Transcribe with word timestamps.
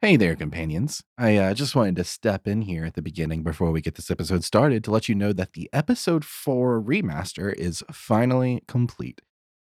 Hey 0.00 0.14
there, 0.14 0.36
companions. 0.36 1.02
I 1.18 1.36
uh, 1.38 1.54
just 1.54 1.74
wanted 1.74 1.96
to 1.96 2.04
step 2.04 2.46
in 2.46 2.62
here 2.62 2.84
at 2.84 2.94
the 2.94 3.02
beginning 3.02 3.42
before 3.42 3.72
we 3.72 3.80
get 3.80 3.96
this 3.96 4.12
episode 4.12 4.44
started 4.44 4.84
to 4.84 4.92
let 4.92 5.08
you 5.08 5.16
know 5.16 5.32
that 5.32 5.54
the 5.54 5.68
episode 5.72 6.24
4 6.24 6.80
remaster 6.80 7.52
is 7.52 7.82
finally 7.90 8.62
complete. 8.68 9.22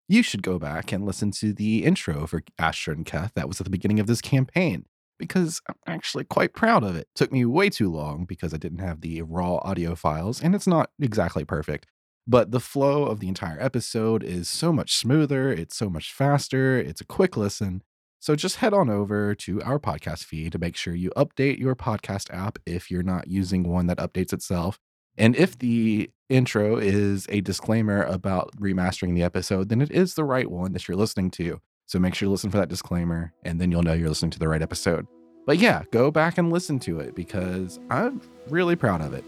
You 0.07 0.23
should 0.23 0.41
go 0.41 0.57
back 0.57 0.93
and 0.93 1.05
listen 1.05 1.31
to 1.31 1.51
the 1.51 1.83
intro 1.83 2.25
for 2.25 2.41
Astra 2.57 2.93
and 2.93 3.05
Keth 3.05 3.33
that 3.35 3.49
was 3.49 3.59
at 3.59 3.65
the 3.65 3.69
beginning 3.69 3.99
of 3.99 4.07
this 4.07 4.21
campaign 4.21 4.85
because 5.19 5.59
I'm 5.67 5.75
actually 5.87 6.23
quite 6.23 6.53
proud 6.53 6.85
of 6.85 6.95
it. 6.95 7.09
Took 7.15 7.33
me 7.33 7.43
way 7.43 7.69
too 7.69 7.91
long 7.91 8.23
because 8.23 8.53
I 8.53 8.57
didn't 8.57 8.79
have 8.79 9.01
the 9.01 9.23
raw 9.23 9.57
audio 9.57 9.93
files 9.93 10.41
and 10.41 10.55
it's 10.55 10.67
not 10.67 10.91
exactly 11.01 11.43
perfect. 11.43 11.85
But 12.25 12.51
the 12.51 12.61
flow 12.61 13.03
of 13.07 13.19
the 13.19 13.27
entire 13.27 13.59
episode 13.59 14.23
is 14.23 14.47
so 14.47 14.71
much 14.71 14.95
smoother, 14.95 15.51
it's 15.51 15.75
so 15.75 15.89
much 15.89 16.13
faster, 16.13 16.77
it's 16.77 17.01
a 17.01 17.05
quick 17.05 17.35
listen. 17.35 17.83
So 18.23 18.37
just 18.37 18.55
head 18.55 18.73
on 18.73 18.89
over 18.89 19.35
to 19.35 19.61
our 19.63 19.77
podcast 19.77 20.23
feed 20.23 20.53
to 20.53 20.57
make 20.57 20.77
sure 20.77 20.95
you 20.95 21.11
update 21.17 21.59
your 21.59 21.75
podcast 21.75 22.33
app 22.33 22.57
if 22.65 22.89
you're 22.89 23.03
not 23.03 23.27
using 23.27 23.63
one 23.63 23.87
that 23.87 23.97
updates 23.97 24.31
itself. 24.31 24.79
And 25.17 25.35
if 25.35 25.59
the 25.59 26.09
intro 26.29 26.77
is 26.77 27.27
a 27.27 27.41
disclaimer 27.41 28.01
about 28.03 28.55
remastering 28.55 29.13
the 29.13 29.23
episode, 29.23 29.67
then 29.67 29.81
it 29.81 29.91
is 29.91 30.13
the 30.13 30.23
right 30.23 30.49
one 30.49 30.71
that 30.71 30.87
you're 30.87 30.95
listening 30.95 31.31
to. 31.31 31.59
So 31.85 31.99
make 31.99 32.15
sure 32.15 32.27
you 32.27 32.31
listen 32.31 32.49
for 32.49 32.55
that 32.59 32.69
disclaimer, 32.69 33.33
and 33.43 33.59
then 33.59 33.71
you'll 33.71 33.83
know 33.83 33.91
you're 33.91 34.07
listening 34.07 34.31
to 34.31 34.39
the 34.39 34.47
right 34.47 34.61
episode. 34.61 35.05
But 35.45 35.57
yeah, 35.57 35.83
go 35.91 36.09
back 36.09 36.37
and 36.37 36.49
listen 36.49 36.79
to 36.79 37.01
it 37.01 37.15
because 37.15 37.77
I'm 37.89 38.21
really 38.47 38.77
proud 38.77 39.01
of 39.01 39.13
it. 39.13 39.25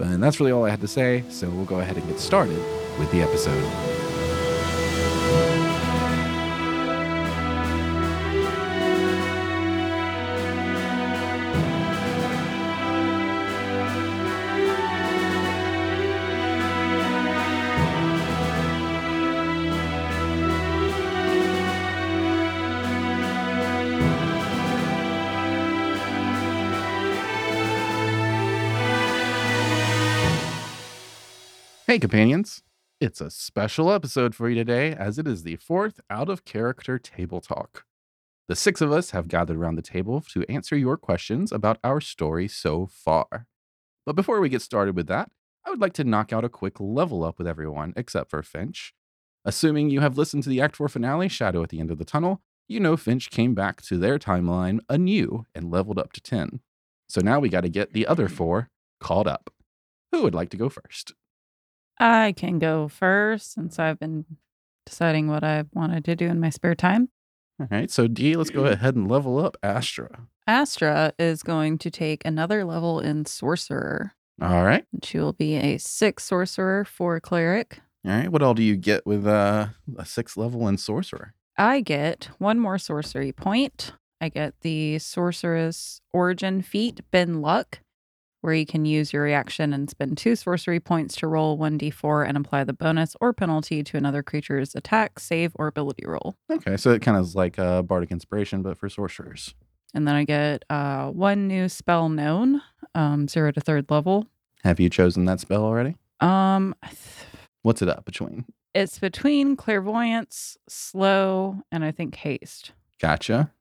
And 0.00 0.20
that's 0.20 0.40
really 0.40 0.50
all 0.50 0.64
I 0.64 0.70
had 0.70 0.80
to 0.80 0.88
say. 0.88 1.22
So 1.28 1.48
we'll 1.50 1.66
go 1.66 1.78
ahead 1.78 1.96
and 1.96 2.08
get 2.08 2.18
started 2.18 2.58
with 2.98 3.12
the 3.12 3.22
episode. 3.22 4.03
Hey, 31.94 32.00
companions. 32.00 32.64
It's 33.00 33.20
a 33.20 33.30
special 33.30 33.92
episode 33.92 34.34
for 34.34 34.48
you 34.48 34.56
today, 34.56 34.92
as 34.92 35.16
it 35.16 35.28
is 35.28 35.44
the 35.44 35.54
fourth 35.54 36.00
out 36.10 36.28
of 36.28 36.44
character 36.44 36.98
table 36.98 37.40
talk. 37.40 37.84
The 38.48 38.56
six 38.56 38.80
of 38.80 38.90
us 38.90 39.12
have 39.12 39.28
gathered 39.28 39.56
around 39.56 39.76
the 39.76 39.80
table 39.80 40.20
to 40.32 40.44
answer 40.50 40.76
your 40.76 40.96
questions 40.96 41.52
about 41.52 41.78
our 41.84 42.00
story 42.00 42.48
so 42.48 42.86
far. 42.86 43.46
But 44.04 44.16
before 44.16 44.40
we 44.40 44.48
get 44.48 44.60
started 44.60 44.96
with 44.96 45.06
that, 45.06 45.30
I 45.64 45.70
would 45.70 45.80
like 45.80 45.92
to 45.92 46.02
knock 46.02 46.32
out 46.32 46.44
a 46.44 46.48
quick 46.48 46.80
level 46.80 47.22
up 47.22 47.38
with 47.38 47.46
everyone 47.46 47.92
except 47.96 48.28
for 48.28 48.42
Finch. 48.42 48.92
Assuming 49.44 49.88
you 49.88 50.00
have 50.00 50.18
listened 50.18 50.42
to 50.42 50.48
the 50.48 50.60
Act 50.60 50.74
4 50.74 50.88
finale, 50.88 51.28
Shadow 51.28 51.62
at 51.62 51.68
the 51.68 51.78
End 51.78 51.92
of 51.92 51.98
the 51.98 52.04
Tunnel, 52.04 52.42
you 52.66 52.80
know 52.80 52.96
Finch 52.96 53.30
came 53.30 53.54
back 53.54 53.82
to 53.82 53.98
their 53.98 54.18
timeline 54.18 54.80
anew 54.88 55.46
and 55.54 55.70
leveled 55.70 56.00
up 56.00 56.12
to 56.14 56.20
10. 56.20 56.58
So 57.08 57.20
now 57.20 57.38
we 57.38 57.48
got 57.48 57.60
to 57.60 57.68
get 57.68 57.92
the 57.92 58.08
other 58.08 58.28
four 58.28 58.68
caught 58.98 59.28
up. 59.28 59.50
Who 60.10 60.24
would 60.24 60.34
like 60.34 60.50
to 60.50 60.56
go 60.56 60.68
first? 60.68 61.14
I 61.98 62.32
can 62.32 62.58
go 62.58 62.88
first 62.88 63.52
since 63.52 63.78
I've 63.78 63.98
been 63.98 64.24
deciding 64.86 65.28
what 65.28 65.44
I 65.44 65.64
wanted 65.72 66.04
to 66.06 66.16
do 66.16 66.26
in 66.26 66.40
my 66.40 66.50
spare 66.50 66.74
time. 66.74 67.08
All 67.60 67.68
right, 67.70 67.90
so 67.90 68.08
D, 68.08 68.34
let's 68.36 68.50
go 68.50 68.64
ahead 68.66 68.96
and 68.96 69.08
level 69.08 69.38
up 69.38 69.56
Astra. 69.62 70.26
Astra 70.46 71.12
is 71.18 71.42
going 71.42 71.78
to 71.78 71.90
take 71.90 72.24
another 72.24 72.64
level 72.64 73.00
in 73.00 73.24
Sorcerer. 73.26 74.12
All 74.42 74.64
right, 74.64 74.84
And 74.92 75.04
She 75.04 75.18
will 75.18 75.32
be 75.32 75.54
a 75.54 75.78
six 75.78 76.24
Sorcerer 76.24 76.84
for 76.84 77.20
Cleric. 77.20 77.78
all 78.04 78.10
right. 78.10 78.28
What 78.28 78.42
all 78.42 78.54
do 78.54 78.62
you 78.64 78.76
get 78.76 79.06
with 79.06 79.24
uh, 79.26 79.68
a 79.96 80.04
six 80.04 80.36
level 80.36 80.66
in 80.66 80.76
Sorcerer? 80.76 81.34
I 81.56 81.80
get 81.80 82.30
one 82.38 82.58
more 82.58 82.78
sorcery 82.78 83.30
point. 83.30 83.92
I 84.20 84.28
get 84.28 84.54
the 84.62 84.98
Sorcerous 84.98 86.00
Origin 86.12 86.62
feat, 86.62 87.00
Bend 87.12 87.40
Luck, 87.42 87.78
where 88.44 88.52
you 88.52 88.66
can 88.66 88.84
use 88.84 89.10
your 89.10 89.22
reaction 89.22 89.72
and 89.72 89.88
spend 89.88 90.18
two 90.18 90.36
sorcery 90.36 90.78
points 90.78 91.16
to 91.16 91.26
roll 91.26 91.56
1d4 91.58 92.28
and 92.28 92.36
apply 92.36 92.62
the 92.62 92.74
bonus 92.74 93.16
or 93.18 93.32
penalty 93.32 93.82
to 93.82 93.96
another 93.96 94.22
creature's 94.22 94.74
attack, 94.74 95.18
save, 95.18 95.52
or 95.54 95.66
ability 95.66 96.04
roll. 96.06 96.36
Okay, 96.50 96.76
so 96.76 96.90
it 96.90 97.00
kind 97.00 97.16
of 97.16 97.24
is 97.24 97.34
like 97.34 97.58
uh, 97.58 97.80
Bardic 97.80 98.10
Inspiration, 98.10 98.60
but 98.60 98.76
for 98.76 98.90
sorcerers. 98.90 99.54
And 99.94 100.06
then 100.06 100.14
I 100.14 100.24
get 100.24 100.64
uh, 100.68 101.08
one 101.10 101.48
new 101.48 101.70
spell 101.70 102.10
known, 102.10 102.60
um, 102.94 103.28
zero 103.28 103.50
to 103.50 103.60
third 103.62 103.90
level. 103.90 104.26
Have 104.62 104.78
you 104.78 104.90
chosen 104.90 105.24
that 105.24 105.40
spell 105.40 105.64
already? 105.64 105.96
Um, 106.20 106.74
What's 107.62 107.80
it 107.80 107.88
up 107.88 108.04
between? 108.04 108.44
it's 108.74 108.98
between 108.98 109.56
clairvoyance, 109.56 110.58
slow, 110.68 111.62
and 111.72 111.82
I 111.82 111.92
think 111.92 112.16
haste. 112.16 112.72
Gotcha. 113.00 113.52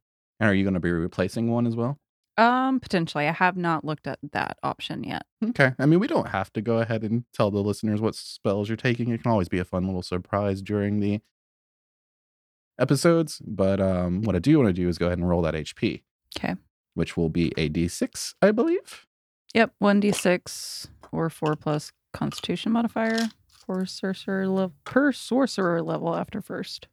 And 0.42 0.50
are 0.50 0.54
you 0.54 0.64
going 0.64 0.74
to 0.74 0.80
be 0.82 0.92
replacing 0.92 1.50
one 1.50 1.66
as 1.68 1.76
well? 1.76 1.98
Um, 2.38 2.80
potentially. 2.80 3.28
I 3.28 3.32
have 3.32 3.56
not 3.58 3.86
looked 3.86 4.08
at 4.08 4.18
that 4.32 4.58
option 4.64 5.04
yet. 5.04 5.24
Okay. 5.50 5.74
I 5.78 5.86
mean, 5.86 6.00
we 6.00 6.08
don't 6.08 6.30
have 6.30 6.52
to 6.54 6.62
go 6.62 6.78
ahead 6.80 7.04
and 7.04 7.26
tell 7.34 7.52
the 7.52 7.60
listeners 7.62 8.02
what 8.02 8.16
spells 8.16 8.70
you're 8.70 8.76
taking. 8.76 9.10
It 9.10 9.22
can 9.22 9.32
always 9.32 9.50
be 9.50 9.60
a 9.60 9.66
fun 9.66 9.86
little 9.86 10.02
surprise 10.02 10.62
during 10.62 11.00
the 11.00 11.22
episodes. 12.80 13.42
But 13.46 13.80
um, 13.80 14.22
what 14.24 14.36
I 14.36 14.40
do 14.40 14.58
want 14.58 14.70
to 14.70 14.74
do 14.74 14.88
is 14.90 14.98
go 14.98 15.08
ahead 15.08 15.18
and 15.20 15.30
roll 15.30 15.42
that 15.44 15.54
HP, 15.54 16.02
Okay. 16.38 16.56
which 16.96 17.16
will 17.16 17.30
be 17.30 17.52
a 17.58 17.70
D6, 17.70 18.34
I 18.42 18.52
believe. 18.52 19.06
Yep, 19.54 19.74
one 19.78 20.00
d 20.00 20.12
six 20.12 20.88
or 21.12 21.30
four 21.30 21.56
plus 21.56 21.92
Constitution 22.14 22.72
modifier 22.72 23.20
for 23.48 23.86
sorcerer 23.86 24.48
level 24.48 24.74
per 24.84 25.12
sorcerer 25.12 25.82
level 25.84 26.16
after 26.16 26.42
first. 26.42 26.88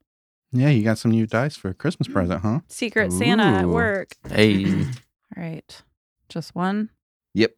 Yeah, 0.53 0.69
you 0.69 0.83
got 0.83 0.99
some 0.99 1.11
new 1.13 1.27
dice 1.27 1.57
for 1.57 1.69
a 1.71 1.75
Christmas 1.75 2.09
present, 2.09 2.43
huh? 2.43 2.61
Secret 2.69 3.13
Santa 3.13 3.45
at 3.45 3.65
Ooh. 3.65 3.71
work. 3.71 4.09
Hey. 4.29 4.85
All 5.37 5.43
right, 5.43 5.83
just 6.29 6.55
one. 6.55 6.91
Yep. 7.35 7.55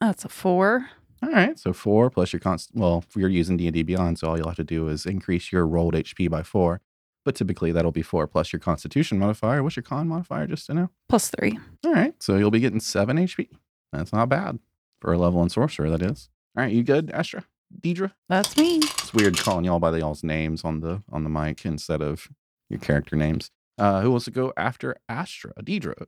That's 0.00 0.24
a 0.24 0.28
four. 0.28 0.88
All 1.22 1.30
right. 1.30 1.58
So 1.58 1.72
four 1.72 2.10
plus 2.10 2.32
your 2.32 2.40
const. 2.40 2.70
Well, 2.74 3.04
if 3.08 3.16
you're 3.16 3.28
using 3.28 3.56
D 3.56 3.66
and 3.66 3.74
D 3.74 3.82
Beyond, 3.82 4.18
so 4.18 4.28
all 4.28 4.36
you'll 4.36 4.48
have 4.48 4.56
to 4.56 4.64
do 4.64 4.88
is 4.88 5.06
increase 5.06 5.50
your 5.50 5.66
rolled 5.66 5.94
HP 5.94 6.30
by 6.30 6.42
four. 6.42 6.80
But 7.24 7.34
typically 7.34 7.72
that'll 7.72 7.90
be 7.92 8.02
four 8.02 8.26
plus 8.26 8.52
your 8.52 8.60
Constitution 8.60 9.18
modifier. 9.18 9.62
What's 9.62 9.76
your 9.76 9.82
Con 9.82 10.08
modifier? 10.08 10.46
Just 10.46 10.66
to 10.66 10.74
know. 10.74 10.90
Plus 11.08 11.30
three. 11.30 11.58
All 11.84 11.92
right. 11.92 12.14
So 12.22 12.36
you'll 12.36 12.52
be 12.52 12.60
getting 12.60 12.80
seven 12.80 13.16
HP. 13.16 13.48
That's 13.92 14.12
not 14.12 14.28
bad 14.28 14.60
for 15.00 15.12
a 15.12 15.18
level 15.18 15.42
in 15.42 15.48
sorcerer. 15.48 15.90
That 15.90 16.02
is. 16.02 16.28
All 16.56 16.62
right. 16.62 16.72
You 16.72 16.84
good, 16.84 17.10
Astra? 17.10 17.44
Deidre? 17.80 18.12
That's 18.28 18.56
me. 18.56 18.76
It's 18.78 19.12
weird 19.12 19.36
calling 19.36 19.64
y'all 19.64 19.78
by 19.80 19.94
y'all's 19.98 20.22
names 20.22 20.64
on 20.64 20.80
the 20.80 21.02
on 21.10 21.24
the 21.24 21.30
mic 21.30 21.64
instead 21.66 22.00
of 22.00 22.28
your 22.70 22.80
character 22.80 23.16
names. 23.16 23.50
Uh, 23.78 24.00
who 24.00 24.10
wants 24.10 24.24
to 24.24 24.30
go 24.30 24.52
after 24.56 24.96
Astra? 25.08 25.52
Deidre. 25.62 26.06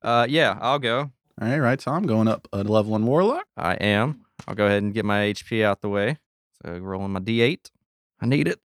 uh, 0.02 0.26
yeah, 0.30 0.58
I'll 0.60 0.80
go. 0.80 1.12
All 1.42 1.48
right, 1.48 1.60
right. 1.60 1.80
So 1.80 1.92
I'm 1.92 2.08
going 2.08 2.28
up 2.28 2.48
a 2.52 2.64
level 2.64 2.96
in 2.96 3.06
Warlock. 3.06 3.46
I 3.56 3.76
am. 3.76 4.26
I'll 4.48 4.56
go 4.56 4.66
ahead 4.66 4.84
and 4.84 4.94
get 4.94 5.06
my 5.06 5.20
HP 5.20 5.64
out 5.64 5.82
the 5.82 5.90
way. 5.90 6.18
So 6.64 6.78
rolling 6.78 7.12
my 7.12 7.20
D8. 7.20 7.70
I 8.22 8.26
need 8.26 8.48
it. 8.48 8.60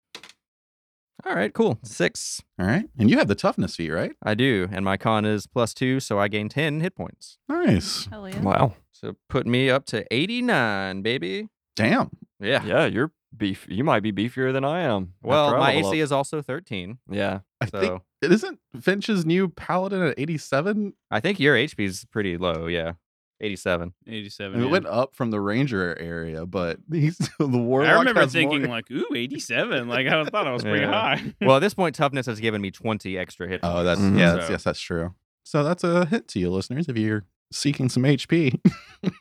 All 1.26 1.36
right, 1.36 1.54
cool. 1.54 1.78
Six. 1.84 2.42
All 2.60 2.66
right. 2.66 2.86
And 2.98 3.10
you 3.10 3.18
have 3.18 3.28
the 3.28 3.36
toughness 3.36 3.76
feat, 3.76 3.92
right? 3.92 4.14
I 4.24 4.34
do, 4.34 4.68
and 4.72 4.84
my 4.84 4.98
con 4.98 5.24
is 5.24 5.46
plus 5.46 5.74
two, 5.74 6.00
so 6.00 6.18
I 6.20 6.28
gain 6.28 6.50
ten 6.50 6.82
hit 6.82 6.96
points. 6.96 7.38
Nice. 7.48 8.08
Hell 8.08 8.28
yeah. 8.28 8.42
Wow. 8.42 8.74
So 8.92 9.18
put 9.30 9.46
me 9.46 9.70
up 9.70 9.86
to 9.88 10.06
eighty-nine, 10.12 11.02
baby. 11.04 11.50
Damn. 11.76 12.10
Yeah. 12.40 12.64
Yeah, 12.66 12.86
you're 12.88 13.12
beef. 13.36 13.66
You 13.70 13.84
might 13.84 14.02
be 14.02 14.12
beefier 14.12 14.52
than 14.54 14.64
I 14.66 14.82
am. 14.82 15.14
Well, 15.22 15.58
my 15.58 15.74
AC 15.74 15.88
up. 15.88 15.94
is 15.96 16.12
also 16.12 16.42
thirteen. 16.42 16.98
Yeah. 17.10 17.40
I 17.62 17.66
So 17.68 17.80
think 17.80 18.02
it 18.22 18.32
isn't 18.32 18.60
Finch's 18.82 19.26
new 19.26 19.48
paladin 19.50 20.02
at 20.04 20.16
87. 20.20 20.94
I 21.12 21.20
think 21.20 21.40
your 21.40 21.56
HP 21.56 21.86
is 21.86 22.06
pretty 22.12 22.38
low. 22.38 22.66
Yeah, 22.68 22.94
eighty-seven. 23.40 23.94
87. 24.08 24.52
mean, 24.54 24.62
it 24.62 24.66
yeah. 24.66 24.72
went 24.72 24.86
up 24.88 25.16
from 25.16 25.30
the 25.32 25.40
ranger 25.40 25.98
area, 26.00 26.46
but 26.46 26.80
he's 26.92 27.18
the 27.40 27.48
warlock. 27.48 27.90
I 27.90 28.00
remember 28.00 28.22
has 28.22 28.32
thinking 28.34 28.62
more- 28.64 28.70
like, 28.70 28.90
ooh, 28.92 29.06
87. 29.16 29.88
Like 29.88 30.08
I 30.08 30.24
thought 30.26 30.48
I 30.48 30.52
was 30.52 30.64
pretty 30.64 30.82
Yeah. 30.82 30.92
high. 31.18 31.34
well, 31.42 31.58
at 31.58 31.60
this 31.60 31.74
point, 31.74 31.96
toughness 31.96 32.26
has 32.26 32.40
given 32.40 32.62
me 32.62 32.72
twenty 32.72 33.18
extra 33.18 33.48
hit. 33.48 33.60
oh, 33.64 33.84
that's 33.84 34.02
Mhm. 34.02 34.18
yeah, 34.18 34.34
that's, 34.34 34.50
yes, 34.50 34.64
that's 34.64 34.80
true. 34.82 35.14
So 35.44 35.64
that's 35.64 35.84
a 35.84 36.06
hint 36.06 36.28
to 36.30 36.40
you, 36.40 36.50
listeners, 36.52 36.88
if 36.90 36.98
you're 36.98 37.26
seeking 37.52 37.90
some 37.90 38.04
HP. 38.04 38.60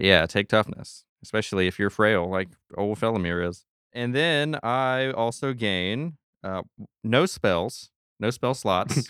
Yeah, 0.00 0.26
take 0.26 0.48
toughness, 0.48 1.04
especially 1.22 1.66
if 1.66 1.78
you're 1.78 1.90
frail, 1.90 2.28
like 2.28 2.48
old 2.76 2.98
Felomir 2.98 3.46
is. 3.46 3.64
And 3.92 4.14
then 4.14 4.58
I 4.62 5.10
also 5.10 5.52
gain 5.52 6.18
uh, 6.44 6.62
no 7.02 7.26
spells, 7.26 7.90
no 8.20 8.30
spell 8.30 8.54
slots. 8.54 9.08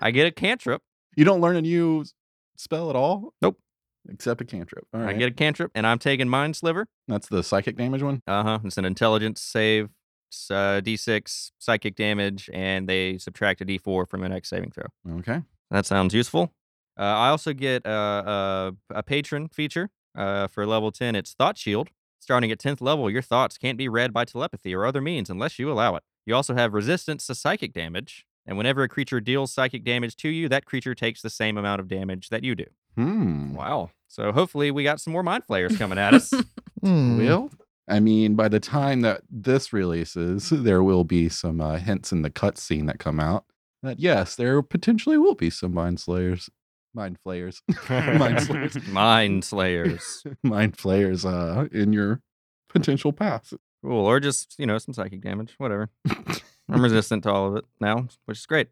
I 0.00 0.10
get 0.10 0.26
a 0.26 0.30
cantrip. 0.30 0.82
you 1.16 1.24
don't 1.24 1.40
learn 1.40 1.56
a 1.56 1.62
new 1.62 2.04
spell 2.56 2.90
at 2.90 2.96
all. 2.96 3.34
Nope. 3.42 3.58
Except 4.08 4.40
a 4.40 4.44
cantrip. 4.44 4.84
All 4.92 5.00
right. 5.00 5.14
I 5.14 5.18
get 5.18 5.28
a 5.28 5.34
cantrip, 5.34 5.70
and 5.76 5.86
I'm 5.86 5.98
taking 5.98 6.28
Mind 6.28 6.56
Sliver. 6.56 6.86
That's 7.06 7.28
the 7.28 7.42
psychic 7.42 7.76
damage 7.76 8.02
one. 8.02 8.20
Uh 8.26 8.42
huh. 8.42 8.58
It's 8.64 8.76
an 8.76 8.84
intelligence 8.84 9.40
save 9.40 9.90
uh, 10.50 10.80
d6 10.82 11.52
psychic 11.58 11.94
damage, 11.94 12.50
and 12.52 12.88
they 12.88 13.18
subtract 13.18 13.60
a 13.60 13.64
d4 13.64 14.08
from 14.08 14.22
the 14.22 14.28
next 14.28 14.48
saving 14.48 14.72
throw. 14.72 14.86
Okay. 15.18 15.42
That 15.70 15.86
sounds 15.86 16.14
useful. 16.14 16.52
Uh, 16.98 17.02
I 17.04 17.28
also 17.28 17.52
get 17.52 17.86
uh, 17.86 18.22
a, 18.26 18.72
a 18.90 19.02
patron 19.02 19.48
feature 19.48 19.88
uh, 20.14 20.46
for 20.46 20.66
level 20.66 20.90
10. 20.90 21.14
It's 21.14 21.34
Thought 21.34 21.58
Shield. 21.58 21.90
Starting 22.18 22.52
at 22.52 22.58
10th 22.58 22.80
level, 22.80 23.10
your 23.10 23.22
thoughts 23.22 23.58
can't 23.58 23.76
be 23.76 23.88
read 23.88 24.12
by 24.12 24.24
telepathy 24.24 24.72
or 24.74 24.86
other 24.86 25.00
means 25.00 25.28
unless 25.28 25.58
you 25.58 25.72
allow 25.72 25.96
it. 25.96 26.04
You 26.24 26.36
also 26.36 26.54
have 26.54 26.72
resistance 26.72 27.26
to 27.26 27.34
psychic 27.34 27.72
damage, 27.72 28.26
and 28.46 28.56
whenever 28.56 28.84
a 28.84 28.88
creature 28.88 29.20
deals 29.20 29.52
psychic 29.52 29.84
damage 29.84 30.14
to 30.18 30.28
you, 30.28 30.48
that 30.48 30.64
creature 30.64 30.94
takes 30.94 31.20
the 31.20 31.30
same 31.30 31.58
amount 31.58 31.80
of 31.80 31.88
damage 31.88 32.28
that 32.28 32.44
you 32.44 32.54
do. 32.54 32.66
Hmm. 32.96 33.54
Wow. 33.54 33.90
So 34.06 34.30
hopefully, 34.30 34.70
we 34.70 34.84
got 34.84 35.00
some 35.00 35.12
more 35.12 35.24
mind 35.24 35.44
flayers 35.44 35.76
coming 35.76 35.98
at 35.98 36.14
us. 36.14 36.32
Hmm. 36.84 37.16
Will? 37.16 37.48
I 37.86 38.00
mean, 38.00 38.34
by 38.34 38.48
the 38.48 38.58
time 38.58 39.02
that 39.02 39.22
this 39.30 39.72
releases, 39.72 40.50
there 40.50 40.82
will 40.82 41.04
be 41.04 41.28
some 41.28 41.60
uh, 41.60 41.76
hints 41.76 42.10
in 42.10 42.22
the 42.22 42.30
cutscene 42.30 42.88
that 42.88 42.98
come 42.98 43.20
out 43.20 43.44
that 43.82 43.98
yes, 44.00 44.36
there 44.36 44.62
potentially 44.62 45.18
will 45.18 45.34
be 45.34 45.50
some 45.50 45.74
mind 45.74 46.00
slayers, 46.00 46.48
mind 46.94 47.18
flayers, 47.22 47.62
mind 47.88 48.40
slayers, 48.42 48.88
Mind 48.88 49.44
slayers. 49.44 50.24
mind 50.42 50.76
flayers 50.76 51.24
uh, 51.24 51.66
in 51.72 51.92
your 51.92 52.20
potential 52.68 53.12
path. 53.12 53.52
Cool. 53.84 54.06
Or 54.06 54.20
just, 54.20 54.54
you 54.58 54.66
know, 54.66 54.78
some 54.78 54.94
psychic 54.94 55.20
damage, 55.22 55.54
whatever. 55.58 55.88
I'm 56.68 56.82
resistant 56.82 57.24
to 57.24 57.30
all 57.32 57.48
of 57.48 57.56
it 57.56 57.64
now, 57.80 58.06
which 58.26 58.38
is 58.38 58.46
great. 58.46 58.68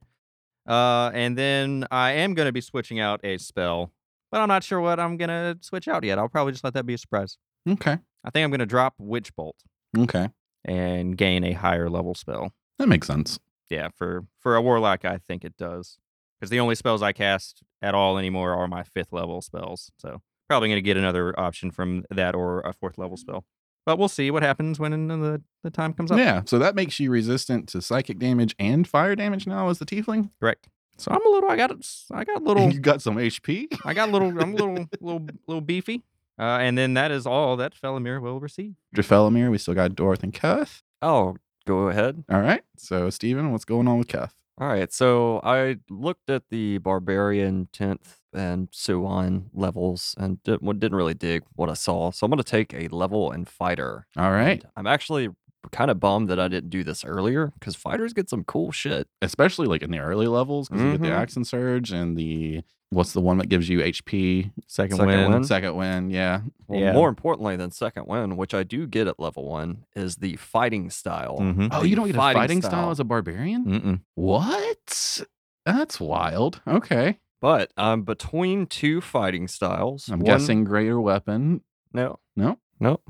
Uh, 0.68 1.10
and 1.14 1.36
then 1.36 1.86
I 1.90 2.12
am 2.12 2.34
going 2.34 2.46
to 2.46 2.52
be 2.52 2.60
switching 2.60 3.00
out 3.00 3.20
a 3.24 3.38
spell, 3.38 3.92
but 4.30 4.40
I'm 4.40 4.48
not 4.48 4.62
sure 4.62 4.80
what 4.80 5.00
I'm 5.00 5.16
going 5.16 5.28
to 5.30 5.58
switch 5.62 5.88
out 5.88 6.04
yet. 6.04 6.18
I'll 6.18 6.28
probably 6.28 6.52
just 6.52 6.62
let 6.62 6.74
that 6.74 6.86
be 6.86 6.94
a 6.94 6.98
surprise. 6.98 7.38
Okay. 7.68 7.98
I 8.24 8.30
think 8.30 8.44
I'm 8.44 8.50
going 8.50 8.60
to 8.60 8.66
drop 8.66 8.94
Witch 8.98 9.34
Bolt 9.34 9.56
Okay. 9.98 10.28
and 10.64 11.16
gain 11.16 11.42
a 11.44 11.52
higher 11.52 11.88
level 11.90 12.14
spell. 12.14 12.52
That 12.78 12.88
makes 12.88 13.06
sense. 13.06 13.38
Yeah, 13.68 13.88
for 13.96 14.24
for 14.40 14.56
a 14.56 14.62
warlock, 14.62 15.04
I 15.04 15.18
think 15.18 15.44
it 15.44 15.56
does. 15.56 15.98
Because 16.40 16.50
the 16.50 16.60
only 16.60 16.74
spells 16.74 17.02
I 17.02 17.12
cast 17.12 17.62
at 17.82 17.94
all 17.94 18.16
anymore 18.16 18.54
are 18.54 18.66
my 18.66 18.82
fifth 18.82 19.12
level 19.12 19.42
spells. 19.42 19.90
So 19.98 20.22
probably 20.48 20.68
going 20.68 20.78
to 20.78 20.82
get 20.82 20.96
another 20.96 21.38
option 21.38 21.70
from 21.70 22.04
that 22.10 22.34
or 22.34 22.60
a 22.60 22.72
fourth 22.72 22.98
level 22.98 23.16
spell. 23.16 23.44
But 23.86 23.98
we'll 23.98 24.08
see 24.08 24.30
what 24.30 24.42
happens 24.42 24.78
when 24.78 25.08
the, 25.08 25.42
the 25.62 25.70
time 25.70 25.92
comes 25.92 26.10
up. 26.10 26.18
Yeah. 26.18 26.42
So 26.46 26.58
that 26.58 26.74
makes 26.74 26.98
you 27.00 27.10
resistant 27.10 27.68
to 27.70 27.80
psychic 27.82 28.18
damage 28.18 28.54
and 28.58 28.86
fire 28.86 29.14
damage 29.14 29.46
now 29.46 29.68
as 29.68 29.78
the 29.78 29.86
tiefling. 29.86 30.30
Correct. 30.40 30.68
So 30.96 31.10
I'm 31.12 31.24
a 31.24 31.30
little. 31.30 31.50
I 31.50 31.56
got. 31.56 31.70
I 32.12 32.24
got 32.24 32.42
a 32.42 32.44
little. 32.44 32.70
you 32.72 32.80
got 32.80 33.00
some 33.00 33.16
HP. 33.16 33.66
I 33.84 33.94
got 33.94 34.10
a 34.10 34.12
little. 34.12 34.28
I'm 34.28 34.52
a 34.52 34.56
little, 34.56 34.86
little, 35.00 35.26
little 35.46 35.60
beefy. 35.60 36.04
Uh, 36.38 36.58
and 36.60 36.76
then 36.76 36.94
that 36.94 37.10
is 37.10 37.26
all 37.26 37.56
that 37.56 37.74
Felomir 37.74 38.20
will 38.20 38.40
receive. 38.40 38.74
Jafelimir, 38.96 39.50
we 39.50 39.58
still 39.58 39.74
got 39.74 39.92
Dorth 39.92 40.22
and 40.22 40.32
Keth. 40.32 40.82
Oh, 41.02 41.36
go 41.66 41.88
ahead. 41.88 42.24
All 42.30 42.40
right. 42.40 42.62
So, 42.76 43.10
Steven, 43.10 43.52
what's 43.52 43.64
going 43.64 43.86
on 43.88 43.98
with 43.98 44.08
Keth? 44.08 44.34
All 44.60 44.68
right, 44.68 44.92
so 44.92 45.40
I 45.42 45.76
looked 45.88 46.28
at 46.28 46.42
the 46.50 46.76
barbarian 46.78 47.68
10th 47.72 48.18
and 48.34 48.68
so 48.72 49.06
on 49.06 49.48
levels 49.54 50.14
and 50.18 50.42
did, 50.42 50.60
well, 50.60 50.74
didn't 50.74 50.96
really 50.96 51.14
dig 51.14 51.42
what 51.56 51.70
I 51.70 51.74
saw. 51.74 52.10
So 52.10 52.26
I'm 52.26 52.30
going 52.30 52.36
to 52.38 52.44
take 52.44 52.74
a 52.74 52.88
level 52.88 53.32
in 53.32 53.46
fighter. 53.46 54.06
All 54.16 54.30
right. 54.30 54.62
And 54.62 54.70
I'm 54.76 54.86
actually 54.86 55.30
kind 55.72 55.90
of 55.90 55.98
bummed 55.98 56.28
that 56.28 56.38
I 56.38 56.48
didn't 56.48 56.68
do 56.70 56.84
this 56.84 57.04
earlier 57.06 57.52
because 57.58 57.74
fighters 57.74 58.12
get 58.12 58.28
some 58.28 58.44
cool 58.44 58.70
shit. 58.70 59.08
Especially 59.22 59.66
like 59.66 59.82
in 59.82 59.90
the 59.90 59.98
early 59.98 60.26
levels 60.26 60.68
because 60.68 60.84
you 60.84 60.90
get 60.90 61.00
the 61.02 61.08
Mhm. 61.08 61.14
action 61.14 61.44
surge 61.44 61.90
and 61.90 62.16
the 62.16 62.62
what's 62.90 63.12
the 63.12 63.20
one 63.20 63.38
that 63.38 63.48
gives 63.48 63.68
you 63.68 63.78
HP? 63.80 64.50
Second, 64.66 64.96
Second 64.98 65.06
wind. 65.06 65.32
wind. 65.32 65.46
Second 65.46 65.76
wind. 65.76 66.12
Yeah. 66.12 66.42
Well, 66.68 66.80
Yeah. 66.80 66.92
more 66.92 67.08
importantly 67.08 67.56
than 67.56 67.70
second 67.70 68.06
wind, 68.06 68.36
which 68.36 68.52
I 68.54 68.62
do 68.62 68.86
get 68.86 69.06
at 69.06 69.18
level 69.18 69.46
one, 69.48 69.84
is 69.96 70.16
the 70.16 70.36
fighting 70.36 70.90
style. 70.90 71.38
Mhm. 71.40 71.68
Oh, 71.72 71.80
The 71.82 71.88
you 71.88 71.96
don't 71.96 72.06
get 72.06 72.16
a 72.16 72.18
fighting 72.18 72.62
style 72.62 72.90
as 72.90 73.00
a 73.00 73.04
barbarian? 73.04 73.64
Mm-mm. 73.64 74.00
What? 74.16 75.22
That's 75.64 76.00
wild. 76.00 76.60
Okay. 76.66 77.18
But 77.40 77.72
I'm 77.76 78.02
between 78.02 78.66
two 78.66 79.00
fighting 79.00 79.48
styles. 79.48 80.08
I'm 80.08 80.18
One- 80.20 80.26
guessing 80.26 80.64
greater 80.64 81.00
weapon. 81.00 81.62
No. 81.92 82.18
No? 82.36 82.58
No. 82.78 83.00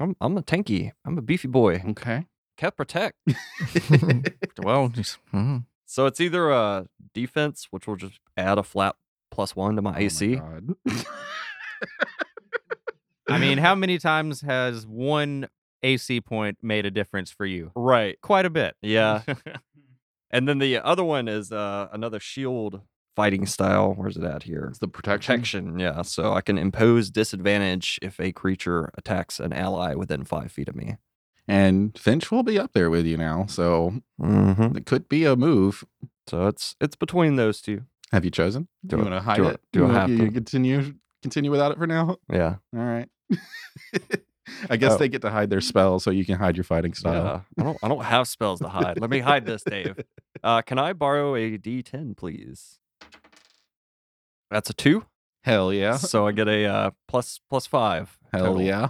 I'm 0.00 0.16
I'm 0.20 0.36
a 0.38 0.42
tanky. 0.42 0.92
I'm 1.04 1.18
a 1.18 1.22
beefy 1.22 1.48
boy. 1.48 1.82
Okay. 1.90 2.26
Cat 2.56 2.76
protect. 2.76 3.16
Well, 4.62 4.88
just, 4.88 5.18
mhm. 5.32 5.64
So 5.86 6.06
it's 6.06 6.20
either 6.20 6.50
a 6.50 6.86
defense, 7.14 7.68
which 7.70 7.86
will 7.86 7.96
just 7.96 8.18
add 8.36 8.58
a 8.58 8.62
flat 8.62 8.96
plus 9.32 9.56
one 9.56 9.74
to 9.74 9.82
my 9.82 9.90
Oh 9.90 9.94
my 9.94 9.98
AC. 10.00 10.36
God. 10.36 10.74
I 13.28 13.38
mean, 13.38 13.58
how 13.58 13.74
many 13.74 13.98
times 13.98 14.42
has 14.42 14.86
one 14.86 15.48
AC 15.82 16.20
point 16.20 16.58
made 16.62 16.86
a 16.86 16.90
difference 16.90 17.30
for 17.30 17.46
you? 17.46 17.72
right. 17.74 18.20
Quite 18.20 18.46
a 18.46 18.50
bit. 18.50 18.76
Yeah. 18.82 19.22
and 20.30 20.48
then 20.48 20.58
the 20.58 20.78
other 20.78 21.04
one 21.04 21.28
is 21.28 21.50
uh, 21.52 21.88
another 21.92 22.20
shield 22.20 22.82
fighting 23.16 23.46
style. 23.46 23.94
Where's 23.96 24.16
it 24.16 24.24
at 24.24 24.44
here? 24.44 24.66
it's 24.70 24.78
the 24.78 24.88
protection. 24.88 25.34
Protection. 25.36 25.78
Yeah. 25.78 26.02
So 26.02 26.32
I 26.32 26.40
can 26.40 26.58
impose 26.58 27.10
disadvantage 27.10 27.98
if 28.02 28.18
a 28.20 28.32
creature 28.32 28.90
attacks 28.96 29.40
an 29.40 29.52
ally 29.52 29.94
within 29.94 30.24
five 30.24 30.52
feet 30.52 30.68
of 30.68 30.76
me. 30.76 30.96
And 31.48 31.98
Finch 31.98 32.30
will 32.30 32.44
be 32.44 32.58
up 32.58 32.72
there 32.72 32.88
with 32.90 33.04
you 33.06 33.16
now. 33.16 33.46
So 33.46 33.94
Mm-hmm. 34.20 34.76
it 34.76 34.86
could 34.86 35.08
be 35.08 35.24
a 35.24 35.34
move. 35.36 35.84
So 36.28 36.46
it's 36.46 36.76
it's 36.80 36.94
between 36.96 37.34
those 37.36 37.60
two. 37.60 37.82
Have 38.12 38.24
you 38.24 38.30
chosen? 38.30 38.68
Do 38.86 38.96
you 38.96 39.02
I- 39.02 39.08
want 39.10 39.14
to 39.14 39.24
hide 39.24 39.36
do 39.36 39.46
I- 39.46 39.50
it? 39.52 39.60
do 39.72 39.78
you 39.80 39.84
I 39.84 39.88
wanna- 39.88 40.00
have 40.00 40.10
you 40.10 40.18
to? 40.26 40.30
continue 40.30 40.94
continue 41.22 41.50
without 41.50 41.72
it 41.72 41.78
for 41.78 41.86
now? 41.86 42.16
Yeah. 42.30 42.56
All 42.76 42.84
right. 42.84 43.08
I 44.68 44.76
guess 44.76 44.92
Oh. 44.92 44.96
they 44.98 45.08
get 45.08 45.22
to 45.22 45.30
hide 45.30 45.50
their 45.50 45.60
spells, 45.60 46.02
so 46.04 46.10
you 46.10 46.24
can 46.24 46.36
hide 46.36 46.56
your 46.56 46.64
fighting 46.64 46.92
style. 46.94 47.44
Yeah. 47.56 47.62
I 47.62 47.64
don't 47.64 47.78
I 47.82 47.88
don't 47.88 48.04
have 48.04 48.28
spells 48.28 48.60
to 48.60 48.68
hide. 48.68 49.00
Let 49.00 49.08
me 49.10 49.20
hide 49.20 49.46
this, 49.46 49.62
Dave. 49.62 49.98
Uh, 50.44 50.60
can 50.60 50.76
I 50.76 50.92
borrow 50.92 51.36
a 51.36 51.56
D10, 51.56 52.16
please? 52.16 52.80
That's 54.50 54.68
a 54.70 54.72
two. 54.74 55.04
Hell 55.44 55.72
yeah. 55.72 55.96
So 55.98 56.26
I 56.26 56.32
get 56.32 56.48
a 56.48 56.64
uh, 56.66 56.90
plus 57.06 57.38
plus 57.48 57.66
five. 57.66 58.18
Hell 58.32 58.46
total 58.46 58.62
yeah. 58.62 58.88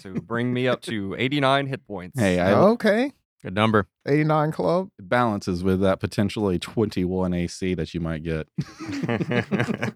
To 0.00 0.20
bring 0.20 0.52
me 0.52 0.66
up 0.66 0.82
to 0.82 1.14
89 1.16 1.66
hit 1.68 1.86
points. 1.86 2.18
Hey, 2.18 2.40
I 2.40 2.52
okay. 2.52 3.12
Good 3.46 3.54
number. 3.54 3.86
89 4.08 4.50
club. 4.50 4.88
it 4.98 5.08
balances 5.08 5.62
with 5.62 5.80
that 5.80 6.00
potentially 6.00 6.58
21 6.58 7.32
AC 7.32 7.74
that 7.74 7.94
you 7.94 8.00
might 8.00 8.24
get. 8.24 8.48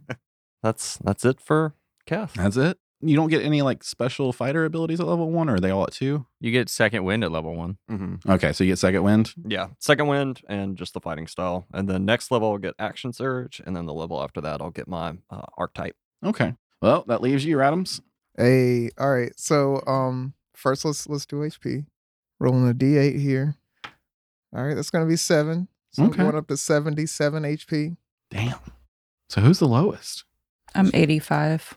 that's 0.63 0.99
that's 0.99 1.25
it 1.25 1.41
for 1.41 1.75
Keth. 2.07 2.35
That's 2.35 2.57
it. 2.57 2.79
You 3.01 3.17
don't 3.17 3.29
get 3.29 3.43
any 3.43 3.63
like 3.63 3.83
special 3.83 4.33
fighter 4.33 4.65
abilities 4.65 5.01
at 5.01 5.07
level 5.09 5.33
one, 5.33 5.49
or 5.49 5.55
are 5.55 5.61
they 5.61 5.71
all 5.71 5.83
at 5.83 5.93
two? 5.93 6.27
You 6.39 6.53
get 6.53 6.69
second 6.69 7.03
wind 7.03 7.25
at 7.25 7.33
level 7.33 7.57
one. 7.57 7.79
hmm 7.89 8.17
Okay, 8.29 8.53
so 8.53 8.63
you 8.63 8.71
get 8.71 8.79
second 8.79 9.03
wind. 9.03 9.33
Yeah, 9.49 9.71
second 9.81 10.07
wind 10.07 10.43
and 10.49 10.77
just 10.77 10.95
the 10.95 11.01
fighting 11.01 11.27
style, 11.27 11.67
and 11.73 11.89
then 11.89 12.05
next 12.05 12.31
level 12.31 12.53
I'll 12.53 12.59
get 12.59 12.75
action 12.79 13.13
surge, 13.13 13.61
and 13.67 13.75
then 13.75 13.87
the 13.87 13.95
level 13.95 14.23
after 14.23 14.41
that 14.43 14.61
I'll 14.61 14.71
get 14.71 14.87
my 14.87 15.15
uh, 15.29 15.43
archetype. 15.59 15.97
Okay. 16.25 16.55
Well, 16.81 17.05
that 17.09 17.21
leaves 17.21 17.45
you, 17.45 17.61
Adams. 17.61 18.01
Hey, 18.37 18.91
all 18.97 19.11
right. 19.13 19.33
So 19.37 19.83
um 19.89 20.35
first 20.55 20.85
let's 20.85 21.09
let's 21.09 21.27
do 21.27 21.37
HP. 21.37 21.87
Rolling 22.41 22.69
a 22.69 22.75
D8 22.75 23.21
here. 23.21 23.55
All 24.53 24.65
right, 24.65 24.75
that's 24.75 24.91
gonna 24.91 25.07
be 25.07 25.17
seven. 25.17 25.69
So 25.93 26.05
Okay. 26.05 26.23
I'm 26.23 26.31
going 26.31 26.37
up 26.39 26.49
to 26.49 26.57
77 26.57 27.43
HP. 27.45 27.97
Damn. 28.31 28.59
So 29.29 29.41
who's 29.41 29.59
the 29.59 29.69
lowest? 29.69 30.25
I'm 30.75 30.91
85. 30.95 31.75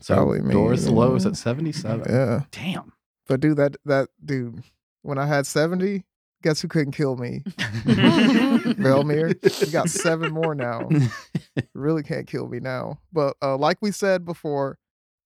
So 0.00 0.14
Probably 0.14 0.40
me, 0.40 0.52
Dora's 0.54 0.84
the 0.84 0.92
lowest 0.92 1.24
yeah. 1.26 1.30
at 1.30 1.36
77. 1.36 2.04
Yeah. 2.08 2.40
Damn. 2.50 2.92
But 3.26 3.40
dude, 3.40 3.58
that 3.58 3.76
that 3.84 4.08
dude, 4.24 4.62
when 5.02 5.18
I 5.18 5.26
had 5.26 5.46
70, 5.46 6.04
guess 6.42 6.60
who 6.62 6.68
couldn't 6.68 6.92
kill 6.92 7.16
me? 7.16 7.42
Velmir. 7.84 9.66
You 9.66 9.72
got 9.72 9.90
seven 9.90 10.32
more 10.32 10.54
now. 10.54 10.88
really 11.74 12.02
can't 12.02 12.26
kill 12.26 12.48
me 12.48 12.60
now. 12.60 12.98
But 13.12 13.36
uh, 13.42 13.56
like 13.56 13.78
we 13.80 13.92
said 13.92 14.24
before, 14.24 14.78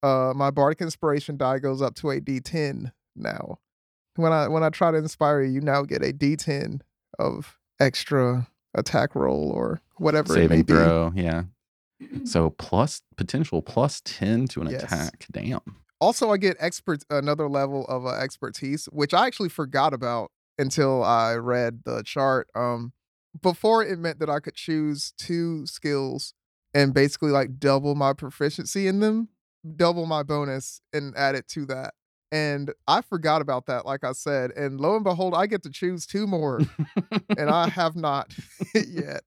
uh, 0.02 0.32
my 0.34 0.50
bardic 0.50 0.80
inspiration 0.80 1.36
die 1.36 1.60
goes 1.60 1.80
up 1.80 1.94
to 1.96 2.10
a 2.10 2.20
D10 2.20 2.92
now. 3.16 3.58
When 4.16 4.32
I 4.32 4.48
when 4.48 4.62
I 4.62 4.68
try 4.70 4.90
to 4.90 4.96
inspire 4.98 5.42
you, 5.42 5.52
you 5.54 5.60
now 5.60 5.82
get 5.82 6.02
a 6.02 6.12
D10 6.12 6.80
of 7.18 7.58
extra 7.80 8.48
attack 8.74 9.14
roll 9.14 9.50
or 9.50 9.80
whatever 9.96 10.34
it 10.36 10.48
may 10.48 10.56
Saving 10.56 10.62
be. 10.64 10.72
throw. 10.72 11.12
Yeah. 11.14 11.42
So 12.24 12.50
plus 12.58 13.02
potential 13.16 13.62
plus 13.62 14.00
10 14.04 14.46
to 14.48 14.60
an 14.62 14.68
Yes. 14.70 14.84
attack. 14.84 15.26
Damn. 15.32 15.60
Also, 16.00 16.30
I 16.30 16.36
get 16.36 16.56
expert 16.60 17.02
another 17.08 17.48
level 17.48 17.86
of 17.86 18.04
uh, 18.04 18.10
expertise, 18.10 18.86
which 18.92 19.14
I 19.14 19.26
actually 19.26 19.48
forgot 19.48 19.94
about 19.94 20.30
until 20.58 21.02
I 21.02 21.34
read 21.36 21.82
the 21.84 22.02
chart. 22.02 22.48
Um, 22.54 22.92
before 23.42 23.82
it 23.84 23.98
meant 23.98 24.18
that 24.20 24.28
I 24.30 24.38
could 24.40 24.54
choose 24.54 25.12
two 25.16 25.66
skills 25.66 26.34
and 26.74 26.92
basically 26.92 27.30
like 27.30 27.58
double 27.58 27.94
my 27.94 28.12
proficiency 28.12 28.86
in 28.86 29.00
them, 29.00 29.28
double 29.76 30.06
my 30.06 30.22
bonus, 30.22 30.80
and 30.92 31.16
add 31.16 31.34
it 31.36 31.48
to 31.48 31.64
that. 31.66 31.94
And 32.34 32.72
I 32.88 33.00
forgot 33.00 33.42
about 33.42 33.66
that, 33.66 33.86
like 33.86 34.02
I 34.02 34.10
said. 34.10 34.50
And 34.56 34.80
lo 34.80 34.96
and 34.96 35.04
behold, 35.04 35.34
I 35.34 35.46
get 35.46 35.62
to 35.62 35.70
choose 35.70 36.04
two 36.04 36.26
more, 36.26 36.62
and 37.38 37.48
I 37.48 37.68
have 37.70 37.94
not 37.94 38.34
yet. 38.74 39.22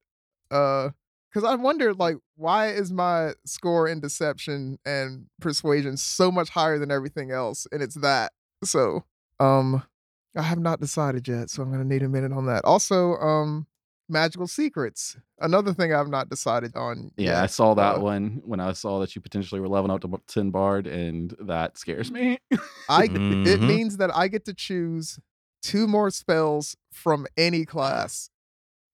Uh, 0.52 0.90
because 1.32 1.50
I 1.50 1.56
wondered, 1.56 2.00
like, 2.00 2.18
why 2.36 2.68
is 2.68 2.92
my 2.92 3.32
score 3.46 3.88
in 3.88 4.02
deception 4.02 4.78
and 4.86 5.28
persuasion 5.40 5.96
so 5.96 6.32
much 6.32 6.50
higher 6.50 6.80
than 6.80 6.92
everything 6.92 7.32
else? 7.32 7.66
And 7.72 7.82
it's 7.82 7.96
that. 7.96 8.34
So, 8.66 9.06
um, 9.40 9.84
I 10.36 10.42
have 10.42 10.60
not 10.60 10.82
decided 10.82 11.30
yet, 11.30 11.50
so 11.50 11.64
I'm 11.64 11.72
gonna 11.72 11.86
need 11.86 12.04
a 12.04 12.10
minute 12.10 12.34
on 12.34 12.46
that. 12.48 12.66
Also, 12.66 13.14
um, 13.16 13.68
magical 14.10 14.48
secrets. 14.48 15.18
Another 15.40 15.74
thing 15.74 15.94
I've 15.94 16.08
not 16.10 16.30
decided 16.30 16.76
on. 16.76 17.12
Yeah, 17.18 17.42
I 17.42 17.48
saw 17.48 17.74
that 17.76 17.98
Uh, 17.98 18.02
one 18.02 18.42
when 18.46 18.60
I 18.60 18.74
saw 18.74 19.00
that 19.00 19.16
you 19.16 19.22
potentially 19.22 19.60
were 19.62 19.68
leveling 19.68 19.92
up 19.92 20.02
to 20.02 20.22
10 20.28 20.52
Bard, 20.52 20.88
and 20.88 21.36
that 21.40 21.78
scares 21.78 22.12
me. 22.12 22.40
I 22.90 23.06
it 23.06 23.60
Mhm. 23.62 23.68
means 23.68 23.98
that 23.98 24.16
I 24.16 24.28
get 24.28 24.46
to 24.46 24.54
choose 24.54 25.20
two 25.62 25.88
more 25.88 26.10
spells 26.12 26.78
from 26.92 27.28
any 27.36 27.66
class. 27.66 28.30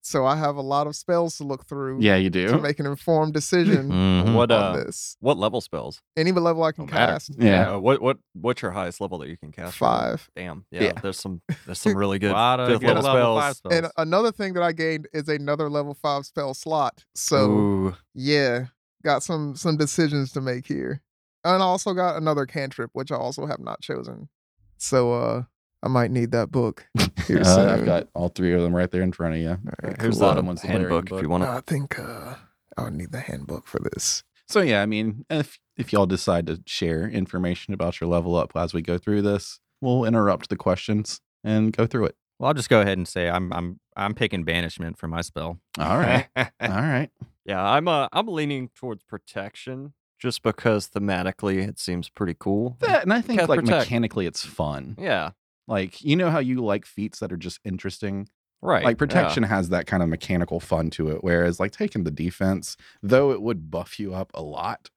So 0.06 0.26
I 0.26 0.36
have 0.36 0.56
a 0.56 0.60
lot 0.60 0.86
of 0.86 0.94
spells 0.94 1.38
to 1.38 1.44
look 1.44 1.64
through 1.66 1.98
yeah, 2.02 2.16
you 2.16 2.28
do 2.28 2.46
to 2.48 2.52
do. 2.56 2.60
make 2.60 2.78
an 2.78 2.84
informed 2.84 3.32
decision 3.32 3.88
Mhm. 3.90 4.34
What 4.34 4.50
on 4.52 4.62
uh, 4.76 4.84
this. 4.84 5.16
what 5.20 5.38
level 5.38 5.62
spells? 5.62 6.02
Any 6.14 6.30
level 6.30 6.62
I 6.62 6.72
can 6.72 6.86
cast. 6.86 7.30
Yeah. 7.38 7.72
Uh, 7.74 7.78
what 7.78 8.02
what 8.02 8.18
what's 8.34 8.60
your 8.60 8.72
highest 8.72 9.00
level 9.00 9.16
that 9.20 9.28
you 9.30 9.38
can 9.38 9.50
cast? 9.50 9.76
from? 9.78 9.88
Five. 9.88 10.30
Damn. 10.36 10.66
Yeah, 10.70 10.82
Yeah. 10.82 10.92
There's 11.00 11.18
some 11.18 11.40
there's 11.66 11.80
some 11.80 11.96
really 11.96 12.18
good 12.18 12.32
A 12.32 12.34
lot 12.34 12.60
of 12.60 12.68
fifth 12.68 12.80
good 12.80 12.88
level 12.88 13.02
level 13.02 13.20
spells. 13.20 13.40
five 13.42 13.56
spells. 13.56 13.74
And 13.74 13.86
another 13.96 14.30
thing 14.30 14.52
that 14.54 14.62
I 14.62 14.72
gained 14.72 15.08
is 15.14 15.26
another 15.28 15.70
level 15.70 15.94
five 15.94 16.26
spell 16.26 16.52
slot. 16.52 17.04
So 17.14 17.50
Ooh. 17.50 17.96
yeah, 18.14 18.66
got 19.02 19.22
some 19.22 19.56
some 19.56 19.78
decisions 19.78 20.32
to 20.32 20.42
make 20.42 20.66
here. 20.66 21.00
And 21.44 21.62
I 21.62 21.66
also 21.66 21.94
got 21.94 22.16
another 22.16 22.44
cantrip, 22.44 22.90
which 22.92 23.10
I 23.10 23.16
also 23.16 23.46
have 23.46 23.60
not 23.60 23.80
chosen. 23.80 24.28
So 24.76 25.14
uh 25.14 25.42
I 25.84 25.88
might 25.88 26.10
need 26.10 26.32
that 26.32 26.50
book 26.50 26.86
here 27.26 27.42
Uh. 27.44 27.74
I've 27.74 27.84
got 27.84 28.08
all 28.14 28.28
three 28.30 28.54
of 28.54 28.62
them 28.62 28.74
right 28.74 28.90
there 28.90 29.02
in 29.02 29.12
front 29.12 29.34
of 29.34 29.40
you. 29.40 29.58
right, 29.82 30.00
Here's 30.00 30.18
the 30.18 30.24
Lot 30.24 30.38
of 30.38 30.46
ones 30.46 30.62
to 30.62 30.66
layer 30.68 30.78
the 30.78 30.94
handbook 30.94 31.12
if 31.12 31.22
you 31.22 31.28
want 31.28 31.44
to. 31.44 31.50
I 31.50 31.60
think 31.60 31.98
uh 31.98 32.36
I'll 32.76 32.90
need 32.90 33.12
the 33.12 33.20
handbook 33.20 33.66
for 33.66 33.78
this. 33.78 34.24
So 34.48 34.60
yeah, 34.60 34.82
I 34.82 34.86
mean, 34.86 35.24
if 35.30 35.58
if 35.76 35.92
y'all 35.92 36.06
decide 36.06 36.46
to 36.46 36.60
share 36.66 37.06
information 37.08 37.74
about 37.74 38.00
your 38.00 38.08
level 38.08 38.34
up 38.34 38.52
as 38.56 38.72
we 38.72 38.80
go 38.82 38.98
through 38.98 39.22
this, 39.22 39.60
we'll 39.80 40.04
interrupt 40.04 40.48
the 40.48 40.56
questions 40.56 41.20
and 41.44 41.72
go 41.72 41.86
through 41.86 42.06
it. 42.06 42.16
well, 42.38 42.48
I'll 42.48 42.54
just 42.54 42.70
go 42.70 42.80
ahead 42.80 42.96
and 42.96 43.06
say 43.06 43.28
I'm 43.28 43.52
I'm 43.52 43.78
I'm 43.96 44.14
picking 44.14 44.42
banishment 44.44 44.96
for 44.98 45.06
my 45.06 45.20
spell. 45.20 45.58
All 45.78 45.98
right. 45.98 46.26
all 46.36 46.48
right. 46.60 47.10
yeah, 47.44 47.62
I'm 47.62 47.88
uh 47.88 48.08
I'm 48.12 48.26
leaning 48.28 48.70
towards 48.74 49.02
protection 49.02 49.92
just 50.18 50.42
because 50.42 50.88
thematically 50.88 51.66
it 51.68 51.78
seems 51.78 52.08
pretty 52.08 52.34
cool. 52.38 52.76
That, 52.80 53.02
and 53.02 53.12
I 53.12 53.20
think 53.20 53.40
Cast 53.40 53.50
like 53.50 53.60
protect. 53.60 53.90
mechanically 53.90 54.24
it's 54.26 54.44
fun. 54.44 54.96
Yeah. 54.98 55.32
Like 55.66 56.02
you 56.02 56.16
know 56.16 56.30
how 56.30 56.38
you 56.38 56.64
like 56.64 56.86
feats 56.86 57.20
that 57.20 57.32
are 57.32 57.36
just 57.36 57.60
interesting. 57.64 58.28
Right. 58.62 58.84
Like 58.84 58.94
yeah. 58.96 58.98
protection 58.98 59.42
has 59.42 59.68
that 59.70 59.86
kind 59.86 60.02
of 60.02 60.08
mechanical 60.08 60.60
fun 60.60 60.90
to 60.90 61.10
it, 61.10 61.22
whereas 61.22 61.60
like 61.60 61.72
taking 61.72 62.04
the 62.04 62.10
defense, 62.10 62.76
though 63.02 63.30
it 63.32 63.42
would 63.42 63.70
buff 63.70 63.98
you 64.00 64.14
up 64.14 64.30
a 64.34 64.42
lot, 64.42 64.90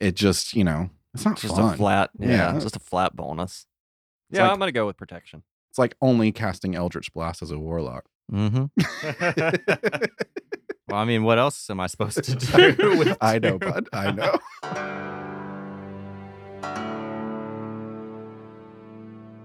it 0.00 0.14
just 0.14 0.54
you 0.54 0.64
know 0.64 0.90
it's 1.14 1.24
not 1.24 1.38
just 1.38 1.56
fun. 1.56 1.74
a 1.74 1.76
flat. 1.76 2.10
Yeah, 2.18 2.54
Yeah. 2.54 2.60
Just 2.60 2.76
a 2.76 2.80
flat 2.80 3.14
bonus. 3.14 3.66
It's 4.30 4.38
yeah, 4.38 4.44
like- 4.44 4.52
I'm 4.52 4.58
gonna 4.58 4.72
go 4.72 4.86
with 4.86 4.96
protection. 4.96 5.42
It's 5.70 5.78
like 5.78 5.94
only 6.02 6.32
casting 6.32 6.74
Eldritch 6.74 7.12
Blast 7.14 7.42
as 7.42 7.50
a 7.50 7.58
warlock. 7.58 8.04
Mm-hmm. 8.30 8.66
Well, 10.92 11.00
I 11.00 11.06
mean, 11.06 11.22
what 11.22 11.38
else 11.38 11.70
am 11.70 11.80
I 11.80 11.86
supposed 11.86 12.22
to 12.22 12.34
do? 12.74 12.98
with 12.98 13.16
I 13.18 13.38
know, 13.38 13.58
bud. 13.58 13.88
I 13.94 14.10
know. 14.10 14.38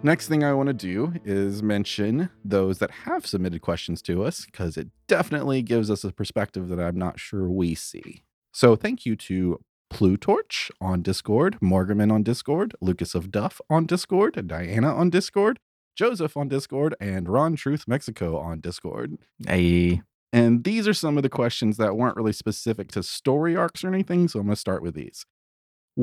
Next 0.08 0.30
thing 0.30 0.42
I 0.42 0.54
want 0.54 0.68
to 0.68 0.74
do 0.74 1.16
is 1.26 1.62
mention 1.62 2.30
those 2.46 2.78
that 2.78 2.92
have 2.92 3.28
submitted 3.28 3.62
questions 3.62 4.02
to 4.04 4.24
us 4.24 4.46
because 4.46 4.78
it 4.78 4.88
definitely 5.10 5.62
gives 5.62 5.92
us 5.92 6.06
a 6.06 6.14
perspective 6.14 6.70
that 6.70 6.80
I'm 6.80 6.98
not 6.98 7.20
sure 7.20 7.50
we 7.50 7.76
see. 7.76 8.24
So 8.54 8.78
thank 8.78 9.06
you 9.06 9.18
to 9.18 9.60
Plutorch 9.92 10.72
on 10.80 11.02
Discord, 11.02 11.58
Morgaman 11.62 12.10
on 12.10 12.24
Discord, 12.24 12.74
Lucas 12.80 13.16
of 13.16 13.32
Duff 13.32 13.60
on 13.70 13.86
Discord, 13.86 14.48
Diana 14.48 14.96
on 14.96 15.10
Discord, 15.10 15.60
Joseph 15.94 16.38
on 16.38 16.48
Discord, 16.48 16.96
and 17.02 17.28
Ron 17.28 17.58
Truth 17.58 17.84
Mexico 17.86 18.38
on 18.38 18.62
Discord. 18.62 19.18
Hey, 19.46 20.04
And 20.32 20.64
these 20.64 20.88
are 20.88 20.94
some 20.94 21.18
of 21.18 21.24
the 21.24 21.30
questions 21.30 21.76
that 21.76 21.98
weren't 21.98 22.16
really 22.16 22.32
specific 22.32 22.94
to 22.94 23.04
story 23.04 23.58
arcs 23.58 23.84
or 23.84 23.90
anything. 23.90 24.30
So 24.30 24.40
I'm 24.40 24.46
going 24.46 24.56
to 24.56 24.60
start 24.62 24.82
with 24.82 24.96
these. 24.96 25.26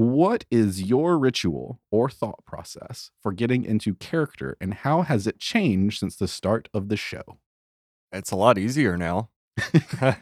What 0.05 0.45
is 0.51 0.83
your 0.83 1.17
ritual 1.17 1.79
or 1.93 2.11
thought 2.11 2.45
process 2.45 3.13
for 3.23 3.31
getting 3.33 3.65
into 3.65 3.95
character, 3.95 4.57
and 4.61 4.75
how 4.75 5.03
has 5.03 5.29
it 5.29 5.39
changed 5.39 6.01
since 6.01 6.17
the 6.17 6.27
start 6.27 6.69
of 6.75 6.89
the 6.89 6.97
show? 6.97 7.39
It's 8.11 8.33
a 8.33 8.37
lot 8.37 8.59
easier 8.59 8.97
now. 8.97 9.31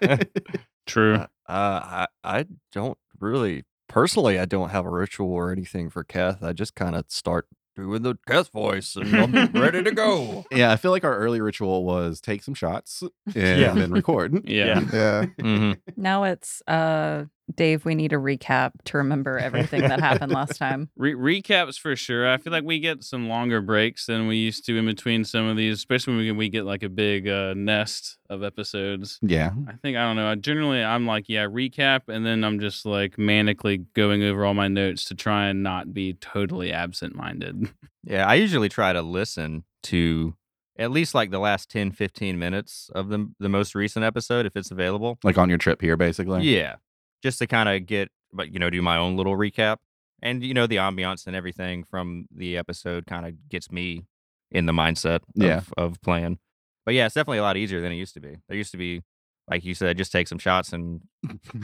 True. 0.86 1.14
Uh, 1.16 1.26
I 1.48 2.06
I 2.22 2.46
don't 2.72 2.98
really 3.18 3.64
personally. 3.88 4.38
I 4.38 4.44
don't 4.44 4.68
have 4.70 4.84
a 4.84 4.90
ritual 4.90 5.32
or 5.32 5.50
anything 5.50 5.88
for 5.88 6.04
Keth. 6.04 6.42
I 6.42 6.52
just 6.52 6.74
kind 6.74 6.94
of 6.94 7.06
start 7.08 7.46
doing 7.74 8.02
the 8.02 8.18
Keth 8.28 8.50
voice, 8.52 8.96
and 8.96 9.16
I'm 9.16 9.52
ready 9.58 9.82
to 9.82 9.92
go. 9.92 10.44
yeah, 10.52 10.70
I 10.70 10.76
feel 10.76 10.90
like 10.90 11.04
our 11.04 11.16
early 11.16 11.40
ritual 11.40 11.84
was 11.84 12.20
take 12.20 12.42
some 12.42 12.52
shots 12.54 13.02
and 13.34 13.34
Yeah. 13.60 13.72
then 13.72 13.90
record. 13.90 14.42
Yeah. 14.48 14.80
Yeah. 14.92 15.24
Mhm. 15.40 15.80
Now 15.96 16.24
it's 16.24 16.62
uh 16.66 17.24
Dave, 17.56 17.84
we 17.84 17.94
need 17.94 18.12
a 18.12 18.16
recap 18.16 18.72
to 18.84 18.98
remember 18.98 19.38
everything 19.38 19.82
that 19.82 20.00
happened 20.00 20.32
last 20.40 20.58
time. 20.58 20.90
Re- 20.96 21.14
recaps 21.14 21.78
for 21.78 21.96
sure. 21.96 22.28
I 22.28 22.36
feel 22.38 22.52
like 22.52 22.64
we 22.64 22.78
get 22.78 23.04
some 23.04 23.28
longer 23.28 23.60
breaks 23.60 24.06
than 24.06 24.26
we 24.26 24.36
used 24.36 24.64
to 24.66 24.76
in 24.76 24.86
between 24.86 25.24
some 25.24 25.46
of 25.46 25.56
these, 25.56 25.76
especially 25.76 26.14
when 26.14 26.24
we, 26.24 26.32
we 26.32 26.48
get 26.48 26.64
like 26.64 26.82
a 26.82 26.88
big 26.88 27.28
uh, 27.28 27.54
nest 27.54 28.18
of 28.30 28.42
episodes. 28.42 29.18
Yeah. 29.22 29.50
I 29.68 29.72
think 29.72 29.96
I 29.96 30.02
don't 30.02 30.16
know. 30.16 30.28
I 30.28 30.34
generally 30.36 30.82
I'm 30.82 31.06
like 31.06 31.28
yeah 31.28 31.46
recap, 31.46 32.02
and 32.08 32.24
then 32.24 32.44
I'm 32.44 32.60
just 32.60 32.86
like 32.86 33.16
manically 33.16 33.84
going 33.94 34.22
over 34.22 34.44
all 34.44 34.54
my 34.54 34.68
notes 34.68 35.04
to 35.06 35.14
try 35.14 35.46
and 35.46 35.62
not 35.62 35.92
be 35.92 36.14
totally 36.14 36.72
absent 36.72 37.14
minded. 37.14 37.70
Yeah, 38.04 38.26
I 38.26 38.34
usually 38.34 38.68
try 38.68 38.92
to 38.92 39.00
listen 39.00 39.62
to 39.84 40.34
at 40.76 40.90
least 40.90 41.14
like 41.14 41.30
the 41.30 41.38
last 41.38 41.70
10, 41.70 41.92
15 41.92 42.38
minutes 42.38 42.90
of 42.94 43.08
the 43.08 43.30
the 43.38 43.48
most 43.48 43.74
recent 43.74 44.04
episode 44.04 44.46
if 44.46 44.56
it's 44.56 44.70
available. 44.70 45.18
Like 45.22 45.38
on 45.38 45.48
your 45.48 45.58
trip 45.58 45.80
here, 45.80 45.96
basically. 45.96 46.42
Yeah. 46.42 46.76
Just 47.22 47.38
to 47.38 47.46
kind 47.46 47.68
of 47.68 47.86
get 47.86 48.10
but 48.32 48.52
you 48.52 48.58
know, 48.58 48.70
do 48.70 48.80
my 48.82 48.96
own 48.96 49.16
little 49.16 49.36
recap. 49.36 49.76
And 50.22 50.42
you 50.42 50.54
know, 50.54 50.66
the 50.66 50.76
ambiance 50.76 51.26
and 51.26 51.34
everything 51.36 51.84
from 51.84 52.26
the 52.34 52.56
episode 52.56 53.06
kind 53.06 53.26
of 53.26 53.48
gets 53.48 53.70
me 53.70 54.06
in 54.50 54.66
the 54.66 54.72
mindset 54.72 55.16
of, 55.16 55.22
Yeah. 55.34 55.60
of 55.76 56.00
playing. 56.02 56.38
But 56.84 56.94
yeah, 56.94 57.06
it's 57.06 57.14
definitely 57.14 57.38
a 57.38 57.42
lot 57.42 57.56
easier 57.56 57.80
than 57.80 57.92
it 57.92 57.96
used 57.96 58.14
to 58.14 58.20
be. 58.20 58.36
There 58.48 58.56
used 58.56 58.72
to 58.72 58.76
be 58.78 59.02
like 59.50 59.64
you 59.64 59.74
said, 59.74 59.98
just 59.98 60.12
take 60.12 60.28
some 60.28 60.38
shots 60.38 60.72
and 60.72 61.02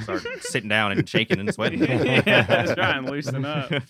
start 0.03 0.23
sitting 0.41 0.69
down 0.69 0.91
and 0.93 1.09
shaking 1.09 1.39
and 1.39 1.53
sweating. 1.55 1.81
Yeah, 1.81 2.75
try 2.75 2.97
and 2.99 3.09
loosen 3.09 3.45
up. 3.45 3.71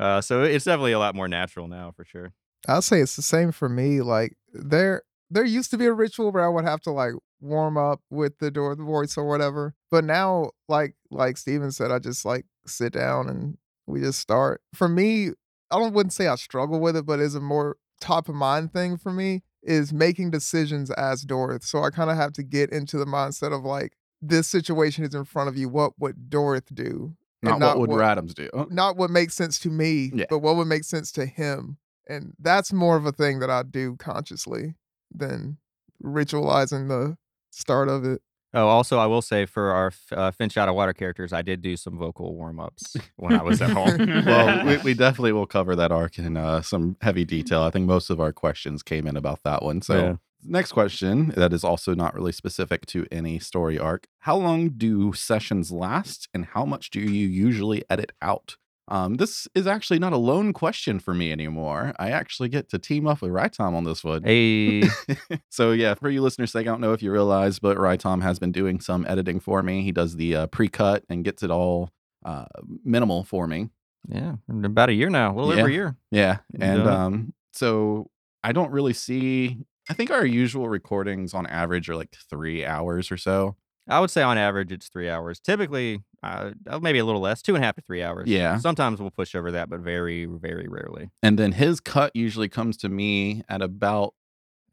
Uh, 0.00 0.20
so 0.22 0.42
it's 0.42 0.64
definitely 0.64 0.92
a 0.92 0.98
lot 0.98 1.14
more 1.14 1.28
natural 1.28 1.68
now 1.68 1.92
for 1.94 2.04
sure. 2.04 2.32
I'll 2.66 2.80
say 2.82 3.00
it's 3.00 3.14
the 3.14 3.22
same 3.22 3.52
for 3.52 3.68
me. 3.68 4.00
Like 4.00 4.36
there 4.54 5.02
there 5.32 5.44
used 5.44 5.70
to 5.70 5.78
be 5.78 5.86
a 5.86 5.92
ritual 5.92 6.30
where 6.32 6.44
I 6.44 6.48
would 6.48 6.64
have 6.64 6.80
to 6.82 6.90
like 6.92 7.14
warm 7.40 7.76
up 7.76 8.00
with 8.10 8.38
the 8.38 8.50
door 8.50 8.74
the 8.76 8.84
voice 8.84 9.16
or 9.16 9.26
whatever. 9.26 9.74
But 9.90 10.04
now, 10.04 10.50
like 10.68 10.94
like 11.10 11.36
Steven 11.36 11.72
said, 11.72 11.90
I 11.90 11.98
just 11.98 12.24
like 12.24 12.44
sit 12.66 12.92
down 12.92 13.28
and 13.28 13.56
we 13.86 14.00
just 14.00 14.20
start. 14.20 14.60
For 14.74 14.88
me, 14.88 15.28
I 15.70 15.78
don't 15.78 15.94
wouldn't 15.94 16.12
say 16.12 16.26
I 16.28 16.36
struggle 16.36 16.80
with 16.80 16.96
it, 16.96 17.06
but 17.06 17.18
it's 17.20 17.34
a 17.34 17.40
more 17.40 17.76
top 18.00 18.28
of 18.28 18.34
mind 18.34 18.72
thing 18.72 18.96
for 18.96 19.12
me 19.12 19.42
is 19.62 19.92
making 19.92 20.30
decisions 20.30 20.90
as 20.92 21.24
Dorith. 21.24 21.62
So 21.64 21.82
I 21.84 21.90
kind 21.90 22.10
of 22.10 22.16
have 22.16 22.32
to 22.32 22.42
get 22.42 22.70
into 22.70 22.98
the 22.98 23.04
mindset 23.04 23.56
of 23.56 23.64
like 23.64 23.92
this 24.20 24.48
situation 24.48 25.04
is 25.04 25.14
in 25.14 25.24
front 25.24 25.48
of 25.48 25.56
you. 25.56 25.68
What 25.68 25.92
would 25.98 26.28
Dorith 26.30 26.74
do? 26.74 27.14
Not, 27.44 27.54
And 27.54 27.62
what 27.62 27.78
would 27.88 27.90
Radams 27.90 28.34
do. 28.34 28.48
not 28.70 28.96
what 28.96 29.10
makes 29.10 29.34
sense 29.34 29.58
to 29.60 29.68
me, 29.68 30.12
Yeah. 30.14 30.26
but 30.30 30.38
what 30.40 30.56
would 30.56 30.68
make 30.68 30.84
sense 30.84 31.10
to 31.12 31.26
him. 31.26 31.78
And 32.08 32.34
that's 32.38 32.72
more 32.72 32.96
of 32.96 33.04
a 33.06 33.12
thing 33.12 33.38
that 33.40 33.50
I 33.50 33.62
do 33.64 33.96
consciously 33.96 34.74
than 35.14 35.58
ritualizing 36.02 36.88
the 36.88 37.16
start 37.50 37.88
of 37.88 38.04
it. 38.04 38.22
Oh, 38.54 38.66
also, 38.68 38.98
I 38.98 39.06
will 39.06 39.22
say 39.22 39.46
for 39.46 39.70
our 39.70 39.92
uh, 40.12 40.30
Finch 40.30 40.58
out 40.58 40.68
of 40.68 40.74
water 40.74 40.92
characters, 40.92 41.32
I 41.32 41.40
did 41.40 41.62
do 41.62 41.74
some 41.74 41.96
vocal 41.96 42.34
warm 42.34 42.60
ups 42.60 42.96
when 43.16 43.32
I 43.32 43.42
was 43.42 43.62
at 43.62 43.70
home. 43.70 44.24
well, 44.26 44.66
we, 44.66 44.76
we 44.78 44.94
definitely 45.06 45.32
will 45.32 45.46
cover 45.46 45.74
that 45.76 45.90
arc 45.90 46.18
in 46.18 46.36
uh, 46.36 46.60
some 46.60 46.96
heavy 47.00 47.24
detail. 47.24 47.62
I 47.62 47.70
think 47.70 47.86
most 47.86 48.10
of 48.10 48.20
our 48.20 48.32
questions 48.32 48.82
came 48.82 49.06
in 49.06 49.16
about 49.16 49.42
that 49.44 49.62
one. 49.62 49.80
So, 49.80 49.94
Yeah. 49.94 50.16
next 50.44 50.72
question 50.72 51.28
that 51.34 51.54
is 51.54 51.64
also 51.64 51.94
not 51.94 52.14
really 52.14 52.32
specific 52.32 52.84
to 52.86 53.06
any 53.10 53.38
story 53.38 53.78
arc 53.78 54.06
How 54.18 54.36
long 54.36 54.68
do 54.70 55.14
sessions 55.14 55.72
last, 55.72 56.28
and 56.34 56.44
how 56.46 56.66
much 56.66 56.90
do 56.90 57.00
you 57.00 57.26
usually 57.28 57.84
edit 57.88 58.12
out? 58.20 58.56
Um, 58.88 59.14
this 59.14 59.46
is 59.54 59.66
actually 59.66 60.00
not 60.00 60.12
a 60.12 60.16
lone 60.16 60.52
question 60.52 60.98
for 60.98 61.14
me 61.14 61.30
anymore. 61.32 61.94
I 61.98 62.10
actually 62.10 62.48
get 62.48 62.68
to 62.70 62.78
team 62.78 63.06
up 63.06 63.22
with 63.22 63.30
Raitom 63.30 63.74
on 63.74 63.84
this 63.84 64.02
one. 64.02 64.22
Hey, 64.24 64.82
so 65.50 65.70
yeah, 65.72 65.94
for 65.94 66.10
you 66.10 66.20
listeners' 66.20 66.50
sake, 66.52 66.66
I 66.66 66.70
don't 66.70 66.80
know 66.80 66.92
if 66.92 67.02
you 67.02 67.12
realize, 67.12 67.58
but 67.58 67.76
Raitom 67.76 68.22
has 68.22 68.38
been 68.38 68.52
doing 68.52 68.80
some 68.80 69.06
editing 69.08 69.38
for 69.40 69.62
me. 69.62 69.82
He 69.82 69.92
does 69.92 70.16
the 70.16 70.34
uh, 70.36 70.46
pre-cut 70.48 71.04
and 71.08 71.24
gets 71.24 71.42
it 71.42 71.50
all 71.50 71.90
uh, 72.24 72.46
minimal 72.84 73.24
for 73.24 73.46
me. 73.46 73.70
yeah, 74.08 74.34
about 74.64 74.88
a 74.88 74.92
year 74.94 75.10
now, 75.10 75.32
a 75.32 75.34
little 75.36 75.54
Yeah. 75.54 75.60
over 75.60 75.68
a 75.68 75.72
year. 75.72 75.96
Yeah. 76.10 76.38
And 76.60 76.84
Yeah. 76.84 77.04
um 77.04 77.34
so 77.52 78.10
I 78.42 78.50
don't 78.52 78.72
really 78.72 78.92
see 78.94 79.58
I 79.90 79.94
think 79.94 80.10
our 80.10 80.24
usual 80.26 80.68
recordings 80.68 81.34
on 81.34 81.46
average 81.46 81.88
are 81.88 81.96
like 81.96 82.16
3 82.30 82.64
hours 82.64 83.10
or 83.12 83.16
so. 83.16 83.56
I 83.88 84.00
would 84.00 84.10
say 84.10 84.22
on 84.22 84.38
average 84.38 84.70
it's 84.72 84.88
three 84.88 85.08
hours. 85.10 85.40
Typically, 85.40 86.02
uh, 86.22 86.52
uh, 86.68 86.78
maybe 86.78 86.98
a 87.00 87.04
little 87.04 87.20
less, 87.20 87.42
two 87.42 87.54
and 87.56 87.64
a 87.64 87.66
half 87.66 87.74
to 87.76 87.82
three 87.82 88.02
hours. 88.02 88.28
Yeah. 88.28 88.58
Sometimes 88.58 89.00
we'll 89.00 89.10
push 89.10 89.34
over 89.34 89.50
that, 89.52 89.68
but 89.68 89.80
very, 89.80 90.24
very 90.24 90.68
rarely. 90.68 91.10
And 91.22 91.38
then 91.38 91.52
his 91.52 91.80
cut 91.80 92.12
usually 92.14 92.48
comes 92.48 92.76
to 92.78 92.88
me 92.88 93.42
at 93.48 93.60
about 93.60 94.14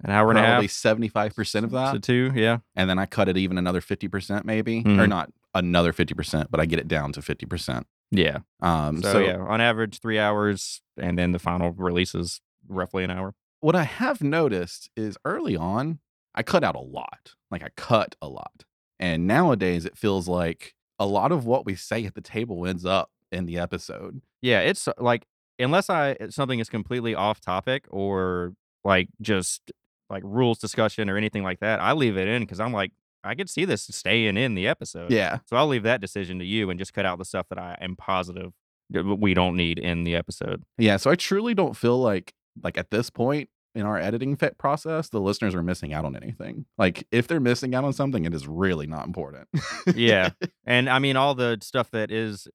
An 0.04 0.12
hour 0.12 0.30
and 0.30 0.38
a 0.40 0.44
probably 0.44 0.68
half 0.68 0.72
75% 0.72 1.64
of 1.64 1.72
that. 1.72 1.94
to 1.94 2.00
two. 2.00 2.32
Yeah. 2.36 2.60
and 2.76 2.90
then 2.90 3.00
I 3.00 3.06
cut 3.08 3.28
it 3.28 3.36
even 3.38 3.58
another 3.58 3.82
50% 3.82 4.46
maybe, 4.46 4.80
or 4.80 4.84
Mhm. 4.84 5.10
not 5.10 5.32
another 5.56 5.92
50%, 5.92 6.48
but 6.52 6.60
I 6.60 6.66
get 6.68 6.78
it 6.80 6.88
down 6.88 7.12
to 7.14 7.22
50%. 7.22 7.86
Yeah. 8.12 8.40
Um, 8.62 9.02
So, 9.02 9.14
so 9.14 9.20
yeah, 9.20 9.38
on 9.38 9.60
average 9.60 10.00
three 10.00 10.20
hours, 10.20 10.82
and 10.98 11.18
then 11.18 11.32
the 11.32 11.40
final 11.40 11.72
release 11.72 12.14
is 12.14 12.42
roughly 12.68 13.04
an 13.04 13.10
hour. 13.12 13.34
what 13.62 13.76
I 13.76 13.84
have 13.84 14.22
noticed 14.22 14.90
is 14.96 15.18
early 15.26 15.58
on, 15.58 16.00
I 16.34 16.44
cut 16.44 16.64
out 16.64 16.76
a 16.76 16.80
lot. 16.80 17.34
Like 17.52 17.62
I 17.64 17.70
cut 17.76 18.16
a 18.22 18.30
lot. 18.30 18.64
And 19.00 19.28
nowadays 19.28 19.86
it 19.86 19.98
feels 19.98 20.28
like 20.28 20.76
a 21.00 21.06
lot 21.06 21.32
of 21.32 21.46
what 21.46 21.66
we 21.66 21.76
say 21.76 22.06
at 22.06 22.16
the 22.16 22.22
table 22.22 22.66
ends 22.66 22.86
up 22.86 23.10
in 23.32 23.46
the 23.46 23.58
episode. 23.58 24.22
Yeah, 24.42 24.60
it's 24.60 24.88
uh, 24.88 24.94
like 24.98 25.26
unless 25.58 25.90
I 25.90 26.18
something 26.30 26.60
is 26.60 26.70
completely 26.70 27.16
off 27.16 27.40
topic 27.40 27.86
or 27.90 28.54
like 28.84 29.10
just 29.22 29.72
like 30.10 30.24
rules 30.26 30.60
discussion 30.60 31.10
or 31.10 31.18
anything 31.18 31.44
like 31.44 31.60
that, 31.60 31.80
I 31.80 31.94
leave 31.94 32.18
it 32.18 32.28
in 32.28 32.42
because 32.44 32.60
I'm 32.60 32.74
like 32.74 32.92
I 33.24 33.36
could 33.36 33.50
see 33.50 33.66
this 33.66 33.84
staying 33.84 34.38
in 34.38 34.56
the 34.56 34.68
episode. 34.68 35.12
Yeah. 35.12 35.40
So 35.46 35.58
I'll 35.58 35.68
leave 35.68 35.84
that 35.84 36.02
decision 36.02 36.40
to 36.40 36.46
you 36.46 36.70
and 36.70 36.80
just 36.80 36.94
cut 36.94 37.06
out 37.06 37.18
the 37.18 37.26
stuff 37.26 37.48
that 37.50 37.60
I 37.60 37.78
am 37.82 37.96
positive 37.96 38.54
we 38.92 39.36
don't 39.36 39.56
need 39.56 39.78
in 39.78 40.04
the 40.04 40.16
episode. 40.16 40.64
Yeah. 40.78 40.98
So 40.98 41.12
I 41.12 41.16
truly 41.16 41.54
don't 41.54 41.76
feel 41.76 42.00
like 42.00 42.34
like 42.64 42.78
at 42.78 42.92
this 42.92 43.10
point 43.10 43.50
in 43.76 43.86
our 43.86 43.98
editing 43.98 44.36
fit 44.36 44.58
process, 44.58 45.10
the 45.10 45.20
listeners 45.20 45.54
are 45.56 45.64
missing 45.64 45.94
out 45.94 46.06
on 46.06 46.16
anything. 46.16 46.66
Like 46.78 47.08
if 47.12 47.28
they're 47.28 47.40
missing 47.40 47.76
out 47.76 47.84
on 47.84 47.94
something, 47.94 48.26
it 48.26 48.34
is 48.34 48.48
really 48.48 48.88
not 48.88 49.06
important. 49.06 49.48
Yeah. 49.96 50.32
And 50.66 50.88
I 50.88 51.00
mean 51.00 51.16
all 51.16 51.34
the 51.34 51.58
stuff 51.64 51.90
that 51.92 52.12
is 52.12 52.48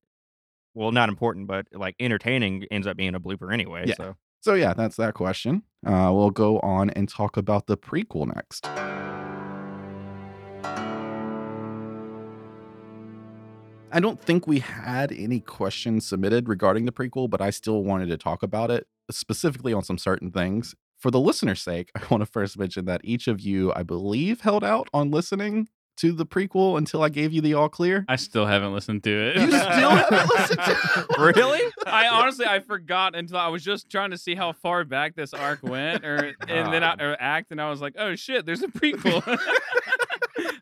well 0.73 0.93
not 0.93 1.09
important 1.09 1.49
but 1.49 1.67
like 1.73 1.97
entertaining 1.99 2.65
ends 2.71 2.87
up 2.87 2.97
being 2.97 3.17
a 3.17 3.21
blooper 3.21 3.53
anyway. 3.53 3.87
Yeah. 3.89 3.95
So 3.97 4.17
So 4.41 4.55
yeah, 4.55 4.73
that's 4.73 4.97
that 4.97 5.15
question. 5.15 5.65
Uh, 5.85 6.11
we'll 6.15 6.31
go 6.31 6.61
on 6.61 6.91
and 6.91 7.09
talk 7.09 7.37
about 7.37 7.67
the 7.67 7.77
prequel 7.77 8.33
next. 8.33 8.69
I 13.95 14.01
don't 14.01 14.21
think 14.21 14.49
we 14.49 14.59
had 14.59 15.13
any 15.13 15.39
questions 15.39 16.05
submitted 16.05 16.49
regarding 16.49 16.85
the 16.85 16.91
prequel, 16.91 17.31
but 17.31 17.41
I 17.41 17.51
still 17.51 17.85
wanted 17.85 18.09
to 18.09 18.17
talk 18.17 18.43
about 18.43 18.73
it 18.73 18.89
specifically 19.09 19.73
on 19.73 19.85
some 19.85 19.99
certain 19.99 20.33
things. 20.33 20.75
For 21.05 21.11
the 21.11 21.21
listener's 21.21 21.61
sake, 21.61 21.91
I 21.95 22.01
want 22.11 22.23
to 22.23 22.27
first 22.27 22.59
mention 22.59 22.87
that 22.87 23.03
each 23.05 23.29
of 23.29 23.39
you, 23.39 23.75
I 23.77 23.83
believe, 23.83 24.41
held 24.41 24.65
out 24.65 24.89
on 24.95 25.11
listening 25.11 25.69
to 25.99 26.13
the 26.13 26.25
prequel 26.25 26.79
until 26.79 27.03
I 27.03 27.11
gave 27.11 27.31
you 27.31 27.43
the 27.43 27.53
all 27.53 27.69
clear. 27.69 28.07
I 28.09 28.17
still 28.17 28.47
haven't 28.47 28.73
listened 28.73 29.05
to 29.05 29.11
it. 29.11 29.37
You 29.37 29.49
still 29.49 29.59
haven't 29.91 30.31
listened 30.31 30.61
to 30.61 31.07
it? 31.11 31.37
Really? 31.37 31.61
I 31.87 32.09
honestly 32.11 32.47
I 32.47 32.61
forgot 32.61 33.15
until 33.15 33.37
I 33.37 33.49
was 33.49 33.63
just 33.63 33.91
trying 33.91 34.13
to 34.13 34.17
see 34.17 34.35
how 34.35 34.55
far 34.55 34.83
back 34.85 35.15
this 35.15 35.35
arc 35.35 35.63
went, 35.63 36.07
or 36.07 36.33
and 36.49 36.73
then 36.73 36.83
I 36.83 36.95
or 36.95 37.19
act, 37.21 37.51
and 37.51 37.61
I 37.61 37.69
was 37.69 37.83
like, 37.83 37.97
oh 37.99 38.15
shit, 38.15 38.47
there's 38.47 38.63
a 38.63 38.69
prequel. 38.69 39.23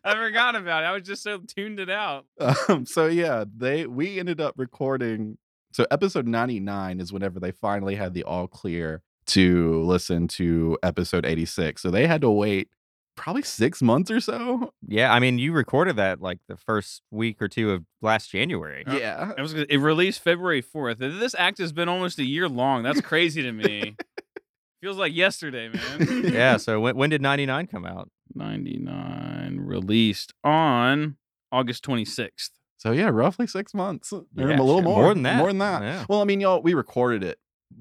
I 0.03 0.13
forgot 0.13 0.57
about 0.57 0.83
it. 0.83 0.87
I 0.87 0.91
was 0.91 1.03
just 1.03 1.23
so 1.23 1.37
tuned 1.37 1.79
it 1.79 1.89
out. 1.89 2.25
Um, 2.67 2.85
so 2.85 3.07
yeah, 3.07 3.45
they 3.55 3.87
we 3.87 4.19
ended 4.19 4.41
up 4.41 4.55
recording. 4.57 5.37
So 5.71 5.87
episode 5.89 6.27
ninety 6.27 6.59
nine 6.59 6.99
is 6.99 7.13
whenever 7.13 7.39
they 7.39 7.51
finally 7.51 7.95
had 7.95 8.13
the 8.13 8.25
all 8.25 8.47
clear 8.49 9.03
to 9.27 9.81
listen 9.83 10.27
to 10.29 10.77
episode 10.83 11.25
eighty 11.25 11.45
six. 11.45 11.81
So 11.81 11.89
they 11.91 12.07
had 12.07 12.21
to 12.21 12.29
wait 12.29 12.69
probably 13.15 13.43
six 13.43 13.81
months 13.81 14.09
or 14.09 14.19
so. 14.19 14.73
Yeah, 14.87 15.13
I 15.13 15.19
mean 15.19 15.37
you 15.37 15.53
recorded 15.53 15.95
that 15.97 16.21
like 16.21 16.39
the 16.47 16.57
first 16.57 17.01
week 17.11 17.41
or 17.41 17.47
two 17.47 17.71
of 17.71 17.83
last 18.01 18.31
January. 18.31 18.83
Uh, 18.87 18.95
Yeah, 18.97 19.31
It 19.37 19.41
was 19.41 19.53
it 19.53 19.77
released 19.77 20.21
February 20.21 20.61
fourth. 20.61 20.97
This 20.97 21.35
act 21.37 21.57
has 21.59 21.71
been 21.71 21.87
almost 21.89 22.17
a 22.19 22.25
year 22.25 22.49
long. 22.49 22.81
That's 22.83 23.01
crazy 23.01 23.41
to 23.43 23.51
me. 23.51 23.95
Feels 24.81 24.97
like 24.97 25.13
yesterday, 25.13 25.69
man. 25.69 26.23
Yeah, 26.33 26.57
so 26.65 26.79
when, 26.81 26.97
when 26.97 27.09
did 27.09 27.21
99 27.21 27.67
come 27.67 27.85
out? 27.85 28.09
99 28.35 29.59
released 29.61 30.33
on 30.43 31.17
August 31.51 31.85
26th. 31.85 32.49
so 32.77 32.91
yeah, 32.91 33.09
roughly 33.09 33.47
six 33.47 33.73
months, 33.73 34.11
Yeah, 34.35 34.45
a 34.45 34.49
little 34.61 34.77
shit, 34.77 34.83
more, 34.83 35.03
more 35.03 35.13
than 35.13 35.23
that. 35.23 35.37
more 35.37 35.47
than 35.47 35.59
that. 35.59 35.81
Yeah. 35.83 36.05
Well, 36.09 36.21
I 36.21 36.25
mean, 36.25 36.41
y'all, 36.41 36.61
we 36.61 36.73
recorded 36.73 37.23
it 37.23 37.37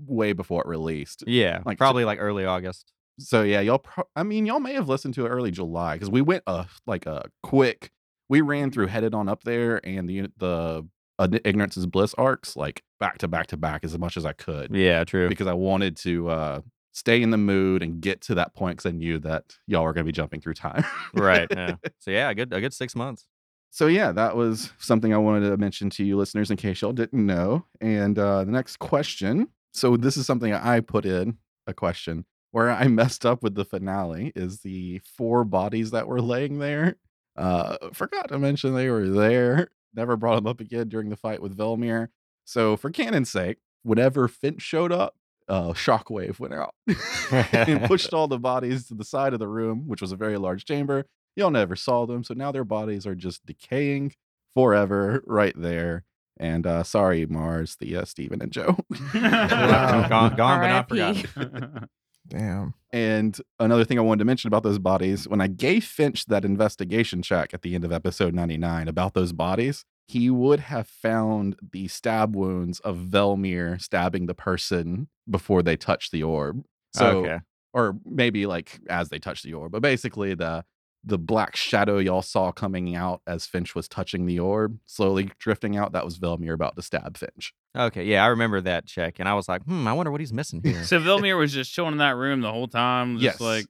way 0.06 0.32
before 0.32 0.62
it 0.62 0.68
released. 0.68 1.24
Yeah, 1.26 1.60
Like, 1.64 1.78
probably 1.78 2.04
like 2.04 2.18
early 2.20 2.44
August. 2.44 2.92
So 3.18 3.42
yeah, 3.42 3.60
y'all. 3.60 3.78
Pro- 3.78 4.08
I 4.16 4.22
mean, 4.22 4.46
y'all 4.46 4.58
may 4.60 4.72
have 4.74 4.88
listened 4.88 5.14
to 5.14 5.26
it 5.26 5.28
early 5.28 5.50
July 5.50 5.94
because 5.94 6.10
we 6.10 6.22
went 6.22 6.42
a 6.46 6.66
like 6.86 7.06
a 7.06 7.24
quick. 7.42 7.90
We 8.28 8.40
ran 8.40 8.70
through 8.70 8.86
headed 8.86 9.14
on 9.14 9.28
up 9.28 9.42
there 9.44 9.86
and 9.86 10.08
the 10.08 10.28
the 10.38 10.88
uh, 11.18 11.28
ignorance 11.44 11.76
is 11.76 11.84
bliss 11.86 12.14
arcs 12.16 12.56
like 12.56 12.82
back 12.98 13.18
to 13.18 13.28
back 13.28 13.46
to 13.48 13.56
back 13.58 13.84
as 13.84 13.96
much 13.98 14.16
as 14.16 14.24
I 14.24 14.32
could 14.32 14.74
Yeah, 14.74 15.04
true. 15.04 15.28
because 15.28 15.46
I 15.46 15.52
wanted 15.52 15.96
to 15.98 16.28
uh 16.30 16.60
stay 16.92 17.20
in 17.22 17.30
the 17.30 17.36
mood 17.38 17.82
and 17.82 18.00
get 18.00 18.22
to 18.22 18.34
that 18.36 18.54
point 18.54 18.78
because 18.78 18.88
I 18.88 18.94
knew 18.96 19.18
that 19.20 19.56
y'all 19.66 19.84
were 19.84 19.92
going 19.92 20.04
to 20.04 20.08
be 20.08 20.12
jumping 20.12 20.40
through 20.40 20.54
time. 20.54 20.84
right. 21.14 21.46
Yeah. 21.50 21.76
So 22.00 22.10
yeah, 22.10 22.30
a 22.30 22.34
good 22.34 22.52
a 22.52 22.60
good 22.60 22.72
six 22.72 22.96
months. 22.96 23.26
So 23.70 23.86
yeah, 23.86 24.12
that 24.12 24.36
was 24.36 24.72
something 24.78 25.12
I 25.14 25.18
wanted 25.18 25.48
to 25.50 25.56
mention 25.58 25.90
to 25.90 26.04
you 26.04 26.16
listeners 26.16 26.50
in 26.50 26.56
case 26.56 26.80
y'all 26.82 26.92
didn't 26.92 27.24
know. 27.24 27.66
And 27.80 28.18
uh, 28.18 28.44
the 28.44 28.52
next 28.52 28.78
question. 28.78 29.48
So 29.72 29.96
this 29.96 30.16
is 30.16 30.26
something 30.26 30.52
I 30.52 30.80
put 30.80 31.04
in 31.04 31.38
a 31.66 31.74
question 31.74 32.24
where 32.50 32.70
I 32.70 32.86
messed 32.88 33.26
up 33.26 33.42
with 33.42 33.54
the 33.54 33.64
finale 33.64 34.32
is 34.34 34.60
the 34.60 35.00
four 35.16 35.44
bodies 35.44 35.90
that 35.90 36.06
were 36.06 36.20
laying 36.20 36.58
there. 36.58 36.96
Uh, 37.36 37.76
forgot 37.92 38.28
to 38.28 38.38
mention 38.38 38.74
they 38.74 38.90
were 38.90 39.08
there. 39.08 39.68
Never 39.94 40.16
brought 40.16 40.36
them 40.36 40.46
up 40.46 40.60
again 40.60 40.88
during 40.88 41.10
the 41.10 41.16
fight 41.16 41.42
with 41.42 41.56
Velmir. 41.56 42.08
So 42.44 42.76
for 42.76 42.90
canon's 42.90 43.30
sake, 43.30 43.58
whenever 43.82 44.28
Finch 44.28 44.62
showed 44.62 44.92
up, 44.92 45.16
uh, 45.48 45.72
shockwave 45.72 46.38
went 46.38 46.54
out 46.54 46.74
and 47.52 47.84
pushed 47.84 48.12
all 48.14 48.28
the 48.28 48.38
bodies 48.38 48.86
to 48.86 48.94
the 48.94 49.04
side 49.04 49.32
of 49.32 49.38
the 49.38 49.48
room, 49.48 49.86
which 49.86 50.00
was 50.00 50.12
a 50.12 50.16
very 50.16 50.38
large 50.38 50.64
chamber. 50.64 51.06
Y'all 51.36 51.50
never 51.50 51.76
saw 51.76 52.06
them, 52.06 52.22
so 52.22 52.34
now 52.34 52.52
their 52.52 52.64
bodies 52.64 53.06
are 53.06 53.14
just 53.14 53.44
decaying 53.44 54.14
forever 54.54 55.22
right 55.26 55.54
there. 55.56 56.04
And 56.38 56.66
uh, 56.66 56.82
sorry, 56.82 57.26
Mars, 57.26 57.76
the 57.78 57.96
uh, 57.96 58.04
Stephen 58.04 58.42
and 58.42 58.52
Joe. 58.52 58.78
Wow. 59.14 60.08
gone, 60.08 60.36
gone 60.36 60.60
but 60.60 60.68
not 60.68 60.90
R.I.P.. 60.90 61.22
forgotten. 61.26 61.88
Damn. 62.28 62.74
And 62.92 63.38
another 63.58 63.84
thing 63.84 63.98
I 63.98 64.02
wanted 64.02 64.20
to 64.20 64.24
mention 64.24 64.48
about 64.48 64.62
those 64.62 64.78
bodies, 64.78 65.28
when 65.28 65.40
I 65.40 65.48
gave 65.48 65.84
Finch 65.84 66.26
that 66.26 66.44
investigation 66.44 67.20
check 67.20 67.52
at 67.52 67.62
the 67.62 67.74
end 67.74 67.84
of 67.84 67.92
episode 67.92 68.34
99 68.34 68.88
about 68.88 69.14
those 69.14 69.32
bodies, 69.32 69.84
he 70.06 70.30
would 70.30 70.60
have 70.60 70.86
found 70.86 71.56
the 71.72 71.88
stab 71.88 72.36
wounds 72.36 72.80
of 72.80 72.96
Velmir 72.96 73.80
stabbing 73.80 74.26
the 74.26 74.34
person 74.34 75.08
before 75.28 75.62
they 75.62 75.76
touched 75.76 76.12
the 76.12 76.22
orb. 76.22 76.64
So, 76.94 77.24
okay. 77.24 77.38
or 77.72 77.98
maybe 78.04 78.46
like 78.46 78.78
as 78.88 79.08
they 79.08 79.18
touched 79.18 79.44
the 79.44 79.54
orb, 79.54 79.72
but 79.72 79.82
basically 79.82 80.34
the 80.34 80.64
the 81.04 81.18
black 81.18 81.56
shadow 81.56 81.98
y'all 81.98 82.22
saw 82.22 82.52
coming 82.52 82.94
out 82.94 83.22
as 83.26 83.44
Finch 83.46 83.74
was 83.74 83.88
touching 83.88 84.26
the 84.26 84.38
orb, 84.38 84.78
slowly 84.86 85.30
drifting 85.40 85.76
out, 85.76 85.92
that 85.92 86.04
was 86.04 86.18
Velmir 86.18 86.52
about 86.54 86.76
to 86.76 86.82
stab 86.82 87.16
Finch. 87.16 87.52
Okay. 87.76 88.04
Yeah, 88.04 88.24
I 88.24 88.28
remember 88.28 88.60
that 88.60 88.86
check, 88.86 89.18
and 89.18 89.28
I 89.28 89.34
was 89.34 89.48
like, 89.48 89.62
hmm, 89.64 89.88
I 89.88 89.92
wonder 89.94 90.12
what 90.12 90.20
he's 90.20 90.32
missing 90.32 90.60
here. 90.64 90.84
So 90.84 91.00
Vilmir 91.00 91.36
was 91.38 91.52
just 91.52 91.72
chilling 91.72 91.92
in 91.92 91.98
that 91.98 92.16
room 92.16 92.40
the 92.40 92.52
whole 92.52 92.68
time, 92.68 93.18
just 93.18 93.34
Yes. 93.34 93.40
like 93.40 93.66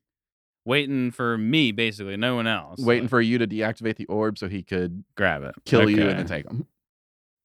waiting 0.64 1.10
for 1.10 1.38
me, 1.38 1.72
basically, 1.72 2.16
no 2.16 2.36
one 2.36 2.46
else. 2.46 2.78
Waiting 2.80 3.04
Like, 3.04 3.10
for 3.10 3.20
you 3.20 3.38
to 3.38 3.46
deactivate 3.46 3.96
the 3.96 4.06
orb 4.06 4.36
so 4.38 4.48
he 4.48 4.62
could 4.62 5.02
grab 5.16 5.42
it, 5.42 5.54
kill 5.64 5.88
you 5.88 6.08
and 6.08 6.18
then 6.18 6.26
take 6.26 6.46
him. 6.46 6.66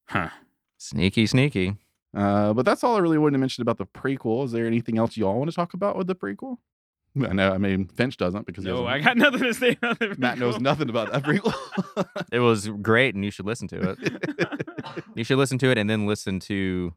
Huh. 0.08 0.28
sneaky, 0.78 1.26
sneaky. 1.26 1.76
Uh, 2.16 2.52
but 2.54 2.64
that's 2.64 2.82
all 2.84 2.96
I 2.96 3.00
really 3.00 3.18
wanted 3.18 3.32
to 3.32 3.38
mention 3.38 3.62
about 3.62 3.76
the 3.78 3.86
prequel. 3.86 4.44
Is 4.44 4.52
there 4.52 4.66
anything 4.66 4.98
else 4.98 5.16
y'all 5.16 5.38
want 5.38 5.50
to 5.50 5.54
talk 5.56 5.74
about 5.74 5.96
with 5.96 6.06
the 6.06 6.14
prequel? 6.14 6.58
I 7.26 7.32
know. 7.32 7.52
I 7.52 7.58
mean, 7.58 7.86
Finch 7.88 8.16
doesn't 8.16 8.46
because 8.46 8.64
he 8.64 8.70
No, 8.70 8.76
doesn't- 8.84 8.88
I 8.92 8.98
got 9.00 9.16
nothing 9.16 9.40
to 9.42 9.54
say 9.54 9.70
about 9.82 9.98
the 9.98 10.14
Matt 10.18 10.38
knows 10.38 10.60
nothing 10.60 10.88
about 10.90 11.12
that 11.12 11.22
prequel. 11.24 11.54
It 12.32 12.40
was 12.40 12.68
great, 12.68 13.14
and 13.14 13.24
you 13.24 13.30
should 13.30 13.46
listen 13.46 13.68
to 13.68 13.90
it. 13.90 14.64
You 15.14 15.24
should 15.24 15.38
listen 15.38 15.58
to 15.58 15.70
it 15.70 15.78
and 15.78 15.88
then 15.90 16.06
listen 16.06 16.40
to 16.40 16.94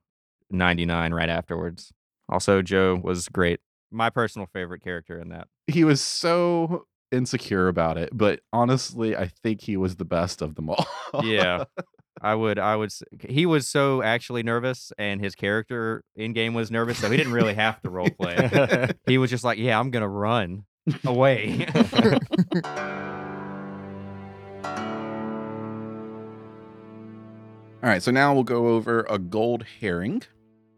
99 0.49 1.13
right 1.13 1.29
afterwards. 1.29 1.91
Also, 2.29 2.61
Joe 2.61 2.99
was 3.01 3.27
great. 3.27 3.59
My 3.91 4.09
personal 4.09 4.47
favorite 4.53 4.81
character 4.83 5.19
in 5.19 5.29
that. 5.29 5.47
he 5.67 5.83
was 5.83 6.01
so 6.01 6.85
insecure 7.11 7.67
about 7.67 7.97
it, 7.97 8.09
but 8.13 8.41
honestly, 8.53 9.15
I 9.15 9.27
think 9.43 9.61
he 9.61 9.77
was 9.77 9.95
the 9.97 10.05
best 10.05 10.41
of 10.41 10.55
them 10.55 10.69
all. 10.69 10.85
Yeah. 11.23 11.65
I 12.23 12.35
would, 12.35 12.59
I 12.59 12.75
would, 12.75 12.89
s- 12.89 13.01
he 13.27 13.45
was 13.47 13.67
so 13.67 14.03
actually 14.03 14.43
nervous, 14.43 14.91
and 14.99 15.19
his 15.21 15.33
character 15.33 16.03
in 16.15 16.33
game 16.33 16.53
was 16.53 16.69
nervous, 16.69 16.99
so 16.99 17.09
he 17.09 17.17
didn't 17.17 17.33
really 17.33 17.55
have 17.55 17.81
to 17.81 17.89
role 17.89 18.09
play. 18.11 18.89
he 19.07 19.17
was 19.17 19.29
just 19.31 19.43
like, 19.43 19.57
yeah, 19.57 19.79
I'm 19.79 19.89
going 19.89 20.01
to 20.03 20.07
run 20.07 20.65
away. 21.03 21.65
All 27.83 27.89
right, 27.89 28.03
so 28.03 28.11
now 28.11 28.33
we'll 28.33 28.43
go 28.43 28.67
over 28.67 29.07
a 29.09 29.17
gold 29.17 29.65
herring. 29.79 30.21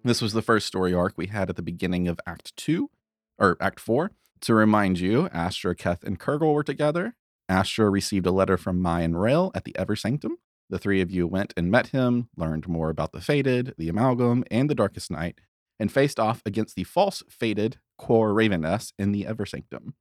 This 0.06 0.22
was 0.22 0.32
the 0.32 0.42
first 0.42 0.68
story 0.68 0.94
arc 0.94 1.14
we 1.18 1.28
had 1.28 1.50
at 1.50 1.58
the 1.58 1.62
beginning 1.62 2.08
of 2.08 2.18
Act 2.26 2.56
2 2.56 2.90
or 3.38 3.58
Act 3.60 3.80
4. 3.82 4.12
To 4.44 4.54
remind 4.54 5.00
you, 5.00 5.30
Astra, 5.32 5.74
Keth, 5.74 6.04
and 6.04 6.20
Kurgle 6.20 6.54
were 6.54 6.64
together. 6.64 7.16
Astra 7.48 7.90
received 7.90 8.26
a 8.26 8.32
letter 8.32 8.58
from 8.58 8.82
Mayan 8.82 9.16
Rail 9.16 9.52
at 9.56 9.64
the 9.64 9.74
Ever 9.78 9.96
Sanctum. 9.96 10.38
The 10.70 10.78
three 10.78 11.00
of 11.00 11.10
you 11.10 11.28
went 11.28 11.54
and 11.56 11.72
met 11.72 11.88
him, 11.88 12.28
learned 12.36 12.68
more 12.68 12.90
about 12.90 13.14
the 13.14 13.22
Fated, 13.22 13.74
the 13.78 13.88
Amalgam, 13.88 14.44
and 14.52 14.70
the 14.70 14.76
Darkest 14.76 15.10
Night, 15.10 15.40
and 15.80 15.90
faced 15.90 16.20
off 16.20 16.42
against 16.46 16.76
the 16.76 16.84
false 16.84 17.24
Fated 17.30 17.78
Core 17.98 18.34
Raveness 18.34 18.92
in 19.00 19.14
the 19.14 19.26
Ever 19.26 19.46
Sanctum. 19.46 19.96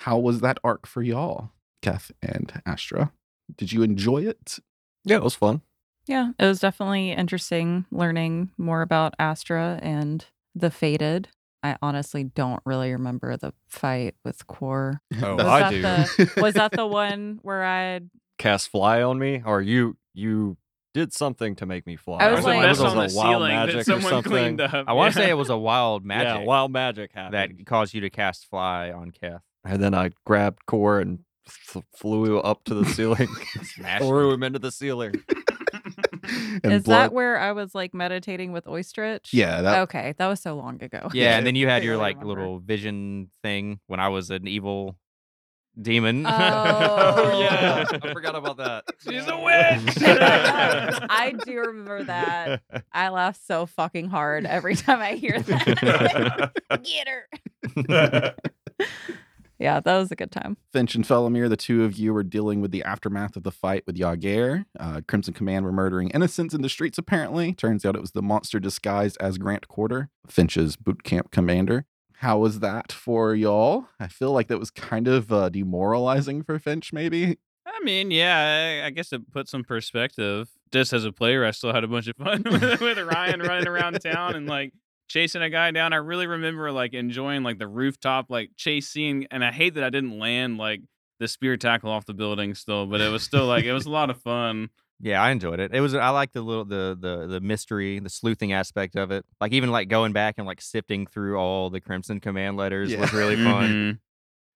How 0.00 0.18
was 0.18 0.40
that 0.40 0.58
arc 0.62 0.86
for 0.86 1.02
y'all, 1.02 1.52
Keth 1.80 2.12
and 2.20 2.60
Astra? 2.66 3.12
Did 3.56 3.72
you 3.72 3.82
enjoy 3.82 4.24
it? 4.26 4.58
Yeah, 5.04 5.16
it 5.16 5.22
was 5.22 5.36
fun. 5.36 5.62
Yeah, 6.06 6.32
it 6.38 6.44
was 6.44 6.60
definitely 6.60 7.12
interesting 7.12 7.86
learning 7.90 8.50
more 8.58 8.82
about 8.82 9.14
Astra 9.18 9.80
and 9.82 10.26
the 10.54 10.70
Fated. 10.70 11.28
I 11.66 11.76
honestly 11.82 12.24
don't 12.24 12.60
really 12.64 12.92
remember 12.92 13.36
the 13.36 13.52
fight 13.68 14.14
with 14.24 14.46
Core. 14.46 15.00
Oh, 15.22 15.36
Was 15.36 15.44
I 15.46 15.60
that 15.60 15.70
do. 16.16 16.24
the- 16.26 16.40
Was 16.42 16.54
that 16.54 16.72
the 16.72 16.86
one 16.86 17.38
where 17.42 17.64
I 17.64 18.00
Cast 18.38 18.68
fly 18.70 19.02
on 19.02 19.18
me, 19.18 19.42
or 19.44 19.60
you 19.62 19.96
you 20.14 20.56
did 20.94 21.12
something 21.12 21.54
to 21.56 21.66
make 21.66 21.86
me 21.86 21.96
fly. 21.96 22.18
I 22.18 22.30
was 22.30 22.38
was 22.38 22.44
like- 22.46 22.60
mess 22.62 22.78
It 22.78 22.82
was 22.84 22.92
on 22.92 22.96
the 22.98 23.12
a 23.12 23.16
wild 23.16 23.32
ceiling 23.34 23.52
magic 23.54 23.76
or 23.88 24.00
something. 24.00 24.60
up. 24.60 24.84
I 24.88 24.92
want 24.94 25.12
to 25.14 25.20
Yeah. 25.20 25.26
say 25.26 25.30
it 25.30 25.34
was 25.34 25.50
a 25.50 25.56
wild 25.58 26.04
magic 26.14 26.40
Yeah, 26.40 26.44
wild 26.44 26.70
magic 26.72 27.12
that 27.14 27.50
caused 27.66 27.92
you 27.94 28.00
to 28.02 28.10
cast 28.10 28.46
fly 28.46 28.90
on 28.90 29.10
Keth. 29.10 29.42
And 29.64 29.82
then 29.82 29.94
I 29.94 30.10
grabbed 30.24 30.64
Core 30.66 31.00
and 31.00 31.20
f- 31.46 31.82
flew 31.94 32.38
up 32.38 32.64
to 32.64 32.74
the 32.74 32.84
ceiling, 32.84 33.28
Smash 33.62 34.00
threw 34.00 34.32
him 34.32 34.42
into 34.42 34.58
the 34.58 34.70
ceiling. 34.72 35.22
And 36.64 36.72
is 36.72 36.84
blood- 36.84 36.96
that 36.96 37.12
where 37.12 37.38
I 37.38 37.52
was 37.52 37.74
like 37.74 37.92
meditating 37.94 38.52
with 38.52 38.66
Oystrich? 38.66 39.32
Yeah, 39.32 39.62
that 39.62 39.80
okay, 39.82 40.14
that 40.18 40.26
was 40.26 40.40
so 40.40 40.56
long 40.56 40.82
ago. 40.82 41.08
Yeah, 41.12 41.36
and 41.36 41.46
then 41.46 41.54
you 41.54 41.68
had 41.68 41.84
your 41.88 41.96
like 41.96 42.22
little 42.22 42.58
vision 42.58 43.30
thing 43.42 43.80
when 43.86 44.00
I 44.00 44.08
was 44.08 44.30
an 44.30 44.48
evil 44.48 44.96
demon. 45.80 46.24
Oh. 46.26 47.14
oh. 47.18 47.40
yeah, 47.40 47.84
I 47.90 48.12
forgot 48.12 48.34
about 48.34 48.56
that. 48.56 48.84
She's 49.06 49.26
a 49.26 49.36
witch. 49.36 49.96
I 51.10 51.34
do 51.44 51.58
remember 51.58 52.04
that. 52.04 52.62
I 52.92 53.10
laugh 53.10 53.38
so 53.44 53.66
fucking 53.66 54.08
hard 54.08 54.46
every 54.46 54.74
time 54.74 55.00
I 55.00 55.12
hear 55.12 55.38
that. 55.40 56.52
Get 56.82 57.08
her. 57.08 58.34
Yeah, 59.58 59.80
that 59.80 59.96
was 59.96 60.10
a 60.10 60.16
good 60.16 60.30
time. 60.30 60.56
Finch 60.72 60.94
and 60.94 61.06
Felomir, 61.06 61.48
the 61.48 61.56
two 61.56 61.84
of 61.84 61.96
you 61.96 62.12
were 62.12 62.22
dealing 62.22 62.60
with 62.60 62.70
the 62.70 62.82
aftermath 62.82 63.36
of 63.36 63.42
the 63.42 63.50
fight 63.50 63.84
with 63.86 63.96
Yager. 63.96 64.66
Uh, 64.78 65.00
Crimson 65.08 65.34
Command 65.34 65.64
were 65.64 65.72
murdering 65.72 66.10
innocents 66.10 66.54
in 66.54 66.62
the 66.62 66.68
streets, 66.68 66.98
apparently. 66.98 67.54
Turns 67.54 67.84
out 67.84 67.96
it 67.96 68.00
was 68.00 68.12
the 68.12 68.22
monster 68.22 68.60
disguised 68.60 69.16
as 69.20 69.38
Grant 69.38 69.68
Quarter, 69.68 70.10
Finch's 70.26 70.76
boot 70.76 71.02
camp 71.04 71.30
commander. 71.30 71.86
How 72.20 72.38
was 72.38 72.60
that 72.60 72.92
for 72.92 73.34
y'all? 73.34 73.88
I 74.00 74.08
feel 74.08 74.32
like 74.32 74.48
that 74.48 74.58
was 74.58 74.70
kind 74.70 75.06
of 75.06 75.30
uh, 75.32 75.48
demoralizing 75.50 76.42
for 76.42 76.58
Finch, 76.58 76.92
maybe. 76.92 77.38
I 77.66 77.84
mean, 77.84 78.10
yeah, 78.10 78.80
I, 78.82 78.86
I 78.86 78.90
guess 78.90 79.12
it 79.12 79.30
put 79.32 79.48
some 79.48 79.64
perspective. 79.64 80.48
Just 80.72 80.92
as 80.92 81.04
a 81.04 81.12
player, 81.12 81.44
I 81.44 81.50
still 81.50 81.72
had 81.72 81.84
a 81.84 81.88
bunch 81.88 82.08
of 82.08 82.16
fun 82.16 82.42
with, 82.50 82.80
with 82.80 82.98
Ryan 82.98 83.40
running 83.40 83.68
around 83.68 84.00
town 84.00 84.34
and 84.34 84.46
like 84.46 84.72
chasing 85.08 85.42
a 85.42 85.50
guy 85.50 85.70
down. 85.70 85.92
I 85.92 85.96
really 85.96 86.26
remember 86.26 86.70
like 86.72 86.94
enjoying 86.94 87.42
like 87.42 87.58
the 87.58 87.68
rooftop 87.68 88.26
like 88.28 88.50
chase 88.56 88.88
scene, 88.88 89.26
and 89.30 89.44
I 89.44 89.52
hate 89.52 89.74
that 89.74 89.84
I 89.84 89.90
didn't 89.90 90.18
land 90.18 90.58
like 90.58 90.80
the 91.18 91.28
spear 91.28 91.56
tackle 91.56 91.90
off 91.90 92.04
the 92.06 92.14
building 92.14 92.54
still, 92.54 92.86
but 92.86 93.00
it 93.00 93.10
was 93.10 93.22
still 93.22 93.46
like 93.46 93.64
it 93.64 93.72
was 93.72 93.86
a 93.86 93.90
lot 93.90 94.10
of 94.10 94.20
fun. 94.20 94.68
yeah, 95.00 95.22
I 95.22 95.30
enjoyed 95.30 95.60
it. 95.60 95.74
It 95.74 95.80
was 95.80 95.94
I 95.94 96.10
like 96.10 96.32
the 96.32 96.42
little 96.42 96.64
the 96.64 96.96
the 97.00 97.26
the 97.26 97.40
mystery, 97.40 97.98
the 97.98 98.10
sleuthing 98.10 98.52
aspect 98.52 98.96
of 98.96 99.10
it. 99.10 99.24
Like 99.40 99.52
even 99.52 99.70
like 99.70 99.88
going 99.88 100.12
back 100.12 100.34
and 100.38 100.46
like 100.46 100.60
sifting 100.60 101.06
through 101.06 101.38
all 101.38 101.70
the 101.70 101.80
Crimson 101.80 102.20
command 102.20 102.56
letters 102.56 102.90
Yeah. 102.92 103.00
was 103.00 103.12
really 103.12 103.36
fun. 103.36 103.70
Mhm. 103.70 103.98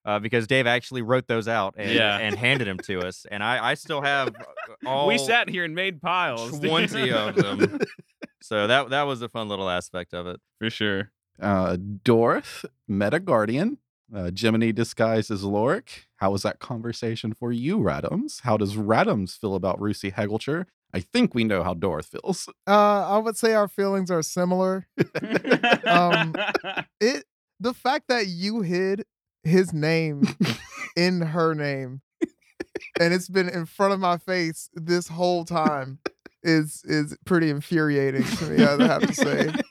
Uh, 0.03 0.17
because 0.17 0.47
Dave 0.47 0.65
actually 0.65 1.03
wrote 1.03 1.27
those 1.27 1.47
out 1.47 1.75
and, 1.77 1.91
Yeah. 1.91 2.17
and 2.17 2.35
handed 2.35 2.67
them 2.67 2.79
to 2.85 3.01
us, 3.07 3.25
and 3.29 3.43
I, 3.43 3.69
I 3.69 3.73
still 3.75 4.01
have 4.01 4.29
uh, 4.29 4.87
all 4.89 5.05
we 5.07 5.19
sat 5.19 5.47
here 5.47 5.63
and 5.63 5.75
made 5.75 6.01
piles. 6.01 6.59
20 6.59 7.11
of 7.11 7.35
them. 7.35 7.79
So 8.41 8.67
that 8.67 8.89
that 8.89 9.03
was 9.03 9.21
a 9.21 9.29
fun 9.29 9.47
little 9.49 9.69
aspect 9.69 10.13
of 10.13 10.27
it. 10.27 10.39
for 10.59 10.69
sure. 10.69 11.11
Uh, 11.41 11.77
Dorth 11.77 12.65
met 12.87 13.13
a 13.13 13.19
guardian. 13.19 13.77
Uh, 14.13 14.29
Jiminy 14.35 14.73
disguised 14.73 15.31
as 15.31 15.43
Lorik. 15.43 16.05
How 16.17 16.31
was 16.31 16.43
that 16.43 16.59
conversation 16.59 17.33
for 17.33 17.51
you, 17.53 17.77
Radams? 17.79 18.41
How 18.41 18.57
does 18.57 18.75
Radams 18.75 19.37
feel 19.39 19.55
about 19.55 19.79
Rusi 19.79 20.13
Hegelcher? 20.13 20.65
I 20.93 20.99
think 20.99 21.33
we 21.33 21.45
know 21.45 21.63
how 21.63 21.73
Dorth 21.73 22.07
feels. 22.09 22.49
Uh, 22.67 23.07
I 23.07 23.17
would 23.17 23.37
say 23.37 23.53
our 23.53 23.69
feelings 23.69 24.11
are 24.11 24.21
similar. 24.21 24.87
Um, 25.87 26.35
It 26.99 27.25
the 27.59 27.73
fact 27.73 28.07
that 28.09 28.27
you 28.27 28.61
hid 28.61 29.05
his 29.43 29.71
name 29.73 30.23
in 30.95 31.21
her 31.21 31.53
name 31.55 32.01
and 32.99 33.13
it's 33.13 33.29
been 33.29 33.49
in 33.49 33.65
front 33.65 33.93
of 33.93 33.99
my 33.99 34.17
face 34.17 34.69
this 34.73 35.07
whole 35.07 35.45
time 35.45 35.99
is 36.43 36.81
is 36.85 37.15
pretty 37.25 37.49
infuriating 37.49 38.23
to 38.23 38.45
me, 38.45 38.63
I 38.63 38.81
have 38.87 39.07
to 39.07 39.13
say. 39.13 39.53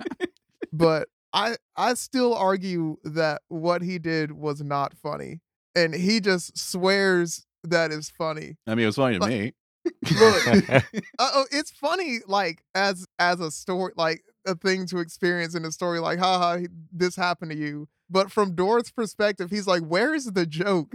But 0.73 1.09
I 1.33 1.57
I 1.77 1.95
still 1.95 2.35
argue 2.35 2.97
that 3.05 3.43
what 3.49 3.83
he 3.83 3.99
did 3.99 4.33
was 4.33 4.63
not 4.63 4.95
funny. 5.03 5.41
And 5.75 5.95
he 5.95 6.21
just 6.21 6.57
swears 6.57 7.45
that 7.65 7.91
is 7.91 8.11
funny. 8.11 8.57
I 8.67 8.75
mean, 8.75 8.85
it 8.85 8.87
was 8.87 8.97
funny 8.97 9.17
to 9.19 9.21
Like- 9.21 9.31
me. 9.31 9.53
Look, 10.21 10.49
uh, 10.71 10.81
oh, 11.19 11.47
it's 11.51 11.71
funny, 11.71 12.19
like 12.27 12.63
as 12.75 13.07
as 13.19 13.41
a 13.41 13.51
story, 13.51 13.93
like 13.97 14.23
a 14.47 14.55
thing 14.55 14.87
to 14.89 14.99
experience 14.99 15.55
in 15.55 15.65
a 15.65 15.73
story. 15.73 15.99
Like, 16.01 16.19
haha, 16.19 16.59
he- 16.59 16.69
this 16.93 17.17
happened 17.17 17.51
to 17.53 17.57
you. 17.57 17.89
But 18.11 18.31
from 18.31 18.55
Dorth's 18.55 18.91
perspective, 18.91 19.51
he's 19.51 19.67
like, 19.67 19.83
"Where 19.83 20.15
is 20.15 20.27
the 20.27 20.45
joke?" 20.47 20.93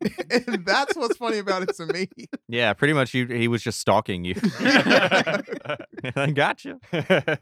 and 0.30 0.64
that's 0.64 0.96
what's 0.96 1.16
funny 1.16 1.38
about 1.38 1.62
it 1.62 1.74
to 1.76 1.86
me. 1.86 2.08
Yeah, 2.48 2.72
pretty 2.72 2.94
much. 2.94 3.12
You, 3.14 3.26
he 3.26 3.48
was 3.48 3.62
just 3.62 3.80
stalking 3.80 4.24
you. 4.24 4.34
I 4.60 6.30
gotcha. 6.34 6.78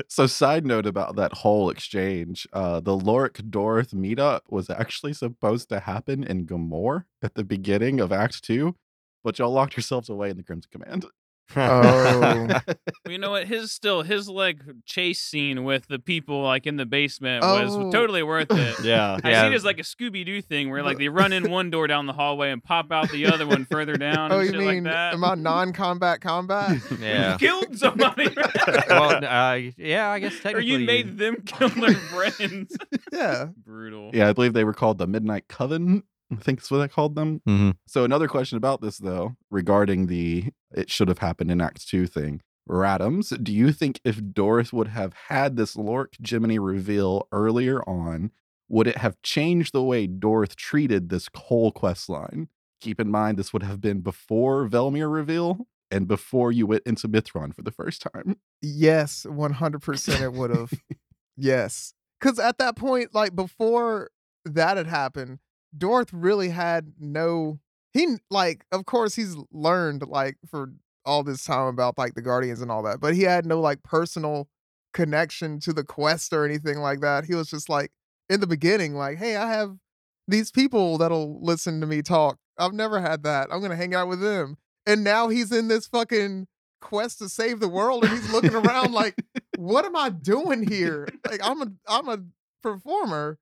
so, 0.09 0.27
side 0.27 0.67
note 0.67 0.87
about 0.87 1.17
that 1.17 1.33
whole 1.33 1.71
exchange: 1.71 2.47
uh, 2.53 2.81
the 2.81 2.97
Lorik 2.97 3.51
Dorth 3.51 3.95
meetup 3.95 4.41
was 4.51 4.69
actually 4.71 5.13
supposed 5.13 5.69
to 5.69 5.81
happen 5.81 6.25
in 6.25 6.47
Gamor 6.47 7.05
at 7.23 7.35
the 7.35 7.45
beginning 7.45 8.01
of 8.01 8.13
Act 8.13 8.43
Two, 8.43 8.75
but 9.23 9.39
y'all 9.39 9.53
locked 9.53 9.77
yourselves 9.77 10.09
away 10.09 10.31
in 10.31 10.37
the 10.37 10.43
Crimson 10.43 10.71
Command. 10.73 11.07
Oh. 11.57 12.49
Well, 13.05 13.13
you 13.13 13.19
know 13.19 13.31
what? 13.31 13.47
His 13.47 13.73
still 13.73 14.03
his 14.03 14.29
like 14.29 14.59
chase 14.85 15.21
scene 15.21 15.65
with 15.65 15.87
the 15.89 15.99
people 15.99 16.43
like 16.43 16.67
in 16.67 16.77
the 16.77 16.85
basement 16.85 17.43
was 17.43 17.75
Oh. 17.75 17.91
totally 17.91 18.23
worth 18.23 18.49
it. 18.51 18.85
yeah. 18.85 19.19
I 19.25 19.31
Yeah. 19.31 19.43
see 19.43 19.47
it 19.49 19.55
as 19.55 19.65
like 19.65 19.79
a 19.79 19.83
Scooby 19.83 20.27
Doo 20.27 20.43
thing 20.43 20.71
where 20.71 20.83
like 20.83 20.99
they 20.99 21.09
run 21.09 21.33
in 21.33 21.51
one 21.51 21.71
door 21.71 21.87
down 21.87 22.05
the 22.07 22.13
hallway 22.13 22.51
and 22.51 22.63
pop 22.63 22.93
out 22.93 23.11
the 23.11 23.27
other 23.27 23.47
one 23.47 23.65
further 23.65 23.97
down. 23.97 24.31
oh, 24.33 24.41
and 24.41 24.47
you 24.47 24.53
shit 24.53 24.59
mean 24.61 24.85
like 24.85 24.93
that. 24.93 25.15
am 25.15 25.25
I 25.25 25.35
non-combat 25.37 26.21
combat? 26.21 26.77
Yeah. 27.01 27.37
killed 27.39 27.79
somebody? 27.79 28.29
well, 28.89 29.25
uh, 29.25 29.59
yeah, 29.79 30.11
I 30.11 30.19
guess 30.19 30.35
or 30.41 30.43
technically. 30.43 30.67
you 30.71 30.79
made 30.81 31.17
them 31.17 31.37
kill 31.47 31.69
their 31.71 31.95
friends? 31.95 32.77
yeah. 33.13 33.47
Brutal. 33.65 34.11
yeah, 34.13 34.29
I 34.29 34.33
believe 34.35 34.53
they 34.53 34.65
were 34.65 34.75
called 34.75 34.99
the 34.99 35.07
Midnight 35.07 35.49
Coven. 35.49 36.03
I 36.31 36.37
think 36.37 36.59
that's 36.61 36.71
what 36.71 36.81
I 36.81 36.89
called 36.89 37.15
them. 37.15 37.41
Mhm. 37.49 37.77
So 37.87 38.05
another 38.05 38.29
question 38.29 38.57
about 38.59 38.81
this 38.81 38.99
though, 38.99 39.37
regarding 39.51 40.07
the 40.07 40.53
it 40.75 40.91
should 40.91 41.09
have 41.09 41.19
happened 41.19 41.51
in 41.51 41.61
Act 41.61 41.89
Two 41.89 42.07
thing. 42.07 42.43
Radams, 42.69 43.43
do 43.43 43.51
you 43.53 43.73
think 43.73 43.99
if 44.05 44.21
Doris 44.33 44.73
would 44.73 44.89
have 44.89 45.15
had 45.29 45.57
this 45.57 45.75
Lork 45.75 46.13
Jiminy 46.23 46.59
reveal 46.59 47.27
earlier 47.33 47.81
on, 47.89 48.31
would 48.69 48.87
it 48.87 48.99
have 48.99 49.17
changed 49.23 49.73
the 49.73 49.83
way 49.83 50.07
Dorth 50.07 50.55
treated 50.55 51.09
this 51.09 51.31
whole 51.35 51.73
quest 51.73 52.11
line? 52.11 52.49
Keep 52.83 53.01
in 53.01 53.11
mind 53.11 53.39
this 53.39 53.55
would 53.55 53.63
have 53.63 53.81
been 53.81 54.01
before 54.03 54.69
Velmir 54.69 55.11
reveal 55.11 55.67
and 55.91 56.07
before 56.07 56.53
you 56.53 56.67
went 56.67 56.83
into 56.85 57.09
Mithron 57.09 57.55
for 57.55 57.63
the 57.63 57.71
first 57.73 58.03
time. 58.03 58.37
Yes, 58.61 59.25
100% 59.27 60.21
it 60.21 60.33
would 60.35 60.51
have. 60.55 60.71
yes. 61.39 61.95
Because 62.21 62.39
at 62.39 62.59
that 62.59 62.77
point, 62.77 63.15
like 63.15 63.35
before 63.35 64.11
that 64.45 64.77
had 64.77 64.87
happened, 64.89 65.39
Dorth 65.77 66.11
really 66.13 66.51
had 66.51 66.95
no. 66.99 67.61
He, 67.93 68.17
like, 68.31 68.65
of 68.71 68.85
course, 68.85 69.15
he's 69.15 69.37
learned, 69.51 70.03
like, 70.07 70.37
for 70.49 70.73
all 71.05 71.23
this 71.23 71.45
time 71.45 71.67
about, 71.67 71.97
like, 71.97 72.15
the 72.15 72.23
Guardians 72.23 72.61
and 72.61 72.71
all 72.71 72.83
that, 72.83 73.01
but 73.01 73.15
he 73.15 73.23
had 73.23 73.47
no, 73.47 73.61
like, 73.61 73.83
personal 73.83 74.49
connection 74.93 75.59
to 75.61 75.73
the 75.73 75.85
quest 75.85 76.33
or 76.33 76.45
anything 76.45 76.79
like 76.79 77.01
that. 77.01 77.25
He 77.25 77.35
was 77.35 77.49
just, 77.49 77.69
like, 77.69 77.91
in 78.29 78.41
the 78.41 78.47
beginning, 78.47 78.95
like, 78.95 79.19
hey, 79.19 79.37
I 79.37 79.51
have 79.51 79.77
these 80.29 80.51
people 80.51 80.99
that'll 80.99 81.41
listen 81.43 81.81
to 81.81 81.87
me 81.87 82.03
talk. 82.03 82.39
I've 82.59 82.75
never 82.75 83.01
had 83.01 83.23
that. 83.23 83.49
I'm 83.51 83.61
going 83.61 83.71
to 83.71 83.77
hang 83.77 83.95
out 83.95 84.09
with 84.09 84.21
them. 84.21 84.59
And 84.87 85.03
now 85.03 85.29
he's 85.29 85.51
in 85.51 85.69
this 85.69 85.87
fucking 85.87 86.47
quest 86.81 87.19
to 87.19 87.29
save 87.29 87.61
the 87.61 87.69
world 87.69 88.05
and 88.05 88.13
he's 88.13 88.31
looking 88.33 88.55
around 88.55 88.93
like 88.93 89.15
what 89.57 89.85
am 89.85 89.97
i 89.97 90.09
doing 90.09 90.67
here 90.67 91.09
like 91.29 91.41
i'm 91.43 91.61
a 91.61 91.67
i'm 91.89 92.09
a 92.09 92.19
performer 92.63 93.39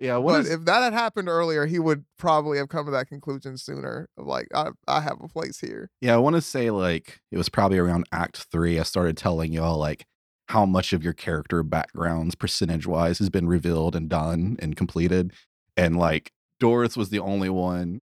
Yeah, 0.00 0.16
what 0.18 0.32
but 0.32 0.40
is 0.40 0.50
if 0.50 0.64
that 0.64 0.82
had 0.82 0.92
happened 0.92 1.28
earlier 1.28 1.66
he 1.66 1.78
would 1.78 2.04
probably 2.18 2.58
have 2.58 2.68
come 2.68 2.86
to 2.86 2.92
that 2.92 3.08
conclusion 3.08 3.58
sooner 3.58 4.08
of 4.16 4.26
like 4.26 4.46
i 4.54 4.70
i 4.86 5.00
have 5.00 5.18
a 5.20 5.28
place 5.28 5.58
here 5.58 5.90
Yeah, 6.00 6.14
I 6.14 6.18
want 6.18 6.36
to 6.36 6.42
say 6.42 6.70
like 6.70 7.20
it 7.30 7.38
was 7.38 7.48
probably 7.48 7.78
around 7.78 8.04
Act 8.12 8.46
Three. 8.50 8.78
I 8.78 8.84
started 8.84 9.16
telling 9.16 9.52
y'all 9.52 9.78
like 9.78 10.06
how 10.48 10.64
much 10.64 10.92
of 10.94 11.04
your 11.04 11.12
character 11.12 11.62
backgrounds, 11.62 12.34
percentage 12.34 12.86
wise, 12.86 13.18
has 13.18 13.28
been 13.28 13.48
revealed 13.48 13.94
and 13.94 14.08
done 14.08 14.56
and 14.60 14.76
completed, 14.76 15.32
and 15.76 15.98
like 15.98 16.32
Doris 16.60 16.96
was 16.96 17.10
the 17.10 17.18
only 17.18 17.50
one 17.50 18.00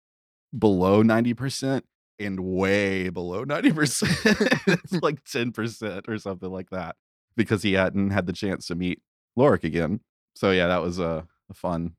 below 0.58 1.04
90% 1.04 1.82
and 2.20 2.40
way 2.40 3.10
below 3.10 3.46
90%. 3.46 4.68
it's 4.68 4.94
like 5.02 5.24
10% 5.24 6.08
or 6.08 6.18
something 6.18 6.50
like 6.50 6.70
that 6.70 6.96
because 7.36 7.64
he 7.64 7.74
hadn't 7.74 8.12
had 8.12 8.28
the 8.28 8.34
chance 8.34 8.68
to 8.68 8.76
meet 8.76 9.02
Lorik 9.38 9.64
again. 9.64 10.00
So 10.36 10.52
yeah, 10.52 10.68
that 10.68 10.82
was 10.82 11.00
a, 11.00 11.28
a 11.54 11.60
fun 11.60 11.96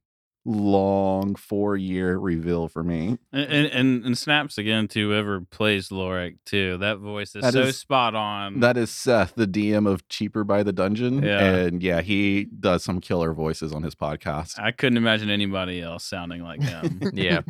long 0.46 1.34
four 1.36 1.74
year 1.74 2.18
reveal 2.18 2.68
for 2.68 2.84
me. 2.84 3.16
And, 3.32 3.66
and 3.66 4.04
and 4.04 4.18
snaps 4.18 4.58
again 4.58 4.88
to 4.88 5.08
whoever 5.08 5.40
plays 5.40 5.88
Lorik 5.88 6.36
too. 6.44 6.76
That 6.78 6.98
voice 6.98 7.34
is 7.34 7.40
That 7.42 7.54
so 7.54 7.60
is- 7.62 7.78
spot 7.78 8.14
on. 8.14 8.60
That 8.60 8.76
is 8.76 8.90
Seth, 8.90 9.34
the 9.36 9.46
DM 9.46 9.88
of 9.90 10.06
Cheaper 10.08 10.44
by 10.44 10.62
the 10.62 10.72
Dungeon. 10.72 11.22
Yeah. 11.22 11.40
And 11.42 11.82
yeah, 11.82 12.02
he 12.02 12.44
does 12.44 12.84
some 12.84 13.00
killer 13.00 13.32
voices 13.32 13.72
on 13.72 13.82
his 13.84 13.94
podcast. 13.94 14.58
I 14.60 14.70
couldn't 14.70 14.98
imagine 14.98 15.30
anybody 15.30 15.80
else 15.80 16.04
sounding 16.04 16.42
like 16.42 16.62
him. 16.62 17.00
Yeah. 17.14 17.40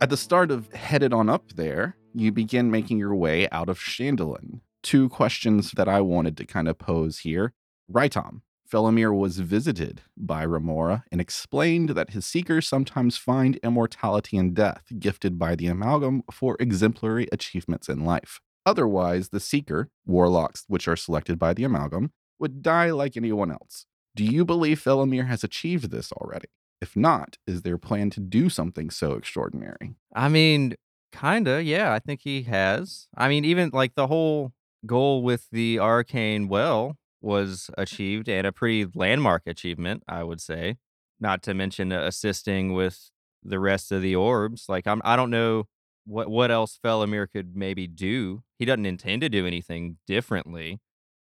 At 0.00 0.10
the 0.10 0.16
start 0.16 0.50
of 0.50 0.72
Headed 0.72 1.12
On 1.12 1.28
Up 1.28 1.52
there, 1.52 1.96
you 2.12 2.32
begin 2.32 2.70
making 2.70 2.98
your 2.98 3.14
way 3.14 3.48
out 3.50 3.68
of 3.68 3.78
Chandelian. 3.78 4.60
Two 4.82 5.08
questions 5.08 5.72
that 5.72 5.88
I 5.88 6.00
wanted 6.00 6.36
to 6.38 6.44
kind 6.44 6.68
of 6.68 6.78
pose 6.78 7.20
here. 7.20 7.52
Raitom, 7.90 8.40
Felomir 8.70 9.16
was 9.16 9.38
visited 9.38 10.00
by 10.16 10.42
Remora 10.42 11.04
and 11.12 11.20
explained 11.20 11.90
that 11.90 12.10
his 12.10 12.24
seekers 12.24 12.66
sometimes 12.66 13.18
find 13.18 13.56
immortality 13.62 14.36
in 14.36 14.54
death 14.54 14.84
gifted 14.98 15.38
by 15.38 15.54
the 15.54 15.66
amalgam 15.66 16.22
for 16.32 16.56
exemplary 16.58 17.28
achievements 17.30 17.88
in 17.88 18.04
life. 18.04 18.40
Otherwise, 18.64 19.28
the 19.28 19.40
seeker, 19.40 19.90
warlocks 20.06 20.64
which 20.68 20.88
are 20.88 20.96
selected 20.96 21.38
by 21.38 21.52
the 21.52 21.64
amalgam, 21.64 22.12
would 22.38 22.62
die 22.62 22.90
like 22.90 23.16
anyone 23.16 23.50
else. 23.50 23.86
Do 24.16 24.24
you 24.24 24.44
believe 24.44 24.82
Felomir 24.82 25.26
has 25.26 25.44
achieved 25.44 25.90
this 25.90 26.10
already? 26.12 26.48
If 26.80 26.96
not, 26.96 27.38
is 27.46 27.62
there 27.62 27.74
a 27.74 27.78
plan 27.78 28.10
to 28.10 28.20
do 28.20 28.48
something 28.48 28.90
so 28.90 29.12
extraordinary? 29.12 29.94
I 30.14 30.28
mean, 30.28 30.74
kinda, 31.12 31.62
yeah. 31.62 31.92
I 31.92 31.98
think 31.98 32.22
he 32.22 32.42
has. 32.44 33.06
I 33.16 33.28
mean, 33.28 33.44
even 33.44 33.70
like 33.72 33.94
the 33.94 34.06
whole 34.06 34.52
goal 34.86 35.22
with 35.22 35.48
the 35.50 35.78
arcane 35.78 36.48
well 36.48 36.96
was 37.20 37.70
achieved 37.78 38.28
and 38.28 38.46
a 38.46 38.52
pretty 38.52 38.90
landmark 38.94 39.42
achievement, 39.46 40.02
I 40.08 40.24
would 40.24 40.40
say. 40.40 40.76
Not 41.20 41.42
to 41.44 41.54
mention 41.54 41.92
assisting 41.92 42.72
with 42.72 43.10
the 43.44 43.60
rest 43.60 43.92
of 43.92 44.02
the 44.02 44.16
orbs. 44.16 44.66
Like 44.68 44.86
I'm 44.86 45.00
I 45.04 45.16
don't 45.16 45.30
know 45.30 45.64
what 46.04 46.28
what 46.28 46.50
else 46.50 46.78
Felomir 46.84 47.30
could 47.30 47.56
maybe 47.56 47.86
do. 47.86 48.42
He 48.58 48.64
doesn't 48.64 48.86
intend 48.86 49.22
to 49.22 49.28
do 49.28 49.46
anything 49.46 49.98
differently. 50.06 50.80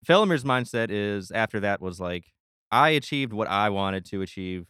Felomir's 0.07 0.45
mindset 0.45 0.89
is 0.91 1.31
after 1.31 1.61
that 1.61 1.81
was 1.81 2.01
like, 2.01 2.33
I 2.71 2.91
achieved 2.91 3.33
what 3.33 3.49
I 3.49 3.69
wanted 3.71 4.05
to 4.07 4.23
achieve. 4.23 4.67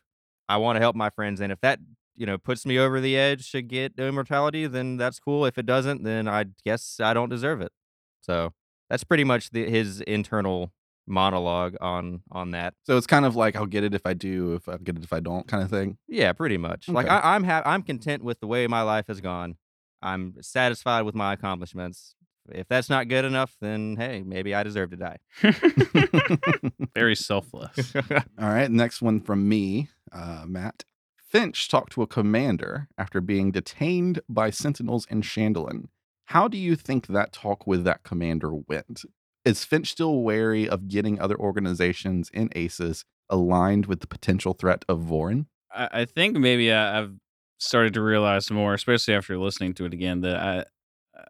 I 0.48 0.56
want 0.56 0.76
to 0.76 0.80
help 0.80 0.96
my 0.96 1.08
friends, 1.10 1.40
and 1.40 1.52
if 1.52 1.60
that 1.60 1.78
you 2.16 2.26
know 2.26 2.36
puts 2.36 2.66
me 2.66 2.78
over 2.78 3.00
the 3.00 3.16
edge 3.16 3.50
to 3.52 3.62
get 3.62 3.94
immortality, 3.98 4.66
then 4.66 4.96
that's 4.96 5.18
cool. 5.20 5.46
If 5.46 5.56
it 5.56 5.66
doesn't, 5.66 6.02
then 6.02 6.28
I 6.28 6.46
guess 6.64 6.98
I 7.00 7.14
don't 7.14 7.28
deserve 7.28 7.60
it. 7.60 7.72
So 8.20 8.52
that's 8.92 9.04
pretty 9.04 9.24
much 9.24 9.48
the, 9.52 9.64
his 9.70 10.02
internal 10.02 10.70
monologue 11.06 11.76
on 11.80 12.20
on 12.30 12.50
that. 12.50 12.74
So 12.84 12.98
it's 12.98 13.06
kind 13.06 13.24
of 13.24 13.34
like 13.34 13.56
I'll 13.56 13.64
get 13.66 13.84
it 13.84 13.94
if 13.94 14.02
I 14.04 14.12
do, 14.12 14.52
if 14.52 14.68
I 14.68 14.76
get 14.76 14.96
it 14.98 15.02
if 15.02 15.14
I 15.14 15.20
don't, 15.20 15.48
kind 15.48 15.62
of 15.62 15.70
thing. 15.70 15.96
Yeah, 16.08 16.32
pretty 16.34 16.58
much. 16.58 16.88
Like 16.88 17.06
Okay. 17.06 17.14
I, 17.14 17.34
I'm 17.34 17.42
ha- 17.44 17.62
I'm 17.64 17.82
content 17.82 18.22
with 18.22 18.40
the 18.40 18.46
way 18.46 18.66
my 18.66 18.82
life 18.82 19.06
has 19.08 19.22
gone. 19.22 19.56
I'm 20.02 20.34
satisfied 20.42 21.02
with 21.02 21.14
my 21.14 21.32
accomplishments. 21.32 22.14
If 22.50 22.68
that's 22.68 22.90
not 22.90 23.08
good 23.08 23.24
enough, 23.24 23.56
then 23.62 23.96
hey, 23.96 24.22
maybe 24.26 24.54
I 24.54 24.62
deserve 24.62 24.90
to 24.90 24.96
die. 24.96 25.16
Very 26.94 27.16
selfless. 27.16 27.94
All 28.38 28.48
right, 28.50 28.70
next 28.70 29.00
one 29.00 29.20
from 29.20 29.48
me, 29.48 29.88
uh, 30.12 30.44
Matt. 30.46 30.84
Finch 31.16 31.68
talked 31.70 31.92
to 31.92 32.02
a 32.02 32.06
commander 32.06 32.88
after 32.98 33.20
being 33.22 33.52
detained 33.52 34.20
by 34.28 34.50
sentinels 34.50 35.06
in 35.08 35.22
Chandelian. 35.22 35.88
How 36.32 36.48
do 36.48 36.56
you 36.56 36.76
think 36.76 37.08
that 37.08 37.30
talk 37.30 37.66
with 37.66 37.84
that 37.84 38.04
commander 38.04 38.54
went? 38.54 39.04
Is 39.44 39.66
Finch 39.66 39.90
still 39.90 40.22
wary 40.22 40.66
of 40.66 40.88
getting 40.88 41.20
other 41.20 41.36
organizations 41.36 42.30
in 42.32 42.48
ACES 42.56 43.04
aligned 43.28 43.84
with 43.84 44.00
the 44.00 44.06
potential 44.06 44.54
threat 44.54 44.82
of 44.88 45.00
Vorin? 45.00 45.44
I, 45.70 45.88
I 45.92 46.04
think 46.06 46.38
maybe 46.38 46.72
I, 46.72 47.00
I've 47.00 47.12
started 47.58 47.92
to 47.94 48.00
realize 48.00 48.50
more, 48.50 48.72
especially 48.72 49.12
after 49.12 49.36
listening 49.36 49.74
to 49.74 49.84
it 49.84 49.92
again, 49.92 50.22
that 50.22 50.36
I 50.36 50.64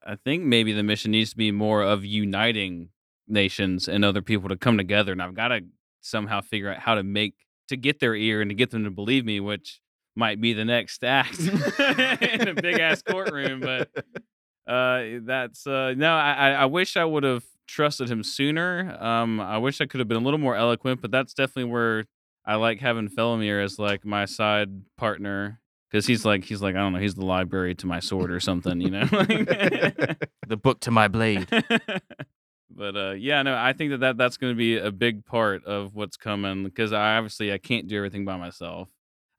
I 0.06 0.14
think 0.14 0.44
maybe 0.44 0.72
the 0.72 0.84
mission 0.84 1.10
needs 1.10 1.30
to 1.30 1.36
be 1.36 1.50
more 1.50 1.82
of 1.82 2.04
uniting 2.04 2.90
nations 3.26 3.88
and 3.88 4.04
other 4.04 4.22
people 4.22 4.48
to 4.50 4.56
come 4.56 4.78
together, 4.78 5.10
and 5.10 5.20
I've 5.20 5.34
got 5.34 5.48
to 5.48 5.62
somehow 6.00 6.42
figure 6.42 6.70
out 6.70 6.78
how 6.78 6.94
to 6.94 7.02
make 7.02 7.34
to 7.66 7.76
get 7.76 7.98
their 7.98 8.14
ear 8.14 8.40
and 8.40 8.50
to 8.50 8.54
get 8.54 8.70
them 8.70 8.84
to 8.84 8.90
believe 8.92 9.24
me, 9.24 9.40
which 9.40 9.80
might 10.14 10.40
be 10.40 10.52
the 10.52 10.64
next 10.64 11.02
act 11.02 11.40
in 11.40 12.46
a 12.46 12.54
big 12.54 12.78
ass 12.78 13.02
courtroom, 13.02 13.58
but 13.58 13.90
uh 14.66 15.02
that's 15.22 15.66
uh 15.66 15.92
no 15.96 16.12
I, 16.14 16.32
I 16.32 16.50
I 16.50 16.64
wish 16.66 16.96
i 16.96 17.04
would 17.04 17.24
have 17.24 17.44
trusted 17.66 18.08
him 18.10 18.22
sooner 18.22 18.96
um 19.00 19.40
i 19.40 19.58
wish 19.58 19.80
i 19.80 19.86
could 19.86 19.98
have 20.00 20.08
been 20.08 20.16
a 20.18 20.24
little 20.24 20.38
more 20.38 20.54
eloquent 20.54 21.00
but 21.00 21.10
that's 21.10 21.34
definitely 21.34 21.70
where 21.72 22.04
i 22.44 22.54
like 22.54 22.80
having 22.80 23.08
felomir 23.08 23.62
as 23.64 23.78
like 23.78 24.04
my 24.04 24.24
side 24.24 24.82
partner 24.96 25.60
because 25.90 26.06
he's 26.06 26.24
like 26.24 26.44
he's 26.44 26.62
like 26.62 26.74
i 26.74 26.78
don't 26.78 26.92
know 26.92 26.98
he's 26.98 27.14
the 27.14 27.24
library 27.24 27.74
to 27.74 27.86
my 27.86 27.98
sword 28.00 28.30
or 28.30 28.40
something 28.40 28.80
you 28.80 28.90
know 28.90 29.04
the 29.10 30.56
book 30.60 30.80
to 30.80 30.90
my 30.90 31.08
blade. 31.08 31.46
but 32.70 32.96
uh 32.96 33.12
yeah 33.12 33.42
no 33.42 33.54
i 33.56 33.72
think 33.72 33.90
that, 33.90 33.98
that 34.00 34.16
that's 34.16 34.36
going 34.36 34.52
to 34.52 34.56
be 34.56 34.76
a 34.78 34.90
big 34.90 35.24
part 35.24 35.64
of 35.64 35.94
what's 35.94 36.16
coming 36.16 36.64
because 36.64 36.92
i 36.92 37.16
obviously 37.16 37.52
i 37.52 37.58
can't 37.58 37.86
do 37.88 37.96
everything 37.96 38.24
by 38.24 38.36
myself 38.36 38.88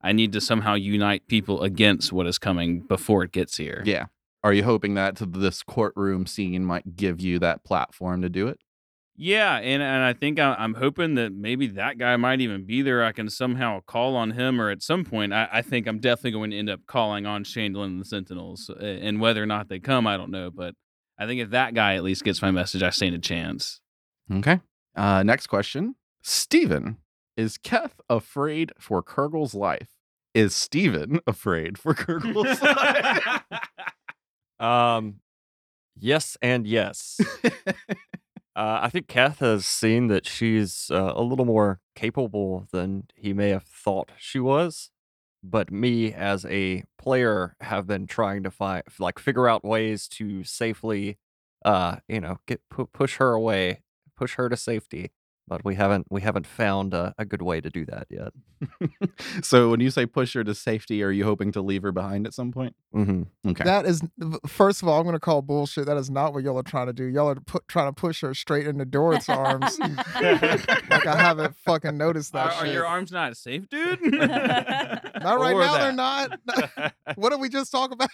i 0.02 0.12
need 0.12 0.32
to 0.34 0.40
somehow 0.42 0.76
unite 0.76 1.26
people 1.28 1.64
against 1.64 2.12
what 2.14 2.28
is 2.28 2.38
coming 2.38 2.80
before 2.82 3.24
it 3.24 3.32
gets 3.32 3.58
here 3.58 3.82
Yeah. 3.86 4.06
Are 4.44 4.54
you 4.54 4.64
hoping 4.64 4.96
that 4.96 5.16
this 5.18 5.64
courtroom 5.64 6.26
scene 6.26 6.66
might 6.66 6.96
give 6.96 7.22
you 7.22 7.40
that 7.40 7.64
platform 7.64 8.22
to 8.22 8.30
do 8.30 8.48
it? 8.48 8.60
Yeah, 9.16 9.58
and 9.58 9.84
and 9.84 10.04
I 10.04 10.14
think 10.14 10.40
I, 10.40 10.56
I'm 10.56 10.74
hoping 10.74 11.14
that 11.16 11.34
maybe 11.34 11.68
that 11.68 12.00
guy 12.00 12.16
might 12.18 12.42
even 12.42 12.66
be 12.66 12.82
there. 12.82 13.04
I 13.04 13.12
can 13.12 13.30
somehow 13.30 13.82
call 13.86 14.16
on 14.16 14.32
him, 14.32 14.60
or 14.60 14.72
at 14.72 14.82
some 14.82 15.06
point, 15.06 15.34
I, 15.34 15.48
I 15.52 15.62
think 15.62 15.88
I'm 15.88 16.00
definitely 16.00 16.32
going 16.32 16.50
to 16.52 16.58
end 16.58 16.70
up 16.70 16.82
calling 16.88 17.28
on 17.28 17.44
Chandler 17.44 17.86
and 17.86 18.02
the 18.02 18.06
Sentinels. 18.06 18.72
And 18.80 19.22
whether 19.22 19.42
or 19.42 19.46
not 19.46 19.70
they 19.70 19.80
come, 19.80 20.08
I 20.08 20.18
don't 20.18 20.32
know. 20.32 20.50
But 20.50 20.74
I 21.18 21.28
think 21.28 21.42
if 21.42 21.52
that 21.52 21.76
guy 21.76 21.96
at 21.96 22.04
least 22.04 22.24
gets 22.24 22.42
my 22.42 22.50
message, 22.50 22.82
I 22.82 22.90
stand 22.90 23.14
a 23.14 23.20
chance. 23.20 23.80
Okay. 24.32 24.60
Uh, 24.96 25.22
next 25.22 25.48
question. 25.48 25.96
Steven, 26.24 26.98
is 27.38 27.58
Keth 27.60 28.02
afraid 28.10 28.72
for 28.80 29.04
Kurgle's 29.04 29.54
life? 29.54 29.90
Is 30.34 30.56
Steven 30.56 31.20
afraid 31.28 31.78
for 31.78 31.94
Kurgle's 31.94 32.62
life? 32.62 33.44
Um, 34.60 35.16
yes 36.00 36.38
and 36.42 36.68
yes. 36.68 37.20
uh, 37.46 37.64
I 38.56 38.90
think 38.90 39.08
Kath 39.08 39.40
has 39.40 39.66
seen 39.66 40.08
that 40.08 40.26
she's 40.28 40.90
uh, 40.92 41.14
a 41.16 41.24
little 41.24 41.46
more 41.46 41.80
capable 41.96 42.68
than 42.72 43.06
he 43.16 43.34
may 43.34 43.50
have 43.50 43.64
thought 43.64 44.12
she 44.18 44.40
was. 44.40 44.90
But 45.44 45.72
me, 45.72 46.14
as 46.14 46.46
a 46.46 46.84
player, 46.98 47.56
have 47.62 47.88
been 47.88 48.08
trying 48.08 48.44
to 48.44 48.52
find, 48.52 48.84
like, 49.00 49.20
figure 49.20 49.48
out 49.48 49.64
ways 49.66 50.08
to 50.10 50.44
safely, 50.44 51.18
uh, 51.66 51.98
you 52.08 52.22
know, 52.22 52.40
get 52.48 52.62
pu- 52.70 52.88
push 52.88 53.18
her 53.18 53.34
away, 53.34 53.84
push 54.18 54.36
her 54.36 54.50
to 54.50 54.58
safety. 54.58 55.12
But 55.46 55.66
we 55.66 55.76
haven't, 55.76 56.08
we 56.10 56.22
haven't 56.22 56.48
found 56.48 56.94
a, 56.94 57.14
a 57.18 57.26
good 57.26 57.42
way 57.42 57.60
to 57.60 57.70
do 57.70 57.86
that 57.88 58.08
yet. 58.10 58.32
so 59.44 59.70
when 59.70 59.82
you 59.82 59.90
say 59.90 60.06
push 60.06 60.34
her 60.36 60.44
to 60.44 60.56
safety, 60.56 61.04
are 61.04 61.12
you 61.12 61.26
hoping 61.26 61.52
to 61.52 61.62
leave 61.62 61.82
her 61.84 61.92
behind 61.92 62.26
at 62.26 62.34
some 62.34 62.54
point? 62.54 62.76
Mm-hmm. 62.96 63.50
Okay. 63.50 63.64
That 63.66 63.86
is, 63.86 64.02
first 64.48 64.82
of 64.82 64.88
all, 64.88 65.00
I'm 65.00 65.04
going 65.04 65.16
to 65.16 65.20
call 65.20 65.42
bullshit. 65.42 65.86
That 65.86 65.98
is 65.98 66.10
not 66.10 66.34
what 66.34 66.44
y'all 66.46 66.58
are 66.58 66.64
trying 66.64 66.88
to 66.88 66.94
do. 66.94 67.04
Y'all 67.04 67.28
are 67.28 67.36
put, 67.36 67.68
trying 67.68 67.90
to 67.90 67.94
push 67.94 68.22
her 68.22 68.34
straight 68.34 68.68
into 68.68 68.86
Dorot's 68.86 69.28
arms. 69.28 69.78
like 69.80 71.06
I 71.06 71.16
haven't 71.18 71.58
fucking 71.58 71.98
noticed 71.98 72.32
that 72.32 72.54
are 72.54 72.66
shit. 72.66 72.74
your 72.74 72.86
arms 72.86 73.12
not 73.12 73.36
safe, 73.36 73.68
dude? 73.68 74.00
not 74.14 75.40
right 75.40 75.54
Or 75.54 75.60
now, 75.60 75.78
they're 75.78 75.92
not. 75.92 76.40
what 77.16 77.32
did 77.32 77.42
we 77.42 77.50
just 77.50 77.70
talk 77.70 77.92
about? 77.92 78.10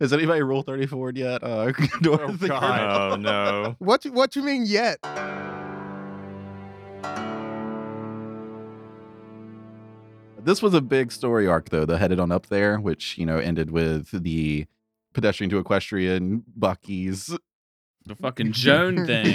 Has 0.00 0.14
anybody 0.14 0.40
rule 0.42 0.62
34 0.62 1.12
yet? 1.14 1.44
Uh, 1.44 1.72
Dorothy 2.00 2.48
God. 2.48 3.12
Oh 3.12 3.16
no. 3.16 3.76
what 3.80 4.02
you, 4.06 4.12
what 4.12 4.34
you 4.34 4.42
mean 4.42 4.64
yet? 4.64 4.98
This 10.42 10.62
was 10.62 10.72
a 10.72 10.80
big 10.80 11.12
story 11.12 11.46
arc, 11.46 11.68
though, 11.68 11.84
the 11.84 11.98
headed 11.98 12.18
on 12.18 12.32
up 12.32 12.46
there, 12.46 12.78
which, 12.78 13.18
you 13.18 13.26
know, 13.26 13.38
ended 13.38 13.70
with 13.70 14.10
the 14.10 14.66
pedestrian 15.12 15.50
to 15.50 15.58
equestrian 15.58 16.44
Bucky's. 16.56 17.36
the 18.06 18.14
fucking 18.14 18.52
Joan 18.52 19.04
thing, 19.06 19.34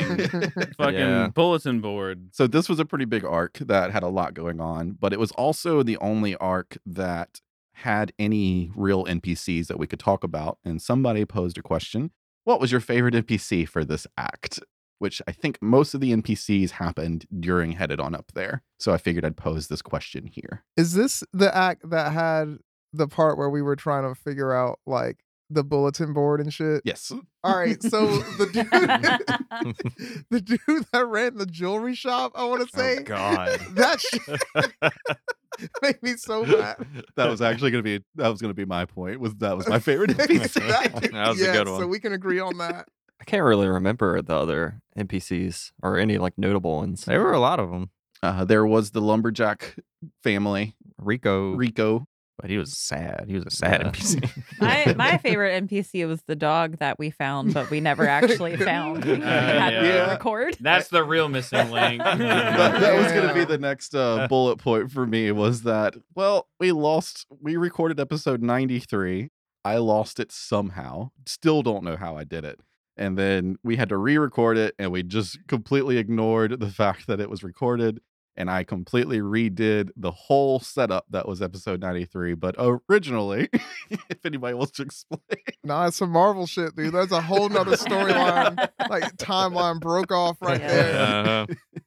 fucking 0.78 0.94
Yeah. 0.96 1.28
bulletin 1.28 1.80
board. 1.80 2.30
So 2.34 2.48
this 2.48 2.68
was 2.68 2.80
a 2.80 2.86
pretty 2.86 3.06
big 3.06 3.24
arc 3.24 3.60
that 3.60 3.92
had 3.92 4.02
a 4.02 4.08
lot 4.08 4.34
going 4.34 4.60
on, 4.60 4.98
but 5.00 5.14
it 5.14 5.20
was 5.20 5.32
also 5.34 5.84
the 5.84 5.98
only 5.98 6.36
arc 6.38 6.78
that 6.88 7.40
had 7.80 8.12
any 8.18 8.72
real 8.76 9.06
NPCs 9.06 9.68
that 9.68 9.78
we 9.78 9.86
could 9.86 10.00
talk 10.00 10.24
about. 10.24 10.58
And 10.66 10.82
somebody 10.82 11.24
posed 11.26 11.58
a 11.58 11.62
question 11.62 12.12
What 12.46 12.60
was 12.60 12.72
your 12.72 12.82
favorite 12.82 13.14
NPC 13.14 13.68
for 13.70 13.86
this 13.86 14.08
act? 14.18 14.60
Which 15.00 15.22
I 15.28 15.32
think 15.32 15.58
most 15.62 15.94
of 15.94 16.02
the 16.02 16.12
NPCs 16.12 16.72
happened 16.72 17.26
during 17.40 17.74
Headed 17.74 18.00
On 18.00 18.16
Up 18.16 18.32
there. 18.34 18.64
So 18.80 18.94
I 18.94 18.98
figured 18.98 19.26
I'd 19.26 19.38
pose 19.38 19.68
this 19.68 19.82
question 19.82 20.28
here. 20.28 20.64
Is 20.78 20.94
this 20.94 21.24
the 21.34 21.56
act 21.56 21.90
that 21.90 22.14
had 22.14 22.58
the 22.94 23.08
part 23.08 23.38
where 23.38 23.50
we 23.50 23.62
were 23.62 23.76
trying 23.76 24.04
to 24.04 24.20
figure 24.20 24.54
out 24.54 24.80
like 24.86 25.18
the 25.50 25.64
bulletin 25.64 26.14
board 26.14 26.40
and 26.40 26.54
shit? 26.54 26.82
Yes. 26.86 27.12
All 27.44 27.58
right, 27.58 27.82
so 27.82 28.08
the 28.38 28.46
dude, 28.54 30.26
the 30.30 30.42
dude 30.42 30.86
that 30.92 31.06
ran 31.06 31.38
the 31.38 31.46
jewelry 31.46 31.96
shop, 31.96 32.32
I 32.36 32.46
want 32.46 32.68
to 32.68 32.76
oh, 32.76 32.80
say 32.80 32.98
Oh 33.00 33.04
God. 33.04 33.60
that 33.72 34.02
shit 34.02 35.74
made 35.82 36.02
me 36.02 36.16
so 36.18 36.44
mad. 36.44 36.86
That 37.16 37.30
was 37.30 37.42
actually 37.42 37.72
going 37.72 37.84
to 37.84 38.00
be 38.00 38.06
that 38.16 38.30
was 38.30 38.42
going 38.42 38.50
to 38.50 38.56
be 38.56 38.66
my 38.66 38.86
point. 38.86 39.20
Was 39.20 39.36
that 39.36 39.56
was 39.56 39.68
my 39.68 39.80
favorite 39.80 40.12
NPC. 40.12 40.54
That 40.68 41.02
dude- 41.02 41.14
That 41.14 41.30
was 41.30 41.42
a 41.42 41.46
yeah, 41.46 41.54
good 41.54 41.68
So 41.68 41.88
we 41.88 42.00
can 42.00 42.14
agree 42.14 42.40
on 42.40 42.58
that. 42.58 42.88
I 43.20 43.24
can't 43.24 43.44
really 43.44 43.68
remember 43.68 44.22
the 44.22 44.36
other 44.36 44.82
NPCs 44.98 45.72
or 45.82 45.98
any 45.98 46.18
like 46.18 46.38
notable 46.38 46.76
ones. 46.78 47.06
There 47.06 47.22
were 47.22 47.34
a 47.34 47.40
lot 47.40 47.60
of 47.60 47.70
them. 47.72 47.90
Uh, 48.22 48.46
there 48.46 48.66
was 48.66 48.92
the 48.92 49.02
lumberjack 49.02 49.76
family, 50.24 50.76
Rico, 50.98 51.52
Rico. 51.54 52.08
but 52.40 52.50
he 52.50 52.58
was 52.58 52.76
sad. 52.78 53.26
He 53.28 53.36
was 53.36 53.46
a 53.46 53.52
sad 53.52 53.82
Yeah. 53.82 53.90
NPC. 53.92 54.44
my 54.60 54.94
my 54.98 55.18
favorite 55.18 55.68
NPC 55.68 56.08
was 56.08 56.22
the 56.24 56.36
dog 56.36 56.78
that 56.80 56.98
we 57.00 57.10
found, 57.10 57.54
but 57.54 57.70
we 57.70 57.80
never 57.82 58.08
actually 58.08 58.58
found. 58.72 59.02
because 59.02 59.20
Uh, 59.20 59.26
had 59.26 59.70
to 59.82 59.88
yeah. 59.88 60.12
record. 60.12 60.58
That's 60.60 60.88
the 60.90 61.04
real 61.04 61.30
missing 61.30 61.70
link. 61.72 62.02
that, 62.04 62.18
that 62.18 62.96
was 62.98 63.12
going 63.12 63.28
to 63.28 63.34
be 63.34 63.46
the 63.46 63.58
next 63.58 63.94
uh, 63.96 64.28
bullet 64.28 64.58
point 64.58 64.92
for 64.92 65.06
me 65.06 65.32
was 65.32 65.64
that 65.64 65.96
well 66.16 66.48
we 66.60 66.72
lost 66.72 67.26
we 67.42 67.56
recorded 67.58 68.00
episode 68.00 68.42
93 68.42 69.30
i 69.64 69.78
lost 69.78 70.20
it 70.20 70.32
somehow 70.32 71.10
still 71.26 71.62
don't 71.64 71.84
know 71.84 71.96
how 71.96 72.16
i 72.18 72.24
did 72.24 72.44
it 72.46 72.60
and 72.98 73.18
then 73.18 73.58
we 73.64 73.76
had 73.76 73.90
to 73.90 73.98
re-record 73.98 74.58
it 74.58 74.74
and 74.80 74.92
we 74.92 75.04
just 75.04 75.38
completely 75.48 75.98
ignored 75.98 76.60
the 76.60 76.70
fact 76.70 77.08
that 77.08 77.20
it 77.20 77.30
was 77.30 77.44
recorded 77.44 78.00
and 78.38 78.50
i 78.50 78.64
completely 78.64 79.20
redid 79.20 79.90
the 79.96 80.12
whole 80.12 80.60
setup 80.60 81.06
that 81.10 81.28
was 81.28 81.42
episode 81.42 81.80
93 81.82 82.34
but 82.36 82.56
originally 82.90 83.50
if 83.90 84.26
anybody 84.26 84.54
wants 84.54 84.72
to 84.74 84.84
explain 84.84 85.20
Nah, 85.64 85.88
it's 85.88 85.98
some 85.98 86.12
Marvel 86.12 86.46
shit, 86.46 86.76
dude. 86.76 86.94
That's 86.94 87.12
a 87.12 87.22
whole 87.22 87.50
nother 87.50 87.76
storyline. 87.76 88.56
like 88.90 89.04
timeline 89.18 89.80
broke 89.80 90.12
off 90.12 90.38
right 90.42 90.60
Yeah. 90.62 90.68
there. 90.68 91.02
Uh-huh. 91.02 91.46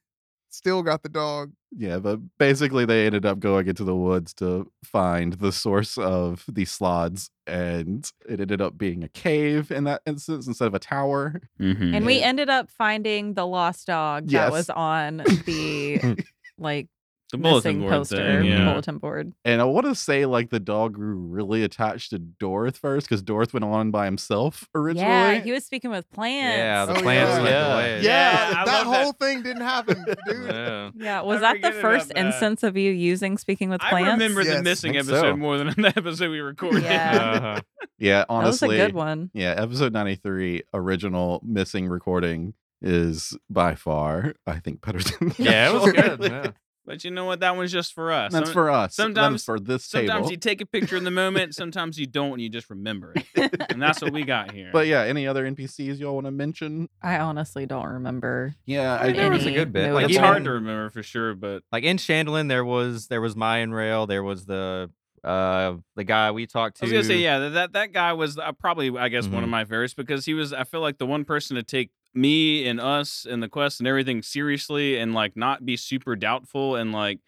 Still 0.51 0.83
got 0.83 1.03
the 1.05 1.09
dog. 1.09 1.53
Yeah, 1.77 1.99
but 1.99 2.21
basically 2.39 2.87
they 2.87 3.05
ended 3.07 3.27
up 3.27 3.39
going 3.41 3.69
into 3.69 3.85
the 3.85 3.95
woods 3.95 4.33
to 4.35 4.71
find 4.85 5.35
the 5.35 5.53
source 5.53 5.99
of 5.99 6.45
the 6.49 6.65
slods, 6.65 7.31
and 7.47 8.11
it 8.29 8.41
ended 8.41 8.61
up 8.63 8.79
being 8.79 9.05
a 9.05 9.09
cave 9.09 9.71
in 9.71 9.85
that 9.85 10.01
instance 10.07 10.47
instead 10.47 10.67
of 10.69 10.75
a 10.75 10.79
tower. 10.79 11.41
Mhm. 11.61 11.95
And 11.95 12.07
we 12.07 12.23
ended 12.23 12.49
up 12.49 12.71
finding 12.71 13.35
the 13.35 13.47
lost 13.47 13.87
dog 13.87 14.31
Yes. 14.31 14.45
that 14.47 14.53
was 14.53 14.71
on 14.71 15.19
the 15.45 16.01
like 16.59 16.89
the 17.31 17.39
bulletin 17.39 17.79
missing 17.79 17.81
board 17.81 17.93
poster 17.93 18.17
thing, 18.41 18.45
yeah. 18.51 18.65
bulletin 18.65 18.99
board. 18.99 19.33
And 19.45 19.61
I 19.61 19.65
want 19.65 19.87
to 19.87 19.95
say 19.95 20.25
like 20.27 20.51
the 20.51 20.61
dog 20.61 20.95
grew 20.95 21.17
really 21.17 21.63
attached 21.63 22.11
to 22.11 22.19
Dorth 22.19 22.77
first 22.79 23.07
because 23.09 23.23
Dorth 23.23 23.53
went 23.53 23.65
on 23.65 23.91
by 23.91 24.07
himself 24.07 24.67
originally. 24.75 25.07
Yeah, 25.09 25.35
he 25.41 25.53
was 25.53 25.65
speaking 25.65 25.91
with 25.91 26.11
plants. 26.11 26.57
Yeah, 26.59 26.85
the 26.87 26.93
Oh, 26.99 27.03
plants 27.03 27.37
yeah. 27.37 27.75
led 27.75 28.03
Yeah. 28.03 28.49
Yeah, 28.51 28.51
that 28.65 28.67
love 28.67 28.87
that. 28.93 29.03
whole 29.03 29.13
thing 29.13 29.43
didn't 29.43 29.63
happen, 29.63 30.05
dude. 30.27 30.47
Yeah. 30.47 30.91
Yeah, 30.95 31.21
was 31.23 31.43
I 31.43 31.59
that 31.59 31.63
the 31.75 31.81
first 31.81 32.09
that. 32.09 32.19
instance 32.19 32.63
of 32.63 32.77
you 32.77 32.91
using 32.93 33.37
speaking 33.39 33.69
with 33.69 33.81
plants? 33.81 33.95
I 33.95 34.03
plants? 34.17 34.23
remember 34.23 34.45
the 34.45 34.63
missing 34.63 34.97
episode 34.97 35.21
so. 35.21 35.37
more 35.37 35.59
than 35.59 35.69
the 35.69 35.89
episode 35.97 36.31
we 36.31 36.41
recorded. 36.41 36.83
Yeah. 36.85 37.19
Uh-huh. 37.39 37.61
Yeah, 38.01 38.19
That 38.21 38.29
was 38.31 38.63
a 38.63 38.67
honestly. 38.67 38.77
good 38.77 38.95
one. 38.95 39.31
Yeah, 39.35 39.55
episode 39.57 39.93
93 39.93 40.63
original 40.73 41.41
missing 41.45 41.89
recording 41.89 42.55
is 42.81 43.37
by 43.51 43.75
far 43.75 44.35
I 44.47 44.61
think 44.61 44.81
better 44.83 44.99
than 45.01 45.31
the 45.31 45.43
Yeah, 45.43 45.71
it 45.71 45.73
was 45.75 45.89
actual- 45.89 46.17
good. 46.17 46.55
Yeah. 46.89 46.95
But 46.95 47.05
you 47.05 47.11
know 47.11 47.25
what? 47.27 47.41
That 47.41 47.57
one's 47.57 47.71
just 47.73 47.93
for 47.95 48.11
us. 48.13 48.33
That's 48.33 48.51
for 48.51 48.71
us. 48.71 48.95
Sometimes- 48.95 49.41
is 49.41 49.45
for 49.45 49.61
this 49.61 49.85
Sometimes 49.85 50.21
table. 50.23 50.31
you 50.31 50.37
take 50.39 50.61
a 50.61 50.67
picture 50.67 50.97
in 50.97 51.05
the 51.05 51.11
moment, 51.11 51.55
sometimes 51.55 51.99
you 51.99 52.07
don't, 52.07 52.33
and 52.35 52.41
you 52.43 52.49
just 52.49 52.71
remember 52.71 53.15
it. 53.15 53.27
And 53.71 53.83
that's 53.83 54.01
what 54.03 54.13
we 54.13 54.25
got 54.25 54.53
here. 54.53 54.71
But 54.73 54.87
yeah, 54.89 55.03
any 55.05 55.27
other 55.27 55.49
NPCs 55.49 55.99
y'all 56.01 56.15
want 56.15 56.27
to 56.27 56.31
mention? 56.33 56.89
I 57.03 57.19
honestly 57.19 57.65
don't 57.67 57.87
remember. 57.87 58.55
Yeah, 58.67 58.95
I 58.99 59.07
mean, 59.09 59.17
there 59.17 59.31
was 59.31 59.47
a 59.47 59.53
good 59.53 59.73
bit. 59.73 59.93
Like, 59.93 60.05
it's 60.07 60.15
even- 60.15 60.25
hard 60.25 60.45
to 60.45 60.51
remember 60.53 60.91
for 60.91 61.03
sure, 61.03 61.35
but 61.35 61.63
Like 61.71 61.85
in 61.85 61.97
Chandlin, 61.99 62.49
there 62.49 62.65
was 62.65 63.07
there 63.09 63.21
was 63.21 63.37
Mayan 63.37 63.73
Rail. 63.73 64.07
There 64.07 64.23
was 64.25 64.47
the 64.47 64.91
uh 65.25 65.75
the 65.97 66.05
guy 66.05 66.31
we 66.31 66.47
talked 66.47 66.77
to. 66.79 66.85
I 66.85 66.87
was 66.87 66.93
gonna 66.93 67.05
say, 67.05 67.19
yeah, 67.19 67.39
that 67.41 67.51
that, 67.51 67.73
that 67.73 67.93
guy 67.93 68.13
was 68.15 68.39
uh, 68.39 68.53
probably, 68.53 68.97
I 68.97 69.09
guess, 69.09 69.27
one 69.27 69.43
of 69.43 69.49
Mhm. 69.49 69.53
my 69.53 69.65
favorites 69.65 69.95
because 69.95 70.25
he 70.25 70.35
was. 70.35 70.53
I 70.53 70.65
feel 70.65 70.81
like 70.81 70.99
the 70.99 71.07
one 71.07 71.25
person 71.25 71.57
to 71.57 71.63
take 71.63 71.91
me 72.15 72.67
and 72.67 72.81
us 72.81 73.27
and 73.29 73.43
the 73.43 73.49
quest 73.49 73.81
and 73.81 73.87
everything 73.87 74.23
seriously 74.23 74.99
and 74.99 75.15
like 75.15 75.37
not 75.37 75.65
be 75.65 75.77
super 75.77 76.17
doubtful 76.17 76.77
and 76.77 76.93
like. 76.93 77.21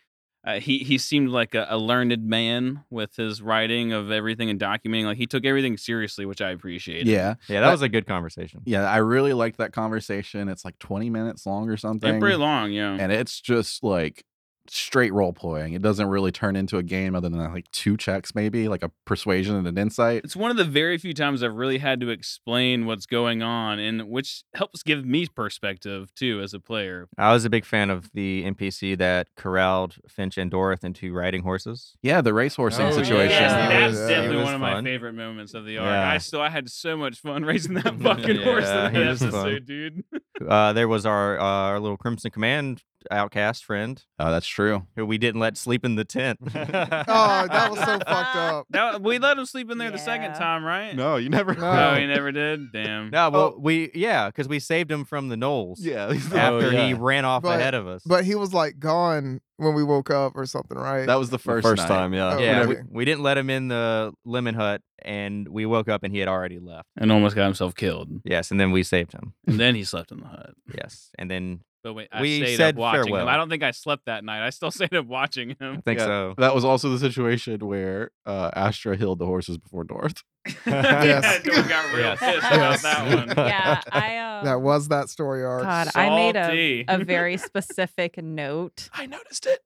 Uh, 0.43 0.59
he 0.59 0.79
he 0.79 0.97
seemed 0.97 1.29
like 1.29 1.55
a, 1.55 1.66
a 1.69 1.77
learned 1.77 2.19
man 2.27 2.83
with 2.88 3.14
his 3.14 3.43
writing 3.43 3.93
of 3.93 4.11
everything 4.11 4.49
and 4.49 4.59
documenting. 4.59 5.05
Like 5.05 5.19
he 5.19 5.27
took 5.27 5.45
everything 5.45 5.77
seriously, 5.77 6.25
which 6.25 6.40
I 6.40 6.49
appreciated. 6.49 7.09
Yeah. 7.09 7.35
Yeah, 7.47 7.61
that 7.61 7.66
But- 7.66 7.73
was 7.73 7.83
a 7.83 7.90
good 7.90 8.07
conversation. 8.07 8.62
Yeah, 8.64 8.90
I 8.90 8.97
really 8.97 9.35
liked 9.35 9.59
that 9.59 9.75
conversation. 9.75 10.49
It's 10.49 10.64
like 10.64 10.79
20 10.79 11.11
minutes 11.11 11.45
long 11.45 11.69
or 11.69 11.77
something. 11.77 12.09
and 12.09 12.21
pretty 12.23 12.38
long, 12.38 12.73
yeah. 12.73 12.97
And 12.99 13.12
it's 13.12 13.38
just 13.38 13.85
like 13.85 14.25
straight 14.68 15.12
role 15.12 15.33
playing. 15.33 15.73
It 15.73 15.83
doesn't 15.83 16.07
really 16.09 16.31
turn 16.33 16.57
into 16.57 16.77
a 16.79 16.83
game 16.83 17.14
other 17.14 17.29
than 17.29 17.38
like 17.53 17.70
two 17.73 17.96
checks, 17.96 18.35
maybe 18.35 18.68
like 18.68 18.83
a 18.83 18.90
persuasion 19.05 19.57
and 19.57 19.66
an 19.66 19.79
insight. 19.79 20.23
It's 20.25 20.37
one 20.37 20.51
of 20.51 20.57
the 20.57 20.64
very 20.64 20.99
few 20.99 21.14
times 21.14 21.42
I've 21.42 21.55
really 21.55 21.79
had 21.79 22.01
to 22.01 22.11
explain 22.11 22.87
what's 22.87 23.07
going 23.07 23.42
on, 23.42 23.79
and 23.79 24.09
which 24.09 24.42
helps 24.55 24.83
give 24.83 25.05
me 25.05 25.27
perspective 25.27 26.14
too 26.14 26.40
as 26.42 26.55
a 26.55 26.61
player. 26.61 27.09
I 27.18 27.33
was 27.33 27.44
a 27.44 27.51
big 27.51 27.64
fan 27.64 27.90
of 27.90 28.11
the 28.12 28.44
NPC 28.44 28.96
that 28.99 29.29
corralled 29.37 29.96
Finch 30.09 30.37
and 30.38 30.51
Dorothy 30.51 30.87
into 30.88 31.12
riding 31.12 31.42
horses. 31.42 31.94
Yeah, 32.03 32.20
the 32.20 32.31
racehorsing 32.31 32.88
Oh, 32.88 32.92
situation. 32.92 33.31
Yes, 33.31 33.51
Yeah, 33.53 33.68
that's 33.81 33.99
yeah. 33.99 34.09
definitely 34.09 34.42
one 34.44 34.55
of 34.55 34.61
my 34.61 34.83
favorite 34.83 35.12
moments 35.14 35.53
of 35.55 35.66
the 35.66 35.79
arc. 35.79 35.88
Yeah. 35.90 36.11
I 36.11 36.18
still 36.18 36.40
I 36.40 36.49
had 36.49 36.70
so 36.70 36.96
much 36.96 37.18
fun 37.20 37.44
raising 37.44 37.75
that 37.75 37.94
fucking 38.01 38.42
horse 38.42 38.64
Yeah, 38.64 38.88
in 38.88 38.94
he 38.94 39.01
that 39.01 39.09
was 39.11 39.18
fun. 39.20 39.29
episode, 39.29 39.66
dude. 39.66 40.05
Uh, 40.40 40.73
there 40.73 40.88
was 40.88 41.05
our 41.05 41.38
uh, 41.38 41.44
our 41.44 41.79
little 41.79 41.99
Crimson 41.99 42.31
Command 42.31 42.83
outcast 43.10 43.64
friend 43.64 44.02
Oh, 44.18 44.30
that's 44.30 44.46
true. 44.46 44.86
who 44.96 45.06
we 45.06 45.16
didn't 45.18 45.40
let 45.40 45.56
sleep 45.56 45.84
in 45.84 45.94
the 45.96 46.04
tent. 46.04 46.38
Oh, 46.52 47.46
that 47.48 47.70
was 47.70 47.78
so 47.80 47.86
fucked 47.86 48.06
up. 48.36 48.66
That, 48.70 49.02
we 49.02 49.18
let 49.18 49.38
him 49.38 49.46
sleep 49.46 49.70
in 49.70 49.78
there 49.78 49.90
the 49.90 49.98
second 49.98 50.34
time, 50.34 50.64
right? 50.64 50.94
No, 50.94 51.16
you 51.16 51.28
never. 51.28 51.54
No. 51.54 51.60
No, 51.92 51.94
he 52.00 52.06
never 52.06 52.30
did. 52.32 52.72
Damn. 52.72 53.10
No, 53.10 53.30
well, 53.30 53.54
Oh. 53.56 53.58
we 53.60 53.90
yeah, 53.94 54.26
because 54.28 54.48
we 54.48 54.58
saved 54.58 54.90
him 54.90 55.04
from 55.04 55.28
the 55.28 55.36
Gnolls. 55.36 55.76
Yeah, 55.80 56.06
oh, 56.32 56.36
after 56.36 56.70
he 56.70 56.90
yeah. 56.90 56.96
ran 56.98 57.24
off 57.24 57.42
But- 57.42 57.58
ahead 57.60 57.74
of 57.74 57.86
us. 57.86 58.02
But 58.04 58.24
he 58.24 58.34
was 58.34 58.52
like 58.52 58.78
gone 58.78 59.40
when 59.56 59.74
we 59.74 59.82
woke 59.84 60.10
up 60.10 60.32
or 60.36 60.46
something, 60.46 60.76
right? 60.78 61.06
that 61.06 61.18
was 61.18 61.28
the 61.30 61.36
The 61.36 61.42
first 61.42 61.66
first 61.66 61.82
night. 61.82 61.88
time, 61.88 62.14
yeah. 62.14 62.34
Oh, 62.34 62.38
yeah, 62.38 62.66
we, 62.66 62.76
we 62.90 63.04
didn't 63.04 63.22
let 63.22 63.36
him 63.36 63.50
in 63.50 63.68
the 63.68 64.12
lemon 64.24 64.54
hut, 64.54 64.80
and 65.02 65.46
we 65.48 65.66
woke 65.66 65.88
up 65.88 66.02
and 66.02 66.12
he 66.14 66.18
had 66.18 66.28
already 66.28 66.58
left. 66.58 66.88
And 66.96 67.12
almost 67.12 67.36
got 67.36 67.44
himself 67.44 67.74
killed. 67.74 68.08
Yes, 68.24 68.50
and 68.50 68.58
then 68.60 68.70
we 68.70 68.82
saved 68.82 69.12
him. 69.12 69.34
And 69.46 69.58
then 69.60 69.74
he 69.74 69.84
slept 69.84 70.12
in 70.12 70.20
the 70.20 70.26
hut. 70.26 70.54
Yes, 70.74 71.10
and 71.18 71.30
then 71.30 71.60
But 71.83 71.95
wait, 71.95 72.09
I 72.12 72.21
We 72.21 72.43
stayed 72.43 72.57
said 72.57 72.75
up 72.75 72.79
watching 72.81 73.05
farewell. 73.05 73.23
him. 73.23 73.29
I 73.29 73.37
don't 73.37 73.49
think 73.49 73.62
I 73.62 73.71
slept 73.71 74.07
that 74.07 74.23
night. 74.25 74.45
I 74.47 74.51
still 74.51 74.71
stayed 74.71 74.95
up 74.95 75.07
watching 75.07 75.51
him. 75.59 75.77
I 75.79 75.81
think 75.81 75.99
Yeah. 76.01 76.07
so. 76.07 76.35
That 76.38 76.55
was 76.55 76.64
also 76.64 76.90
the 76.90 76.99
situation 76.99 77.59
where 77.66 78.11
uh, 78.27 78.51
Astra 78.55 78.97
healed 78.97 79.19
the 79.19 79.27
horses 79.27 79.57
before 79.59 79.85
Dorth. 79.85 80.23
yeah, 80.66 81.38
Dylan 81.40 81.68
got 81.68 81.92
real 81.94 82.00
Yes. 82.05 82.18
pissed 82.18 82.42
Yes. 82.42 82.55
about 82.55 82.83
that 82.83 83.16
one. 83.16 83.29
Yeah, 83.50 83.81
I 83.92 84.16
um, 84.16 84.44
that 84.46 84.61
was 84.62 84.88
that 84.88 85.09
story 85.11 85.44
arc. 85.44 85.62
God, 85.64 85.88
I 85.94 86.09
made 86.11 86.37
a, 86.37 86.85
a 86.88 87.05
very 87.05 87.37
specific 87.37 88.22
note 88.22 88.88
I 88.92 89.07
noticed 89.07 89.46
it. 89.46 89.61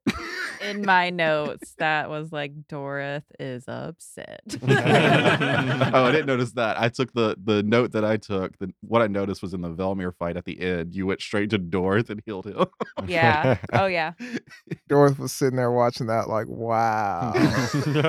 in 0.60 0.84
my 0.84 1.10
notes 1.10 1.74
that 1.78 2.08
was 2.10 2.32
like 2.32 2.52
Dorith 2.68 3.22
is 3.38 3.64
upset. 3.68 4.42
oh, 4.62 6.04
I 6.04 6.10
didn't 6.10 6.26
notice 6.26 6.52
that. 6.52 6.80
I 6.80 6.88
took 6.88 7.12
the 7.12 7.36
the 7.42 7.62
note 7.62 7.92
that 7.92 8.04
I 8.04 8.16
took. 8.16 8.58
The, 8.58 8.72
what 8.80 9.00
I 9.02 9.06
noticed 9.06 9.42
was 9.42 9.54
in 9.54 9.60
the 9.60 9.70
Velmir 9.70 10.14
fight 10.16 10.36
at 10.36 10.44
the 10.44 10.60
end, 10.60 10.94
you 10.94 11.06
went 11.06 11.20
straight 11.20 11.50
to 11.50 11.58
Dorth 11.58 12.10
and 12.10 12.20
healed 12.26 12.46
him. 12.46 12.66
yeah. 13.06 13.58
Oh 13.72 13.86
yeah. 13.86 14.12
Dorothy 14.88 15.22
was 15.22 15.32
sitting 15.32 15.56
there 15.56 15.70
watching 15.70 16.06
that, 16.08 16.28
like, 16.28 16.46
wow. 16.48 17.32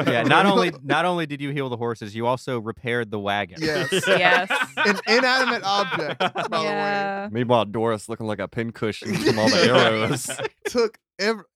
yeah, 0.08 0.24
not 0.24 0.46
only 0.46 0.72
not 0.84 1.06
only 1.06 1.26
did 1.26 1.42
you 1.42 1.52
heal 1.52 1.70
the 1.70 1.78
horses, 1.78 2.16
you 2.16 2.26
also 2.26 2.55
repaired 2.60 3.12
the 3.12 3.20
wagon. 3.20 3.58
yes. 3.62 3.92
Yes. 4.08 4.50
An 4.78 5.00
inanimate 5.08 5.64
object, 5.64 6.20
by 6.50 6.64
yeah. 6.64 7.30
Meanwhile, 7.32 7.66
Dorth's 7.66 8.08
looking 8.10 8.28
like 8.28 8.40
a 8.40 8.48
pincushion 8.48 9.14
from 9.16 9.40
all 9.40 9.50
the 9.50 9.64
arrows. 9.64 10.30
Took 10.66 10.98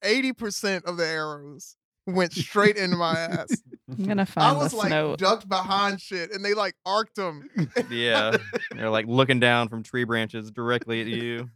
eighty 0.04 0.34
percent 0.34 0.86
of 0.86 0.98
the 0.98 1.06
arrows. 1.06 1.76
Went 2.08 2.34
straight 2.34 2.76
into 2.76 2.98
my 2.98 3.14
ass. 3.14 3.50
I'm 3.88 4.04
gonna 4.06 4.26
find. 4.26 4.58
I 4.58 4.60
was 4.60 4.74
like 4.74 4.90
note. 4.90 5.20
ducked 5.20 5.48
behind 5.48 6.02
shit, 6.02 6.32
and 6.32 6.44
they 6.44 6.54
like 6.56 6.74
arced 6.86 7.16
them. 7.16 7.48
Yeah, 7.90 8.38
they're 8.72 8.90
like 8.90 9.06
looking 9.08 9.40
down 9.40 9.70
from 9.70 9.84
tree 9.84 10.06
branches 10.06 10.50
directly 10.50 11.02
at 11.02 11.08
you. 11.08 11.50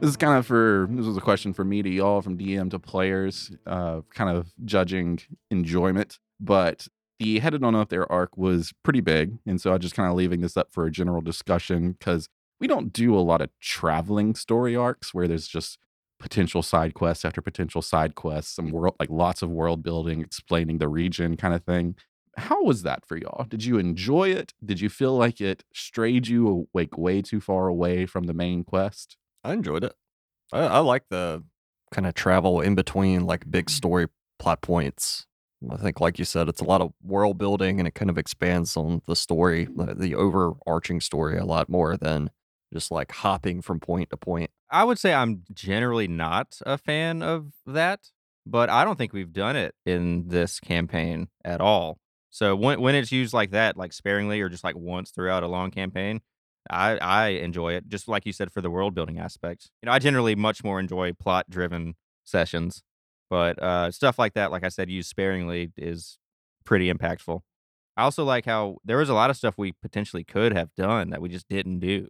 This 0.00 0.10
is 0.10 0.16
kind 0.16 0.38
of 0.38 0.46
for 0.46 0.88
this 0.90 1.04
was 1.04 1.16
a 1.18 1.20
question 1.20 1.52
for 1.52 1.64
me 1.64 1.82
to 1.82 1.88
y'all 1.90 2.22
from 2.22 2.38
DM 2.38 2.70
to 2.70 2.78
players, 2.78 3.52
uh, 3.66 4.00
kind 4.14 4.34
of 4.34 4.50
judging 4.64 5.20
enjoyment. 5.50 6.18
But 6.40 6.88
the 7.18 7.38
Headed 7.38 7.62
on 7.62 7.74
Up 7.74 7.90
There 7.90 8.10
arc 8.10 8.36
was 8.38 8.72
pretty 8.82 9.02
big. 9.02 9.38
And 9.46 9.60
so 9.60 9.74
I'm 9.74 9.78
just 9.78 9.94
kind 9.94 10.08
of 10.08 10.16
leaving 10.16 10.40
this 10.40 10.56
up 10.56 10.72
for 10.72 10.86
a 10.86 10.90
general 10.90 11.20
discussion 11.20 11.92
because 11.92 12.28
we 12.60 12.66
don't 12.66 12.94
do 12.94 13.14
a 13.14 13.20
lot 13.20 13.42
of 13.42 13.50
traveling 13.60 14.34
story 14.34 14.74
arcs 14.74 15.12
where 15.12 15.28
there's 15.28 15.46
just 15.46 15.78
potential 16.18 16.62
side 16.62 16.94
quests 16.94 17.24
after 17.24 17.42
potential 17.42 17.82
side 17.82 18.14
quests, 18.14 18.54
some 18.54 18.70
world, 18.70 18.94
like 18.98 19.10
lots 19.10 19.42
of 19.42 19.50
world 19.50 19.82
building, 19.82 20.22
explaining 20.22 20.78
the 20.78 20.88
region 20.88 21.36
kind 21.36 21.52
of 21.52 21.62
thing. 21.64 21.94
How 22.38 22.62
was 22.62 22.84
that 22.84 23.04
for 23.04 23.18
y'all? 23.18 23.44
Did 23.44 23.64
you 23.64 23.76
enjoy 23.76 24.30
it? 24.30 24.54
Did 24.64 24.80
you 24.80 24.88
feel 24.88 25.14
like 25.14 25.42
it 25.42 25.64
strayed 25.74 26.26
you 26.26 26.68
like 26.72 26.96
way 26.96 27.20
too 27.20 27.40
far 27.40 27.68
away 27.68 28.06
from 28.06 28.24
the 28.24 28.34
main 28.34 28.64
quest? 28.64 29.18
I 29.44 29.52
enjoyed 29.52 29.84
it. 29.84 29.94
I, 30.52 30.60
I 30.60 30.78
like 30.78 31.04
the 31.10 31.44
kind 31.92 32.06
of 32.06 32.14
travel 32.14 32.60
in 32.60 32.74
between 32.74 33.26
like 33.26 33.50
big 33.50 33.66
mm. 33.66 33.70
story 33.70 34.06
plot 34.38 34.62
points. 34.62 35.26
I 35.70 35.76
think, 35.76 36.00
like 36.00 36.18
you 36.18 36.24
said, 36.24 36.48
it's 36.48 36.62
a 36.62 36.64
lot 36.64 36.80
of 36.80 36.92
world 37.02 37.36
building 37.36 37.78
and 37.78 37.86
it 37.86 37.94
kind 37.94 38.08
of 38.08 38.16
expands 38.16 38.76
on 38.78 39.02
the 39.06 39.14
story, 39.14 39.66
the, 39.66 39.94
the 39.94 40.14
overarching 40.14 41.02
story, 41.02 41.36
a 41.36 41.44
lot 41.44 41.68
more 41.68 41.98
than 41.98 42.30
just 42.72 42.90
like 42.90 43.12
hopping 43.12 43.60
from 43.60 43.78
point 43.78 44.08
to 44.10 44.16
point. 44.16 44.50
I 44.70 44.84
would 44.84 44.98
say 44.98 45.12
I'm 45.12 45.42
generally 45.52 46.08
not 46.08 46.58
a 46.64 46.78
fan 46.78 47.22
of 47.22 47.52
that, 47.66 48.08
but 48.46 48.70
I 48.70 48.84
don't 48.84 48.96
think 48.96 49.12
we've 49.12 49.32
done 49.32 49.56
it 49.56 49.74
in 49.84 50.28
this 50.28 50.60
campaign 50.60 51.28
at 51.44 51.60
all. 51.60 51.98
So 52.30 52.54
when 52.54 52.80
when 52.80 52.94
it's 52.94 53.12
used 53.12 53.34
like 53.34 53.50
that, 53.50 53.76
like 53.76 53.92
sparingly 53.92 54.40
or 54.40 54.48
just 54.48 54.64
like 54.64 54.76
once 54.76 55.10
throughout 55.10 55.42
a 55.42 55.48
long 55.48 55.70
campaign, 55.70 56.20
I 56.68 56.96
I 56.98 57.28
enjoy 57.28 57.74
it. 57.74 57.88
Just 57.88 58.08
like 58.08 58.26
you 58.26 58.32
said 58.32 58.52
for 58.52 58.60
the 58.60 58.70
world 58.70 58.94
building 58.94 59.18
aspects. 59.18 59.70
You 59.82 59.86
know, 59.86 59.92
I 59.92 59.98
generally 59.98 60.34
much 60.34 60.62
more 60.62 60.78
enjoy 60.80 61.12
plot 61.12 61.48
driven 61.48 61.94
sessions, 62.24 62.82
but 63.28 63.60
uh, 63.62 63.90
stuff 63.90 64.18
like 64.18 64.34
that, 64.34 64.50
like 64.50 64.64
I 64.64 64.68
said, 64.68 64.90
used 64.90 65.08
sparingly 65.08 65.72
is 65.76 66.18
pretty 66.64 66.92
impactful. 66.92 67.40
I 67.96 68.02
also 68.02 68.24
like 68.24 68.46
how 68.46 68.76
there 68.84 68.98
was 68.98 69.08
a 69.08 69.14
lot 69.14 69.30
of 69.30 69.36
stuff 69.36 69.54
we 69.58 69.72
potentially 69.72 70.24
could 70.24 70.52
have 70.52 70.74
done 70.74 71.10
that 71.10 71.20
we 71.20 71.28
just 71.28 71.48
didn't 71.48 71.80
do, 71.80 72.08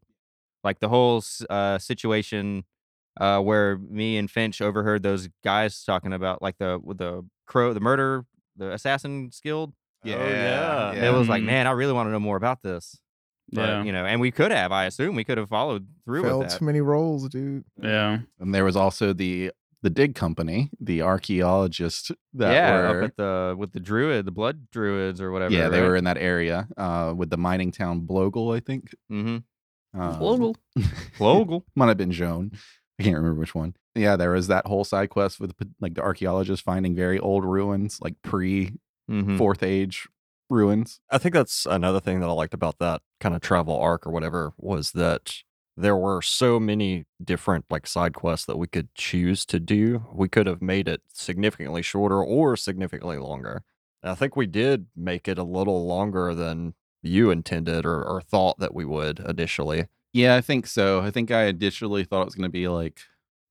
like 0.63 0.81
the 0.81 0.89
whole 0.89 1.23
uh, 1.49 1.79
situation 1.79 2.65
uh, 3.21 3.41
where 3.41 3.79
me 3.79 4.17
and 4.17 4.31
Finch 4.31 4.61
overheard 4.61 5.03
those 5.03 5.29
guys 5.43 5.83
talking 5.85 6.13
about 6.13 6.43
like 6.43 6.59
the 6.59 6.81
the 6.97 7.27
crow, 7.47 7.73
the 7.73 7.81
murder, 7.81 8.25
the 8.57 8.73
assassin 8.73 9.31
guild. 9.43 9.73
Yeah, 10.05 10.17
Oh, 10.17 10.29
yeah. 10.29 10.91
And 10.93 11.05
It 11.05 11.11
was 11.11 11.29
like, 11.29 11.43
man, 11.43 11.67
I 11.67 11.73
really 11.73 11.93
want 11.93 12.07
to 12.07 12.13
know 12.13 12.21
more 12.21 12.37
about 12.37 12.63
this. 12.63 12.99
But, 13.53 13.69
Yeah. 13.69 13.83
you 13.85 13.93
know, 13.93 14.05
and 14.07 14.21
we 14.21 14.31
could 14.31 14.51
have. 14.53 14.71
I 14.73 14.85
assume 14.87 15.17
we 15.17 15.25
could 15.25 15.39
have 15.39 15.49
followed 15.49 15.87
through 16.05 16.23
Fell 16.23 16.39
with 16.41 16.51
that. 16.51 16.59
too 16.59 16.65
many 16.65 16.81
roles, 16.81 17.29
dude. 17.29 17.65
Yeah. 17.83 18.19
And 18.39 18.55
there 18.55 18.65
was 18.65 18.77
also 18.77 19.13
the 19.13 19.53
the 19.83 19.91
dig 19.91 20.15
company, 20.15 20.69
the 20.79 21.01
archaeologists 21.03 22.11
that 22.35 22.53
yeah, 22.53 22.73
were 22.91 22.99
up 23.03 23.05
at 23.11 23.17
the 23.17 23.55
with 23.59 23.73
the 23.73 23.81
druid, 23.81 24.27
the 24.27 24.31
blood 24.31 24.69
druids 24.71 25.21
or 25.21 25.31
whatever. 25.33 25.55
yeah, 25.55 25.69
they 25.69 25.81
right? 25.81 25.89
were 25.89 25.97
in 25.97 26.05
that 26.05 26.19
area 26.19 26.69
uh, 26.77 27.15
with 27.17 27.31
the 27.31 27.39
mining 27.39 27.73
town 27.73 28.03
Blogle, 28.03 28.55
I 28.55 28.61
think. 28.61 28.95
Mm-hmm. 29.11 29.39
Um, 30.01 30.15
Blogle. 30.21 30.55
Logal. 31.19 31.63
might 31.75 31.89
have 31.89 31.97
been 31.97 32.13
Joan. 32.13 32.53
I 32.99 33.03
can't 33.03 33.17
remember 33.17 33.41
which 33.41 33.55
one. 33.55 33.75
Yeah, 33.95 34.17
there 34.17 34.31
was 34.33 34.47
that 34.49 34.67
whole 34.67 34.85
side 34.85 35.09
quest 35.11 35.41
with 35.41 35.53
like 35.81 35.95
the 35.95 36.03
archaeologists 36.03 36.63
finding 36.63 36.95
very 36.95 37.19
old 37.19 37.45
ruins, 37.45 37.99
like 38.01 38.15
pre 38.23 38.73
Mm-hmm. 39.11 39.39
fourth 39.39 39.65
age 39.65 40.07
ruins. 40.51 41.01
I 41.11 41.19
think 41.19 41.35
that's 41.35 41.67
another 41.67 42.01
thing 42.01 42.21
that 42.21 42.29
I 42.29 42.33
liked 42.33 42.55
about 42.55 42.79
that 42.79 43.03
kind 43.21 43.35
of 43.35 43.41
travel 43.41 43.79
arc 43.79 44.07
or 44.07 44.11
whatever 44.11 44.53
was 44.59 44.93
that 44.93 45.35
there 45.77 45.97
were 45.97 46.21
so 46.21 46.61
many 46.61 47.07
different 47.23 47.65
like 47.71 47.87
side 47.87 48.15
quests 48.15 48.47
that 48.47 48.59
we 48.59 48.67
could 48.67 48.95
choose 48.95 49.47
to 49.47 49.61
do. 49.61 50.05
We 50.13 50.29
could 50.29 50.47
have 50.47 50.61
made 50.61 50.89
it 50.89 51.03
significantly 51.13 51.83
shorter 51.83 52.23
or 52.23 52.57
significantly 52.57 53.19
longer. 53.19 53.63
And 54.03 54.11
I 54.11 54.15
think 54.15 54.37
we 54.37 54.47
did 54.47 54.87
make 54.97 55.29
it 55.29 55.39
a 55.39 55.43
little 55.43 55.87
longer 55.87 56.35
than 56.35 56.75
you 57.03 57.31
intended 57.31 57.87
or, 57.87 58.03
or 58.03 58.21
thought 58.21 58.59
that 58.59 58.75
we 58.75 58.85
would 58.85 59.21
initially. 59.21 59.87
Yeah, 60.13 60.37
I 60.37 60.41
think 60.41 60.67
so. 60.67 61.01
I 61.01 61.11
think 61.11 61.31
I 61.31 61.45
initially 61.45 62.05
thought 62.05 62.23
it 62.23 62.27
was 62.27 62.35
going 62.35 62.49
to 62.49 62.53
be 62.53 62.69
like 62.69 63.01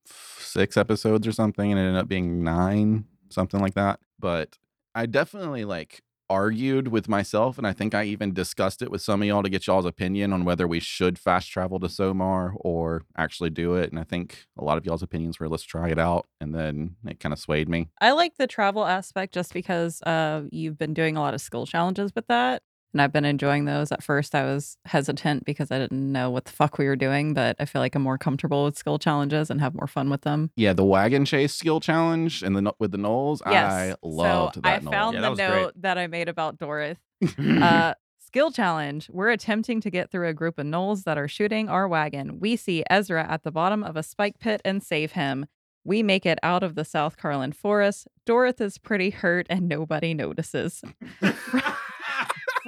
six 0.05 0.77
episodes 0.77 1.27
or 1.27 1.31
something, 1.31 1.71
and 1.71 1.79
it 1.79 1.83
ended 1.83 2.01
up 2.01 2.07
being 2.07 2.43
nine, 2.43 3.05
something 3.29 3.59
like 3.59 3.75
that. 3.75 3.99
But 4.19 4.57
I 4.93 5.05
definitely 5.05 5.65
like 5.65 6.01
argued 6.29 6.89
with 6.89 7.09
myself, 7.09 7.57
and 7.57 7.65
I 7.65 7.73
think 7.73 7.93
I 7.95 8.03
even 8.03 8.33
discussed 8.33 8.81
it 8.81 8.91
with 8.91 9.01
some 9.01 9.21
of 9.21 9.27
y'all 9.27 9.43
to 9.43 9.49
get 9.49 9.67
y'all's 9.67 9.85
opinion 9.85 10.33
on 10.33 10.45
whether 10.45 10.67
we 10.67 10.79
should 10.79 11.17
fast 11.17 11.49
travel 11.49 11.79
to 11.79 11.87
Somar 11.87 12.53
or 12.55 13.03
actually 13.17 13.49
do 13.49 13.75
it. 13.75 13.89
And 13.89 13.99
I 13.99 14.03
think 14.03 14.45
a 14.57 14.63
lot 14.63 14.77
of 14.77 14.85
y'all's 14.85 15.03
opinions 15.03 15.39
were 15.39 15.49
let's 15.49 15.63
try 15.63 15.89
it 15.89 15.99
out, 15.99 16.27
and 16.39 16.53
then 16.53 16.95
it 17.05 17.19
kind 17.19 17.33
of 17.33 17.39
swayed 17.39 17.69
me. 17.69 17.89
I 17.99 18.11
like 18.11 18.37
the 18.37 18.47
travel 18.47 18.85
aspect 18.85 19.33
just 19.33 19.53
because 19.53 20.01
uh, 20.03 20.43
you've 20.51 20.77
been 20.77 20.93
doing 20.93 21.17
a 21.17 21.21
lot 21.21 21.33
of 21.33 21.41
skill 21.41 21.65
challenges 21.65 22.13
with 22.15 22.27
that. 22.27 22.61
And 22.93 23.01
I've 23.01 23.13
been 23.13 23.25
enjoying 23.25 23.65
those. 23.65 23.91
At 23.91 24.01
first, 24.01 24.33
I 24.33 24.43
was 24.45 24.75
hesitant 24.85 25.45
because 25.45 25.69
I 25.71 25.77
didn't 25.77 26.11
know 26.11 26.31
what 26.31 26.45
the 26.45 26.51
fuck 26.51 26.77
we 26.79 26.85
were 26.87 26.95
doing, 26.95 27.33
but 27.35 27.55
I 27.59 27.65
feel 27.65 27.81
like 27.81 27.93
I'm 27.93 28.01
more 28.01 28.17
comfortable 28.17 28.65
with 28.65 28.77
skill 28.77 28.97
challenges 28.97 29.49
and 29.51 29.61
have 29.61 29.75
more 29.75 29.85
fun 29.87 30.09
with 30.09 30.21
them. 30.21 30.49
Yeah, 30.55 30.73
the 30.73 30.83
wagon 30.85 31.23
chase 31.25 31.53
skill 31.53 31.79
challenge 31.79 32.41
and 32.41 32.55
the 32.55 32.73
with 32.79 32.91
the 32.91 32.97
gnolls, 32.97 33.41
Yes. 33.45 33.71
I 33.71 33.95
loved 34.01 34.55
so 34.55 34.61
that. 34.61 34.67
I 34.75 34.79
gnoll. 34.79 34.91
found 34.91 35.13
Yeah, 35.13 35.19
the 35.21 35.23
that 35.25 35.29
was 35.29 35.37
great. 35.39 35.61
note 35.61 35.73
that 35.81 35.97
I 35.99 36.07
made 36.07 36.29
about 36.29 36.57
Dorith. 36.57 36.97
uh, 37.61 37.93
skill 38.19 38.51
challenge. 38.51 39.07
We're 39.11 39.29
attempting 39.29 39.81
to 39.81 39.89
get 39.91 40.09
through 40.09 40.27
a 40.27 40.33
group 40.33 40.57
of 40.57 40.65
gnolls 40.65 41.03
that 41.03 41.17
are 41.17 41.27
shooting 41.27 41.69
our 41.69 41.87
wagon. 41.87 42.39
We 42.39 42.55
see 42.55 42.83
Ezra 42.89 43.23
at 43.29 43.43
the 43.43 43.51
bottom 43.51 43.83
of 43.83 43.97
a 43.97 44.03
spike 44.03 44.39
pit 44.39 44.61
and 44.65 44.81
save 44.81 45.11
him. 45.11 45.45
We 45.83 46.01
make 46.03 46.25
it 46.25 46.39
out 46.43 46.61
of 46.63 46.75
the 46.75 46.85
South 46.85 47.17
Carlin 47.17 47.51
forest. 47.53 48.07
Dorith 48.27 48.59
is 48.61 48.77
pretty 48.77 49.11
hurt 49.11 49.45
and 49.49 49.67
nobody 49.67 50.13
notices. 50.13 50.81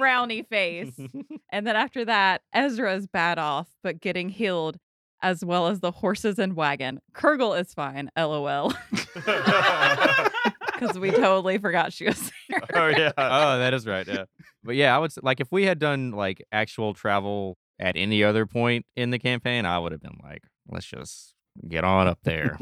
Frowny 0.02 0.46
face. 0.46 0.98
And 1.54 1.66
then 1.66 1.76
after 1.76 2.06
that, 2.06 2.40
Ezra's 2.54 3.06
bad 3.06 3.38
off, 3.38 3.68
but 3.82 4.00
getting 4.00 4.30
healed, 4.30 4.78
as 5.22 5.44
well 5.44 5.68
as 5.68 5.80
the 5.80 5.90
horses 5.90 6.38
and 6.38 6.56
wagon. 6.56 6.98
Kurgle 7.14 7.60
is 7.60 7.74
fine, 7.74 8.10
lol. 8.16 8.72
Because 10.82 10.98
we 10.98 11.10
totally 11.12 11.58
forgot 11.58 11.92
she 11.92 12.06
was 12.06 12.32
oh, 12.52 12.58
there. 12.70 12.82
Oh 12.82 12.88
yeah. 12.88 13.12
oh, 13.16 13.58
that 13.58 13.72
is 13.74 13.86
right. 13.86 14.06
Yeah. 14.06 14.24
But 14.64 14.74
yeah, 14.76 14.96
I 14.96 14.98
would 14.98 15.12
s- 15.12 15.18
like 15.22 15.40
if 15.40 15.52
we 15.52 15.64
had 15.64 15.78
done 15.78 16.10
like 16.10 16.42
actual 16.50 16.94
travel 16.94 17.56
at 17.78 17.96
any 17.96 18.24
other 18.24 18.46
point 18.46 18.84
in 18.96 19.10
the 19.10 19.18
campaign, 19.18 19.64
I 19.64 19.78
would 19.78 19.92
have 19.92 20.00
been 20.00 20.18
like, 20.22 20.42
let's 20.68 20.86
just 20.86 21.34
get 21.68 21.84
on 21.84 22.08
up 22.08 22.18
there. 22.24 22.58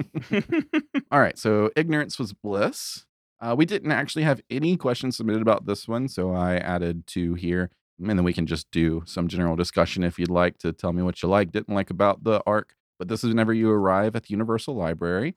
All 1.10 1.20
right, 1.20 1.38
so 1.38 1.70
ignorance 1.76 2.18
was 2.18 2.32
bliss. 2.32 3.06
Uh, 3.40 3.54
we 3.56 3.64
didn't 3.64 3.92
actually 3.92 4.22
have 4.22 4.40
any 4.50 4.76
questions 4.76 5.16
submitted 5.16 5.42
about 5.42 5.66
this 5.66 5.88
one, 5.88 6.08
so 6.08 6.32
I 6.32 6.56
added 6.56 7.06
two 7.06 7.34
here. 7.34 7.70
And 7.98 8.08
then 8.08 8.24
we 8.24 8.32
can 8.32 8.46
just 8.46 8.70
do 8.70 9.02
some 9.06 9.28
general 9.28 9.56
discussion 9.56 10.02
if 10.02 10.18
you'd 10.18 10.30
like 10.30 10.58
to 10.58 10.72
tell 10.72 10.92
me 10.92 11.02
what 11.02 11.22
you 11.22 11.28
like, 11.28 11.52
didn't 11.52 11.74
like 11.74 11.90
about 11.90 12.24
the 12.24 12.42
arc. 12.46 12.74
But 12.98 13.08
this 13.08 13.24
is 13.24 13.30
whenever 13.30 13.52
you 13.52 13.70
arrive 13.70 14.16
at 14.16 14.24
the 14.24 14.30
Universal 14.30 14.74
Library. 14.74 15.34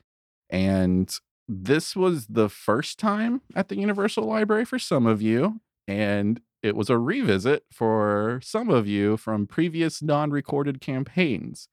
And 0.50 1.14
this 1.48 1.96
was 1.96 2.28
the 2.28 2.50
first 2.50 3.00
time 3.00 3.42
at 3.56 3.68
the 3.68 3.76
Universal 3.76 4.26
Library 4.26 4.66
for 4.66 4.80
some 4.80 5.06
of 5.06 5.22
you. 5.22 5.62
And 5.88 6.42
it 6.62 6.76
was 6.76 6.90
a 6.90 6.98
revisit 6.98 7.66
for 7.72 8.40
some 8.42 8.70
of 8.70 8.88
you 8.88 9.18
from 9.18 9.48
previous 9.48 10.02
non 10.02 10.32
recorded 10.32 10.80
campaigns. 10.80 11.68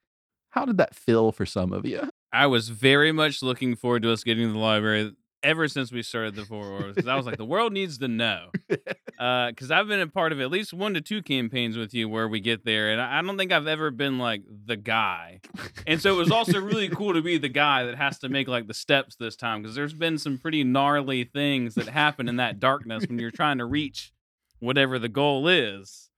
How 0.51 0.65
did 0.65 0.79
that 0.79 0.97
feel 0.97 1.31
for 1.31 1.47
some 1.47 1.73
of 1.73 1.87
you? 1.87 2.11
I 2.33 2.47
was 2.47 2.69
very 2.69 3.13
much 3.13 3.43
looking 3.43 3.77
forward 3.77 4.03
to 4.03 4.13
us 4.13 4.25
getting 4.25 4.49
to 4.49 4.53
the 4.53 4.59
library 4.59 5.13
ever 5.43 5.69
since 5.69 5.93
we 5.93 6.03
started 6.03 6.35
the 6.35 6.45
Four 6.45 6.67
Orbs 6.67 6.95
because 6.95 7.09
I 7.09 7.17
was 7.17 7.27
like, 7.27 7.37
the 7.37 7.45
world 7.45 7.73
needs 7.73 7.99
to 7.99 8.09
know. 8.09 8.51
Uh, 9.21 9.51
because 9.51 9.71
I've 9.71 9.87
been 9.87 10.01
a 10.01 10.07
part 10.07 10.33
of 10.33 10.41
at 10.41 10.51
least 10.51 10.73
one 10.73 10.95
to 10.95 11.03
two 11.03 11.23
campaigns 11.23 11.77
with 11.77 11.93
you 11.93 12.09
where 12.09 12.27
we 12.27 12.41
get 12.41 12.65
there, 12.65 12.91
and 12.91 13.03
I 13.03 13.19
I 13.19 13.23
don't 13.23 13.37
think 13.37 13.53
I've 13.53 13.67
ever 13.67 13.91
been 13.91 14.19
like 14.19 14.41
the 14.65 14.79
guy. 14.79 15.41
And 15.87 16.01
so 16.01 16.15
it 16.15 16.17
was 16.17 16.31
also 16.31 16.59
really 16.59 16.89
cool 16.97 17.13
to 17.13 17.21
be 17.21 17.37
the 17.37 17.51
guy 17.51 17.85
that 17.85 17.97
has 17.97 18.19
to 18.21 18.31
make 18.31 18.49
like 18.49 18.67
the 18.67 18.73
steps 18.73 19.17
this 19.17 19.37
time 19.37 19.61
because 19.61 19.77
there's 19.77 19.93
been 19.93 20.17
some 20.17 20.39
pretty 20.39 20.65
gnarly 20.65 21.25
things 21.25 21.75
that 21.75 21.89
happen 21.89 22.31
in 22.31 22.37
that 22.37 22.61
darkness 22.61 23.05
when 23.07 23.19
you're 23.19 23.31
trying 23.31 23.59
to 23.59 23.67
reach 23.67 24.11
whatever 24.59 24.99
the 24.99 25.11
goal 25.11 25.49
is. 25.49 26.10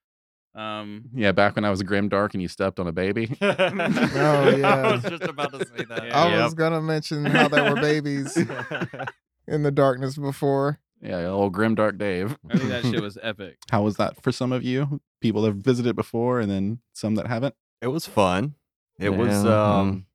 Um, 0.54 1.04
Yeah, 1.14 1.32
back 1.32 1.56
when 1.56 1.64
I 1.64 1.70
was 1.70 1.80
a 1.80 1.84
grim 1.84 2.08
dark 2.08 2.34
and 2.34 2.42
you 2.42 2.48
stepped 2.48 2.78
on 2.78 2.86
a 2.86 2.92
baby. 2.92 3.36
Oh, 3.40 3.46
yeah, 4.56 4.76
I 4.76 4.92
was 4.92 5.02
just 5.02 5.22
about 5.22 5.52
to 5.52 5.64
say 5.64 5.84
that. 5.84 6.06
Yeah. 6.06 6.18
I 6.18 6.44
was 6.44 6.54
gonna 6.54 6.82
mention 6.82 7.24
how 7.24 7.48
there 7.48 7.72
were 7.72 7.80
babies 7.80 8.36
in 9.48 9.62
the 9.62 9.70
darkness 9.70 10.16
before. 10.16 10.78
Yeah, 11.00 11.26
old 11.26 11.52
grim 11.52 11.74
dark 11.74 11.98
Dave. 11.98 12.36
I 12.48 12.58
think 12.58 12.70
that 12.70 12.84
shit 12.84 13.00
was 13.02 13.18
epic. 13.22 13.56
How 13.70 13.82
was 13.82 13.96
that 13.96 14.22
for 14.22 14.30
some 14.30 14.52
of 14.52 14.62
you? 14.62 15.00
People 15.20 15.42
that 15.42 15.48
have 15.48 15.56
visited 15.56 15.96
before 15.96 16.38
and 16.40 16.50
then 16.50 16.78
some 16.92 17.14
that 17.16 17.26
haven't? 17.26 17.54
It 17.80 17.88
was 17.88 18.06
fun. 18.06 18.54
It 19.00 19.10
was 19.10 19.44
um 19.44 20.06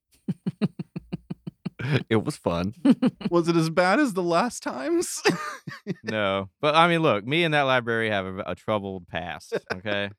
it 2.10 2.24
was 2.24 2.38
fun. 2.38 2.74
was 3.30 3.48
it 3.48 3.56
as 3.56 3.70
bad 3.70 4.00
as 4.00 4.14
the 4.14 4.24
last 4.24 4.64
times? 4.64 5.22
no, 6.04 6.50
but 6.62 6.76
I 6.76 6.88
mean, 6.88 7.02
look, 7.02 7.26
me 7.26 7.44
and 7.44 7.54
that 7.54 7.64
library 7.64 8.10
have 8.10 8.26
a, 8.26 8.44
a 8.48 8.56
troubled 8.56 9.08
past. 9.08 9.58
Okay, 9.74 10.10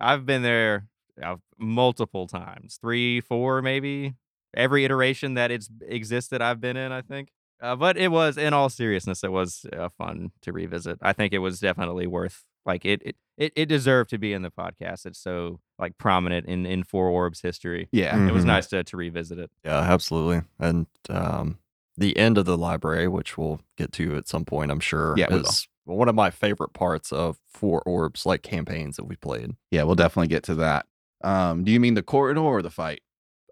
I've 0.00 0.26
been 0.26 0.42
there 0.42 0.86
uh, 1.22 1.36
multiple 1.58 2.26
times, 2.26 2.78
three, 2.80 3.20
four, 3.20 3.62
maybe. 3.62 4.14
Every 4.54 4.84
iteration 4.84 5.34
that 5.34 5.50
it's 5.50 5.68
existed, 5.86 6.40
I've 6.40 6.60
been 6.60 6.76
in. 6.76 6.92
I 6.92 7.02
think. 7.02 7.28
Uh, 7.60 7.74
but 7.76 7.96
it 7.96 8.08
was, 8.10 8.36
in 8.36 8.52
all 8.52 8.68
seriousness, 8.68 9.24
it 9.24 9.32
was 9.32 9.64
uh, 9.76 9.88
fun 9.96 10.30
to 10.42 10.52
revisit. 10.52 10.98
I 11.00 11.12
think 11.14 11.32
it 11.32 11.38
was 11.38 11.58
definitely 11.58 12.06
worth. 12.06 12.44
Like 12.66 12.84
it, 12.84 13.00
it, 13.04 13.16
it, 13.38 13.52
it 13.56 13.66
deserved 13.66 14.10
to 14.10 14.18
be 14.18 14.32
in 14.32 14.42
the 14.42 14.50
podcast. 14.50 15.06
It's 15.06 15.18
so 15.20 15.60
like 15.78 15.96
prominent 15.98 16.46
in 16.46 16.66
in 16.66 16.82
Four 16.84 17.08
Orbs 17.08 17.40
history. 17.40 17.88
Yeah. 17.92 18.26
It 18.28 18.32
was 18.32 18.44
Mhm. 18.44 18.48
nice 18.48 18.66
to 18.68 18.82
to 18.84 18.96
revisit 18.96 19.38
it. 19.38 19.50
Yeah, 19.64 19.78
absolutely. 19.80 20.42
And 20.58 20.86
um, 21.08 21.58
the 21.96 22.16
end 22.16 22.36
of 22.38 22.44
the 22.44 22.58
library, 22.58 23.08
which 23.08 23.38
we'll 23.38 23.60
get 23.78 23.92
to 23.92 24.16
at 24.16 24.28
some 24.28 24.44
point, 24.44 24.70
I'm 24.70 24.80
sure, 24.80 25.14
Yeah, 25.16 25.28
we 25.30 25.36
will. 25.36 25.42
is 25.46 25.68
one 25.94 26.08
of 26.08 26.14
my 26.14 26.30
favorite 26.30 26.72
parts 26.72 27.12
of 27.12 27.38
Four 27.46 27.82
Orbs 27.86 28.26
like 28.26 28.42
campaigns 28.42 28.96
that 28.96 29.04
we 29.04 29.16
played. 29.16 29.52
Yeah, 29.70 29.84
we'll 29.84 29.94
definitely 29.94 30.28
get 30.28 30.42
to 30.44 30.54
that. 30.56 30.86
Um, 31.22 31.64
do 31.64 31.72
you 31.72 31.80
mean 31.80 31.94
the 31.94 32.02
corridor 32.02 32.40
or 32.40 32.62
the 32.62 32.70
fight? 32.70 33.00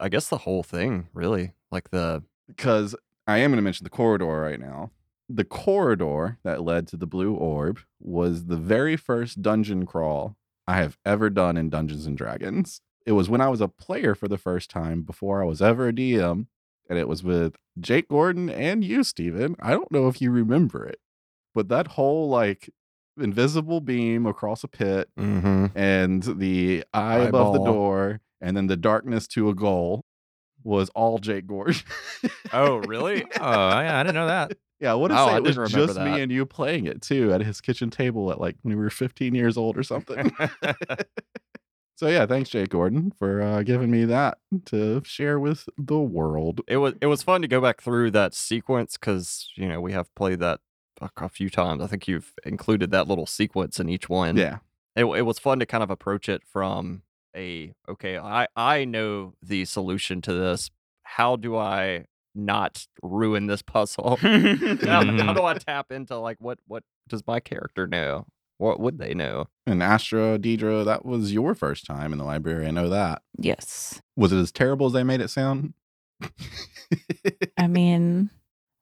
I 0.00 0.08
guess 0.08 0.28
the 0.28 0.38
whole 0.38 0.62
thing, 0.62 1.08
really. 1.14 1.52
Like 1.70 1.90
the 1.90 2.22
Because 2.48 2.94
I 3.26 3.38
am 3.38 3.50
going 3.50 3.58
to 3.58 3.62
mention 3.62 3.84
the 3.84 3.90
corridor 3.90 4.26
right 4.26 4.60
now. 4.60 4.90
The 5.28 5.44
corridor 5.44 6.38
that 6.44 6.62
led 6.62 6.86
to 6.88 6.96
the 6.96 7.06
blue 7.06 7.32
orb 7.34 7.80
was 7.98 8.46
the 8.46 8.56
very 8.56 8.96
first 8.96 9.40
dungeon 9.40 9.86
crawl 9.86 10.36
I 10.66 10.76
have 10.76 10.98
ever 11.04 11.30
done 11.30 11.56
in 11.56 11.70
Dungeons 11.70 12.06
and 12.06 12.16
Dragons. 12.16 12.80
It 13.06 13.12
was 13.12 13.28
when 13.28 13.40
I 13.40 13.48
was 13.48 13.60
a 13.60 13.68
player 13.68 14.14
for 14.14 14.28
the 14.28 14.38
first 14.38 14.70
time 14.70 15.02
before 15.02 15.42
I 15.42 15.46
was 15.46 15.62
ever 15.62 15.88
a 15.88 15.92
DM, 15.92 16.46
and 16.88 16.98
it 16.98 17.08
was 17.08 17.22
with 17.22 17.56
Jake 17.78 18.08
Gordon 18.08 18.48
and 18.48 18.84
you, 18.84 19.04
Steven. 19.04 19.56
I 19.60 19.70
don't 19.70 19.92
know 19.92 20.08
if 20.08 20.20
you 20.20 20.30
remember 20.30 20.84
it, 20.86 21.00
but 21.54 21.68
that 21.68 21.88
whole 21.88 22.28
like 22.28 22.70
invisible 23.20 23.80
beam 23.80 24.26
across 24.26 24.64
a 24.64 24.68
pit 24.68 25.08
mm-hmm. 25.18 25.66
and 25.78 26.22
the 26.38 26.84
eye 26.92 27.18
above 27.18 27.54
the 27.54 27.64
door 27.64 28.20
and 28.40 28.56
then 28.56 28.66
the 28.66 28.76
darkness 28.76 29.26
to 29.28 29.48
a 29.48 29.54
goal 29.54 30.04
was 30.64 30.88
all 30.90 31.18
Jake 31.18 31.46
Gordon. 31.46 31.76
Oh, 32.52 32.76
really? 32.88 33.22
Oh, 33.38 33.80
yeah, 33.80 34.00
I 34.00 34.02
didn't 34.02 34.16
know 34.16 34.26
that. 34.26 34.52
Yeah, 34.80 34.92
I 34.92 34.94
want 34.94 35.12
to 35.12 35.20
Oh, 35.20 35.26
say 35.26 35.32
I 35.32 35.36
it 35.36 35.42
was 35.42 35.72
just 35.72 35.94
that. 35.94 36.04
me 36.04 36.20
and 36.20 36.32
you 36.32 36.44
playing 36.44 36.86
it 36.86 37.00
too 37.00 37.32
at 37.32 37.40
his 37.42 37.60
kitchen 37.60 37.90
table 37.90 38.30
at 38.32 38.40
like 38.40 38.56
when 38.62 38.76
we 38.76 38.82
were 38.82 38.90
15 38.90 39.34
years 39.34 39.56
old 39.56 39.78
or 39.78 39.82
something. 39.82 40.32
so 41.96 42.08
yeah, 42.08 42.26
thanks 42.26 42.50
Jake 42.50 42.70
Gordon 42.70 43.12
for 43.18 43.40
uh, 43.40 43.62
giving 43.62 43.90
me 43.90 44.04
that 44.06 44.38
to 44.66 45.02
share 45.04 45.38
with 45.38 45.68
the 45.78 45.98
world. 45.98 46.62
it 46.66 46.78
was 46.78 46.94
it 47.00 47.06
was 47.06 47.22
fun 47.22 47.42
to 47.42 47.48
go 47.48 47.60
back 47.60 47.80
through 47.80 48.10
that 48.10 48.34
sequence 48.34 48.96
because 48.98 49.50
you 49.54 49.68
know 49.68 49.80
we 49.80 49.92
have 49.92 50.12
played 50.14 50.40
that 50.40 50.60
a, 51.04 51.24
a 51.24 51.28
few 51.28 51.50
times. 51.50 51.82
I 51.82 51.86
think 51.86 52.08
you've 52.08 52.32
included 52.44 52.90
that 52.90 53.06
little 53.08 53.26
sequence 53.26 53.78
in 53.78 53.88
each 53.88 54.08
one. 54.08 54.36
Yeah, 54.36 54.58
it, 54.96 55.04
it 55.04 55.22
was 55.22 55.38
fun 55.38 55.58
to 55.60 55.66
kind 55.66 55.82
of 55.82 55.90
approach 55.90 56.28
it 56.28 56.42
from 56.44 57.02
a 57.36 57.72
okay 57.88 58.16
i 58.16 58.46
i 58.54 58.84
know 58.84 59.34
the 59.42 59.64
solution 59.64 60.20
to 60.22 60.32
this 60.32 60.70
how 61.02 61.34
do 61.34 61.56
i 61.56 62.04
not 62.32 62.86
ruin 63.02 63.48
this 63.48 63.60
puzzle 63.60 64.16
how, 64.22 64.28
how 64.28 65.02
Mhm. 65.02 65.34
do 65.34 65.42
i 65.42 65.54
tap 65.54 65.90
into 65.90 66.16
like 66.16 66.36
what 66.40 66.60
what 66.68 66.84
does 67.08 67.26
my 67.26 67.40
character 67.40 67.88
know 67.88 68.24
what 68.58 68.78
would 68.78 68.98
they 68.98 69.14
know 69.14 69.46
and 69.66 69.82
Astra 69.82 70.38
Deidre, 70.38 70.84
that 70.84 71.04
was 71.04 71.32
your 71.32 71.56
first 71.56 71.86
time 71.86 72.12
in 72.12 72.18
the 72.20 72.24
library. 72.24 72.68
I 72.68 72.70
know 72.70 72.88
that. 72.90 73.22
Yes. 73.36 74.00
Was 74.14 74.30
it 74.32 74.36
as 74.38 74.52
terrible 74.52 74.86
as 74.86 74.92
they 74.92 75.02
made 75.02 75.20
it 75.20 75.28
sound? 75.28 75.74
I 77.56 77.66
mean, 77.66 78.30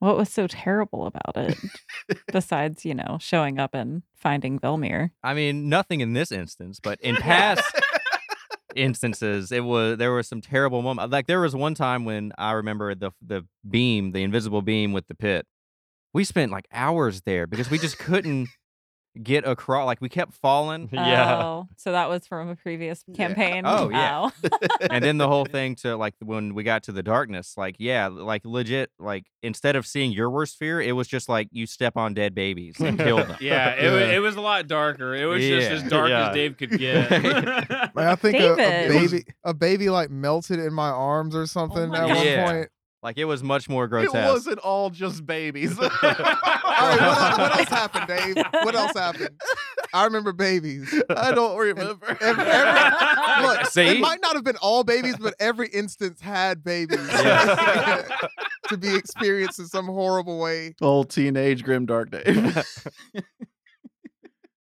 what 0.03 0.16
was 0.16 0.28
so 0.28 0.48
terrible 0.48 1.07
about 1.07 1.36
it 1.36 1.57
besides, 2.32 2.84
you 2.84 2.92
know, 2.92 3.18
showing 3.20 3.61
up 3.61 3.72
and 3.72 4.03
finding 4.16 4.59
Velmir? 4.59 5.11
I 5.22 5.32
mean, 5.32 5.68
nothing 5.68 6.00
in 6.00 6.12
this 6.12 6.32
instance, 6.32 6.80
but 6.82 7.00
in 7.00 7.14
past 7.20 7.62
instances, 8.74 9.53
it 9.53 9.61
was 9.61 9.98
there 9.98 10.11
were 10.11 10.24
some 10.24 10.40
terrible 10.40 10.82
moments. 10.82 11.05
Uh, 11.05 11.09
like 11.14 11.28
there 11.28 11.40
was 11.40 11.55
one 11.55 11.74
time 11.76 12.05
when 12.05 12.32
I 12.36 12.50
remember 12.50 12.96
the 12.96 13.12
the 13.24 13.46
beam, 13.68 14.11
the 14.11 14.24
invisible 14.24 14.61
beam 14.61 14.92
with 14.92 15.07
the 15.07 15.14
pit. 15.14 15.46
We 16.12 16.24
spent 16.24 16.50
like 16.50 16.66
hours 16.72 17.22
there 17.22 17.46
because 17.46 17.70
we 17.70 17.78
just 17.78 17.96
couldn't 17.96 18.48
get 19.21 19.47
across. 19.47 19.87
Like 19.87 20.01
we 20.01 20.09
kept 20.09 20.35
falling, 20.35 20.89
Yeah. 20.93 21.43
Oh, 21.43 21.69
so 21.77 21.93
that 21.93 22.09
was 22.09 22.27
from 22.27 22.49
a 22.49 22.57
previous 22.57 23.05
Yeah. 23.07 23.15
campaign. 23.17 23.65
Oh, 23.67 23.91
yeah. 23.91 24.31
Oh. 24.45 24.49
and 24.91 25.05
then 25.05 25.19
the 25.19 25.29
whole 25.29 25.45
thing 25.45 25.75
to 25.77 25.97
like 25.97 26.15
when 26.21 26.55
we 26.55 26.63
got 26.63 26.85
to 26.85 26.93
the 26.93 27.03
darkness, 27.03 27.55
like 27.57 27.77
yeah, 27.79 28.07
like 28.09 28.43
legit, 28.45 28.91
like 28.99 29.27
instead 29.43 29.77
of 29.77 29.87
seeing 29.87 30.13
your 30.13 30.31
worst 30.31 30.57
fear, 30.59 30.81
it 30.81 30.93
was 30.93 31.09
just 31.09 31.29
like 31.29 31.49
you 31.53 31.67
step 31.67 31.97
on 31.97 32.15
dead 32.15 32.35
babies 32.35 32.77
and 32.81 32.99
kill 32.99 33.17
them. 33.25 33.37
Yeah, 33.41 33.75
it, 33.75 33.91
wa- 33.91 34.15
it 34.15 34.19
was 34.21 34.37
a 34.37 34.41
lot 34.41 34.67
darker. 34.67 35.15
It 35.15 35.27
was 35.27 35.43
just 35.43 35.71
as 35.71 35.83
dark 35.85 36.09
Yeah. 36.11 36.29
as 36.29 36.35
Dave 36.35 36.57
could 36.57 36.79
get. 36.79 37.11
Man, 37.11 37.87
I 37.97 38.15
think 38.15 38.39
a, 38.41 38.53
a 38.53 38.57
baby, 38.89 39.25
a 39.45 39.55
baby 39.55 39.89
like 39.91 40.11
melted 40.11 40.59
in 40.59 40.73
my 40.73 40.89
arms 40.91 41.35
or 41.37 41.47
something 41.47 41.83
oh 41.83 41.87
my 41.89 41.99
at 41.99 42.09
God. 42.09 42.17
one 42.17 42.27
Yeah. 42.27 42.51
point. 42.53 42.69
Like 43.03 43.18
it 43.18 43.24
was 43.24 43.42
much 43.42 43.68
more 43.68 43.88
grotesque. 43.88 44.14
it 44.14 44.24
wasn't 44.24 44.59
all 44.61 44.88
just 44.88 45.26
babies. 45.26 45.76
All 46.82 46.88
right, 46.88 47.00
what, 47.00 47.03
else, 47.03 47.38
what 47.38 47.59
else 47.59 47.68
happened, 47.68 48.07
Dave? 48.07 48.44
What 48.64 48.74
else 48.74 48.92
happened? 48.94 49.40
I 49.92 50.05
remember 50.05 50.32
babies. 50.32 51.03
I 51.11 51.32
don't 51.32 51.57
remember. 51.57 52.16
Every, 52.20 52.44
every, 52.44 53.46
look, 53.46 53.66
See? 53.66 53.88
it 53.88 54.00
might 54.00 54.20
not 54.22 54.34
have 54.34 54.42
been 54.42 54.57
all 54.57 54.82
babies, 54.82 55.16
but 55.20 55.34
every 55.38 55.68
instance 55.68 56.20
had 56.20 56.64
babies 56.64 56.98
to 57.09 58.76
be 58.78 58.94
experienced 58.96 59.59
in 59.59 59.66
some 59.66 59.86
horrible 59.86 60.38
way. 60.38 60.74
Old 60.80 61.11
teenage 61.11 61.62
grim 61.62 61.86
dark 61.86 62.11
Dave. 62.11 62.64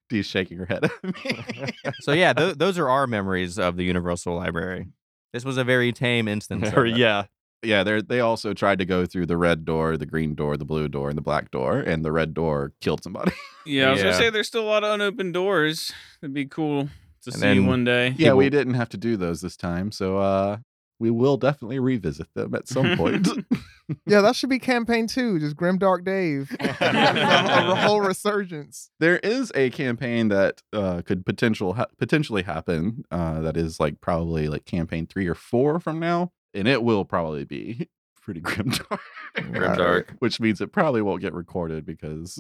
Dee's 0.09 0.25
shaking 0.25 0.57
her 0.57 0.65
head 0.65 0.84
at 0.84 1.03
me. 1.03 1.71
so 2.01 2.11
yeah, 2.11 2.34
th- 2.34 2.57
those 2.57 2.77
are 2.77 2.89
our 2.89 3.07
memories 3.07 3.57
of 3.57 3.77
the 3.77 3.84
Universal 3.84 4.36
Library. 4.36 4.88
This 5.31 5.45
was 5.45 5.57
a 5.57 5.63
very 5.63 5.91
tame 5.93 6.27
instance. 6.27 6.69
of 6.71 6.88
yeah 6.88 7.25
yeah, 7.64 7.84
they 7.84 8.01
they 8.01 8.20
also 8.20 8.53
tried 8.53 8.80
to 8.80 8.86
go 8.86 9.05
through 9.05 9.26
the 9.28 9.38
red 9.38 9.66
door, 9.66 9.97
the 9.97 10.05
green 10.05 10.36
door, 10.36 10.57
the 10.57 10.66
blue 10.66 10.88
door, 10.88 11.09
and 11.09 11.18
the 11.18 11.22
black 11.22 11.51
door, 11.51 11.80
and 11.80 12.03
the 12.03 12.11
red 12.11 12.34
door 12.34 12.74
killed 12.82 13.03
somebody. 13.03 13.32
yeah, 13.66 13.88
I 13.88 13.91
was 13.91 13.99
gonna 14.01 14.11
Yeah. 14.11 14.18
say 14.18 14.30
there's 14.30 14.47
still 14.47 14.64
a 14.64 14.70
lot 14.70 14.84
of 14.84 14.91
unopened 14.93 15.34
doors. 15.34 15.91
It'd 16.22 16.34
be 16.34 16.45
cool 16.45 16.84
to 16.86 16.89
And 17.28 17.34
see 17.36 17.39
then- 17.41 17.66
one 17.68 17.84
day. 17.84 18.14
yeah, 18.18 18.34
we 18.34 18.49
didn't 18.49 18.74
have 18.76 18.89
to 18.89 18.97
do 18.97 19.18
those 19.18 19.41
this 19.41 19.55
time, 19.57 19.91
so 19.91 20.18
uh 20.18 20.57
we 20.99 21.09
will 21.11 21.36
definitely 21.38 21.80
revisit 21.80 22.28
them 22.34 22.53
at 22.55 22.68
some 22.68 22.95
point. 22.95 23.28
Yeah, 24.07 24.22
that 24.22 24.38
should 24.38 24.49
be 24.49 24.59
campaign 24.59 25.07
two, 25.07 25.39
just 25.39 25.57
Grim 25.57 25.78
Dark 25.78 26.05
Dave. 26.05 26.55
a, 26.61 26.78
a 26.80 27.76
whole 27.76 27.99
resurgence. 27.99 28.89
there 29.01 29.18
is 29.18 29.51
a 29.55 29.70
campaign 29.72 30.30
that 30.30 30.61
uh, 30.72 31.01
could 31.05 31.26
potential 31.26 31.74
ha- 31.74 31.88
potentially 31.97 32.43
happen. 32.43 33.03
Uh, 33.11 33.41
that 33.41 33.57
is 33.57 33.82
like 33.82 33.99
probably 33.99 34.47
like 34.47 34.64
campaign 34.64 35.05
three 35.05 35.28
or 35.28 35.36
four 35.36 35.82
from 35.82 35.99
now, 35.99 36.32
and 36.54 36.68
it 36.68 36.84
will 36.84 37.06
probably 37.06 37.45
be 37.45 37.89
pretty 38.22 38.39
grim 38.41 38.70
dark. 38.89 39.01
Grim 39.36 39.76
dark. 39.76 40.14
which 40.20 40.39
means 40.39 40.62
it 40.62 40.72
probably 40.72 41.01
won't 41.01 41.22
get 41.22 41.34
recorded 41.34 41.86
because 41.86 42.39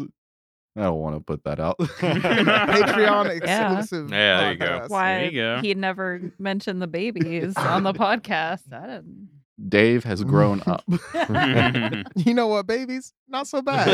I 0.75 0.81
don't 0.83 0.99
want 0.99 1.15
to 1.15 1.19
put 1.21 1.43
that 1.43 1.59
out. 1.59 1.77
Patreon 1.79 3.29
exclusive. 3.29 4.09
Yeah, 4.09 4.37
there 4.41 4.51
you 4.53 4.57
go. 4.57 4.65
podcast. 4.65 4.89
Why 4.89 5.23
you 5.25 5.31
go. 5.31 5.59
he 5.61 5.73
never 5.75 6.31
mentioned 6.39 6.81
the 6.81 6.87
babies 6.87 7.55
on 7.57 7.83
the 7.83 7.93
podcast. 7.93 8.71
I 8.73 8.81
didn't. 8.87 9.29
Dave 9.69 10.03
has 10.03 10.23
grown 10.23 10.63
up. 10.65 10.83
You 12.15 12.33
know 12.33 12.47
what, 12.47 12.65
babies? 12.65 13.13
Not 13.29 13.47
so 13.47 13.61
bad. 13.61 13.87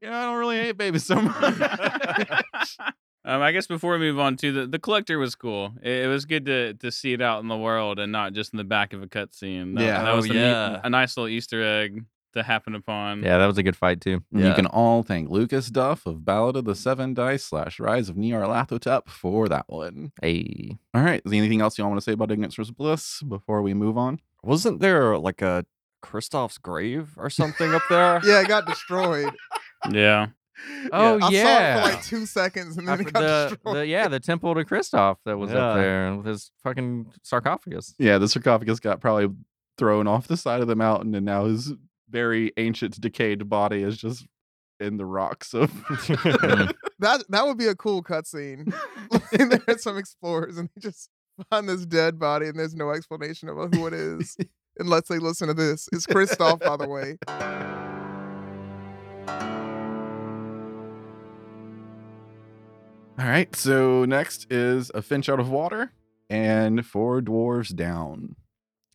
yeah, 0.00 0.18
I 0.20 0.22
don't 0.26 0.38
really 0.38 0.58
hate 0.58 0.76
babies 0.78 1.04
so 1.04 1.16
much. 1.20 2.78
Um, 3.24 3.42
I 3.42 3.52
guess 3.52 3.66
before 3.66 3.92
we 3.92 3.98
move 3.98 4.18
on 4.18 4.36
to 4.38 4.50
the 4.52 4.66
the 4.66 4.78
collector 4.78 5.18
was 5.18 5.34
cool. 5.34 5.72
It, 5.82 6.04
it 6.04 6.08
was 6.08 6.24
good 6.24 6.46
to 6.46 6.74
to 6.74 6.90
see 6.90 7.12
it 7.12 7.20
out 7.20 7.42
in 7.42 7.48
the 7.48 7.56
world 7.56 7.98
and 7.98 8.10
not 8.12 8.32
just 8.32 8.52
in 8.52 8.56
the 8.56 8.64
back 8.64 8.92
of 8.92 9.02
a 9.02 9.06
cutscene. 9.06 9.76
That, 9.76 9.84
Yeah. 9.84 10.02
that 10.04 10.14
was 10.14 10.26
Oh, 10.26 10.30
a, 10.30 10.34
neat- 10.34 10.40
yeah. 10.40 10.80
a 10.84 10.90
nice 10.90 11.16
little 11.16 11.28
Easter 11.28 11.62
egg 11.62 12.04
to 12.32 12.42
happen 12.44 12.74
upon. 12.76 13.22
Yeah, 13.24 13.38
that 13.38 13.46
was 13.46 13.58
a 13.58 13.62
good 13.62 13.76
fight 13.76 14.00
too. 14.00 14.22
You 14.32 14.54
can 14.54 14.66
all 14.66 15.02
thank 15.02 15.28
Lucas 15.28 15.68
Duff 15.68 16.06
of 16.06 16.24
Ballad 16.24 16.54
of 16.56 16.64
the 16.64 16.76
Seven 16.76 17.12
Dice 17.12 17.44
slash 17.44 17.80
Rise 17.80 18.08
of 18.08 18.14
Nyarlathotep 18.16 19.08
for 19.08 19.48
that 19.48 19.64
one. 19.68 20.12
Hey, 20.22 20.78
All 20.94 21.02
right. 21.02 21.20
Is 21.24 21.30
there 21.32 21.38
anything 21.38 21.60
else 21.60 21.76
you 21.76 21.82
all 21.84 21.90
want 21.90 22.00
to 22.00 22.04
say 22.04 22.12
about 22.12 22.30
Ignorance 22.30 22.54
vs. 22.54 22.70
Bliss 22.70 23.22
before 23.22 23.62
we 23.62 23.74
move 23.74 23.98
on? 23.98 24.20
wasn't 24.42 24.80
there 24.80 25.18
like 25.18 25.42
a 25.42 25.66
Kristoff's 26.02 26.56
grave 26.56 27.10
or 27.18 27.28
something 27.28 27.74
up 27.74 27.82
there 27.90 28.20
yeah, 28.24 28.40
it 28.40 28.48
got 28.48 28.64
destroyed. 28.64 29.34
Yeah. 29.90 30.28
Oh, 30.92 31.16
I 31.16 31.20
saw 31.20 31.28
it 31.28 31.32
yeah. 31.32 31.82
for 31.84 31.92
like 31.92 32.02
two 32.04 32.26
seconds 32.26 32.76
and 32.78 32.88
I 32.88 32.96
then 32.96 33.00
it 33.06 33.08
for- 33.08 33.12
got 33.12 33.20
the, 33.20 33.48
destroyed. 33.56 33.76
the- 33.76 33.86
yeah, 33.86 34.08
the 34.08 34.20
temple 34.20 34.54
to 34.54 34.64
Christoph 34.64 35.18
that 35.24 35.36
was 35.36 35.50
Yeah. 35.50 35.58
up 35.58 35.76
there 35.76 36.14
with 36.16 36.26
his 36.26 36.50
fucking 36.62 37.12
sarcophagus. 37.22 37.94
Yeah, 37.98 38.18
the 38.18 38.28
sarcophagus 38.28 38.80
got 38.80 39.00
probably 39.00 39.28
thrown 39.78 40.06
off 40.06 40.26
the 40.28 40.36
side 40.36 40.60
of 40.60 40.68
the 40.68 40.76
mountain, 40.76 41.14
and 41.14 41.24
now 41.26 41.44
his 41.46 41.72
very 42.08 42.52
ancient, 42.56 43.00
decayed 43.00 43.48
body 43.48 43.82
is 43.82 43.96
just 43.98 44.26
in 44.80 44.96
the 44.96 45.04
rocks 45.06 45.52
of. 45.54 45.70
That 47.00 47.24
that 47.30 47.46
would 47.46 47.56
be 47.56 47.66
a 47.66 47.74
cool 47.74 48.02
cutscene. 48.02 48.70
and 49.38 49.52
there's 49.66 49.82
some 49.82 49.96
explorers 49.96 50.58
and 50.58 50.68
they 50.76 50.80
just 50.82 51.08
find 51.50 51.66
this 51.66 51.86
dead 51.86 52.18
body 52.18 52.46
and 52.48 52.58
there's 52.58 52.74
no 52.74 52.90
explanation 52.90 53.48
about 53.48 53.74
who 53.74 53.86
it 53.86 53.94
is. 53.94 54.36
Unless 54.78 55.08
they 55.08 55.18
listen 55.18 55.48
to 55.48 55.54
this. 55.54 55.88
It's 55.92 56.04
Christoph, 56.06 56.60
by 56.60 56.76
the 56.76 56.86
way. 56.88 57.16
All 63.20 63.26
right, 63.26 63.54
so 63.54 64.06
next 64.06 64.50
is 64.50 64.90
a 64.94 65.02
finch 65.02 65.28
out 65.28 65.40
of 65.40 65.50
water 65.50 65.92
and 66.30 66.86
four 66.86 67.20
dwarves 67.20 67.76
down. 67.76 68.34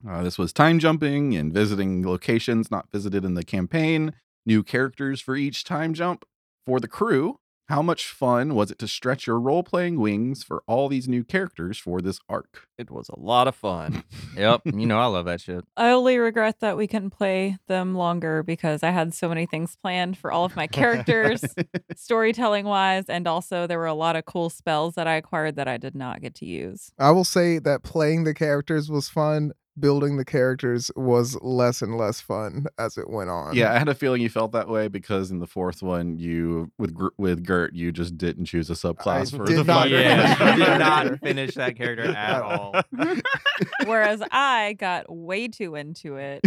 Uh, 0.07 0.23
this 0.23 0.39
was 0.39 0.51
time 0.51 0.79
jumping 0.79 1.35
and 1.35 1.53
visiting 1.53 2.03
locations 2.03 2.71
not 2.71 2.87
visited 2.91 3.23
in 3.23 3.35
the 3.35 3.43
campaign, 3.43 4.13
new 4.43 4.63
characters 4.63 5.21
for 5.21 5.35
each 5.35 5.63
time 5.63 5.93
jump. 5.93 6.25
For 6.65 6.79
the 6.79 6.87
crew, 6.87 7.37
how 7.67 7.81
much 7.81 8.07
fun 8.07 8.53
was 8.53 8.69
it 8.69 8.77
to 8.79 8.87
stretch 8.87 9.25
your 9.25 9.39
role 9.39 9.63
playing 9.63 9.99
wings 9.99 10.43
for 10.43 10.63
all 10.67 10.87
these 10.87 11.07
new 11.07 11.23
characters 11.23 11.77
for 11.77 11.99
this 11.99 12.19
arc? 12.29 12.67
It 12.77 12.91
was 12.91 13.09
a 13.09 13.19
lot 13.19 13.47
of 13.47 13.55
fun. 13.55 14.03
Yep. 14.35 14.63
You 14.65 14.85
know 14.85 14.99
I 14.99 15.05
love 15.05 15.25
that 15.25 15.39
shit. 15.39 15.63
I 15.77 15.91
only 15.91 16.17
regret 16.17 16.59
that 16.59 16.75
we 16.75 16.87
couldn't 16.87 17.11
play 17.11 17.57
them 17.67 17.95
longer 17.95 18.43
because 18.43 18.83
I 18.83 18.89
had 18.89 19.13
so 19.13 19.29
many 19.29 19.45
things 19.45 19.77
planned 19.81 20.17
for 20.17 20.29
all 20.29 20.43
of 20.43 20.57
my 20.57 20.67
characters, 20.67 21.41
storytelling 21.95 22.65
wise, 22.65 23.05
and 23.07 23.27
also 23.27 23.65
there 23.65 23.79
were 23.79 23.85
a 23.85 23.93
lot 23.93 24.17
of 24.17 24.25
cool 24.25 24.49
spells 24.49 24.95
that 24.95 25.07
I 25.07 25.15
acquired 25.15 25.55
that 25.55 25.69
I 25.69 25.77
did 25.77 25.95
not 25.95 26.19
get 26.19 26.35
to 26.35 26.45
use. 26.45 26.91
I 26.99 27.11
will 27.11 27.23
say 27.23 27.59
that 27.59 27.81
playing 27.81 28.25
the 28.25 28.33
characters 28.33 28.89
was 28.89 29.07
fun. 29.07 29.53
Building 29.77 30.15
the 30.15 30.23
characters 30.23 30.89
was 30.95 31.37
less 31.41 31.81
and 31.81 31.97
less 31.97 32.21
fun 32.21 32.65
as 32.77 32.97
it 32.97 33.09
went 33.09 33.29
on. 33.29 33.55
Yeah, 33.55 33.73
I 33.73 33.77
had 33.77 33.89
a 33.89 33.95
feeling 33.95 34.21
you 34.21 34.29
felt 34.29 34.53
that 34.53 34.69
way 34.69 34.87
because 34.87 35.31
in 35.31 35.39
the 35.39 35.47
fourth 35.47 35.83
one, 35.83 36.17
you 36.17 36.71
with 36.77 36.95
with 37.17 37.45
Gert, 37.45 37.73
you 37.73 37.91
just 37.91 38.17
didn't 38.17 38.45
choose 38.45 38.69
a 38.69 38.73
subclass 38.73 39.33
I 39.33 39.37
for 39.37 39.45
did 39.45 39.57
the 39.57 39.63
not 39.65 39.83
fighter. 39.83 39.99
Yeah, 39.99 40.35
finish 40.35 40.57
you 40.57 40.65
did 40.65 40.79
not 40.79 41.19
finish 41.19 41.55
that 41.55 41.75
character 41.75 42.05
at 42.15 42.41
all. 42.41 42.73
Whereas 43.85 44.23
I 44.31 44.73
got 44.79 45.13
way 45.13 45.49
too 45.49 45.75
into 45.75 46.15
it 46.15 46.45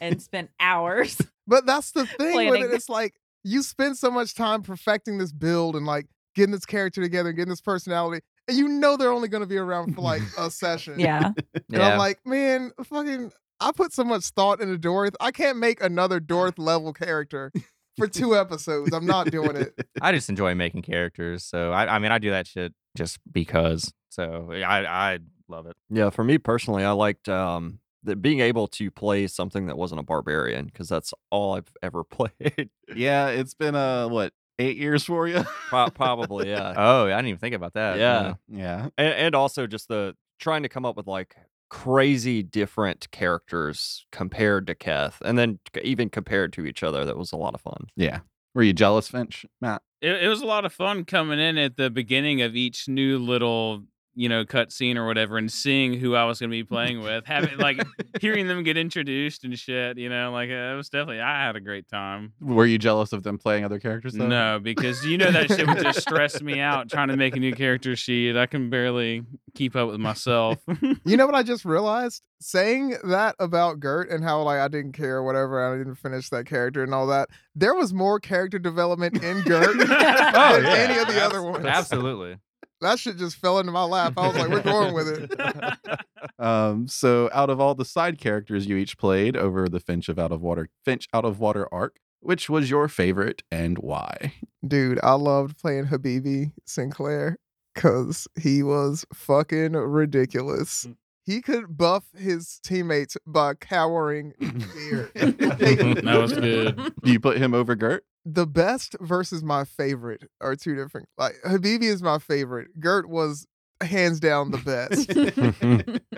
and 0.00 0.22
spent 0.22 0.50
hours. 0.58 1.20
But 1.46 1.66
that's 1.66 1.92
the 1.92 2.06
thing 2.06 2.50
with 2.50 2.62
it. 2.62 2.72
It's 2.72 2.88
like 2.88 3.14
you 3.44 3.62
spend 3.62 3.98
so 3.98 4.10
much 4.10 4.34
time 4.34 4.62
perfecting 4.62 5.18
this 5.18 5.32
build 5.32 5.76
and 5.76 5.84
like 5.84 6.06
getting 6.34 6.52
this 6.52 6.64
character 6.64 7.02
together 7.02 7.30
and 7.30 7.36
getting 7.36 7.50
this 7.50 7.60
personality, 7.60 8.24
and 8.48 8.56
you 8.56 8.68
know 8.68 8.96
they're 8.96 9.12
only 9.12 9.28
going 9.28 9.42
to 9.42 9.46
be 9.48 9.56
around 9.58 9.94
for 9.94 10.00
like 10.02 10.22
a 10.38 10.50
session. 10.50 10.98
Yeah. 10.98 11.32
And 11.54 11.64
Yeah. 11.68 11.88
I'm 11.92 11.98
like, 11.98 12.18
man, 12.26 12.72
fucking, 12.84 13.32
I 13.60 13.72
put 13.72 13.92
so 13.92 14.04
much 14.04 14.24
thought 14.30 14.60
into 14.60 14.76
Dorth. 14.78 15.14
I 15.20 15.30
can't 15.30 15.58
make 15.58 15.82
another 15.82 16.20
Dorth 16.20 16.58
level 16.58 16.92
character 16.92 17.50
for 17.96 18.06
two 18.08 18.36
episodes. 18.36 18.92
I'm 18.92 19.06
not 19.06 19.30
doing 19.30 19.56
it. 19.56 19.74
I 20.02 20.12
just 20.12 20.28
enjoy 20.28 20.54
making 20.54 20.82
characters. 20.82 21.44
So 21.44 21.72
I, 21.72 21.96
I 21.96 21.98
mean, 21.98 22.12
I 22.12 22.18
do 22.18 22.30
that 22.30 22.46
shit 22.46 22.74
just 22.96 23.18
because. 23.30 23.92
So 24.10 24.50
I, 24.52 24.84
I 25.14 25.18
love 25.48 25.66
it. 25.66 25.74
Yeah, 25.88 26.10
for 26.10 26.24
me 26.24 26.36
personally, 26.38 26.84
I 26.84 26.90
liked 26.92 27.28
um 27.28 27.78
the, 28.02 28.16
being 28.16 28.40
able 28.40 28.66
to 28.66 28.90
play 28.90 29.26
something 29.28 29.66
that 29.66 29.78
wasn't 29.78 30.00
a 30.00 30.02
barbarian 30.02 30.66
because 30.66 30.88
that's 30.88 31.14
all 31.30 31.54
I've 31.54 31.72
ever 31.82 32.02
played. 32.04 32.68
yeah, 32.94 33.28
it's 33.28 33.54
been 33.54 33.74
uh 33.76 34.08
what 34.08 34.32
eight 34.58 34.76
years 34.76 35.04
for 35.04 35.26
you. 35.28 35.42
Pro- 35.68 35.90
Probably, 35.90 36.50
yeah. 36.50 36.74
Oh, 36.76 37.04
I 37.06 37.08
didn't 37.10 37.28
even 37.28 37.38
think 37.38 37.54
about 37.54 37.74
that. 37.74 37.98
Yeah. 37.98 38.34
yeah, 38.48 38.88
and, 38.98 39.14
and 39.14 39.34
also 39.34 39.66
just 39.66 39.88
the 39.88 40.14
trying 40.38 40.62
to 40.62 40.68
come 40.68 40.84
up 40.84 40.96
with 40.96 41.06
like 41.06 41.36
crazy 41.70 42.42
different 42.42 43.10
characters 43.12 44.04
compared 44.12 44.66
to 44.66 44.74
Keth, 44.74 45.20
and 45.24 45.38
then 45.38 45.58
even 45.82 46.10
compared 46.10 46.52
to 46.54 46.66
each 46.66 46.82
other. 46.82 47.04
That 47.04 47.16
was 47.16 47.32
a 47.32 47.36
lot 47.36 47.54
of 47.54 47.60
fun. 47.60 47.86
yeah. 47.96 48.20
Were 48.54 48.62
you 48.62 48.74
jealous, 48.74 49.08
Finch, 49.08 49.46
Matt? 49.62 49.80
It, 50.02 50.24
it 50.24 50.28
was 50.28 50.42
a 50.42 50.46
lot 50.46 50.66
of 50.66 50.74
fun 50.74 51.06
coming 51.06 51.38
in 51.38 51.56
at 51.56 51.78
the 51.78 51.88
beginning 51.88 52.42
of 52.42 52.54
each 52.54 52.86
new 52.86 53.18
little, 53.18 53.84
you 54.14 54.28
know, 54.28 54.44
cutscene 54.44 54.96
or 54.96 55.06
whatever, 55.06 55.38
and 55.38 55.50
seeing 55.50 55.94
who 55.98 56.14
I 56.14 56.24
was 56.24 56.38
going 56.38 56.50
to 56.50 56.54
be 56.54 56.64
playing 56.64 57.00
with, 57.02 57.24
having 57.26 57.56
like 57.58 57.82
hearing 58.20 58.46
them 58.46 58.62
get 58.62 58.76
introduced 58.76 59.44
and 59.44 59.58
shit. 59.58 59.96
You 59.98 60.08
know, 60.08 60.30
like 60.32 60.50
uh, 60.50 60.52
it 60.72 60.76
was 60.76 60.88
definitely. 60.90 61.20
I 61.20 61.46
had 61.46 61.56
a 61.56 61.60
great 61.60 61.88
time. 61.88 62.32
Were 62.40 62.66
you 62.66 62.78
jealous 62.78 63.12
of 63.12 63.22
them 63.22 63.38
playing 63.38 63.64
other 63.64 63.78
characters? 63.78 64.14
Though? 64.14 64.26
No, 64.26 64.60
because 64.62 65.04
you 65.06 65.16
know 65.18 65.30
that 65.30 65.48
shit 65.48 65.66
would 65.66 65.78
just 65.82 66.00
stress 66.02 66.40
me 66.42 66.60
out 66.60 66.90
trying 66.90 67.08
to 67.08 67.16
make 67.16 67.36
a 67.36 67.40
new 67.40 67.52
character 67.54 67.96
sheet. 67.96 68.36
I 68.36 68.46
can 68.46 68.68
barely 68.70 69.22
keep 69.54 69.74
up 69.76 69.88
with 69.88 70.00
myself. 70.00 70.58
You 71.04 71.16
know 71.16 71.26
what 71.26 71.34
I 71.34 71.42
just 71.42 71.64
realized? 71.64 72.22
Saying 72.40 72.96
that 73.04 73.34
about 73.38 73.80
Gert 73.80 74.08
and 74.10 74.22
how 74.22 74.42
like 74.42 74.60
I 74.60 74.68
didn't 74.68 74.92
care 74.92 75.16
or 75.16 75.22
whatever, 75.24 75.62
I 75.72 75.76
didn't 75.78 75.96
finish 75.96 76.28
that 76.30 76.46
character 76.46 76.82
and 76.82 76.94
all 76.94 77.06
that. 77.08 77.28
There 77.54 77.74
was 77.74 77.92
more 77.92 78.20
character 78.20 78.58
development 78.58 79.22
in 79.22 79.42
Gert 79.42 79.76
than 79.78 79.90
Oh, 79.90 80.58
yeah. 80.58 80.68
any 80.74 80.98
of 81.00 81.06
the 81.08 81.14
Abs- 81.14 81.22
other 81.22 81.42
ones. 81.42 81.64
Absolutely. 81.66 82.36
That 82.82 82.98
shit 82.98 83.16
just 83.16 83.36
fell 83.36 83.58
into 83.58 83.72
my 83.72 83.84
lap. 83.84 84.14
I 84.16 84.26
was 84.26 84.36
like, 84.36 84.48
we're 84.48 84.62
going 84.62 84.94
with 84.94 85.08
it. 85.08 85.78
Um, 86.38 86.88
so 86.88 87.30
out 87.32 87.50
of 87.50 87.60
all 87.60 87.74
the 87.74 87.84
side 87.84 88.18
characters 88.18 88.66
you 88.66 88.76
each 88.76 88.96
played 88.96 89.36
over 89.36 89.68
the 89.68 89.78
Finch 89.80 90.08
of 90.08 90.18
Out 90.18 90.32
of 90.32 90.40
Water 90.40 90.68
Finch 90.84 91.08
Out 91.12 91.24
of 91.24 91.38
Water 91.40 91.68
arc, 91.72 91.98
which 92.20 92.48
was 92.48 92.70
your 92.70 92.88
favorite 92.88 93.42
and 93.50 93.78
why? 93.78 94.32
Dude, 94.66 94.98
I 95.02 95.14
loved 95.14 95.58
playing 95.58 95.86
Habibi 95.86 96.52
Sinclair 96.64 97.38
because 97.74 98.26
he 98.40 98.62
was 98.62 99.04
fucking 99.12 99.72
ridiculous. 99.72 100.86
He 101.24 101.40
could 101.40 101.76
buff 101.76 102.04
his 102.16 102.58
teammates 102.64 103.16
by 103.26 103.54
cowering 103.54 104.32
fear. 104.40 105.10
that 105.14 106.18
was 106.20 106.32
good. 106.32 106.76
Do 107.02 107.12
you 107.12 107.20
put 107.20 107.38
him 107.38 107.54
over 107.54 107.74
Gert? 107.74 108.04
the 108.24 108.46
best 108.46 108.94
versus 109.00 109.42
my 109.42 109.64
favorite 109.64 110.28
are 110.40 110.54
two 110.54 110.76
different. 110.76 111.08
Like 111.18 111.34
Habibi 111.44 111.82
is 111.84 112.02
my 112.02 112.18
favorite. 112.18 112.68
Gert 112.78 113.08
was 113.08 113.46
hands 113.82 114.20
down 114.20 114.52
the 114.52 114.58
best. 114.58 115.08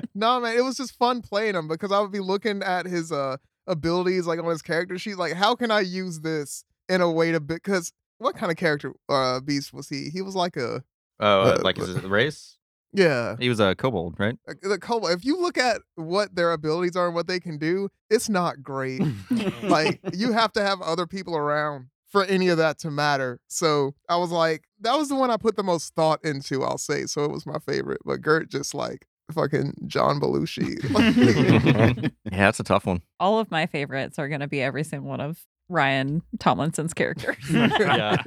no 0.14 0.40
man, 0.40 0.56
it 0.56 0.62
was 0.62 0.76
just 0.76 0.96
fun 0.98 1.22
playing 1.22 1.54
him 1.54 1.66
because 1.66 1.92
I 1.92 2.00
would 2.00 2.12
be 2.12 2.20
looking 2.20 2.62
at 2.62 2.84
his 2.86 3.10
uh 3.10 3.38
abilities 3.66 4.26
like 4.26 4.38
on 4.38 4.44
his 4.46 4.60
character 4.62 4.98
sheet. 4.98 5.16
Like, 5.16 5.32
how 5.32 5.54
can 5.54 5.70
I 5.70 5.80
use 5.80 6.20
this 6.20 6.64
in 6.90 7.00
a 7.00 7.10
way 7.10 7.32
to 7.32 7.40
because 7.40 7.90
what 8.18 8.36
kind 8.36 8.52
of 8.52 8.58
character 8.58 8.92
uh 9.08 9.40
beast 9.40 9.72
was 9.72 9.88
he? 9.88 10.10
He 10.10 10.20
was 10.20 10.34
like 10.34 10.56
a 10.56 10.84
Oh, 11.20 11.42
uh, 11.42 11.44
Uh, 11.44 11.60
like 11.62 11.78
is 11.78 11.88
it 11.88 12.02
the 12.02 12.08
race? 12.08 12.58
Yeah. 12.94 13.36
He 13.38 13.48
was 13.48 13.60
a 13.60 13.74
kobold, 13.74 14.14
right? 14.18 14.36
The 14.62 14.78
Kobold. 14.78 15.12
If 15.12 15.24
you 15.24 15.40
look 15.40 15.58
at 15.58 15.82
what 15.96 16.34
their 16.34 16.52
abilities 16.52 16.96
are 16.96 17.06
and 17.06 17.14
what 17.14 17.26
they 17.26 17.40
can 17.40 17.58
do, 17.58 17.88
it's 18.08 18.28
not 18.28 18.62
great. 18.62 19.02
like 19.62 20.00
you 20.12 20.32
have 20.32 20.52
to 20.52 20.62
have 20.62 20.80
other 20.80 21.06
people 21.06 21.36
around 21.36 21.88
for 22.06 22.24
any 22.24 22.48
of 22.48 22.58
that 22.58 22.78
to 22.78 22.90
matter. 22.92 23.40
So 23.48 23.94
I 24.08 24.16
was 24.16 24.30
like, 24.30 24.64
that 24.80 24.96
was 24.96 25.08
the 25.08 25.16
one 25.16 25.30
I 25.30 25.36
put 25.36 25.56
the 25.56 25.64
most 25.64 25.94
thought 25.96 26.24
into, 26.24 26.62
I'll 26.62 26.78
say. 26.78 27.06
So 27.06 27.24
it 27.24 27.30
was 27.32 27.44
my 27.44 27.58
favorite. 27.58 28.00
But 28.04 28.22
Gert 28.22 28.48
just 28.48 28.72
like 28.74 29.08
fucking 29.32 29.74
John 29.86 30.20
Belushi. 30.20 30.78
yeah, 32.24 32.30
that's 32.30 32.60
a 32.60 32.64
tough 32.64 32.86
one. 32.86 33.02
All 33.18 33.40
of 33.40 33.50
my 33.50 33.66
favorites 33.66 34.18
are 34.18 34.28
going 34.28 34.40
to 34.40 34.46
be 34.46 34.62
every 34.62 34.84
single 34.84 35.08
one 35.08 35.20
of 35.20 35.40
Ryan 35.68 36.22
Tomlinson's 36.38 36.94
character. 36.94 37.36
Yeah. 37.50 38.22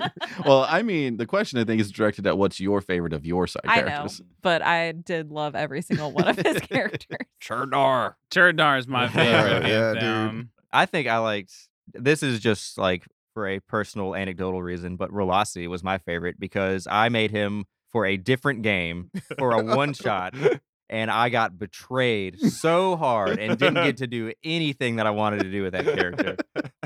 well, 0.46 0.66
I 0.68 0.82
mean, 0.82 1.18
the 1.18 1.26
question 1.26 1.60
I 1.60 1.64
think 1.64 1.82
is 1.82 1.92
directed 1.92 2.26
at 2.28 2.38
what's 2.38 2.60
your 2.60 2.82
favorite 2.82 3.14
of 3.14 3.26
your 3.26 3.48
side 3.48 3.62
I 3.66 3.82
know, 3.82 3.88
characters. 3.88 4.22
but 4.42 4.62
I 4.62 4.92
did 4.94 5.32
love 5.32 5.56
every 5.56 5.82
single 5.82 6.12
one 6.12 6.28
of 6.28 6.38
his 6.38 6.60
characters. 6.62 7.18
Cherdar. 7.42 8.14
Cherdar 8.32 8.80
is 8.80 8.88
my 8.88 9.08
favorite. 9.08 9.68
Yeah, 9.68 9.88
hands 9.90 9.94
dude. 9.96 10.02
down. 10.02 10.50
I 10.72 10.86
think 10.86 11.08
I 11.08 11.18
liked 11.20 11.54
this 11.94 12.24
is 12.24 12.40
just 12.40 12.78
like 12.78 13.06
for 13.34 13.48
a 13.48 13.60
personal 13.62 14.16
anecdotal 14.16 14.62
reason, 14.62 14.96
but 14.96 15.12
Rolasi 15.12 15.68
was 15.68 15.84
my 15.84 15.98
favorite 16.00 16.40
because 16.40 16.88
I 16.90 17.10
made 17.10 17.32
him 17.32 17.66
for 17.92 18.06
a 18.06 18.18
different 18.18 18.62
game 18.64 19.12
for 19.38 19.52
a 19.52 19.64
one 19.64 19.94
shot 19.94 20.34
and 20.90 21.12
I 21.12 21.30
got 21.30 21.58
betrayed 21.60 22.40
so 22.40 22.96
hard 22.96 23.40
and 23.40 23.58
didn't 23.58 23.84
get 23.84 23.98
to 23.98 24.08
do 24.08 24.32
anything 24.44 24.96
that 24.98 25.06
I 25.08 25.12
wanted 25.12 25.42
to 25.44 25.52
do 25.52 25.64
with 25.64 25.74
that 25.74 25.86
character. 25.86 26.38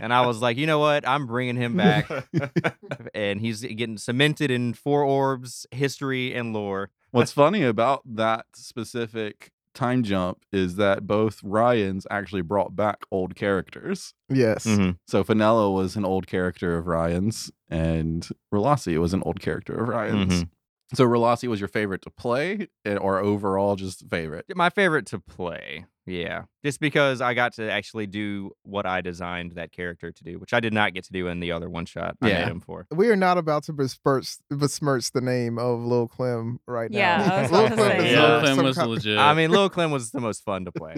And 0.02 0.14
I 0.14 0.26
was 0.26 0.42
like, 0.42 0.58
you 0.58 0.66
know 0.68 0.80
what? 0.80 1.08
I'm 1.08 1.28
bringing 1.28 1.56
him 1.56 1.78
back 1.78 2.10
and 3.14 3.40
he's 3.42 3.62
getting 3.62 3.98
cemented 3.98 4.52
in 4.52 4.74
four 4.74 5.04
orbs, 5.04 5.66
history 5.72 6.34
and 6.34 6.54
lore. 6.54 6.90
What's 7.12 7.32
funny 7.32 7.64
about 7.64 8.02
that 8.06 8.46
specific 8.56 9.52
time 9.74 10.04
jump 10.04 10.40
is 10.52 10.76
that 10.76 11.08
both 11.08 11.40
Ryans 11.44 12.06
actually 12.12 12.42
brought 12.42 12.76
back 12.76 13.06
old 13.12 13.36
characters. 13.36 14.14
yes. 14.30 14.66
Mhm. 14.66 14.98
So 15.08 15.24
Finella 15.24 15.74
was 15.74 15.96
an 15.96 16.04
old 16.06 16.28
character 16.28 16.78
of 16.78 16.88
Ryan's, 16.88 17.52
and 17.70 18.28
Rolasi 18.54 18.98
was 19.00 19.14
an 19.14 19.24
old 19.26 19.40
character 19.40 19.74
of 19.82 19.88
Ryan's. 19.88 20.44
Mhm. 20.44 20.50
So 20.94 21.06
Rolasi 21.08 21.48
was 21.48 21.60
your 21.60 21.70
favorite 21.70 22.02
to 22.04 22.10
play, 22.10 22.68
or 22.86 23.20
overall 23.20 23.76
just 23.76 24.10
favorite? 24.10 24.46
My 24.56 24.70
favorite 24.70 25.06
to 25.08 25.20
play. 25.20 25.86
Yeah. 26.06 26.44
Just 26.64 26.80
because 26.80 27.22
I 27.22 27.34
got 27.34 27.54
to 27.54 27.72
actually 27.72 28.06
do 28.06 28.52
what 28.62 28.86
I 28.86 29.02
designed 29.02 29.54
that 29.54 29.72
character 29.72 30.12
to 30.12 30.24
do, 30.24 30.38
which 30.38 30.54
I 30.54 30.60
did 30.60 30.74
not 30.74 30.94
get 30.94 31.06
to 31.06 31.12
do 31.12 31.26
in 31.28 31.40
the 31.40 31.52
other 31.54 31.68
one 31.70 31.86
shot 31.88 32.16
I 32.22 32.30
Yeah. 32.30 32.40
made 32.46 32.52
him 32.52 32.60
for. 32.60 32.86
We 32.92 33.10
are 33.10 33.16
not 33.16 33.40
about 33.40 33.64
to 33.64 33.74
besmirch, 33.74 34.36
besmirch 34.50 35.12
the 35.12 35.22
name 35.22 35.58
of 35.58 35.80
Lil 35.80 36.08
Clem 36.08 36.60
right 36.68 36.92
Yeah, 36.92 37.48
now. 37.50 37.58
Lil 37.62 37.70
Clem 37.72 38.06
Yeah, 38.06 38.22
uh, 38.24 38.42
Clem 38.42 38.58
was 38.64 38.78
kind- 38.78 38.92
legit. 38.92 39.18
I 39.18 39.34
mean, 39.34 39.50
Lil 39.50 39.70
Clem 39.70 39.90
was 39.90 40.12
the 40.12 40.20
most 40.22 40.44
fun 40.46 40.66
to 40.66 40.72
play. 40.82 40.98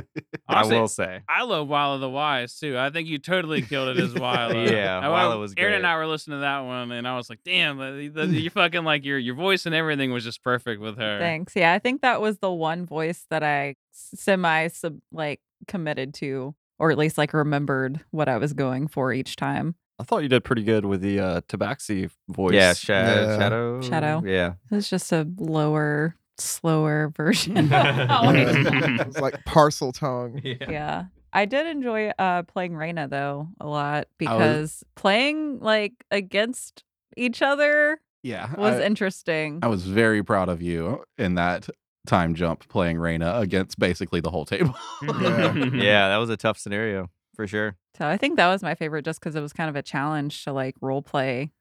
I 0.50 0.66
will 0.66 0.90
say. 0.90 1.22
I 1.30 1.44
love 1.44 1.70
Wile 1.70 1.94
of 1.94 2.02
the 2.02 2.10
Wise 2.10 2.60
too. 2.60 2.78
I 2.78 2.90
think 2.90 3.08
you 3.08 3.18
totally 3.18 3.62
killed 3.62 3.98
it 3.98 4.04
as 4.04 4.14
Wile. 4.20 4.54
Yeah, 4.54 5.00
I- 5.00 5.08
Wile 5.08 5.40
was 5.40 5.54
Aaron 5.56 5.72
great. 5.72 5.78
and 5.78 5.88
I 5.88 5.96
were 5.96 6.08
listening 6.08 6.40
to 6.40 6.42
that 6.42 6.60
one, 6.60 6.92
and 6.92 7.08
I 7.08 7.16
was 7.16 7.30
like, 7.30 7.40
"Damn, 7.46 7.78
the, 7.78 8.10
the, 8.10 8.26
you 8.28 8.50
fucking 8.50 8.84
like 8.84 9.06
your 9.06 9.18
your 9.18 9.36
voice 9.36 9.66
and 9.66 9.74
everything 9.74 10.12
was 10.12 10.26
just 10.26 10.44
perfect 10.44 10.82
with 10.82 10.98
her." 10.98 11.20
Thanks. 11.20 11.56
Yeah, 11.56 11.72
I 11.72 11.80
think 11.80 12.02
that 12.02 12.20
was 12.20 12.40
the 12.40 12.52
one 12.52 12.86
voice 12.86 13.26
that 13.30 13.44
I 13.44 13.76
semi 13.92 14.68
sub 14.68 14.98
like 15.12 15.40
committed 15.68 16.14
to, 16.16 16.56
or 16.80 16.92
at 16.92 16.98
least 16.98 17.18
like 17.18 17.34
remembered 17.34 18.02
what 18.12 18.28
I 18.30 18.38
was 18.38 18.54
going 18.54 18.88
for 18.88 19.14
each 19.14 19.36
time. 19.36 19.76
I 20.00 20.04
thought 20.04 20.24
you 20.24 20.30
did 20.30 20.44
pretty 20.44 20.64
good 20.64 20.86
with 20.86 21.02
the 21.02 21.20
uh, 21.20 21.42
Tabaxi 21.42 22.10
voice. 22.30 22.54
Yeah, 22.56 22.74
Sha- 22.74 22.94
Yeah. 22.94 23.38
Shadow. 23.38 23.82
Shadow. 23.82 24.24
Yeah. 24.26 24.54
It 24.72 24.76
was 24.76 24.90
just 24.90 25.12
a 25.12 25.28
lower 25.38 26.16
slower 26.40 27.10
version. 27.16 27.68
Yeah, 27.68 28.08
of 28.28 28.36
it 28.36 29.08
was 29.08 29.20
like 29.20 29.36
Parseltongue. 29.46 30.70
yeah. 30.70 31.06
I 31.32 31.46
did 31.46 31.66
enjoy 31.68 32.12
uh 32.20 32.44
playing 32.44 32.76
Reina 32.76 33.08
though 33.08 33.48
a 33.60 33.68
lot 33.68 34.08
because 34.18 34.84
playing 34.96 35.60
like 35.60 35.94
against 36.12 36.84
each 37.18 37.42
other 37.42 38.00
Yeah. 38.24 38.54
was 38.56 38.76
I, 38.80 38.84
interesting. 38.86 39.60
I 39.64 39.68
was 39.68 39.84
very 39.84 40.24
proud 40.24 40.50
of 40.50 40.62
you 40.62 41.04
in 41.18 41.36
that 41.36 41.70
time 42.08 42.36
jump 42.36 42.68
playing 42.68 42.98
Reina 43.00 43.34
against 43.40 43.80
basically 43.80 44.20
the 44.20 44.30
whole 44.30 44.46
table. 44.46 44.76
Yeah. 45.02 45.54
yeah, 45.74 46.08
that 46.10 46.18
was 46.18 46.30
a 46.30 46.38
tough 46.38 46.58
scenario 46.58 47.10
for 47.36 47.48
sure. 47.48 47.76
So 47.98 48.08
I 48.08 48.18
think 48.18 48.38
that 48.38 48.48
was 48.48 48.62
my 48.62 48.76
favorite 48.76 49.06
just 49.06 49.20
because 49.20 49.36
it 49.36 49.42
was 49.42 49.54
kind 49.54 49.70
of 49.70 49.76
a 49.76 49.82
challenge 49.82 50.44
to 50.44 50.52
like 50.54 50.76
role 50.82 51.02
play 51.02 51.52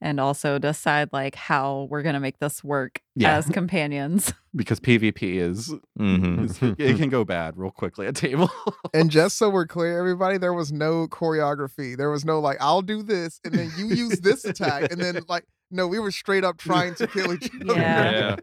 and 0.00 0.18
also 0.18 0.58
decide 0.58 1.08
like 1.12 1.36
how 1.36 1.86
we're 1.88 2.02
gonna 2.02 2.18
make 2.18 2.38
this 2.40 2.64
work 2.64 3.00
Yeah. 3.14 3.36
as 3.36 3.48
companions. 3.48 4.32
because 4.56 4.80
PvP 4.80 5.36
is, 5.36 5.72
Mm-hmm. 6.00 6.44
is- 6.46 6.60
it 6.78 6.96
can 6.96 7.08
go 7.08 7.24
bad 7.24 7.56
real 7.56 7.70
quickly 7.70 8.06
at 8.08 8.16
table. 8.16 8.50
And 8.94 9.10
just 9.10 9.38
so 9.38 9.48
we're 9.48 9.66
clear, 9.66 9.98
everybody, 9.98 10.36
there 10.38 10.52
was 10.52 10.70
no 10.72 11.06
choreography. 11.06 11.96
There 11.96 12.10
was 12.10 12.24
no 12.26 12.40
like, 12.40 12.58
I'll 12.60 12.82
do 12.82 13.02
this, 13.02 13.40
and 13.44 13.54
then 13.54 13.70
you 13.78 13.86
use 13.86 14.20
this 14.20 14.44
attack, 14.44 14.92
and 14.92 15.00
then 15.00 15.18
like, 15.28 15.46
no, 15.70 15.86
we 15.86 15.98
were 15.98 16.10
straight 16.10 16.44
up 16.44 16.58
trying 16.58 16.94
to 16.96 17.06
kill 17.06 17.32
each 17.32 17.48
other. 17.62 17.74
Yeah. 17.80 18.10
Yeah. 18.12 18.36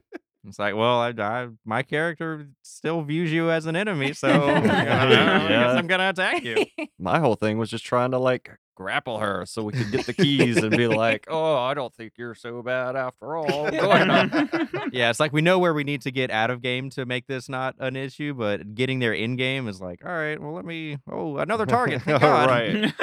It's 0.47 0.57
like, 0.57 0.73
well, 0.75 0.99
I, 1.01 1.09
I, 1.17 1.47
my 1.65 1.83
character 1.83 2.47
still 2.61 3.01
views 3.01 3.31
you 3.31 3.51
as 3.51 3.65
an 3.65 3.75
enemy, 3.75 4.13
so 4.13 4.27
you 4.29 4.35
know, 4.35 4.45
I 4.45 4.61
guess 4.61 5.49
Yeah. 5.49 5.71
I'm 5.73 5.87
gonna 5.87 6.09
attack 6.09 6.43
you. 6.43 6.65
My 6.99 7.19
whole 7.19 7.35
thing 7.35 7.57
was 7.57 7.69
just 7.69 7.85
trying 7.85 8.11
to 8.11 8.17
like 8.17 8.49
grapple 8.75 9.19
her 9.19 9.45
so 9.45 9.61
we 9.63 9.73
could 9.73 9.91
get 9.91 10.05
the 10.05 10.13
keys 10.13 10.55
and 10.57 10.71
be 10.75 10.87
like, 10.87 11.25
oh, 11.29 11.55
I 11.57 11.73
don't 11.73 11.93
think 11.93 12.13
you're 12.17 12.35
so 12.35 12.61
bad 12.63 12.95
after 12.95 13.35
all. 13.35 13.69
Go 13.69 13.91
ahead 13.91 14.07
now." 14.07 14.87
Yeah, 14.93 15.09
it's 15.09 15.19
like 15.19 15.33
we 15.33 15.41
know 15.41 15.59
where 15.59 15.73
we 15.73 15.83
need 15.83 16.03
to 16.03 16.11
get 16.11 16.31
out 16.31 16.49
of 16.49 16.61
game 16.61 16.89
to 16.91 17.05
make 17.05 17.27
this 17.27 17.49
not 17.49 17.75
an 17.79 17.97
issue, 17.97 18.33
but 18.33 18.75
getting 18.75 18.99
there 18.99 19.13
in 19.13 19.35
game 19.35 19.67
is 19.67 19.81
like, 19.81 20.05
all 20.05 20.11
right, 20.11 20.39
well, 20.41 20.53
let 20.53 20.63
me. 20.63 20.97
Oh, 21.11 21.37
another 21.37 21.65
target. 21.65 22.01
Thank 22.03 22.21
God. 22.21 22.49
Right. 22.49 22.93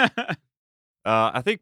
Uh, 1.05 1.31
I 1.35 1.41
think, 1.43 1.61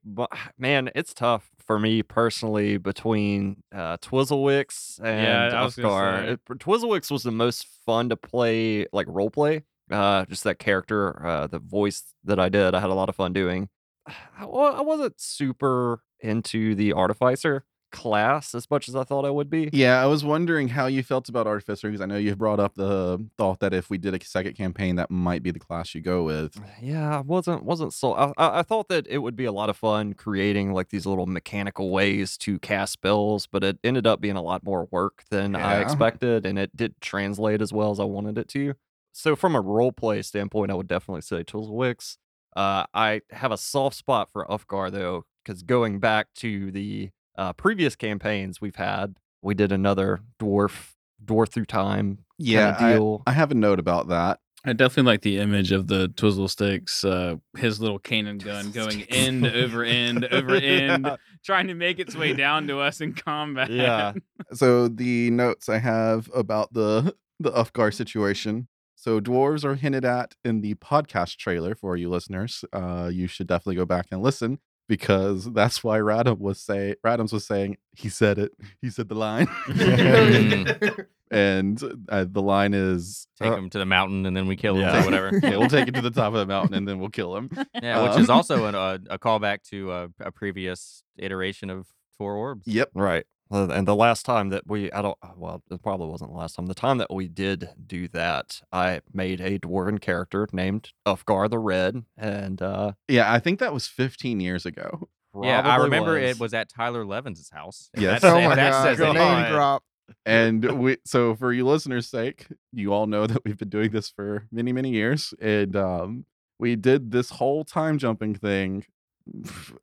man, 0.57 0.91
it's 0.95 1.13
tough 1.13 1.51
for 1.67 1.79
me 1.79 2.03
personally 2.03 2.77
between 2.77 3.63
uh, 3.75 3.97
Twizzlewix 3.99 5.01
and 5.03 5.53
Yeah, 5.53 5.61
I 5.61 5.65
was 5.65 5.77
gonna 5.77 5.89
Ufgar. 5.89 6.27
say. 6.27 6.33
It- 6.33 6.59
Twizzlewix 6.59 7.11
was 7.11 7.23
the 7.23 7.31
most 7.33 7.67
fun 7.87 8.09
to 8.11 8.17
play, 8.17 8.87
like 8.93 9.07
role 9.09 9.31
play. 9.31 9.65
Uh, 9.91 10.25
just 10.27 10.45
that 10.45 10.59
character, 10.59 11.25
uh, 11.27 11.47
the 11.47 11.59
voice 11.59 12.15
that 12.25 12.39
I 12.41 12.49
did, 12.49 12.75
I 12.75 12.81
had 12.81 12.91
a 12.91 12.95
lot 12.95 13.09
of 13.09 13.17
fun 13.17 13.33
doing. 13.33 13.69
I, 14.39 14.45
I 14.45 14.81
wasn't 14.81 15.21
super 15.21 16.01
into 16.21 16.75
the 16.75 16.93
Artificer 16.95 17.65
class 17.95 18.55
as 18.55 18.69
much 18.71 18.89
as 18.89 18.97
I 18.97 19.05
thought 19.05 19.25
I 19.25 19.31
would 19.31 19.49
be. 19.49 19.71
yeah, 19.73 20.03
I 20.03 20.07
was 20.07 20.25
wondering 20.25 20.69
how 20.69 20.87
you 20.87 21.03
felt 21.03 21.29
about 21.29 21.47
Artificer 21.47 21.89
because 21.89 22.01
I 22.01 22.07
know 22.07 22.17
you've 22.17 22.37
brought 22.39 22.61
up 22.61 22.75
the 22.75 23.25
thought 23.39 23.61
that 23.61 23.73
if 23.73 23.89
we 23.89 23.97
did 23.97 24.15
a 24.15 24.25
second 24.25 24.55
campaign, 24.55 24.97
that 24.97 25.11
might 25.11 25.43
be 25.43 25.53
the 25.53 25.61
class 25.61 25.95
you 25.95 26.01
go 26.01 26.25
with. 26.25 26.61
Yeah, 26.83 27.19
I 27.19 27.21
wasn't 27.21 27.65
wasn't 27.65 27.95
so. 27.95 28.13
I, 28.13 28.59
I 28.59 28.63
thought 28.63 28.89
that 28.89 29.07
it 29.07 29.19
would 29.19 29.37
be 29.37 29.45
a 29.47 29.53
lot 29.53 29.71
of 29.71 29.77
fun 29.77 30.13
creating 30.13 30.73
like 30.73 30.91
these 30.91 31.07
little 31.07 31.25
mechanical 31.27 31.91
ways 31.91 32.37
to 32.39 32.59
cast 32.59 32.93
spells, 32.95 33.47
but 33.47 33.65
it 33.65 33.79
ended 33.83 34.07
up 34.07 34.21
being 34.21 34.37
a 34.37 34.43
lot 34.43 34.65
more 34.65 34.87
work 34.91 35.23
than 35.31 35.55
I 35.57 35.81
expected, 35.81 36.45
and 36.45 36.59
it 36.59 36.77
did 36.77 37.01
translate 37.01 37.63
as 37.63 37.73
well 37.73 37.91
as 37.91 38.01
I 38.01 38.05
wanted 38.05 38.37
it 38.37 38.49
to. 38.49 38.75
So 39.13 39.37
from 39.37 39.55
a 39.55 39.61
role 39.61 39.93
play 39.93 40.21
standpoint, 40.23 40.73
I 40.73 40.75
would 40.75 40.89
definitely 40.89 41.23
say 41.23 41.45
Twizzlewix. 41.45 42.17
Uh, 42.57 42.85
I 42.93 43.21
have 43.31 43.53
a 43.53 43.57
soft 43.57 43.97
spot 43.97 44.29
for 44.33 44.45
Ufgar 44.47 44.91
though, 44.91 45.25
because 45.45 45.63
going 45.63 46.01
back 46.01 46.27
to 46.37 46.71
the 46.73 47.11
uh, 47.37 47.53
previous 47.53 47.97
campaigns 47.97 48.61
we've 48.61 48.77
had, 48.77 49.17
we 49.43 49.55
did 49.55 49.73
another 49.73 50.21
dwarf 50.41 50.93
dwarf 51.25 51.49
through 51.51 51.65
time 51.67 52.19
Yeah, 52.39 52.79
deal. 52.79 53.23
I 53.27 53.33
have 53.33 53.51
a 53.51 53.55
note 53.55 53.79
about 53.79 54.09
that. 54.09 54.41
I 54.67 54.73
definitely 54.73 55.13
like 55.13 55.21
the 55.21 55.39
image 55.39 55.73
of 55.73 55.89
the 55.89 56.09
Twizzle 56.09 56.49
sticks, 56.49 57.05
uh, 57.05 57.37
his 57.57 57.81
little 57.81 57.99
cannon 57.99 58.39
gun 58.39 58.71
going 58.71 59.03
end 59.05 59.47
over 59.47 59.85
end 59.85 60.25
over 60.33 60.55
end, 60.55 61.11
trying 61.45 61.67
to 61.67 61.75
make 61.75 61.99
its 61.99 62.17
way 62.17 62.33
down 62.33 62.67
to 62.69 62.79
us 62.81 63.01
in 63.01 63.13
combat. 63.15 63.71
Yeah. 63.71 64.13
So 64.53 64.89
the 64.89 65.31
notes 65.31 65.69
I 65.69 65.79
have 65.79 66.31
about 66.35 66.73
the 66.73 67.15
the 67.41 67.51
Ufgar 67.51 67.93
situation. 67.93 68.69
So 68.95 69.21
dwarves 69.21 69.65
are 69.65 69.75
hinted 69.75 70.05
at 70.05 70.35
in 70.45 70.61
the 70.61 70.75
podcast 70.77 71.37
trailer 71.37 71.75
for 71.75 71.97
you 71.97 72.09
listeners. 72.09 72.65
Uh, 72.73 73.11
you 73.13 73.27
should 73.27 73.47
definitely 73.47 73.77
go 73.77 73.85
back 73.85 74.07
and 74.11 74.23
listen 74.23 74.61
because 74.89 75.51
that's 75.53 75.83
why 75.85 75.99
Radam 75.99 76.39
was 76.39 76.61
say 76.61 76.95
Radams 77.05 77.33
was 77.33 77.47
saying 77.47 77.77
he 77.93 78.09
said 78.09 78.39
it. 78.39 78.53
He 78.81 78.91
said 78.91 79.09
the 79.09 79.15
line, 79.15 79.47
and 81.31 81.83
uh, 82.09 82.25
the 82.29 82.43
line 82.43 82.75
is 82.75 83.27
Take 83.41 83.53
uh, 83.53 83.57
him 83.57 83.71
to 83.71 83.79
the 83.79 83.87
mountain 83.87 84.27
and 84.27 84.37
then 84.37 84.47
we 84.47 84.57
kill 84.57 84.75
him 84.77 84.83
Yeah. 84.83 85.01
or 85.03 85.05
whatever. 85.11 85.41
yeah, 85.43 85.57
we'll 85.57 85.69
take 85.69 85.89
him 85.89 85.95
to 85.95 86.03
the 86.03 86.11
top 86.11 86.29
of 86.35 86.39
the 86.39 86.47
mountain 86.47 86.75
and 86.75 86.87
then 86.87 86.99
we'll 86.99 87.09
kill 87.11 87.37
him. 87.37 87.51
Yeah, 87.83 88.03
which 88.03 88.13
Um, 88.13 88.23
is 88.23 88.31
also 88.31 88.67
an, 88.67 88.75
uh, 88.75 88.99
a 89.11 89.19
callback 89.19 89.63
to 89.71 89.91
uh, 89.91 90.09
a 90.21 90.31
previous 90.33 91.03
iteration 91.19 91.71
of 91.71 91.87
Four 92.19 92.35
Orbs. 92.37 92.67
Yep. 92.67 92.91
Right. 92.95 93.27
Uh, 93.55 93.69
And 93.69 93.87
the 93.87 93.95
last 93.95 94.27
time 94.27 94.49
that 94.49 94.67
we, 94.67 94.91
I 94.91 95.01
don't, 95.01 95.17
well, 95.37 95.63
it 95.71 95.81
probably 95.83 96.09
wasn't 96.09 96.33
the 96.33 96.37
last 96.37 96.57
time. 96.57 96.67
The 96.67 96.75
time 96.75 96.99
that 96.99 97.13
we 97.13 97.29
did 97.29 97.69
do 97.87 98.09
that, 98.09 98.61
I 98.73 99.01
made 99.13 99.41
a 99.41 99.59
dwarven 99.61 100.01
character 100.01 100.49
named 100.53 100.91
Ufgar 101.07 101.49
the 101.49 101.59
Red. 101.61 102.05
And, 102.17 102.61
uh, 102.61 102.93
Yeah, 103.09 103.33
I 103.33 103.39
think 103.39 103.61
that 103.61 103.73
was 103.73 103.87
15 103.87 104.41
years 104.41 104.67
ago. 104.67 105.09
Yeah, 105.41 105.59
I 105.61 105.63
probably 105.63 105.85
remember 105.85 106.19
it 106.19 106.39
was 106.41 106.55
at 106.55 106.69
Tyler 106.69 107.05
Levin's 107.05 107.51
house. 107.51 107.91
Yes. 107.97 108.23
that's- 108.23 108.25
oh 108.45 108.49
my 108.49 108.55
that 108.55 108.71
god, 108.71 108.83
says 108.85 108.99
name 108.99 109.17
anything. 109.17 109.53
drop. 109.53 109.83
and 110.27 110.65
we 110.81 110.97
so 111.07 111.35
for 111.35 111.51
you 111.53 111.67
listeners 111.67 112.07
sake 112.07 112.47
you 112.73 112.93
all 112.93 113.07
know 113.07 113.27
that 113.27 113.43
we've 113.45 113.57
been 113.59 113.71
doing 113.71 113.91
this 113.91 114.11
for 114.11 114.47
many 114.53 114.71
many 114.71 114.91
years 114.91 115.33
and 115.41 115.75
um 115.75 116.27
we 116.61 116.77
did 116.77 117.11
this 117.11 117.31
whole 117.31 117.65
time 117.65 117.97
jumping 117.99 118.35
thing 118.35 118.85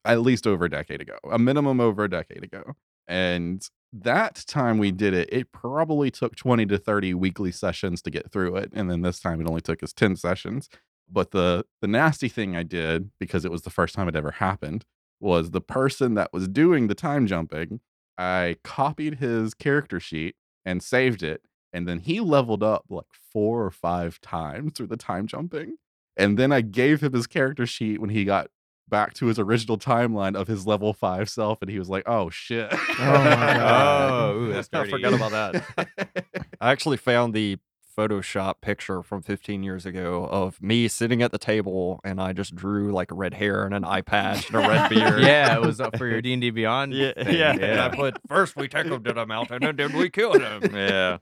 at 0.05 0.21
least 0.21 0.45
over 0.45 0.65
a 0.65 0.69
decade 0.69 1.01
ago 1.01 1.17
a 1.31 1.39
minimum 1.39 1.79
over 1.81 2.03
a 2.03 2.09
decade 2.09 2.43
ago 2.43 2.75
and 3.07 3.69
that 3.93 4.43
time 4.47 4.77
we 4.77 4.91
did 4.91 5.13
it 5.13 5.27
it 5.31 5.51
probably 5.51 6.09
took 6.09 6.35
20 6.35 6.65
to 6.65 6.77
30 6.77 7.13
weekly 7.13 7.51
sessions 7.51 8.01
to 8.01 8.09
get 8.09 8.31
through 8.31 8.55
it 8.55 8.71
and 8.73 8.89
then 8.89 9.01
this 9.01 9.19
time 9.19 9.41
it 9.41 9.47
only 9.47 9.61
took 9.61 9.83
us 9.83 9.91
10 9.91 10.15
sessions 10.15 10.69
but 11.11 11.31
the 11.31 11.65
the 11.81 11.87
nasty 11.87 12.29
thing 12.29 12.55
i 12.55 12.63
did 12.63 13.11
because 13.19 13.43
it 13.43 13.51
was 13.51 13.63
the 13.63 13.69
first 13.69 13.95
time 13.95 14.07
it 14.07 14.15
ever 14.15 14.31
happened 14.31 14.85
was 15.19 15.51
the 15.51 15.61
person 15.61 16.13
that 16.13 16.31
was 16.31 16.47
doing 16.47 16.87
the 16.87 16.95
time 16.95 17.27
jumping 17.27 17.81
I 18.21 18.57
copied 18.63 19.15
his 19.15 19.55
character 19.55 19.99
sheet 19.99 20.35
and 20.63 20.83
saved 20.83 21.23
it. 21.23 21.41
And 21.73 21.87
then 21.87 21.99
he 21.99 22.19
leveled 22.19 22.61
up 22.61 22.85
like 22.89 23.05
four 23.33 23.65
or 23.65 23.71
five 23.71 24.21
times 24.21 24.73
through 24.73 24.87
the 24.87 24.97
time 24.97 25.25
jumping. 25.25 25.77
And 26.15 26.37
then 26.37 26.51
I 26.51 26.61
gave 26.61 27.01
him 27.01 27.13
his 27.13 27.25
character 27.25 27.65
sheet 27.65 27.99
when 27.99 28.11
he 28.11 28.25
got 28.25 28.51
back 28.91 29.15
to 29.15 29.25
his 29.25 29.39
original 29.39 29.79
timeline 29.79 30.35
of 30.35 30.47
his 30.47 30.67
level 30.67 30.93
five 30.93 31.27
self. 31.29 31.63
And 31.63 31.71
he 31.71 31.79
was 31.79 31.89
like, 31.89 32.07
oh 32.07 32.29
shit. 32.29 32.69
Oh 32.71 32.77
my 32.99 33.53
God. 33.55 34.11
Oh, 34.21 34.35
ooh, 34.37 34.53
that's 34.53 34.69
I 34.73 34.87
forgot 34.87 35.13
about 35.13 35.31
that. 35.31 36.45
I 36.61 36.71
actually 36.71 36.97
found 36.97 37.33
the 37.33 37.57
Photoshop 37.97 38.61
picture 38.61 39.01
from 39.03 39.21
15 39.21 39.63
years 39.63 39.85
ago 39.85 40.27
of 40.31 40.61
me 40.61 40.87
sitting 40.87 41.21
at 41.21 41.31
the 41.31 41.37
table 41.37 41.99
and 42.03 42.21
I 42.21 42.33
just 42.33 42.55
drew 42.55 42.91
like 42.91 43.09
red 43.11 43.33
hair 43.33 43.65
and 43.65 43.73
an 43.73 43.83
eye 43.83 44.01
patch 44.01 44.47
and 44.49 44.55
a 44.63 44.67
red 44.67 44.89
beard. 44.89 45.21
yeah, 45.21 45.55
it 45.55 45.61
was 45.61 45.81
up 45.81 45.97
for 45.97 46.07
your 46.07 46.21
D 46.21 46.33
and 46.33 46.41
D 46.41 46.51
Beyond. 46.51 46.93
Yeah, 46.93 47.13
thing, 47.13 47.35
yeah. 47.37 47.51
And 47.51 47.79
I 47.79 47.89
put 47.89 48.17
first 48.27 48.55
we 48.55 48.67
took 48.67 48.85
him 48.87 49.03
to 49.03 49.13
the 49.13 49.25
mountain 49.25 49.63
and 49.63 49.77
then 49.77 49.91
we 49.93 50.09
killed 50.09 50.41
him. 50.41 50.73
Yeah. 50.73 51.17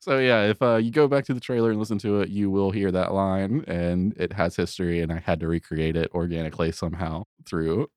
So 0.00 0.18
yeah, 0.18 0.44
if 0.44 0.62
uh, 0.62 0.76
you 0.76 0.90
go 0.90 1.08
back 1.08 1.26
to 1.26 1.34
the 1.34 1.40
trailer 1.40 1.70
and 1.70 1.78
listen 1.78 1.98
to 1.98 2.20
it, 2.20 2.30
you 2.30 2.50
will 2.50 2.70
hear 2.70 2.90
that 2.90 3.12
line, 3.12 3.64
and 3.66 4.14
it 4.16 4.32
has 4.32 4.56
history. 4.56 5.00
And 5.00 5.12
I 5.12 5.18
had 5.18 5.40
to 5.40 5.46
recreate 5.48 5.94
it 5.94 6.10
organically 6.14 6.72
somehow 6.72 7.24
through 7.46 7.88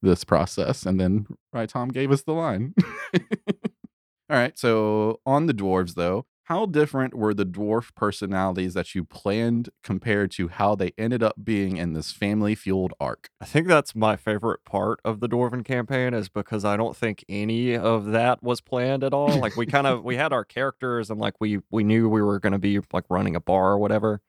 this 0.00 0.22
process, 0.24 0.86
and 0.86 1.00
then 1.00 1.26
right, 1.52 1.68
Tom 1.68 1.88
gave 1.88 2.12
us 2.12 2.22
the 2.22 2.32
line. 2.32 2.74
All 3.14 4.36
right, 4.36 4.56
so 4.56 5.20
on 5.26 5.46
the 5.46 5.54
dwarves 5.54 5.94
though, 5.94 6.24
how 6.44 6.66
different 6.66 7.14
were 7.14 7.32
the 7.32 7.46
dwarf 7.46 7.94
personalities 7.94 8.74
that 8.74 8.94
you 8.94 9.04
planned 9.04 9.68
compared 9.84 10.32
to 10.32 10.48
how 10.48 10.74
they 10.74 10.92
ended 10.98 11.22
up 11.22 11.36
being 11.44 11.76
in 11.76 11.92
this 11.92 12.10
family 12.12 12.54
fueled 12.56 12.92
arc? 12.98 13.28
I 13.40 13.44
think 13.44 13.68
that's 13.68 13.94
my 13.94 14.16
favorite 14.16 14.64
part 14.64 15.00
of 15.04 15.20
the 15.20 15.28
Dwarven 15.28 15.64
campaign 15.64 16.12
is 16.12 16.28
because 16.28 16.64
I 16.64 16.76
don't 16.76 16.96
think 16.96 17.24
any 17.28 17.76
of 17.76 18.06
that 18.06 18.42
was 18.42 18.60
planned 18.60 19.04
at 19.04 19.14
all. 19.14 19.38
Like 19.38 19.56
we 19.56 19.66
kind 19.66 19.86
of 19.86 20.02
we 20.02 20.16
had 20.24 20.32
our 20.32 20.44
characters 20.44 21.08
and 21.10 21.20
like 21.20 21.34
we 21.40 21.60
we 21.70 21.84
knew 21.84 22.08
we 22.08 22.22
were 22.22 22.40
going 22.40 22.52
to 22.52 22.58
be 22.58 22.80
like 22.92 23.04
running 23.08 23.36
a 23.36 23.40
bar 23.40 23.72
or 23.72 23.78
whatever. 23.78 24.20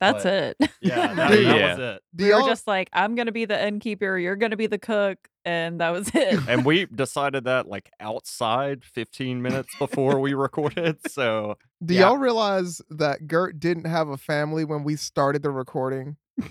That's 0.00 0.22
But- 0.24 0.56
it. 0.60 0.70
Yeah, 0.80 1.14
that, 1.14 1.30
Dude. 1.30 1.46
that 1.46 1.56
Yeah. 1.56 1.70
was 1.70 1.78
it. 1.96 2.02
We 2.16 2.24
were 2.26 2.30
y'all- 2.40 2.46
just 2.48 2.66
like, 2.66 2.88
I'm 2.92 3.14
gonna 3.14 3.32
be 3.32 3.44
the 3.46 3.66
innkeeper, 3.66 4.16
you're 4.18 4.36
gonna 4.36 4.56
be 4.56 4.66
the 4.68 4.78
cook, 4.78 5.18
and 5.48 5.80
that 5.80 5.90
was 5.90 6.10
it. 6.14 6.40
And 6.48 6.64
we 6.64 6.84
decided 6.86 7.44
that 7.44 7.66
like 7.68 7.90
outside 8.00 8.84
15 8.84 9.40
minutes 9.40 9.70
before 9.78 10.20
we 10.20 10.34
recorded. 10.34 10.98
So 11.10 11.56
Do 11.84 11.94
Yeah. 11.94 12.08
y'all 12.08 12.18
realize 12.18 12.82
that 12.90 13.26
Gert 13.26 13.58
didn't 13.58 13.86
have 13.86 14.08
a 14.08 14.16
family 14.18 14.64
when 14.64 14.84
we 14.84 14.96
started 14.96 15.42
the 15.42 15.50
recording? 15.50 16.16
right. 16.38 16.44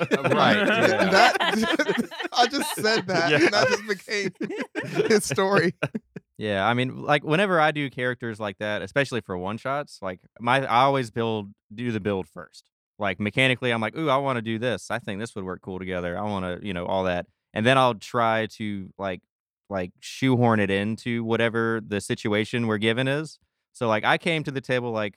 yeah. 0.56 1.04
That 1.10 1.36
I 2.32 2.46
just 2.46 2.74
said 2.76 3.06
that, 3.06 3.30
Yeah. 3.30 3.38
and 3.38 3.48
that 3.54 3.68
just 3.68 3.86
became 3.88 4.30
his 5.08 5.24
story. 5.24 5.74
Yeah, 6.36 6.66
I 6.66 6.74
mean, 6.74 7.02
like 7.02 7.22
whenever 7.24 7.60
I 7.60 7.70
do 7.70 7.88
characters 7.90 8.38
like 8.40 8.58
that, 8.58 8.82
especially 8.82 9.20
for 9.20 9.38
one 9.38 9.56
shots, 9.56 9.98
like 10.02 10.20
my 10.40 10.64
I 10.66 10.82
always 10.84 11.10
build 11.10 11.52
do 11.74 11.90
the 11.92 12.00
build 12.00 12.28
first. 12.28 12.70
Like 12.98 13.18
mechanically, 13.20 13.70
I'm 13.72 13.80
like, 13.80 13.96
ooh, 13.96 14.08
I 14.08 14.16
want 14.18 14.36
to 14.36 14.42
do 14.42 14.58
this. 14.58 14.90
I 14.90 14.98
think 14.98 15.18
this 15.20 15.34
would 15.34 15.44
work 15.44 15.62
cool 15.62 15.78
together. 15.78 16.18
I 16.18 16.22
want 16.22 16.44
to, 16.60 16.66
you 16.66 16.72
know, 16.74 16.86
all 16.86 17.04
that, 17.04 17.26
and 17.54 17.64
then 17.64 17.78
I'll 17.78 17.94
try 17.94 18.46
to 18.58 18.92
like 18.98 19.22
like 19.70 19.92
shoehorn 20.00 20.60
it 20.60 20.70
into 20.70 21.24
whatever 21.24 21.80
the 21.86 22.00
situation 22.02 22.66
we're 22.66 22.76
given 22.76 23.08
is. 23.08 23.38
So 23.72 23.88
like 23.88 24.04
I 24.04 24.18
came 24.18 24.44
to 24.44 24.50
the 24.50 24.60
table 24.60 24.90
like, 24.90 25.14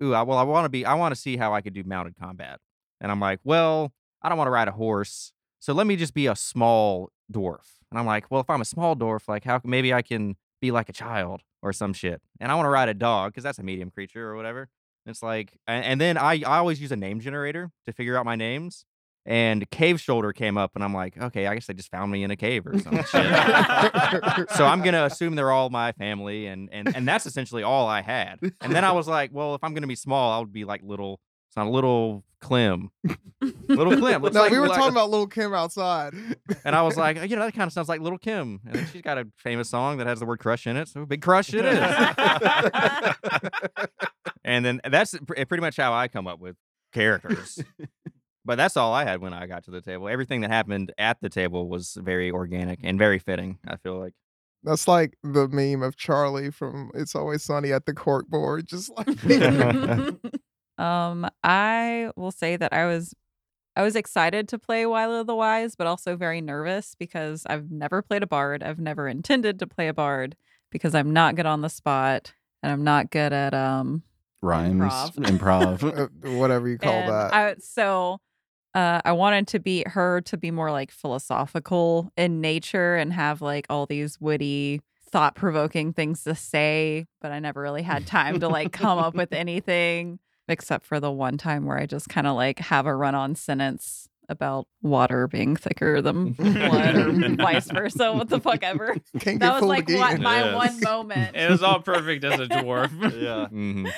ooh, 0.00 0.14
I, 0.14 0.22
well, 0.22 0.38
I 0.38 0.44
want 0.44 0.66
to 0.66 0.68
be, 0.68 0.86
I 0.86 0.94
want 0.94 1.12
to 1.12 1.20
see 1.20 1.36
how 1.36 1.52
I 1.52 1.60
could 1.60 1.74
do 1.74 1.82
mounted 1.84 2.14
combat, 2.16 2.60
and 3.00 3.10
I'm 3.10 3.18
like, 3.18 3.40
well, 3.42 3.92
I 4.22 4.28
don't 4.28 4.38
want 4.38 4.46
to 4.46 4.52
ride 4.52 4.68
a 4.68 4.72
horse, 4.72 5.32
so 5.58 5.72
let 5.72 5.86
me 5.88 5.96
just 5.96 6.14
be 6.14 6.28
a 6.28 6.36
small 6.36 7.10
dwarf. 7.32 7.78
And 7.90 7.98
I'm 7.98 8.06
like, 8.06 8.30
well, 8.30 8.40
if 8.40 8.50
I'm 8.50 8.60
a 8.60 8.66
small 8.66 8.94
dwarf, 8.94 9.28
like 9.28 9.44
how 9.44 9.60
maybe 9.64 9.92
I 9.92 10.02
can 10.02 10.36
be 10.60 10.70
like 10.70 10.88
a 10.88 10.92
child 10.92 11.42
or 11.62 11.72
some 11.72 11.92
shit. 11.92 12.20
And 12.40 12.52
I 12.52 12.54
want 12.54 12.66
to 12.66 12.70
ride 12.70 12.88
a 12.88 12.94
dog 12.94 13.32
because 13.32 13.44
that's 13.44 13.58
a 13.58 13.62
medium 13.62 13.90
creature 13.90 14.28
or 14.28 14.36
whatever. 14.36 14.68
It's 15.06 15.22
like, 15.22 15.58
and, 15.66 15.84
and 15.84 16.00
then 16.00 16.18
I, 16.18 16.42
I 16.46 16.58
always 16.58 16.80
use 16.80 16.92
a 16.92 16.96
name 16.96 17.20
generator 17.20 17.70
to 17.86 17.92
figure 17.92 18.16
out 18.16 18.24
my 18.24 18.36
names. 18.36 18.84
And 19.28 19.70
Cave 19.70 20.00
Shoulder 20.00 20.32
came 20.32 20.56
up, 20.56 20.70
and 20.74 20.82
I'm 20.82 20.94
like, 20.94 21.18
okay, 21.18 21.46
I 21.46 21.52
guess 21.54 21.66
they 21.66 21.74
just 21.74 21.90
found 21.90 22.10
me 22.10 22.22
in 22.22 22.30
a 22.30 22.36
cave 22.36 22.66
or 22.66 22.78
something. 22.78 23.04
so 24.56 24.64
I'm 24.64 24.80
gonna 24.82 25.04
assume 25.04 25.34
they're 25.34 25.50
all 25.50 25.68
my 25.68 25.92
family, 25.92 26.46
and 26.46 26.70
and 26.72 26.96
and 26.96 27.06
that's 27.06 27.26
essentially 27.26 27.62
all 27.62 27.86
I 27.86 28.00
had. 28.00 28.38
And 28.62 28.74
then 28.74 28.84
I 28.86 28.92
was 28.92 29.06
like, 29.06 29.30
well, 29.30 29.54
if 29.54 29.62
I'm 29.62 29.74
gonna 29.74 29.86
be 29.86 29.96
small, 29.96 30.32
I 30.32 30.38
would 30.38 30.52
be 30.52 30.64
like 30.64 30.80
little. 30.82 31.20
It's 31.50 31.56
not 31.56 31.66
little 31.70 32.24
Clem, 32.40 32.90
little 33.68 33.96
Clem. 33.98 34.22
Looks 34.22 34.34
no, 34.34 34.42
like, 34.42 34.50
we 34.52 34.58
were 34.58 34.68
like 34.68 34.78
talking 34.78 34.94
a- 34.94 34.98
about 34.98 35.10
Little 35.10 35.26
Kim 35.26 35.52
outside. 35.52 36.14
and 36.64 36.74
I 36.74 36.80
was 36.82 36.96
like, 36.96 37.16
you 37.28 37.36
know, 37.36 37.44
that 37.44 37.52
kind 37.54 37.66
of 37.66 37.72
sounds 37.72 37.88
like 37.88 38.00
Little 38.00 38.18
Kim. 38.18 38.60
And 38.64 38.74
then 38.76 38.86
she's 38.92 39.02
got 39.02 39.18
a 39.18 39.26
famous 39.36 39.68
song 39.68 39.98
that 39.98 40.06
has 40.06 40.20
the 40.20 40.26
word 40.26 40.38
crush 40.40 40.66
in 40.66 40.76
it. 40.76 40.88
So 40.88 41.04
big 41.04 41.20
crush 41.20 41.52
it 41.52 41.64
is. 41.66 41.78
and 44.44 44.64
then 44.64 44.80
that's 44.90 45.14
pretty 45.26 45.60
much 45.60 45.76
how 45.76 45.92
I 45.92 46.08
come 46.08 46.26
up 46.26 46.38
with 46.40 46.56
characters. 46.92 47.62
But 48.48 48.56
that's 48.56 48.78
all 48.78 48.94
I 48.94 49.04
had 49.04 49.20
when 49.20 49.34
I 49.34 49.46
got 49.46 49.64
to 49.64 49.70
the 49.70 49.82
table. 49.82 50.08
Everything 50.08 50.40
that 50.40 50.50
happened 50.50 50.90
at 50.96 51.20
the 51.20 51.28
table 51.28 51.68
was 51.68 51.98
very 52.00 52.30
organic 52.30 52.80
and 52.82 52.98
very 52.98 53.18
fitting, 53.18 53.58
I 53.68 53.76
feel 53.76 53.98
like. 53.98 54.14
That's 54.64 54.88
like 54.88 55.18
the 55.22 55.48
meme 55.48 55.82
of 55.82 55.98
Charlie 55.98 56.50
from 56.50 56.90
It's 56.94 57.14
Always 57.14 57.42
Sunny 57.42 57.72
at 57.72 57.84
the 57.84 57.92
cork 57.92 58.26
board. 58.26 58.66
Just 58.66 58.90
like 58.96 59.06
um, 60.78 61.28
I 61.44 62.10
will 62.16 62.30
say 62.30 62.56
that 62.56 62.72
I 62.72 62.86
was 62.86 63.14
I 63.76 63.82
was 63.82 63.94
excited 63.94 64.48
to 64.48 64.58
play 64.58 64.86
Wily 64.86 65.24
the 65.24 65.36
Wise, 65.36 65.76
but 65.76 65.86
also 65.86 66.16
very 66.16 66.40
nervous 66.40 66.96
because 66.98 67.44
I've 67.50 67.70
never 67.70 68.00
played 68.00 68.22
a 68.22 68.26
bard. 68.26 68.62
I've 68.62 68.80
never 68.80 69.08
intended 69.08 69.58
to 69.58 69.66
play 69.66 69.88
a 69.88 69.94
bard 69.94 70.36
because 70.72 70.94
I'm 70.94 71.12
not 71.12 71.36
good 71.36 71.46
on 71.46 71.60
the 71.60 71.68
spot 71.68 72.32
and 72.62 72.72
I'm 72.72 72.82
not 72.82 73.10
good 73.10 73.34
at 73.34 73.52
um 73.52 74.04
Rhymes, 74.40 75.10
Improv. 75.16 75.78
improv. 75.78 75.98
uh, 76.26 76.38
whatever 76.38 76.66
you 76.66 76.78
call 76.78 76.92
and 76.92 77.08
that. 77.10 77.34
I, 77.34 77.54
so 77.58 78.20
uh, 78.78 79.00
I 79.04 79.12
wanted 79.12 79.48
to 79.48 79.58
be 79.58 79.82
her 79.86 80.20
to 80.22 80.36
be 80.36 80.50
more 80.50 80.70
like 80.70 80.90
philosophical 80.90 82.12
in 82.16 82.40
nature 82.40 82.96
and 82.96 83.12
have 83.12 83.42
like 83.42 83.66
all 83.68 83.86
these 83.86 84.20
witty, 84.20 84.80
thought 85.10 85.34
provoking 85.34 85.92
things 85.92 86.22
to 86.24 86.34
say, 86.34 87.06
but 87.20 87.32
I 87.32 87.38
never 87.40 87.60
really 87.60 87.82
had 87.82 88.06
time 88.06 88.40
to 88.40 88.48
like 88.48 88.72
come 88.72 88.98
up 88.98 89.14
with 89.14 89.32
anything 89.44 90.18
except 90.48 90.86
for 90.86 91.00
the 91.00 91.10
one 91.10 91.36
time 91.38 91.66
where 91.66 91.78
I 91.78 91.86
just 91.86 92.08
kind 92.08 92.26
of 92.26 92.36
like 92.36 92.58
have 92.58 92.86
a 92.86 92.94
run 92.94 93.14
on 93.14 93.34
sentence 93.34 94.08
about 94.30 94.66
water 94.82 95.26
being 95.26 95.56
thicker 95.56 96.02
than 96.02 96.32
blood 96.32 96.94
or 96.96 97.12
vice 97.36 97.70
versa. 97.70 98.12
What 98.12 98.28
the 98.28 98.40
fuck 98.40 98.62
ever. 98.62 98.94
Can't 99.20 99.40
That 99.40 99.54
was 99.54 99.62
like 99.62 99.88
what, 99.88 100.20
my 100.20 100.40
Yes. 100.44 100.54
one 100.54 100.80
moment. 100.80 101.34
It 101.36 101.50
was 101.50 101.62
all 101.62 101.80
perfect 101.80 102.22
as 102.24 102.38
a 102.38 102.46
dwarf. 102.46 102.90
yeah. 103.22 103.48
Mhm. 103.50 103.90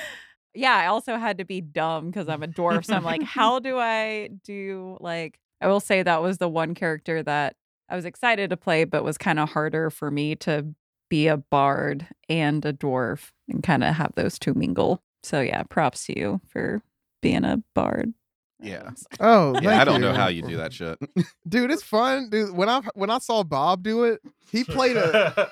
Yeah, 0.53 0.75
I 0.75 0.87
also 0.87 1.17
had 1.17 1.37
to 1.37 1.45
be 1.45 1.61
dumb 1.61 2.07
because 2.07 2.27
I'm 2.27 2.43
a 2.43 2.47
dwarf. 2.47 2.85
So 2.85 2.93
I'm 2.95 3.03
like, 3.03 3.23
how 3.23 3.59
do 3.67 3.77
I 3.77 4.29
do 4.43 4.97
like 4.99 5.39
I 5.61 5.67
will 5.67 5.79
say 5.79 6.03
that 6.03 6.21
was 6.21 6.39
the 6.39 6.49
one 6.49 6.73
character 6.73 7.21
that 7.23 7.55
I 7.89 7.95
was 7.95 8.05
excited 8.05 8.49
to 8.49 8.57
play, 8.57 8.83
but 8.83 9.03
was 9.03 9.17
kind 9.17 9.39
of 9.39 9.49
harder 9.49 9.89
for 9.89 10.09
me 10.09 10.35
to 10.37 10.65
be 11.09 11.27
a 11.27 11.37
bard 11.37 12.07
and 12.29 12.65
a 12.65 12.73
dwarf 12.73 13.31
and 13.49 13.61
kind 13.61 13.83
of 13.83 13.95
have 13.95 14.13
those 14.15 14.39
two 14.39 14.53
mingle. 14.53 15.01
So 15.23 15.41
yeah, 15.41 15.63
props 15.63 16.05
to 16.05 16.17
you 16.17 16.41
for 16.47 16.81
being 17.21 17.43
a 17.45 17.61
bard. 17.75 18.13
Yeah. 18.59 18.91
Oh, 19.19 19.59
Yeah, 19.61 19.81
I 19.81 19.83
don't 19.85 20.01
know 20.01 20.13
how 20.13 20.27
you 20.27 20.41
do 20.41 20.57
that 20.57 20.73
shit. 20.73 20.97
dude. 21.47 21.71
It's 21.71 21.83
fun, 21.83 22.29
dude. 22.29 22.55
When 22.55 22.69
I 22.69 22.81
when 22.95 23.09
I 23.09 23.19
saw 23.19 23.43
Bob 23.43 23.83
do 23.83 24.03
it, 24.05 24.21
he 24.51 24.63
played 24.63 24.97
a 24.97 25.49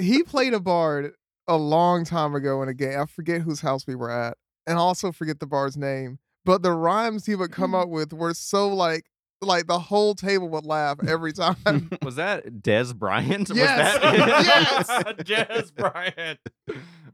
he 0.00 0.22
played 0.22 0.54
a 0.54 0.60
bard 0.60 1.14
a 1.50 1.56
long 1.56 2.04
time 2.04 2.34
ago 2.34 2.62
in 2.62 2.68
a 2.68 2.74
game. 2.74 2.98
I 2.98 3.06
forget 3.06 3.42
whose 3.42 3.60
house 3.60 3.86
we 3.86 3.96
were 3.96 4.10
at, 4.10 4.38
and 4.66 4.78
I 4.78 4.80
also 4.80 5.10
forget 5.12 5.40
the 5.40 5.46
bar's 5.46 5.76
name. 5.76 6.18
But 6.44 6.62
the 6.62 6.72
rhymes 6.72 7.26
he 7.26 7.34
would 7.34 7.50
come 7.52 7.72
mm-hmm. 7.72 7.82
up 7.82 7.88
with 7.88 8.12
were 8.12 8.32
so 8.34 8.68
like 8.68 9.04
like 9.42 9.66
the 9.66 9.78
whole 9.78 10.14
table 10.14 10.48
would 10.50 10.66
laugh 10.66 10.98
every 11.06 11.32
time. 11.32 11.56
Was 12.02 12.16
that 12.16 12.46
Dez 12.62 12.94
Bryant? 12.94 13.48
Was 13.48 13.58
Yes. 13.58 14.86
that- 14.86 15.24
Jazz 15.24 15.70
Bryant. 15.76 16.38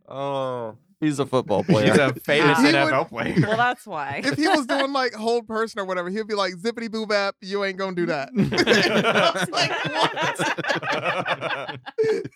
Oh, 0.08 0.76
he's 1.00 1.18
a 1.20 1.26
football 1.26 1.62
player. 1.64 1.86
He's 1.86 1.98
a 1.98 2.14
famous 2.14 2.58
He 2.58 2.64
would- 2.64 2.74
NFL 2.74 3.08
player. 3.08 3.36
Well, 3.46 3.56
that's 3.56 3.86
why. 3.86 4.22
if 4.24 4.36
he 4.36 4.48
was 4.48 4.66
doing 4.66 4.92
like 4.92 5.14
hold 5.14 5.46
person 5.46 5.80
or 5.80 5.84
whatever, 5.84 6.10
he'd 6.10 6.26
be 6.26 6.34
like 6.34 6.54
zippity 6.54 6.90
boo 6.90 7.06
bap, 7.06 7.36
you 7.40 7.64
ain't 7.64 7.78
gonna 7.78 7.96
do 7.96 8.06
that. 8.06 8.30
I 8.36 9.30
was 9.38 9.50
like, 9.50 9.70
what? 11.68 12.26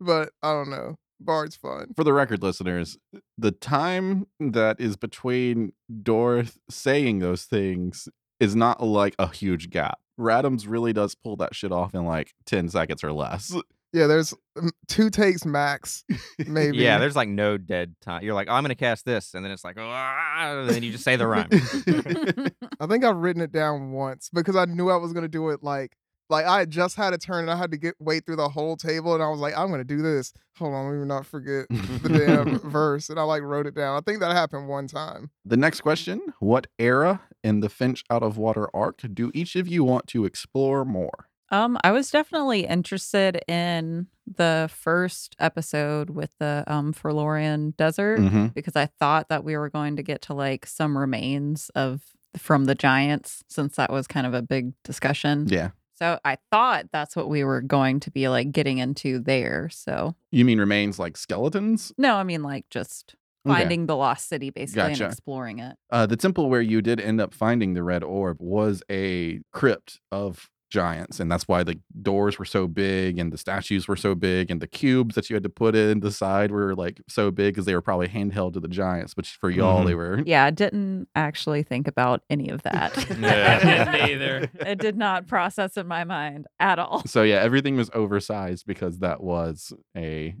but 0.00 0.30
I 0.42 0.52
don't 0.52 0.70
know. 0.70 0.96
Bard's 1.20 1.56
fun. 1.56 1.92
For 1.96 2.04
the 2.04 2.12
record, 2.12 2.42
listeners, 2.42 2.98
the 3.36 3.50
time 3.50 4.26
that 4.38 4.80
is 4.80 4.96
between 4.96 5.72
Dorth 5.90 6.58
saying 6.70 7.18
those 7.18 7.44
things 7.44 8.08
is 8.40 8.54
not 8.54 8.82
like 8.82 9.14
a 9.18 9.28
huge 9.28 9.70
gap. 9.70 9.98
Radams 10.18 10.64
really 10.68 10.92
does 10.92 11.14
pull 11.14 11.36
that 11.36 11.54
shit 11.54 11.72
off 11.72 11.94
in 11.94 12.04
like 12.04 12.34
10 12.46 12.68
seconds 12.68 13.04
or 13.04 13.12
less. 13.12 13.54
Yeah, 13.92 14.06
there's 14.06 14.34
um, 14.60 14.70
two 14.86 15.08
takes 15.08 15.46
max, 15.46 16.04
maybe. 16.46 16.76
Yeah, 16.76 16.98
there's 16.98 17.16
like 17.16 17.28
no 17.28 17.56
dead 17.56 17.94
time. 18.02 18.22
You're 18.22 18.34
like, 18.34 18.48
oh, 18.50 18.52
I'm 18.52 18.62
gonna 18.62 18.74
cast 18.74 19.06
this, 19.06 19.32
and 19.32 19.42
then 19.42 19.50
it's 19.50 19.64
like, 19.64 19.78
oh, 19.78 19.88
ah, 19.88 20.60
and 20.60 20.68
then 20.68 20.82
you 20.82 20.92
just 20.92 21.04
say 21.04 21.16
the 21.16 21.26
rhyme. 21.26 21.48
I 22.80 22.86
think 22.86 23.04
I've 23.04 23.16
written 23.16 23.40
it 23.40 23.50
down 23.50 23.92
once 23.92 24.28
because 24.30 24.56
I 24.56 24.66
knew 24.66 24.90
I 24.90 24.96
was 24.96 25.14
gonna 25.14 25.26
do 25.26 25.48
it 25.50 25.62
like 25.62 25.96
like 26.30 26.46
I 26.46 26.60
had 26.60 26.70
just 26.70 26.96
had 26.96 27.12
a 27.12 27.18
turn 27.18 27.42
and 27.42 27.50
I 27.50 27.56
had 27.56 27.70
to 27.70 27.76
get 27.76 27.94
wait 27.98 28.26
through 28.26 28.36
the 28.36 28.48
whole 28.48 28.76
table 28.76 29.14
and 29.14 29.22
I 29.22 29.28
was 29.28 29.40
like, 29.40 29.56
I'm 29.56 29.70
gonna 29.70 29.84
do 29.84 30.02
this. 30.02 30.32
Hold 30.58 30.74
on, 30.74 30.86
let 30.88 30.98
me 30.98 31.06
not 31.06 31.26
forget 31.26 31.66
the 31.70 32.08
damn 32.08 32.58
verse. 32.70 33.08
And 33.08 33.18
I 33.18 33.22
like 33.22 33.42
wrote 33.42 33.66
it 33.66 33.74
down. 33.74 33.96
I 33.96 34.00
think 34.00 34.20
that 34.20 34.32
happened 34.32 34.68
one 34.68 34.86
time. 34.86 35.30
The 35.44 35.56
next 35.56 35.80
question 35.80 36.20
What 36.40 36.66
era 36.78 37.22
in 37.42 37.60
the 37.60 37.68
Finch 37.68 38.04
Out 38.10 38.22
of 38.22 38.36
Water 38.36 38.68
arc 38.74 39.00
do 39.14 39.30
each 39.34 39.56
of 39.56 39.68
you 39.68 39.84
want 39.84 40.06
to 40.08 40.24
explore 40.24 40.84
more? 40.84 41.28
Um, 41.50 41.78
I 41.82 41.92
was 41.92 42.10
definitely 42.10 42.66
interested 42.66 43.40
in 43.48 44.08
the 44.26 44.68
first 44.70 45.34
episode 45.38 46.10
with 46.10 46.30
the 46.38 46.64
um 46.66 46.92
Forlorian 46.92 47.74
Desert. 47.76 48.20
Mm-hmm. 48.20 48.46
because 48.48 48.76
I 48.76 48.86
thought 48.86 49.28
that 49.30 49.44
we 49.44 49.56
were 49.56 49.70
going 49.70 49.96
to 49.96 50.02
get 50.02 50.20
to 50.22 50.34
like 50.34 50.66
some 50.66 50.98
remains 50.98 51.70
of 51.74 52.02
from 52.36 52.66
the 52.66 52.74
giants 52.74 53.42
since 53.48 53.76
that 53.76 53.90
was 53.90 54.06
kind 54.06 54.26
of 54.26 54.34
a 54.34 54.42
big 54.42 54.72
discussion. 54.84 55.46
Yeah. 55.48 55.70
So 55.98 56.18
I 56.24 56.38
thought 56.52 56.86
that's 56.92 57.16
what 57.16 57.28
we 57.28 57.42
were 57.42 57.60
going 57.60 57.98
to 58.00 58.10
be 58.10 58.28
like 58.28 58.52
getting 58.52 58.78
into 58.78 59.18
there. 59.18 59.68
So 59.70 60.14
You 60.30 60.44
mean 60.44 60.60
remains 60.60 60.98
like 60.98 61.16
skeletons? 61.16 61.92
no, 61.98 62.14
I 62.16 62.22
mean 62.22 62.42
like 62.42 62.66
just 62.70 63.14
Okay. 63.46 63.60
finding 63.60 63.86
the 63.86 63.96
lost 63.96 64.28
city 64.28 64.50
basically 64.50 64.90
Gotcha. 64.90 65.04
and 65.04 65.12
exploring 65.12 65.58
it. 65.60 65.76
Uh, 65.90 66.06
the 66.06 66.16
temple 66.16 66.50
where 66.50 66.60
you 66.60 66.82
did 66.82 67.00
end 67.00 67.20
up 67.20 67.32
finding 67.32 67.72
the 67.74 67.82
red 67.82 68.02
orb 68.04 68.36
was 68.40 68.82
a 68.90 69.40
crypt 69.52 70.00
of 70.12 70.50
giants, 70.68 71.20
and 71.20 71.30
that's 71.30 71.48
why 71.48 71.62
the 71.62 71.78
doors 72.02 72.38
were 72.38 72.44
so 72.44 72.66
big 72.66 73.18
and 73.18 73.32
the 73.32 73.38
statues 73.38 73.88
were 73.88 73.96
so 73.96 74.14
big, 74.14 74.50
and 74.50 74.60
the 74.60 74.66
cubes 74.66 75.14
that 75.14 75.28
you 75.28 75.34
had 75.34 75.42
to 75.42 75.48
put 75.48 75.74
in 75.74 76.00
the 76.00 76.10
side 76.10 76.50
were 76.50 76.74
like 76.74 77.00
so 77.08 77.30
big 77.30 77.54
because 77.54 77.66
they 77.66 77.74
were 77.74 77.82
probably 77.82 78.08
handheld 78.08 78.54
to 78.54 78.60
the 78.60 78.68
giants. 78.68 79.16
which 79.16 79.30
for 79.40 79.50
y'all, 79.50 79.84
they 79.84 79.92
mm-hmm. 79.92 79.98
were 79.98 80.22
Yeah, 80.24 80.44
I 80.44 80.50
didn't 80.50 81.08
actually 81.14 81.62
think 81.62 81.88
about 81.88 82.22
any 82.30 82.48
of 82.48 82.62
that. 82.64 82.96
I 83.22 84.10
either. 84.10 84.50
it 84.60 84.78
did 84.78 84.96
not 84.96 85.26
process 85.26 85.76
in 85.76 85.86
my 85.86 86.04
mind 86.04 86.46
at 86.60 86.78
all. 86.78 87.02
so 87.06 87.22
yeah, 87.22 87.36
everything 87.36 87.76
was 87.76 87.90
oversized 87.94 88.66
because 88.66 88.98
that 88.98 89.22
was 89.22 89.72
a 89.96 90.34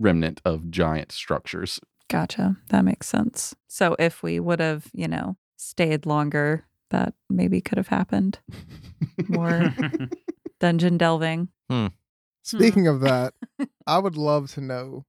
remnant 0.00 0.40
of 0.44 0.70
giant 0.70 1.12
structures. 1.12 1.80
Gotcha. 2.08 2.56
That 2.70 2.84
makes 2.84 3.06
sense. 3.06 3.54
So 3.66 3.94
if 3.98 4.22
we 4.22 4.40
would 4.40 4.60
have, 4.60 4.86
you 4.92 5.08
know, 5.08 5.36
stayed 5.56 6.06
longer, 6.06 6.64
that 6.90 7.14
maybe 7.28 7.60
could 7.60 7.78
have 7.78 7.88
happened. 7.88 8.38
More 9.28 9.74
dungeon 10.60 10.98
delving. 10.98 11.48
Hmm. 11.70 11.88
Speaking 12.42 12.86
of 12.86 12.98
hmm. 12.98 13.04
that, 13.04 13.34
I 13.86 13.98
would 13.98 14.16
love 14.16 14.52
to 14.54 14.60
know 14.60 15.04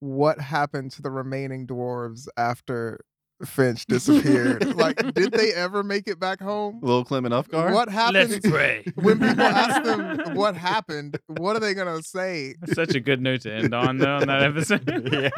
what 0.00 0.40
happened 0.40 0.92
to 0.92 1.02
the 1.02 1.10
remaining 1.10 1.66
dwarves 1.66 2.26
after 2.36 3.00
Finch 3.44 3.86
disappeared. 3.86 4.76
like, 4.76 4.96
did 5.14 5.32
they 5.32 5.52
ever 5.52 5.82
make 5.82 6.06
it 6.06 6.20
back 6.20 6.40
home? 6.40 6.78
Little 6.82 7.04
Clem 7.04 7.24
and 7.24 7.34
Ufgar. 7.34 7.72
What 7.72 7.88
happened 7.88 8.30
Let's 8.30 8.48
pray. 8.48 8.84
when 8.94 9.18
people 9.18 9.42
ask 9.42 9.82
them 9.82 10.34
what 10.34 10.56
happened? 10.56 11.18
What 11.26 11.56
are 11.56 11.60
they 11.60 11.74
gonna 11.74 12.02
say? 12.02 12.54
Such 12.72 12.94
a 12.94 13.00
good 13.00 13.20
note 13.20 13.42
to 13.42 13.52
end 13.52 13.74
on, 13.74 13.98
though, 13.98 14.16
on 14.16 14.26
that 14.28 14.42
episode. 14.42 15.08
yeah. 15.12 15.30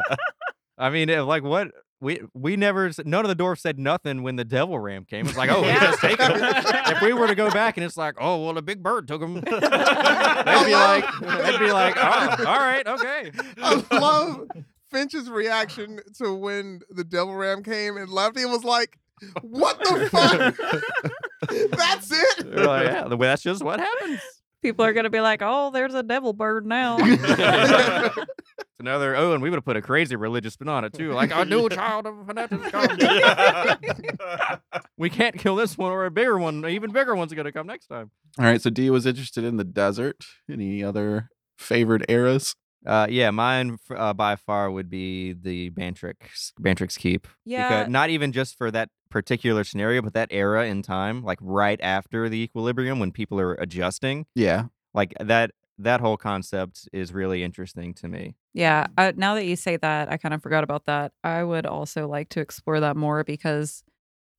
I 0.77 0.89
mean, 0.89 1.09
like 1.25 1.43
what 1.43 1.71
we 1.99 2.21
we 2.33 2.55
never 2.55 2.91
none 3.05 3.25
of 3.25 3.29
the 3.29 3.35
dwarfs 3.35 3.61
said 3.61 3.79
nothing 3.79 4.21
when 4.23 4.35
the 4.35 4.45
devil 4.45 4.77
ram 4.79 5.05
came. 5.05 5.27
It's 5.27 5.37
like, 5.37 5.49
oh, 5.53 5.61
we 5.61 5.67
Yeah. 5.67 5.79
just 5.79 5.99
take 5.99 6.19
him. 6.19 6.31
if 6.35 7.01
we 7.01 7.13
were 7.13 7.27
to 7.27 7.35
go 7.35 7.49
back 7.49 7.77
and 7.77 7.85
it's 7.85 7.97
like, 7.97 8.15
oh, 8.19 8.43
well, 8.43 8.53
the 8.53 8.61
big 8.61 8.83
bird 8.83 9.07
took 9.07 9.21
him. 9.21 9.33
they'd 9.41 9.41
be 9.41 9.57
like, 9.59 11.05
they'd 11.21 11.59
be 11.59 11.71
like, 11.71 11.95
oh, 11.97 12.35
all 12.45 12.59
right, 12.59 12.85
okay. 12.87 13.31
I 13.61 13.83
love 13.91 14.47
Finch's 14.91 15.29
reaction 15.29 15.99
to 16.17 16.33
when 16.33 16.81
the 16.89 17.03
devil 17.03 17.35
ram 17.35 17.63
came 17.63 17.97
and 17.97 18.09
left. 18.09 18.37
He 18.37 18.45
was 18.45 18.63
like, 18.63 18.97
"What 19.41 19.79
the 19.79 20.07
fuck? 20.09 20.55
That's 21.71 22.11
it." 22.11 22.55
Like, 22.55 22.85
yeah, 22.85 23.07
that's 23.19 23.41
just 23.41 23.63
what 23.63 23.79
happens. 23.79 24.21
People 24.61 24.85
are 24.85 24.93
gonna 24.93 25.09
be 25.09 25.19
like, 25.19 25.41
"Oh, 25.43 25.71
there's 25.71 25.93
a 25.93 26.03
devil 26.03 26.31
bird 26.33 26.65
now." 26.65 26.97
It's 28.79 28.83
another. 28.87 29.15
Oh, 29.15 29.33
and 29.33 29.41
we 29.41 29.49
would 29.49 29.57
have 29.57 29.65
put 29.65 29.75
a 29.75 29.81
crazy 29.81 30.15
religious 30.15 30.53
spin 30.53 30.69
on 30.69 30.85
it 30.85 30.93
too, 30.93 31.11
like 31.13 31.31
a 31.33 31.43
new 31.45 31.67
child 31.67 32.05
of 32.05 32.27
fanatics 32.27 32.69
come. 32.71 34.59
we 34.97 35.09
can't 35.09 35.35
kill 35.37 35.55
this 35.55 35.77
one, 35.77 35.91
or 35.91 36.05
a 36.05 36.11
bigger 36.11 36.37
one, 36.37 36.63
an 36.63 36.69
even 36.71 36.91
bigger 36.91 37.15
one's 37.15 37.33
are 37.33 37.35
gonna 37.35 37.51
come 37.51 37.65
next 37.65 37.87
time. 37.87 38.11
All 38.37 38.45
right, 38.45 38.61
so 38.61 38.69
D 38.69 38.91
was 38.91 39.07
interested 39.07 39.43
in 39.43 39.57
the 39.57 39.63
desert. 39.63 40.23
Any 40.51 40.83
other 40.83 41.29
favored 41.57 42.05
eras? 42.07 42.55
Uh, 42.85 43.07
yeah, 43.09 43.31
mine 43.31 43.79
uh, 43.95 44.13
by 44.13 44.35
far 44.35 44.69
would 44.69 44.91
be 44.91 45.33
the 45.33 45.71
Bantrix 45.71 46.51
Bantrix 46.61 46.97
Keep. 46.99 47.27
Yeah. 47.45 47.79
because, 47.79 47.91
not 47.91 48.11
even 48.11 48.31
just 48.31 48.55
for 48.59 48.69
that 48.69 48.89
particular 49.09 49.63
scenario, 49.63 50.03
but 50.03 50.13
that 50.13 50.27
era 50.29 50.67
in 50.67 50.83
time, 50.83 51.23
like 51.23 51.39
right 51.41 51.79
after 51.81 52.29
the 52.29 52.39
equilibrium 52.43 52.99
when 52.99 53.11
people 53.11 53.39
are 53.39 53.55
adjusting, 53.55 54.27
Yeah. 54.35 54.65
like 54.93 55.15
that. 55.19 55.49
That 55.77 56.01
whole 56.01 56.17
concept 56.17 56.89
is 56.91 57.13
really 57.13 57.43
interesting 57.43 57.93
to 57.95 58.07
me. 58.07 58.35
Yeah, 58.53 58.87
uh, 58.97 59.11
now 59.15 59.35
that 59.35 59.45
you 59.45 59.55
say 59.55 59.77
that, 59.77 60.11
I 60.11 60.17
kind 60.17 60.33
of 60.33 60.41
forgot 60.41 60.63
about 60.63 60.85
that. 60.85 61.11
I 61.23 61.43
would 61.43 61.65
also 61.65 62.07
like 62.07 62.29
to 62.29 62.39
explore 62.39 62.79
that 62.79 62.97
more 62.97 63.23
because 63.23 63.83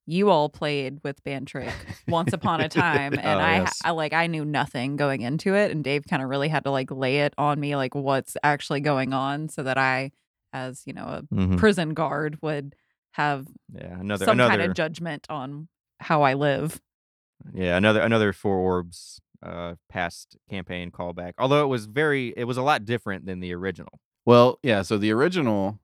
you 0.07 0.31
all 0.31 0.49
played 0.49 1.01
with 1.05 1.23
Bantrick 1.25 1.75
once 2.09 2.33
upon 2.33 2.61
a 2.61 2.69
time, 2.69 3.15
and 3.23 3.41
Oh, 3.41 3.45
I, 3.45 3.57
yes. 3.63 3.81
I 3.85 3.91
like 3.93 4.13
I 4.13 4.27
knew 4.27 4.45
nothing 4.45 4.97
going 4.97 5.21
into 5.23 5.55
it, 5.55 5.71
and 5.71 5.85
Dave 5.85 6.05
kind 6.09 6.23
of 6.23 6.29
really 6.29 6.49
had 6.49 6.65
to 6.65 6.71
like 6.71 6.91
lay 6.91 7.19
it 7.21 7.35
on 7.39 7.61
me, 7.61 7.77
like 7.77 7.95
what's 7.95 8.37
actually 8.43 8.81
going 8.81 9.13
on, 9.13 9.49
so 9.49 9.63
that 9.63 9.79
I, 9.79 10.13
as 10.53 10.83
you 10.87 10.93
know, 10.95 11.05
a 11.05 11.23
Mhm. 11.35 11.57
prison 11.59 11.95
guard, 11.95 12.39
would 12.43 12.75
have 13.13 13.47
Yeah, 13.73 14.01
another 14.01 14.25
some 14.25 14.37
another 14.37 14.59
kind 14.59 14.71
of 14.71 14.77
judgment 14.77 15.27
on 15.31 15.69
how 16.01 16.23
I 16.23 16.35
live. 16.35 16.81
Yeah, 17.55 17.77
another 17.77 18.01
another 18.01 18.33
four 18.33 18.57
orbs 18.57 19.21
uh 19.43 19.75
past 19.89 20.37
campaign 20.51 20.91
callback. 20.91 21.33
Although 21.39 21.63
it 21.65 21.69
was 21.69 21.87
very 21.87 22.35
it 22.37 22.45
was 22.45 22.57
a 22.57 22.63
lot 22.63 22.85
different 22.85 23.27
than 23.27 23.41
the 23.41 23.55
original. 23.55 24.01
Well, 24.27 24.59
yeah. 24.63 24.83
So 24.83 24.99
the 24.99 25.13
original, 25.13 25.79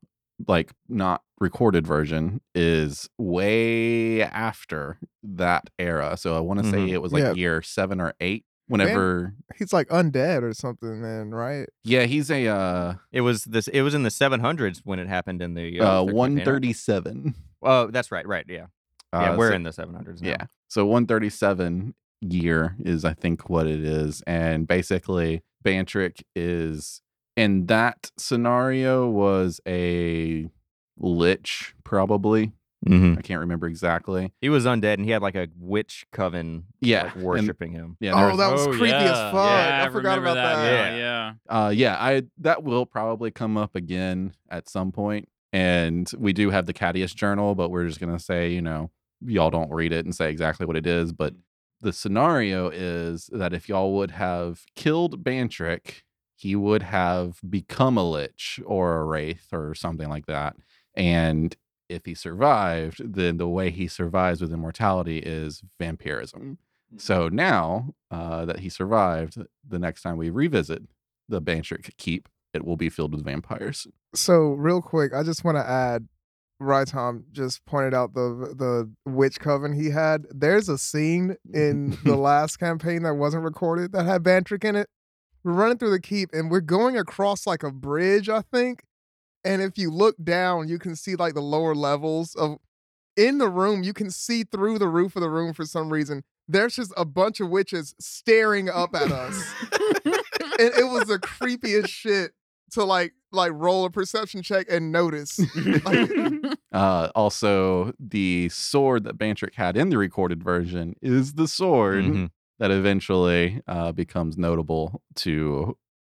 like 0.47 0.73
not 0.89 1.23
recorded 1.41 1.87
version, 1.87 2.41
is 2.55 3.09
way 3.19 4.23
after 4.23 4.99
that 5.23 5.71
era. 5.79 6.17
So 6.17 6.37
I 6.37 6.41
want 6.41 6.63
to 6.63 6.71
say 6.71 6.79
Mhm. 6.79 6.93
it 6.93 6.99
was 7.03 7.13
like 7.13 7.23
Yeah. 7.23 7.33
year 7.35 7.63
seven 7.63 8.01
or 8.01 8.15
eight. 8.21 8.45
Whenever, 8.67 9.35
He's 9.57 9.75
like 9.75 9.89
undead 9.89 10.43
or 10.43 10.55
something, 10.55 11.03
then, 11.03 11.33
right? 11.33 11.69
yeah, 11.85 12.05
he's 12.05 12.31
a 12.31 12.47
uh, 12.49 12.95
It 13.13 13.21
was 13.21 13.45
this 13.45 13.69
it 13.69 13.83
was 13.83 13.93
in 13.95 14.05
the 14.05 14.09
700s 14.11 14.81
when 14.85 14.99
it 14.99 15.07
happened 15.07 15.43
in 15.43 15.53
the 15.53 15.81
uh, 15.81 15.85
the 15.85 15.85
campaign, 15.85 16.07
right? 16.07 16.15
one 16.15 16.41
thirty 16.41 16.73
seven. 16.73 17.35
Oh, 17.63 17.89
that's 17.91 18.11
right, 18.11 18.27
right, 18.27 18.45
yeah. 18.49 18.67
Yeah, 19.13 19.33
Uh, 19.33 19.37
we're 19.37 19.51
so- 19.51 19.55
in 19.57 19.63
the 19.65 19.71
700s 19.73 20.23
now. 20.23 20.29
Yeah. 20.29 20.47
So 20.69 20.87
137 20.87 21.95
year 22.33 22.77
is, 22.81 23.05
I 23.05 23.15
think, 23.15 23.49
what 23.51 23.67
it 23.67 23.85
is. 23.85 24.23
And 24.27 24.67
basically, 24.67 25.43
Bantrick 25.65 26.23
is 26.35 27.01
in 27.37 27.67
that 27.67 28.11
scenario 28.17 29.09
was 29.09 29.61
a 29.67 30.49
lich, 30.99 31.75
probably. 31.85 32.53
Mhm. 32.87 33.17
I 33.19 33.23
can't 33.23 33.41
remember 33.41 33.67
exactly. 33.67 34.33
He 34.43 34.51
was 34.51 34.67
undead 34.67 34.95
and 34.95 35.07
he 35.07 35.11
had 35.11 35.23
like 35.23 35.35
a 35.35 35.49
witch 35.59 36.05
coven 36.13 36.65
Yeah. 36.81 37.05
like 37.05 37.15
and- 37.15 37.25
worshiping 37.25 37.73
him. 37.73 37.97
yeah. 37.99 38.13
oh, 38.15 38.29
was- 38.29 38.39
that 38.39 38.53
was 38.53 38.67
Oh, 38.67 38.73
creepy 38.73 38.93
as 38.95 39.11
fuck. 39.33 39.35
yeah, 39.35 39.85
I 39.87 39.91
forgot 39.91 40.19
about 40.19 40.35
that. 40.35 40.57
that. 40.57 40.97
Yeah, 40.99 41.35
yeah. 41.49 41.65
uh, 41.67 41.69
yeah. 41.71 41.97
I 41.99 42.23
that 42.39 42.63
will 42.63 42.85
probably 42.85 43.31
come 43.31 43.57
up 43.57 43.75
again 43.75 44.33
at 44.51 44.69
some 44.69 44.93
point. 44.93 45.29
And 45.53 46.11
we 46.19 46.33
do 46.35 46.51
have 46.51 46.67
the 46.67 46.75
Cadius 46.75 47.15
journal, 47.15 47.55
but 47.55 47.71
we're 47.71 47.87
just 47.87 48.01
gonna 48.01 48.19
say, 48.19 48.53
you 48.53 48.61
know, 48.61 48.91
y'all 49.25 49.51
don't 49.51 49.71
read 49.73 49.93
it 49.93 50.05
and 50.05 50.15
say 50.15 50.31
exactly 50.31 50.67
what 50.67 50.77
it 50.77 50.87
is. 50.87 51.13
But 51.13 51.35
the 51.85 51.93
scenario 51.93 52.71
is 52.71 53.29
that 53.33 53.53
if 53.53 53.69
y'all 53.69 53.95
would 53.95 54.13
have 54.13 54.65
killed 54.75 55.23
Bantrick, 55.23 56.03
he 56.35 56.57
would 56.57 56.83
have 56.83 57.39
become 57.49 57.97
a 57.97 58.11
lich 58.11 58.59
or 58.65 58.97
a 58.97 59.05
wraith 59.05 59.49
or 59.53 59.75
something 59.75 60.09
like 60.09 60.27
that. 60.27 60.57
And 60.95 61.55
if 61.89 62.07
he 62.07 62.15
survived, 62.15 63.15
then 63.15 63.37
the 63.37 63.49
way 63.49 63.71
he 63.71 63.87
survives 63.87 64.41
with 64.41 64.53
immortality 64.53 65.19
is 65.19 65.63
vampirism. 65.79 66.59
So 66.97 67.29
now 67.29 67.95
uh, 68.11 68.47
that 68.47 68.61
he 68.61 68.71
survived, 68.71 69.37
the 69.69 69.79
next 69.79 70.03
time 70.03 70.17
we 70.17 70.31
revisit 70.31 70.83
the 71.29 71.43
Bantrick 71.43 71.95
Keep, 71.99 72.29
it 72.55 72.65
will 72.65 72.77
be 72.77 72.89
filled 72.89 73.13
with 73.13 73.25
vampires. 73.25 73.87
So 74.15 74.53
real 74.53 74.81
quick, 74.81 75.13
I 75.13 75.23
just 75.23 75.45
want 75.45 75.59
to 75.59 75.69
add. 75.69 76.09
Right, 76.61 76.87
Tom 76.87 77.25
just 77.33 77.65
pointed 77.67 77.95
out 77.95 78.15
the 78.15 78.55
the 78.57 78.91
witch 79.11 79.41
coven 79.41 79.73
he 79.73 79.91
had. 79.91 80.27
There's 80.31 80.69
a 80.69 80.79
scene 80.79 81.37
in 81.53 81.99
the 82.05 82.17
last 82.17 82.59
campaign 82.59 83.03
that 83.03 83.15
wasn't 83.15 83.45
recorded 83.45 83.93
that 83.93 84.05
had 84.05 84.23
Bantrick 84.23 84.65
in 84.65 84.77
it. 84.77 84.89
We're 85.43 85.53
running 85.53 85.79
through 85.79 85.91
the 85.91 86.01
keep 86.01 86.31
and 86.33 86.51
we're 86.51 86.61
going 86.61 86.97
across 86.97 87.47
like 87.47 87.63
a 87.63 87.71
bridge, 87.71 88.29
I 88.29 88.43
think. 88.43 88.85
And 89.45 89.61
if 89.61 89.77
you 89.77 89.91
look 89.91 90.17
down, 90.23 90.69
you 90.69 90.79
can 90.79 90.97
see 90.97 91.17
like 91.17 91.35
the 91.35 91.43
lower 91.43 91.75
levels 91.75 92.35
of 92.35 92.59
in 93.17 93.39
the 93.39 93.49
room. 93.49 93.83
You 93.83 93.93
can 93.93 94.11
see 94.11 94.45
through 94.45 94.79
the 94.79 94.89
roof 94.89 95.17
of 95.17 95.23
the 95.23 95.29
room 95.29 95.53
for 95.53 95.65
some 95.65 95.93
reason. 95.93 96.23
There's 96.49 96.77
just 96.77 96.93
a 96.97 97.05
bunch 97.05 97.41
of 97.41 97.51
witches 97.51 97.95
staring 97.99 98.69
up 98.71 98.95
at 98.95 99.11
us. 99.11 99.55
and 100.03 100.73
it 100.79 100.89
was 100.91 101.07
the 101.09 101.19
creepiest 101.19 101.89
shit 101.89 102.33
to 102.73 102.85
like 102.85 103.13
like 103.33 103.53
roll 103.55 103.85
a 103.85 103.91
perception 103.91 104.43
check 104.43 104.67
and 104.71 104.93
notice. 104.93 105.41
Like, 105.85 106.11
Uh, 106.73 107.09
also, 107.15 107.93
the 108.01 108.49
sword 108.49 109.05
that 109.05 109.17
Bantrick 109.17 109.55
had 109.55 109.77
in 109.77 109.91
the 109.91 109.99
recorded 109.99 110.43
version 110.43 110.95
is 111.01 111.35
the 111.35 111.47
sword 111.47 112.05
Mhm. 112.05 112.31
that 112.59 112.73
eventually 112.73 113.61
uh, 113.69 113.93
becomes 113.93 114.37
notable 114.37 115.01
to 115.17 115.77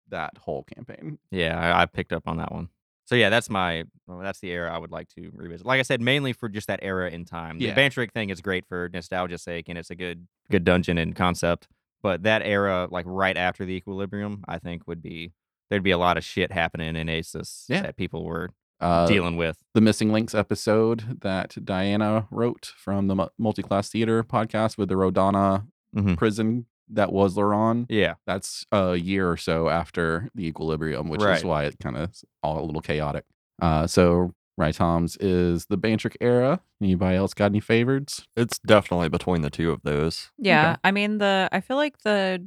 that 0.08 0.30
whole 0.38 0.62
campaign. 0.64 1.18
Yeah, 1.30 1.58
I, 1.60 1.82
I 1.82 1.86
picked 1.86 2.12
up 2.14 2.26
on 2.26 2.38
that 2.38 2.52
one. 2.52 2.70
So 3.04 3.14
yeah, 3.16 3.28
that's 3.28 3.50
my 3.50 3.84
well, 4.06 4.18
that's 4.20 4.40
the 4.40 4.50
era 4.50 4.74
I 4.74 4.78
would 4.78 4.90
like 4.90 5.08
to 5.10 5.30
revisit. 5.34 5.66
Like 5.66 5.78
I 5.78 5.82
said, 5.82 6.00
mainly 6.00 6.32
for 6.32 6.48
just 6.48 6.68
that 6.68 6.80
era 6.82 7.10
in 7.10 7.24
time. 7.26 7.58
Yeah. 7.60 7.74
The 7.74 7.80
Bantrick 7.80 8.12
thing 8.12 8.30
is 8.30 8.40
great 8.40 8.64
for 8.66 8.88
nostalgia's 8.92 9.42
sake, 9.42 9.68
and 9.68 9.76
it's 9.78 9.90
a 9.90 9.94
good 9.94 10.26
good 10.50 10.64
dungeon 10.64 10.96
and 10.96 11.14
concept. 11.14 11.68
But 12.02 12.22
that 12.22 12.42
era, 12.42 12.88
like 12.90 13.04
right 13.06 13.36
after 13.36 13.64
the 13.66 13.74
Equilibrium, 13.74 14.42
I 14.48 14.58
think 14.58 14.86
would 14.88 15.02
be 15.02 15.32
there'd 15.70 15.82
be 15.82 15.90
a 15.90 15.98
lot 15.98 16.16
of 16.16 16.24
shit 16.24 16.52
happening 16.52 16.96
in 16.96 17.06
Asus 17.08 17.64
Yeah. 17.68 17.82
that 17.82 17.96
people 17.96 18.24
were 18.24 18.50
Uh, 18.80 19.06
dealing 19.06 19.36
with. 19.36 19.56
the 19.74 19.80
Missing 19.80 20.12
Links 20.12 20.34
episode 20.34 21.20
that 21.22 21.56
Diana 21.64 22.28
wrote 22.30 22.72
from 22.76 23.06
the 23.08 23.28
Multi 23.38 23.62
Class 23.62 23.88
Theater 23.88 24.22
podcast 24.22 24.76
with 24.76 24.88
the 24.90 24.94
Rodana 24.96 25.66
Mhm. 25.94 26.16
prison 26.18 26.66
that 26.88 27.10
was 27.12 27.36
Laron. 27.36 27.86
Yeah, 27.88 28.14
That's 28.26 28.64
a 28.70 28.94
year 28.96 29.30
or 29.30 29.36
so 29.36 29.68
after 29.70 30.28
the 30.34 30.46
Equilibrium, 30.46 31.08
which 31.08 31.20
Right. 31.22 31.38
is 31.38 31.44
why 31.44 31.64
it 31.64 31.78
kind 31.80 31.96
of 31.96 32.14
all 32.42 32.62
a 32.62 32.64
little 32.64 32.80
chaotic. 32.82 33.24
Uh, 33.60 33.86
so, 33.86 34.32
Right 34.58 34.74
Tom's 34.74 35.16
is 35.18 35.66
the 35.66 35.76
Bantrick 35.76 36.16
era. 36.20 36.60
Anybody 36.80 37.16
else 37.16 37.34
got 37.34 37.46
any 37.46 37.60
favorites? 37.60 38.26
It's 38.36 38.58
definitely 38.58 39.08
between 39.10 39.42
the 39.42 39.50
two 39.50 39.70
of 39.70 39.82
those. 39.82 40.30
Yeah, 40.38 40.76
I 40.84 40.92
mean 40.92 41.18
the 41.18 41.48
I 41.52 41.60
feel 41.60 41.76
like 41.76 41.98
the 41.98 42.46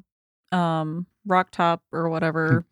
um 0.51 1.05
rock 1.25 1.51
top 1.51 1.83
or 1.91 2.09
whatever 2.09 2.65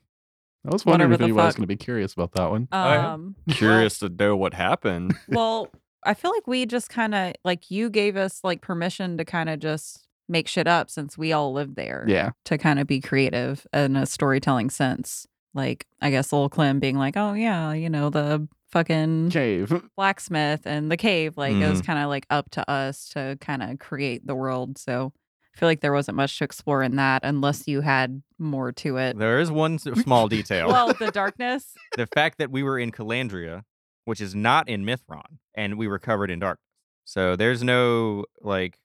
I 0.68 0.72
was 0.72 0.86
wondering 0.86 1.12
if 1.14 1.22
anyone 1.22 1.46
was 1.46 1.56
going 1.56 1.64
to 1.64 1.68
be 1.68 1.76
curious 1.78 2.14
about 2.14 2.34
that 2.34 2.50
one. 2.50 2.68
yeah. 2.72 3.14
um 3.14 3.36
Curious 3.50 4.00
to 4.00 4.10
know 4.10 4.36
what 4.36 4.54
happened. 4.54 5.16
well 5.30 5.70
I 6.06 6.14
feel 6.14 6.32
like 6.32 6.48
we 6.48 6.66
just 6.66 6.90
kind 6.90 7.14
of 7.16 7.34
like 7.44 7.70
you 7.72 7.90
gave 7.90 8.16
us 8.18 8.42
like 8.44 8.62
permission 8.62 9.18
to 9.18 9.26
kind 9.26 9.50
of 9.50 9.60
just 9.60 10.08
make 10.30 10.48
shit 10.48 10.68
up 10.68 10.90
since 10.90 11.18
we 11.18 11.32
all 11.34 11.54
lived 11.54 11.76
there 11.76 12.06
Yeah. 12.08 12.32
to 12.46 12.58
kind 12.58 12.80
of 12.80 12.88
be 12.88 13.00
creative 13.02 13.66
in 13.74 13.96
a 13.96 14.06
storytelling 14.06 14.70
sense. 14.70 15.26
Like 15.54 15.86
I 16.02 16.12
guess 16.12 16.32
little 16.32 16.50
Clem 16.50 16.80
being 16.80 16.98
like, 16.98 17.16
"Oh 17.18 17.34
yeah, 17.34 17.74
you 17.74 17.90
know, 17.90 18.10
the 18.10 18.48
fucking 18.72 19.30
Cave. 19.32 19.74
blacksmith 19.98 20.62
and 20.66 20.92
the 20.92 20.98
cave 20.98 21.38
like 21.38 21.56
it 21.56 21.70
was 21.70 21.82
Mhm. 21.82 21.86
kind 21.86 22.00
of 22.00 22.10
like 22.10 22.26
up 22.30 22.50
to 22.52 22.70
us 22.70 23.08
to 23.10 23.38
kind 23.40 23.64
of 23.64 23.80
create 23.80 24.28
the 24.28 24.36
world 24.36 24.78
so 24.78 25.14
i 25.16 25.20
feel 25.58 25.68
like 25.68 25.82
there 25.82 25.94
wasn't 25.94 26.16
much 26.16 26.38
to 26.38 26.44
explore 26.44 26.84
in 26.84 26.96
that 26.96 27.22
unless 27.24 27.68
you 27.68 27.82
had 27.82 28.22
more 28.38 28.72
to 28.72 28.98
it 28.98 29.18
there 29.18 29.40
is 29.40 29.50
one 29.52 29.74
s- 29.76 29.84
small 30.04 30.28
detail. 30.28 30.68
well 30.68 30.94
the 30.94 31.12
darkness 31.12 31.74
the 31.98 32.08
fact 32.08 32.38
that 32.38 32.52
we 32.52 32.64
were 32.64 32.78
in 32.80 32.92
Calandria 32.92 33.64
which 34.06 34.22
is 34.22 34.34
not 34.34 34.70
in 34.70 34.86
Mithron, 34.86 35.38
and 35.54 35.78
we 35.78 35.86
were 35.86 36.00
covered 36.00 36.32
in 36.32 36.40
darkness. 36.40 36.64
So 37.04 37.36
there's 37.36 37.62
no 37.62 38.24
like 38.42 38.78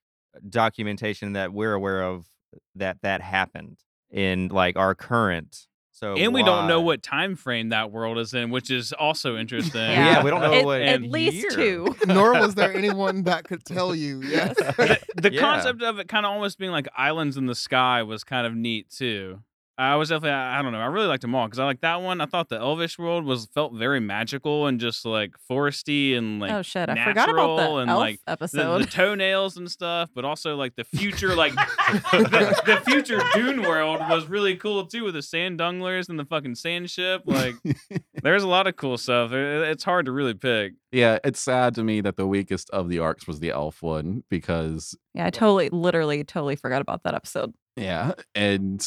documentation 0.48 1.34
that 1.34 1.52
we're 1.52 1.74
aware 1.74 2.02
of 2.02 2.26
that 2.74 2.96
that 3.02 3.20
happened 3.20 3.78
in 4.10 4.48
like 4.48 4.76
our 4.76 4.96
current. 4.96 5.68
So 6.02 6.14
and 6.16 6.34
we 6.34 6.42
don't 6.42 6.66
know 6.66 6.80
what 6.80 7.00
time 7.00 7.36
frame 7.36 7.68
that 7.68 7.92
world 7.92 8.18
is 8.18 8.34
in, 8.34 8.50
which 8.50 8.72
is 8.72 8.92
also 8.92 9.36
interesting. 9.36 9.80
Yeah. 9.80 10.14
Yeah, 10.16 10.24
we 10.24 10.30
don't 10.30 10.40
know 10.40 10.52
At- 10.52 10.64
what 10.64 10.82
at 10.82 11.00
least 11.02 11.36
year. 11.36 11.50
two. 11.50 11.96
Nor 12.08 12.32
was 12.40 12.56
there 12.56 12.74
anyone 12.74 13.22
that 13.22 13.44
could 13.44 13.64
tell 13.64 13.94
you. 13.94 14.20
Yes. 14.20 14.56
the 14.56 14.98
the 15.14 15.32
Yeah. 15.34 15.40
concept 15.40 15.80
of 15.80 16.00
it 16.00 16.08
kind 16.08 16.26
of 16.26 16.32
almost 16.32 16.58
being 16.58 16.72
like 16.72 16.88
islands 16.98 17.36
in 17.36 17.46
the 17.46 17.54
sky 17.54 18.02
was 18.02 18.24
kind 18.24 18.48
of 18.48 18.54
neat 18.56 18.90
too. 18.90 19.42
I 19.82 19.96
was 19.96 20.08
definitely 20.10 20.30
I 20.30 20.58
I 20.58 20.62
don't 20.62 20.72
know 20.72 20.78
I 20.80 20.86
really 20.86 21.06
liked 21.06 21.22
them 21.22 21.34
all 21.34 21.46
because 21.46 21.58
I 21.58 21.64
like 21.64 21.80
that 21.80 22.02
one. 22.02 22.20
I 22.20 22.26
thought 22.26 22.48
the 22.48 22.58
Elvish 22.58 22.98
world 22.98 23.24
was 23.24 23.46
felt 23.54 23.74
very 23.74 24.00
magical 24.00 24.66
and 24.66 24.78
just 24.80 25.04
like 25.04 25.32
foresty 25.50 26.16
and 26.16 26.40
like 26.40 26.52
oh 26.52 26.62
shit! 26.62 26.88
I 26.88 27.04
forgot 27.04 27.28
about 27.28 27.56
natural 27.56 27.56
the 27.56 27.76
and 27.82 27.90
elf 27.90 27.98
like 28.00 28.20
the, 28.26 28.32
episode. 28.32 28.82
the 28.82 28.86
toenails 28.90 29.56
and 29.56 29.70
stuff, 29.70 30.10
but 30.14 30.24
also 30.24 30.56
like 30.56 30.76
the 30.76 30.84
future 30.84 31.34
like 31.36 31.54
the, 31.54 32.62
the 32.66 32.80
future 32.90 33.20
Dune 33.34 33.62
world 33.62 34.00
was 34.08 34.26
really 34.26 34.56
cool 34.56 34.86
too 34.86 35.04
with 35.04 35.14
the 35.14 35.22
sand 35.22 35.58
dunglers 35.58 36.08
and 36.08 36.18
the 36.18 36.24
fucking 36.24 36.54
sand 36.54 36.90
ship. 36.90 37.22
Like 37.26 37.54
there's 38.22 38.42
a 38.42 38.48
lot 38.48 38.66
of 38.66 38.76
cool 38.76 38.98
stuff. 38.98 39.32
It- 39.32 39.68
It's 39.72 39.84
hard 39.84 40.06
to 40.06 40.12
really 40.12 40.34
pick. 40.34 40.72
yeah, 40.90 41.18
it's 41.24 41.40
sad 41.40 41.74
to 41.76 41.82
me 41.84 42.00
that 42.02 42.16
the 42.16 42.26
weakest 42.26 42.68
of 42.70 42.88
the 42.88 42.98
arcs 42.98 43.26
was 43.26 43.40
the 43.40 43.50
elf 43.50 43.82
one 43.82 44.22
because 44.28 44.96
yeah, 45.14 45.26
I 45.26 45.30
totally, 45.30 45.68
literally, 45.70 46.24
totally 46.24 46.56
forgot 46.56 46.80
about 46.82 47.02
that 47.04 47.14
episode. 47.14 47.52
Yeah, 47.76 48.12
and 48.34 48.86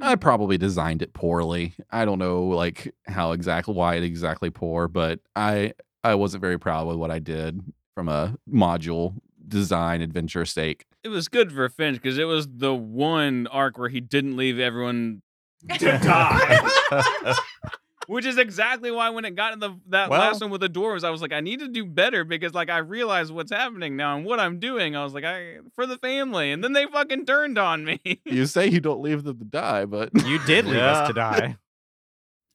I 0.00 0.14
probably 0.16 0.58
designed 0.58 1.02
it 1.02 1.12
poorly. 1.12 1.74
I 1.90 2.04
don't 2.04 2.18
know 2.18 2.44
like 2.44 2.94
how 3.06 3.32
exactly 3.32 3.74
why 3.74 3.96
it 3.96 4.04
exactly 4.04 4.50
poor, 4.50 4.88
but 4.88 5.20
I 5.36 5.74
I 6.02 6.14
wasn't 6.14 6.40
very 6.40 6.58
proud 6.58 6.86
with 6.86 6.96
what 6.96 7.10
I 7.10 7.18
did 7.18 7.60
from 7.94 8.08
a 8.08 8.36
module 8.52 9.14
design 9.46 10.00
adventure 10.00 10.44
sake. 10.44 10.86
It 11.02 11.08
was 11.08 11.28
good 11.28 11.52
for 11.52 11.68
Finch 11.68 11.96
because 12.00 12.18
it 12.18 12.24
was 12.24 12.48
the 12.48 12.74
one 12.74 13.46
arc 13.48 13.78
where 13.78 13.88
he 13.88 14.00
didn't 14.00 14.36
leave 14.36 14.58
everyone 14.58 15.22
to 15.78 15.98
die. 15.98 16.68
Which 18.10 18.26
is 18.26 18.38
exactly 18.38 18.90
why 18.90 19.10
when 19.10 19.24
it 19.24 19.36
got 19.36 19.52
in 19.52 19.60
the 19.60 19.70
that 19.88 20.10
Well- 20.10 20.18
last 20.18 20.40
one 20.40 20.50
with 20.50 20.60
the 20.60 20.68
dwarves, 20.68 21.04
I 21.04 21.10
was 21.10 21.22
like, 21.22 21.32
I 21.32 21.38
need 21.40 21.60
to 21.60 21.68
do 21.68 21.84
better 21.84 22.24
because 22.24 22.54
like 22.54 22.68
I 22.68 22.78
realize 22.78 23.30
what's 23.30 23.52
happening 23.52 23.96
now 23.96 24.16
and 24.16 24.24
what 24.24 24.40
I'm 24.40 24.58
doing. 24.58 24.96
I 24.96 25.04
was 25.04 25.14
like, 25.14 25.22
I 25.24 25.58
for 25.76 25.86
the 25.86 25.96
family, 25.96 26.50
and 26.50 26.62
then 26.64 26.72
they 26.72 26.86
fucking 26.86 27.24
turned 27.26 27.56
on 27.56 27.84
me. 27.84 28.00
You 28.24 28.46
say 28.46 28.66
you 28.68 28.80
don't 28.80 29.00
leave 29.00 29.22
them 29.22 29.38
to 29.38 29.44
die, 29.44 29.84
but 29.84 30.10
You 30.26 30.38
did 30.44 30.64
leave 30.66 30.80
us 30.80 31.06
to 31.08 31.14
die. 31.14 31.56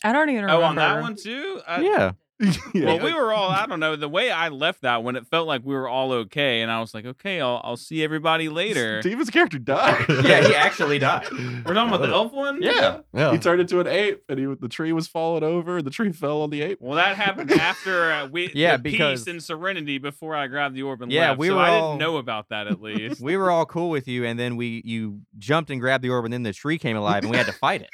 I 0.03 0.11
don't 0.11 0.29
even 0.29 0.43
remember. 0.43 0.63
oh, 0.63 0.67
on 0.67 0.75
that 0.75 1.01
one 1.01 1.15
too. 1.15 1.61
I, 1.65 1.81
yeah. 1.81 2.11
yeah. 2.73 2.85
Well, 2.85 2.99
we 2.99 3.13
were 3.13 3.31
all, 3.31 3.49
I 3.49 3.65
don't 3.65 3.79
know, 3.79 3.95
the 3.95 4.09
way 4.09 4.29
I 4.29 4.49
left 4.49 4.81
that 4.81 5.03
one, 5.03 5.15
it 5.15 5.25
felt 5.27 5.47
like 5.47 5.61
we 5.63 5.73
were 5.73 5.87
all 5.87 6.11
okay. 6.11 6.61
And 6.61 6.69
I 6.69 6.81
was 6.81 6.93
like, 6.93 7.05
okay, 7.05 7.39
I'll, 7.39 7.61
I'll 7.63 7.77
see 7.77 8.03
everybody 8.03 8.49
later. 8.49 9.01
Steven's 9.01 9.29
character 9.29 9.57
died. 9.57 10.05
Yeah, 10.25 10.45
he 10.47 10.53
actually 10.55 10.99
died. 10.99 11.27
We're 11.31 11.73
talking 11.73 11.93
about 11.93 12.01
the 12.01 12.09
elf 12.13 12.33
one? 12.33 12.61
Yeah. 12.61 12.99
Yeah. 13.13 13.31
He 13.31 13.37
turned 13.37 13.61
into 13.61 13.79
an 13.79 13.87
ape, 13.87 14.23
and 14.27 14.39
he 14.39 14.45
the 14.59 14.67
tree 14.67 14.91
was 14.91 15.07
falling 15.07 15.43
over. 15.43 15.77
And 15.77 15.85
the 15.87 15.91
tree 15.91 16.11
fell 16.11 16.41
on 16.41 16.49
the 16.49 16.61
ape. 16.61 16.79
Well, 16.81 16.95
that 16.95 17.15
happened 17.15 17.51
after 17.53 18.11
uh, 18.11 18.27
we 18.27 18.51
Yeah, 18.55 18.77
the 18.77 18.83
because- 18.83 19.21
peace 19.23 19.31
and 19.31 19.41
serenity 19.43 19.97
before 19.97 20.35
I 20.35 20.47
grabbed 20.47 20.75
the 20.75 20.83
orb 20.83 21.01
and 21.03 21.11
Yeah, 21.11 21.29
left. 21.29 21.39
we 21.39 21.47
so 21.47 21.55
were 21.55 21.61
I 21.61 21.69
all- 21.69 21.91
didn't 21.93 21.99
know 22.01 22.17
about 22.17 22.49
that 22.49 22.67
at 22.67 22.81
least. 22.81 23.21
We 23.21 23.37
were 23.37 23.49
all 23.51 23.65
cool 23.65 23.89
with 23.89 24.07
you, 24.07 24.25
and 24.25 24.37
then 24.39 24.55
we 24.57 24.81
you 24.83 25.21
jumped 25.37 25.69
and 25.69 25.79
grabbed 25.79 26.03
the 26.03 26.09
orb, 26.09 26.25
and 26.25 26.33
then 26.33 26.43
the 26.43 26.53
tree 26.53 26.77
came 26.77 26.97
alive, 26.97 27.23
and 27.23 27.31
we 27.31 27.37
had 27.37 27.45
to 27.45 27.53
fight 27.53 27.81
it. 27.83 27.89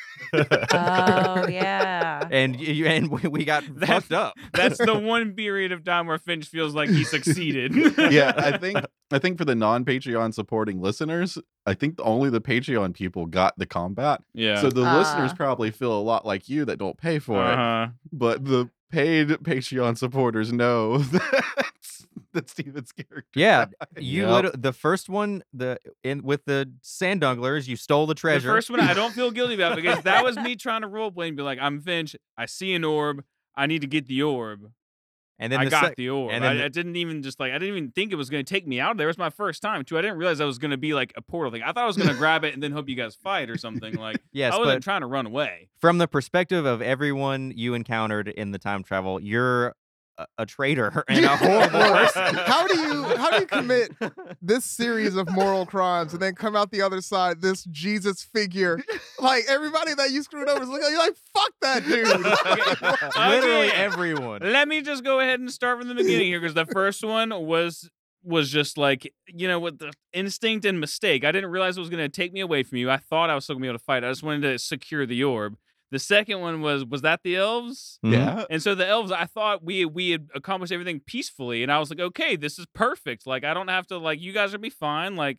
Oh 0.73 1.47
yeah. 1.47 2.27
And 2.31 2.59
you 2.59 2.85
and 2.85 3.09
we, 3.11 3.27
we 3.29 3.45
got 3.45 3.63
That's- 3.75 3.87
fucked 4.03 4.13
up. 4.13 4.30
That's 4.53 4.77
the 4.77 4.97
one 4.99 5.33
period 5.33 5.71
of 5.71 5.83
time 5.83 6.07
where 6.07 6.17
Finch 6.17 6.45
feels 6.47 6.73
like 6.75 6.89
he 6.89 7.03
succeeded. 7.03 7.73
yeah, 8.11 8.33
I 8.37 8.57
think 8.57 8.79
I 9.11 9.19
think 9.19 9.37
for 9.37 9.45
the 9.45 9.55
non 9.55 9.85
Patreon 9.85 10.33
supporting 10.33 10.81
listeners, 10.81 11.37
I 11.65 11.73
think 11.73 11.99
only 12.01 12.29
the 12.29 12.41
Patreon 12.41 12.93
people 12.93 13.25
got 13.25 13.57
the 13.57 13.65
combat. 13.65 14.21
yeah. 14.33 14.59
So 14.61 14.69
the 14.69 14.81
listeners 14.81 15.31
Ah. 15.31 15.35
probably 15.35 15.71
feel 15.71 15.93
a 15.93 16.01
lot 16.01 16.25
like 16.25 16.47
you 16.49 16.65
that 16.65 16.77
don't 16.77 16.97
pay 16.97 17.19
for 17.19 17.43
it, 17.43 17.53
uh-huh. 17.53 17.87
but 18.11 18.45
the 18.45 18.69
paid 18.91 19.29
Patreon 19.29 19.97
supporters 19.97 20.51
know 20.51 20.97
that 20.97 21.45
that 22.33 22.49
Steven's 22.49 22.91
character. 22.93 23.23
Yeah, 23.35 23.65
died. 23.65 24.03
You 24.03 24.23
Yep. 24.27 24.43
lit- 24.43 24.61
the 24.61 24.71
first 24.73 25.09
one 25.09 25.43
the 25.53 25.77
in 26.03 26.23
with 26.23 26.45
the 26.45 26.71
sand 26.81 27.21
dunglers, 27.21 27.67
you 27.67 27.75
stole 27.75 28.05
the 28.07 28.15
treasure. 28.15 28.47
The 28.47 28.53
first 28.53 28.69
one 28.69 28.79
I 28.79 28.93
don't 28.93 29.13
feel 29.13 29.31
guilty 29.31 29.55
about 29.55 29.75
because 29.75 30.03
that 30.03 30.23
was 30.23 30.37
me 30.37 30.55
trying 30.55 30.81
to 30.81 30.87
roleplay 30.87 31.27
and 31.27 31.35
be 31.37 31.43
like, 31.43 31.59
I'm 31.61 31.79
Finch. 31.81 32.15
I 32.37 32.45
see 32.45 32.73
an 32.73 32.83
orb. 32.85 33.23
I 33.55 33.67
need 33.67 33.81
to 33.81 33.87
get 33.87 34.07
the 34.07 34.23
orb. 34.23 34.71
and 35.39 35.51
then 35.51 35.59
I 35.59 35.65
the 35.65 35.71
got 35.71 35.83
sec- 35.85 35.95
the 35.95 36.09
orb. 36.09 36.31
and 36.31 36.45
I, 36.45 36.53
the- 36.53 36.65
I 36.65 36.67
didn't 36.67 36.95
even 36.97 37.23
just 37.23 37.39
like 37.39 37.51
I 37.51 37.57
didn't 37.57 37.75
even 37.75 37.91
think 37.91 38.11
it 38.11 38.15
was 38.15 38.29
going 38.29 38.45
to 38.45 38.53
take 38.53 38.67
me 38.67 38.79
out 38.79 38.91
of 38.91 38.97
there. 38.97 39.07
It 39.07 39.09
was 39.09 39.17
my 39.17 39.29
first 39.31 39.61
time 39.61 39.83
too. 39.83 39.97
I 39.97 40.01
didn't 40.01 40.17
realize 40.17 40.39
I 40.39 40.45
was 40.45 40.57
going 40.59 40.71
to 40.71 40.77
be 40.77 40.93
like 40.93 41.13
a 41.15 41.21
portal 41.21 41.51
thing. 41.51 41.63
I 41.63 41.67
thought 41.73 41.83
I 41.83 41.87
was 41.87 41.97
going 41.97 42.09
to 42.09 42.15
grab 42.15 42.43
it 42.43 42.53
and 42.53 42.61
then 42.61 42.71
hope 42.71 42.87
you 42.89 42.95
guys 42.95 43.15
fight 43.15 43.49
or 43.49 43.57
something. 43.57 43.95
Like 43.95 44.17
yes, 44.31 44.53
I 44.53 44.59
wasn't 44.59 44.83
trying 44.83 45.01
to 45.01 45.07
run 45.07 45.25
away. 45.25 45.69
from 45.79 45.97
the 45.97 46.07
perspective 46.07 46.65
of 46.65 46.81
everyone 46.81 47.53
you 47.55 47.73
encountered 47.73 48.27
in 48.27 48.51
the 48.51 48.59
time 48.59 48.83
travel, 48.83 49.19
you're 49.19 49.75
a, 50.21 50.41
a 50.43 50.45
traitor 50.45 51.03
and 51.07 51.25
a 51.25 51.35
horrible 51.37 51.79
person. 51.79 52.35
How 52.45 52.67
do 52.67 52.77
you 52.79 53.03
how 53.17 53.29
do 53.31 53.39
you 53.41 53.45
commit 53.47 53.91
this 54.41 54.65
series 54.65 55.15
of 55.15 55.29
moral 55.31 55.65
crimes 55.65 56.13
and 56.13 56.21
then 56.21 56.35
come 56.35 56.55
out 56.55 56.71
the 56.71 56.81
other 56.81 57.01
side 57.01 57.41
this 57.41 57.63
Jesus 57.65 58.23
figure? 58.23 58.81
Like 59.19 59.43
everybody 59.47 59.93
that 59.93 60.11
you 60.11 60.23
screwed 60.23 60.47
over 60.49 60.63
is 60.63 60.69
looking 60.69 60.85
at 60.87 60.91
you 60.91 60.97
like 60.99 61.15
fuck 61.33 61.51
that 61.61 61.83
dude. 61.85 62.07
Literally 63.17 63.67
Okay. 63.69 63.77
everyone. 63.77 64.41
Let 64.41 64.67
me 64.67 64.81
just 64.81 65.03
go 65.03 65.19
ahead 65.19 65.39
and 65.39 65.51
start 65.51 65.79
from 65.79 65.87
the 65.87 65.95
beginning 65.95 66.27
here 66.27 66.39
because 66.39 66.53
the 66.55 66.65
first 66.65 67.03
one 67.03 67.29
was 67.45 67.89
was 68.23 68.49
just 68.51 68.77
like 68.77 69.11
you 69.27 69.47
know 69.47 69.59
with 69.59 69.79
the 69.79 69.91
instinct 70.13 70.65
and 70.65 70.79
mistake. 70.79 71.23
I 71.23 71.31
didn't 71.31 71.49
realize 71.51 71.77
it 71.77 71.81
was 71.81 71.89
going 71.89 72.03
to 72.03 72.09
take 72.09 72.33
me 72.33 72.39
away 72.39 72.63
from 72.63 72.77
you. 72.77 72.89
I 72.89 72.97
thought 72.97 73.29
I 73.29 73.35
was 73.35 73.43
still 73.45 73.55
going 73.55 73.61
to 73.63 73.65
be 73.65 73.69
able 73.69 73.79
to 73.79 73.83
fight. 73.85 74.03
I 74.03 74.09
just 74.09 74.23
wanted 74.23 74.41
to 74.43 74.59
secure 74.59 75.05
the 75.05 75.23
orb. 75.23 75.57
The 75.91 75.99
second 75.99 76.39
one 76.39 76.61
was 76.61 76.85
was 76.85 77.01
that 77.01 77.21
the 77.23 77.35
elves? 77.35 77.99
Mhm. 78.05 78.13
Yeah. 78.13 78.45
And 78.49 78.63
so 78.63 78.75
the 78.75 78.87
elves, 78.87 79.11
I 79.11 79.25
thought 79.25 79.63
we 79.63 79.85
we 79.85 80.11
had 80.11 80.29
accomplished 80.33 80.71
everything 80.71 81.01
peacefully, 81.05 81.63
and 81.63 81.71
I 81.71 81.79
was 81.79 81.89
like, 81.89 81.99
okay, 81.99 82.35
this 82.37 82.57
is 82.57 82.65
perfect. 82.73 83.27
Like 83.27 83.43
I 83.43 83.53
don't 83.53 83.67
have 83.67 83.87
to 83.87 83.97
like 83.97 84.21
you 84.21 84.31
guys 84.33 84.51
will 84.53 84.59
be 84.59 84.69
fine. 84.69 85.15
Like 85.15 85.37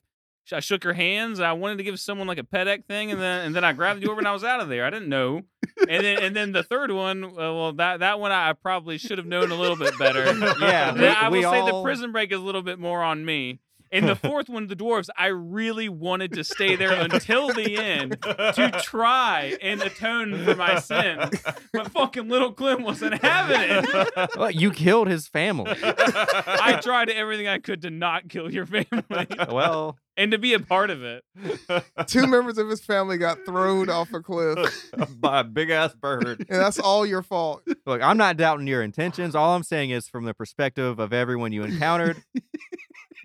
I 0.53 0.61
shook 0.61 0.83
her 0.85 0.93
hands. 0.93 1.39
I 1.41 1.53
wanted 1.53 1.79
to 1.79 1.85
give 1.85 1.99
someone 2.01 2.27
like 2.27 2.37
a 2.39 2.45
pet 2.45 2.67
thing, 2.87 3.11
and 3.13 3.21
then 3.21 3.47
and 3.47 3.55
then 3.57 3.65
I 3.65 3.73
grabbed 3.73 4.03
the 4.03 4.09
orb 4.09 4.19
and 4.19 4.29
I 4.29 4.33
was 4.33 4.45
out 4.45 4.61
of 4.61 4.69
there. 4.69 4.85
I 4.85 4.91
didn't 4.91 5.09
know. 5.09 5.43
And 5.89 6.05
then 6.05 6.23
and 6.23 6.37
then 6.37 6.53
the 6.53 6.63
third 6.65 6.91
one, 6.91 7.25
uh, 7.25 7.31
well 7.37 7.73
that 7.75 8.01
that 8.01 8.21
one 8.21 8.31
I 8.33 8.53
probably 8.53 8.99
should 8.99 9.19
have 9.19 9.27
known 9.27 9.51
a 9.53 9.55
little 9.55 9.77
bit 9.77 9.99
better. 9.99 10.25
Yeah, 10.61 10.93
Then 10.93 11.17
I 11.17 11.31
we- 11.31 11.41
will 11.45 11.51
we 11.53 11.59
say 11.59 11.65
the 11.71 11.83
prison 11.83 12.13
break 12.13 12.31
is 12.33 12.39
a 12.39 12.43
little 12.43 12.63
bit 12.63 12.79
more 12.79 13.03
on 13.03 13.25
me. 13.25 13.61
In 13.93 14.07
the 14.07 14.17
fourth 14.23 14.49
one, 14.49 14.67
the 14.67 14.75
dwarves, 14.77 15.09
I 15.17 15.27
really 15.27 15.89
wanted 15.89 16.33
to 16.33 16.45
stay 16.45 16.77
there 16.83 16.93
until 16.93 17.53
the 17.53 17.77
end 17.77 18.21
to 18.23 18.81
try 18.83 19.57
and 19.63 19.83
atone 19.83 20.45
for 20.45 20.57
my 20.57 20.81
sins. 20.81 21.31
But 21.73 21.93
fucking 21.93 22.29
little 22.29 22.53
Clem 22.53 22.83
wasn't 22.83 23.23
having 23.23 23.61
it. 23.61 24.31
Well, 24.37 24.51
you 24.51 24.71
killed 24.73 25.09
his 25.09 25.29
family. 25.29 25.73
I 25.83 26.81
tried 26.83 27.11
everything 27.11 27.49
I 27.49 27.59
could 27.59 27.83
to 27.83 27.91
not 27.91 28.29
kill 28.29 28.51
your 28.53 28.67
family 28.67 29.05
Well, 29.51 29.99
and 30.17 30.33
to 30.33 30.39
be 30.39 30.55
a 30.55 30.61
part 30.61 30.91
of 30.91 31.03
it. 31.03 31.25
Two 32.07 32.27
members 32.27 32.59
of 32.59 32.69
his 32.69 32.81
family 32.83 33.19
got 33.19 33.39
thrown 33.45 33.89
off 33.91 34.13
a 34.13 34.21
cliff, 34.21 34.91
by 35.19 35.41
a 35.41 35.45
big 35.45 35.71
ass 35.71 35.95
bird. 35.95 36.41
and 36.49 36.61
that's 36.61 36.79
all 36.79 37.05
your 37.07 37.23
fault. 37.23 37.63
look, 37.87 38.01
I'm 38.03 38.17
not 38.17 38.37
doubting 38.37 38.67
your 38.67 38.83
intentions. 38.83 39.35
All 39.35 39.55
I'm 39.55 39.63
saying 39.63 39.91
is, 39.91 40.09
from 40.09 40.25
the 40.25 40.35
perspective 40.35 40.99
of 40.99 41.13
everyone 41.13 41.53
you 41.53 41.63
encountered, 41.63 42.23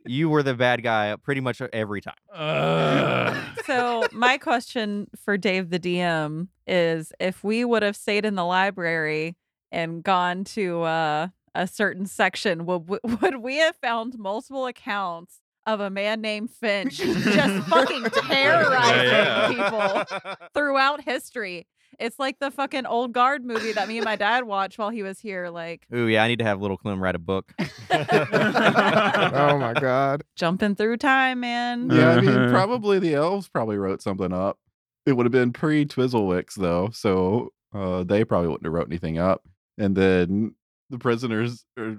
you 0.10 0.30
were 0.30 0.44
the 0.44 0.54
bad 0.54 0.84
guy 0.84 1.16
pretty 1.22 1.42
much 1.42 1.62
every 1.62 2.02
time. 2.02 2.16
Ugh. 2.34 3.36
So 3.66 4.08
my 4.14 4.38
question 4.38 5.10
for 5.26 5.36
Dave 5.36 5.72
the 5.72 5.80
DM 5.80 6.48
is 6.66 7.12
if 7.20 7.44
we 7.44 7.66
would 7.66 7.84
have 7.84 7.98
stayed 7.98 8.24
in 8.24 8.36
the 8.36 8.46
library 8.46 9.36
and 9.74 10.02
gone 10.02 10.46
to 10.46 10.84
uh, 10.84 11.28
a 11.54 11.68
certain 11.68 12.06
section, 12.06 12.66
would 12.66 12.88
would 13.22 13.38
we 13.38 13.58
have 13.58 13.76
found 13.76 14.18
multiple 14.18 14.66
accounts 14.68 15.42
of 15.66 15.82
a 15.82 15.90
man 15.90 16.22
named 16.22 16.50
Finch 16.50 16.98
just 16.98 17.68
fucking 17.68 18.06
terrorizing 18.06 19.06
yeah. 19.06 19.48
people 19.50 20.50
throughout 20.54 21.04
history? 21.04 21.68
It's 22.00 22.20
like 22.20 22.40
the 22.40 22.52
fucking 22.52 22.86
old 22.86 23.12
guard 23.12 23.44
movie 23.44 23.72
that 23.72 23.88
me 23.88 23.98
and 23.98 24.06
my 24.06 24.16
dad 24.16 24.44
watched 24.44 24.78
while 24.78 24.90
he 24.90 25.02
was 25.04 25.20
here. 25.20 25.50
Like 25.50 25.88
Ooh, 25.94 26.08
yeah, 26.08 26.24
I 26.24 26.28
need 26.28 26.40
to 26.40 26.46
have 26.46 26.62
little 26.62 26.78
Clem 26.78 27.02
write 27.02 27.16
a 27.16 27.20
book. 27.20 27.54
Oh 27.90 29.58
my 29.58 29.74
god. 29.74 30.24
jumping 30.36 30.76
through 30.76 30.98
time, 30.98 31.40
man. 31.40 31.90
Yeah, 31.90 32.12
I 32.12 32.22
mean, 32.22 32.50
probably 32.50 33.00
the 33.00 33.16
elves 33.16 33.48
probably 33.48 33.78
wrote 33.78 34.02
something 34.02 34.32
up. 34.34 34.60
It 35.06 35.14
would 35.14 35.26
have 35.26 35.32
been 35.32 35.54
pre 35.54 35.86
Twizzlewicks 35.86 36.56
though, 36.56 36.90
so 36.92 37.54
uh, 37.74 38.04
they 38.04 38.24
probably 38.26 38.50
wouldn't 38.50 38.66
have 38.66 38.74
wrote 38.74 38.88
anything 38.88 39.18
up. 39.18 39.44
And 39.78 39.96
then 39.96 40.56
the 40.90 40.98
prisoners 40.98 41.66
or 41.78 41.98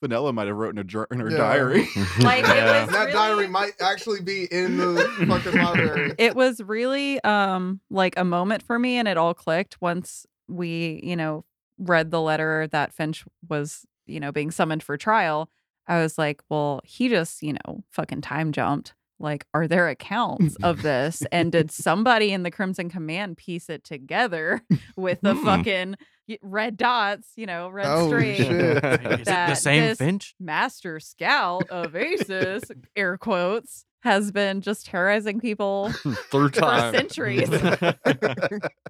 Vanilla 0.00 0.32
might 0.32 0.46
have 0.46 0.56
written 0.56 0.78
a 0.78 0.84
jour- 0.84 1.06
in 1.10 1.20
her 1.20 1.30
Yeah. 1.30 1.36
diary. 1.36 1.88
Like, 2.20 2.44
it 2.44 2.56
Yeah. 2.56 2.84
was- 2.84 2.92
That 2.92 3.00
really- 3.06 3.12
diary 3.12 3.48
might 3.48 3.72
actually 3.80 4.20
be 4.22 4.44
in 4.50 4.76
the 4.78 5.02
fucking 5.28 5.60
library. 5.60 6.14
it 6.18 6.34
was 6.34 6.60
really 6.62 7.22
um 7.24 7.80
like 7.90 8.14
a 8.18 8.24
moment 8.24 8.62
for 8.62 8.78
me 8.78 8.96
and 8.96 9.06
it 9.08 9.16
all 9.16 9.34
clicked 9.34 9.80
once 9.80 10.26
we 10.48 11.00
you 11.04 11.16
know 11.16 11.44
read 11.78 12.10
the 12.10 12.20
letter 12.20 12.66
that 12.72 12.92
Finch 12.92 13.24
was, 13.48 13.86
you 14.06 14.20
know, 14.20 14.32
being 14.32 14.50
summoned 14.50 14.82
for 14.82 14.96
trial, 14.98 15.48
I 15.86 16.02
was 16.02 16.18
like, 16.18 16.42
well, 16.50 16.80
he 16.84 17.08
just, 17.08 17.42
you 17.42 17.54
know, 17.54 17.82
fucking 17.90 18.20
time 18.20 18.52
jumped. 18.52 18.92
Like, 19.20 19.46
are 19.54 19.68
there 19.68 19.88
accounts 19.88 20.56
of 20.62 20.82
this? 20.82 21.22
and 21.30 21.52
did 21.52 21.70
somebody 21.70 22.32
in 22.32 22.42
the 22.42 22.50
Crimson 22.50 22.88
Command 22.88 23.36
piece 23.36 23.68
it 23.68 23.84
together 23.84 24.60
with 24.96 25.20
the 25.20 25.34
Hmm. 25.34 25.44
fucking 25.44 25.94
red 26.42 26.76
dots, 26.76 27.28
you 27.36 27.44
know, 27.46 27.68
red 27.68 27.86
Oh, 27.86 28.06
string? 28.08 28.36
shit. 28.36 28.84
Is 28.84 29.20
it 29.20 29.24
the 29.26 29.54
same 29.54 29.82
this- 29.82 29.98
Finch? 29.98 30.34
Master 30.40 30.98
Scout 31.00 31.68
of 31.70 31.94
Aces, 31.96 32.64
air 32.96 33.18
quotes, 33.18 33.84
has 34.02 34.32
been 34.32 34.60
just 34.62 34.86
terrorizing 34.86 35.40
people 35.40 35.90
Through 36.30 36.50
for 36.50 36.90
centuries. 36.92 37.48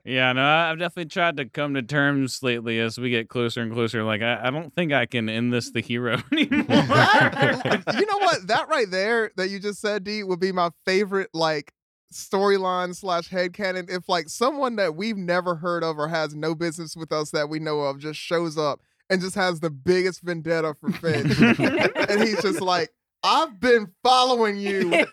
Yeah, 0.04 0.32
no, 0.32 0.40
I- 0.42 0.70
I've 0.70 0.78
definitely 0.78 1.10
tried 1.10 1.36
to 1.36 1.44
come 1.44 1.74
to 1.74 1.82
terms 1.82 2.42
lately 2.42 2.78
as 2.80 2.96
we 2.98 3.10
get 3.10 3.28
closer 3.28 3.60
and 3.60 3.72
closer. 3.72 4.02
Like, 4.02 4.22
I, 4.22 4.40
I 4.46 4.50
don't 4.50 4.74
think 4.74 4.92
I 4.92 5.06
can 5.06 5.28
end 5.28 5.52
this 5.52 5.70
the 5.70 5.80
hero 5.82 6.16
anymore. 6.32 6.64
you 6.68 8.06
know 8.06 8.18
what? 8.18 8.46
That 8.46 8.66
right 8.68 8.90
there 8.90 9.30
that 9.36 9.48
you 9.50 9.60
just 9.60 9.80
said, 9.80 10.04
D, 10.04 10.22
would 10.22 10.40
be 10.40 10.52
my 10.52 10.70
favorite 10.86 11.30
like 11.34 11.72
storyline 12.12 12.94
slash 12.96 13.28
headcanon. 13.30 13.90
If 13.90 14.08
like 14.08 14.28
someone 14.28 14.76
that 14.76 14.94
we've 14.96 15.16
never 15.16 15.56
heard 15.56 15.84
of 15.84 15.98
or 15.98 16.08
has 16.08 16.34
no 16.34 16.54
business 16.54 16.96
with 16.96 17.12
us 17.12 17.30
that 17.30 17.48
we 17.48 17.58
know 17.58 17.80
of 17.80 17.98
just 17.98 18.18
shows 18.18 18.56
up 18.58 18.80
and 19.08 19.20
just 19.20 19.34
has 19.34 19.60
the 19.60 19.70
biggest 19.70 20.22
vendetta 20.22 20.74
for 20.80 20.90
Finch. 20.92 21.38
and 21.40 22.22
he's 22.22 22.40
just 22.42 22.60
like, 22.60 22.90
I've 23.22 23.60
been 23.60 23.92
following 24.02 24.56
you 24.56 24.92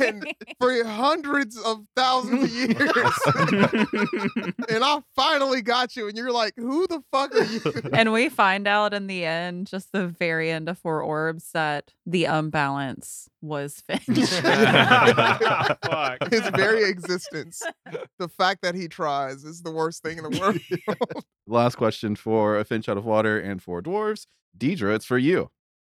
and 0.00 0.26
for 0.60 0.84
hundreds 0.84 1.56
of 1.58 1.84
thousands 1.94 2.44
of 2.44 2.50
years. 2.50 2.74
and 4.68 4.82
I 4.84 5.00
finally 5.14 5.62
got 5.62 5.94
you. 5.94 6.08
And 6.08 6.16
you're 6.16 6.32
like, 6.32 6.54
who 6.56 6.86
the 6.88 7.02
fuck 7.12 7.34
are 7.34 7.44
you? 7.44 7.60
and 7.92 8.12
we 8.12 8.28
find 8.28 8.66
out 8.66 8.92
in 8.92 9.06
the 9.06 9.24
end, 9.24 9.68
just 9.68 9.92
the 9.92 10.08
very 10.08 10.50
end 10.50 10.68
of 10.68 10.78
Four 10.78 11.02
Orbs, 11.02 11.50
that 11.52 11.92
the 12.04 12.24
unbalance 12.24 13.28
was 13.40 13.80
Finch. 13.80 14.06
His 14.06 14.40
very 16.50 16.88
existence. 16.88 17.62
The 18.18 18.28
fact 18.28 18.62
that 18.62 18.74
he 18.74 18.88
tries 18.88 19.44
is 19.44 19.62
the 19.62 19.70
worst 19.70 20.02
thing 20.02 20.18
in 20.18 20.24
the 20.24 20.38
world. 20.40 20.60
Last 21.46 21.76
question 21.76 22.16
for 22.16 22.58
a 22.58 22.64
Finch 22.64 22.88
Out 22.88 22.96
of 22.96 23.04
Water 23.04 23.38
and 23.38 23.62
for 23.62 23.80
Dwarves. 23.80 24.26
Deidre, 24.58 24.96
it's 24.96 25.04
for 25.04 25.18
you. 25.18 25.50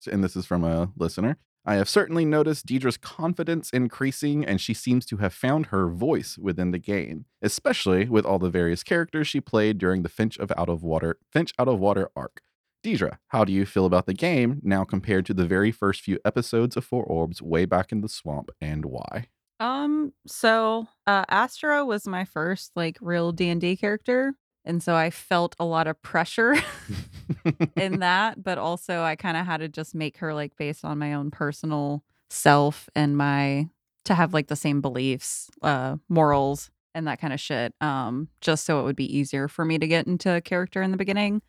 And 0.08 0.24
this 0.24 0.36
is 0.36 0.46
from 0.46 0.64
a 0.64 0.92
listener. 0.96 1.38
I 1.66 1.76
have 1.76 1.88
certainly 1.88 2.26
noticed 2.26 2.66
Deidre's 2.66 2.98
confidence 2.98 3.70
increasing, 3.70 4.46
and 4.46 4.60
she 4.60 4.74
seems 4.74 5.06
to 5.06 5.18
have 5.18 5.34
found 5.34 5.68
her 5.68 5.88
voice 5.88 6.38
within 6.38 6.72
the 6.72 6.80
game, 6.80 7.26
especially 7.42 8.10
with 8.10 8.26
all 8.26 8.38
the 8.38 8.50
various 8.50 8.84
characters 8.84 9.30
she 9.30 9.40
played 9.40 9.78
during 9.78 10.04
the 10.04 10.10
Finch 10.10 10.38
of 10.38 10.52
Out 10.58 10.68
of 10.68 10.84
Water 10.84 11.20
Finch 11.32 11.54
Out 11.58 11.70
of 11.70 11.80
Water 11.80 12.10
arc. 12.18 12.42
Deidre, 12.84 13.18
how 13.30 13.46
do 13.46 13.54
you 13.54 13.66
feel 13.66 13.86
about 13.86 14.08
the 14.08 14.14
game 14.14 14.60
now 14.62 14.84
compared 14.84 15.26
to 15.28 15.34
the 15.34 15.48
very 15.48 15.72
first 15.72 16.02
few 16.02 16.20
episodes 16.26 16.76
of 16.76 16.84
Four 16.84 17.06
Orbs 17.06 17.42
way 17.42 17.64
back 17.64 17.94
in 17.94 18.02
the 18.02 18.10
swamp, 18.10 18.50
and 18.60 18.84
why? 18.84 19.28
Um, 19.62 20.12
so 20.28 20.88
uh 21.08 21.24
Astra 21.30 21.86
was 21.86 22.06
my 22.06 22.26
first 22.26 22.72
like 22.76 22.98
real 23.00 23.32
D&D 23.32 23.78
character, 23.78 24.34
and 24.65 24.81
so 24.81 24.95
I 24.95 25.10
felt 25.10 25.56
a 25.60 25.65
lot 25.65 25.88
of 25.88 26.02
pressure 26.02 26.56
in 27.76 27.99
that, 27.99 28.44
but 28.44 28.57
also 28.57 29.02
I 29.02 29.15
kind 29.15 29.38
of 29.38 29.45
had 29.45 29.57
to 29.57 29.68
just 29.68 29.94
make 29.94 30.18
her 30.18 30.34
like 30.34 30.56
based 30.57 30.85
on 30.85 30.99
my 30.99 31.14
own 31.14 31.31
personal 31.31 32.03
self 32.30 32.90
and 32.95 33.18
my 33.18 33.68
to 34.06 34.15
have 34.15 34.34
like 34.34 34.48
the 34.48 34.56
same 34.56 34.81
beliefs, 34.81 35.49
uh 35.61 35.98
morals 36.10 36.69
and 36.95 37.07
that 37.07 37.19
kind 37.19 37.34
of 37.34 37.40
shit. 37.40 37.73
Um 37.81 38.30
just 38.41 38.65
so 38.65 38.80
it 38.80 38.84
would 38.84 38.95
be 38.95 39.18
easier 39.18 39.48
for 39.48 39.65
me 39.65 39.77
to 39.77 39.88
get 39.88 40.07
into 40.07 40.31
a 40.31 40.41
character 40.41 40.81
in 40.81 40.91
the 40.91 40.98
beginning. 40.98 41.41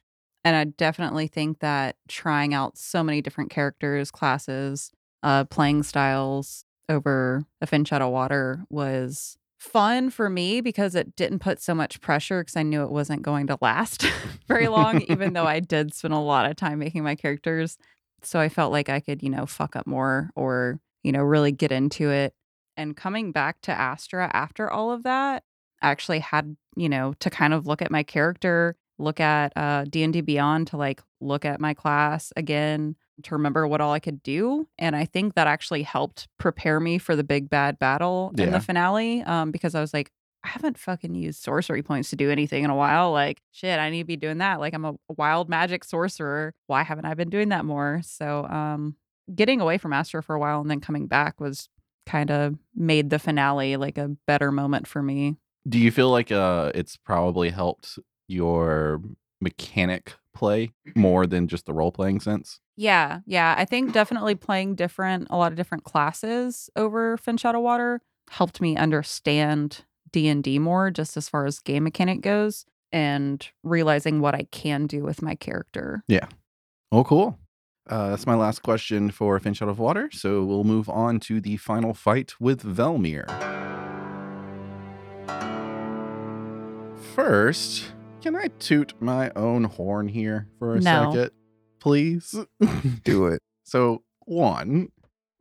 And 0.44 0.56
I 0.56 0.64
definitely 0.64 1.26
think 1.26 1.60
that 1.60 1.96
trying 2.08 2.52
out 2.52 2.76
so 2.76 3.02
many 3.02 3.22
different 3.22 3.50
characters, 3.50 4.10
classes, 4.10 4.90
uh 5.22 5.44
playing 5.44 5.84
styles 5.84 6.64
over 6.88 7.44
a 7.60 7.66
Finch 7.66 7.92
Out 7.92 8.02
of 8.02 8.10
Water 8.10 8.64
was 8.68 9.38
fun 9.64 10.10
for 10.10 10.28
me 10.28 10.60
because 10.60 10.94
it 10.94 11.16
didn't 11.16 11.38
put 11.38 11.60
so 11.60 11.74
much 11.74 12.00
pressure 12.00 12.42
because 12.42 12.56
I 12.56 12.62
knew 12.62 12.82
it 12.82 12.90
wasn't 12.90 13.22
going 13.22 13.46
to 13.48 13.58
last 13.60 14.06
very 14.48 14.68
long, 14.68 15.00
even 15.08 15.32
though 15.32 15.46
I 15.46 15.60
did 15.60 15.94
spend 15.94 16.14
a 16.14 16.18
lot 16.18 16.48
of 16.48 16.56
time 16.56 16.78
making 16.78 17.02
my 17.02 17.14
characters. 17.14 17.78
So 18.22 18.38
I 18.38 18.48
felt 18.48 18.72
like 18.72 18.88
I 18.88 19.00
could, 19.00 19.22
you 19.22 19.30
know, 19.30 19.46
fuck 19.46 19.74
up 19.74 19.86
more 19.86 20.30
or, 20.36 20.80
you 21.02 21.12
know, 21.12 21.22
really 21.22 21.52
get 21.52 21.72
into 21.72 22.10
it. 22.10 22.34
And 22.76 22.96
coming 22.96 23.32
back 23.32 23.60
to 23.62 23.72
Astra 23.72 24.30
after 24.32 24.70
all 24.70 24.92
of 24.92 25.02
that, 25.04 25.42
I 25.82 25.90
actually 25.90 26.20
had, 26.20 26.56
you 26.76 26.88
know, 26.88 27.14
to 27.20 27.30
kind 27.30 27.54
of 27.54 27.66
look 27.66 27.82
at 27.82 27.90
my 27.90 28.02
character, 28.02 28.76
look 28.98 29.18
at 29.20 29.52
uh 29.56 29.84
D&D 29.88 30.20
Beyond 30.20 30.68
to 30.68 30.76
like 30.76 31.02
look 31.20 31.44
at 31.44 31.60
my 31.60 31.74
class 31.74 32.32
again, 32.36 32.96
to 33.22 33.34
remember 33.34 33.66
what 33.66 33.80
all 33.80 33.92
I 33.92 34.00
could 34.00 34.22
do. 34.22 34.66
And 34.78 34.96
I 34.96 35.04
think 35.04 35.34
that 35.34 35.46
actually 35.46 35.82
helped 35.82 36.28
prepare 36.38 36.80
me 36.80 36.98
for 36.98 37.16
the 37.16 37.24
big 37.24 37.48
bad 37.48 37.78
battle 37.78 38.32
in 38.36 38.50
the 38.50 38.60
finale. 38.60 39.22
Um, 39.22 39.50
because 39.50 39.74
I 39.74 39.80
was 39.80 39.94
like, 39.94 40.10
I 40.44 40.48
haven't 40.48 40.78
fucking 40.78 41.14
used 41.14 41.42
sorcery 41.42 41.82
points 41.82 42.10
to 42.10 42.16
do 42.16 42.30
anything 42.30 42.64
in 42.64 42.70
a 42.70 42.76
while. 42.76 43.12
Like, 43.12 43.40
shit, 43.50 43.78
I 43.78 43.88
need 43.88 44.00
to 44.00 44.06
be 44.06 44.16
doing 44.16 44.38
that. 44.38 44.60
Like, 44.60 44.74
I'm 44.74 44.84
a 44.84 44.94
wild 45.08 45.48
magic 45.48 45.84
sorcerer. 45.84 46.54
Why 46.66 46.82
haven't 46.82 47.06
I 47.06 47.14
been 47.14 47.30
doing 47.30 47.48
that 47.48 47.64
more? 47.64 48.02
So, 48.04 48.44
um, 48.44 48.96
getting 49.34 49.62
away 49.62 49.78
from 49.78 49.94
Astra 49.94 50.22
for 50.22 50.34
a 50.34 50.38
while 50.38 50.60
and 50.60 50.70
then 50.70 50.80
coming 50.80 51.06
back 51.06 51.40
was 51.40 51.70
kind 52.04 52.30
of 52.30 52.56
made 52.74 53.08
the 53.08 53.18
finale 53.18 53.76
like 53.76 53.96
a 53.96 54.08
better 54.26 54.52
moment 54.52 54.86
for 54.86 55.02
me. 55.02 55.36
Do 55.66 55.78
you 55.78 55.90
feel 55.90 56.10
like 56.10 56.30
uh, 56.30 56.72
it's 56.74 56.98
probably 56.98 57.48
helped 57.48 57.98
your 58.28 59.00
mechanic 59.40 60.14
play 60.34 60.72
more 60.94 61.26
than 61.26 61.48
just 61.48 61.66
the 61.66 61.72
role 61.72 61.92
playing 61.92 62.20
sense? 62.20 62.60
Yeah, 62.76 63.20
yeah. 63.26 63.54
I 63.56 63.64
think 63.64 63.92
definitely 63.92 64.34
playing 64.34 64.74
different, 64.74 65.28
a 65.30 65.36
lot 65.36 65.52
of 65.52 65.56
different 65.56 65.84
classes 65.84 66.68
over 66.76 67.16
Finch 67.16 67.44
Out 67.44 67.54
of 67.54 67.62
Water 67.62 68.00
helped 68.30 68.60
me 68.60 68.76
understand 68.76 69.84
D 70.12 70.28
and 70.28 70.42
D 70.42 70.58
more, 70.58 70.90
just 70.90 71.16
as 71.16 71.28
far 71.28 71.46
as 71.46 71.58
game 71.58 71.84
mechanic 71.84 72.20
goes, 72.20 72.66
and 72.92 73.48
realizing 73.62 74.20
what 74.20 74.34
I 74.34 74.46
can 74.50 74.86
do 74.86 75.02
with 75.02 75.22
my 75.22 75.34
character. 75.34 76.04
Yeah. 76.08 76.26
Oh, 76.92 77.04
cool. 77.04 77.38
Uh, 77.88 78.10
that's 78.10 78.26
my 78.26 78.34
last 78.34 78.62
question 78.62 79.10
for 79.10 79.38
Finch 79.38 79.60
Out 79.60 79.68
of 79.68 79.78
Water. 79.78 80.08
So 80.12 80.42
we'll 80.44 80.64
move 80.64 80.88
on 80.88 81.20
to 81.20 81.40
the 81.40 81.56
final 81.58 81.92
fight 81.92 82.34
with 82.40 82.62
Velmir. 82.62 83.26
First, 87.14 87.92
can 88.24 88.34
I 88.34 88.48
toot 88.58 88.94
my 89.00 89.30
own 89.36 89.64
horn 89.64 90.08
here 90.08 90.48
for 90.58 90.76
a 90.76 90.80
No. 90.80 91.12
second, 91.12 91.30
please? 91.78 92.34
Do 93.04 93.26
it. 93.26 93.42
So, 93.64 94.02
one, 94.24 94.88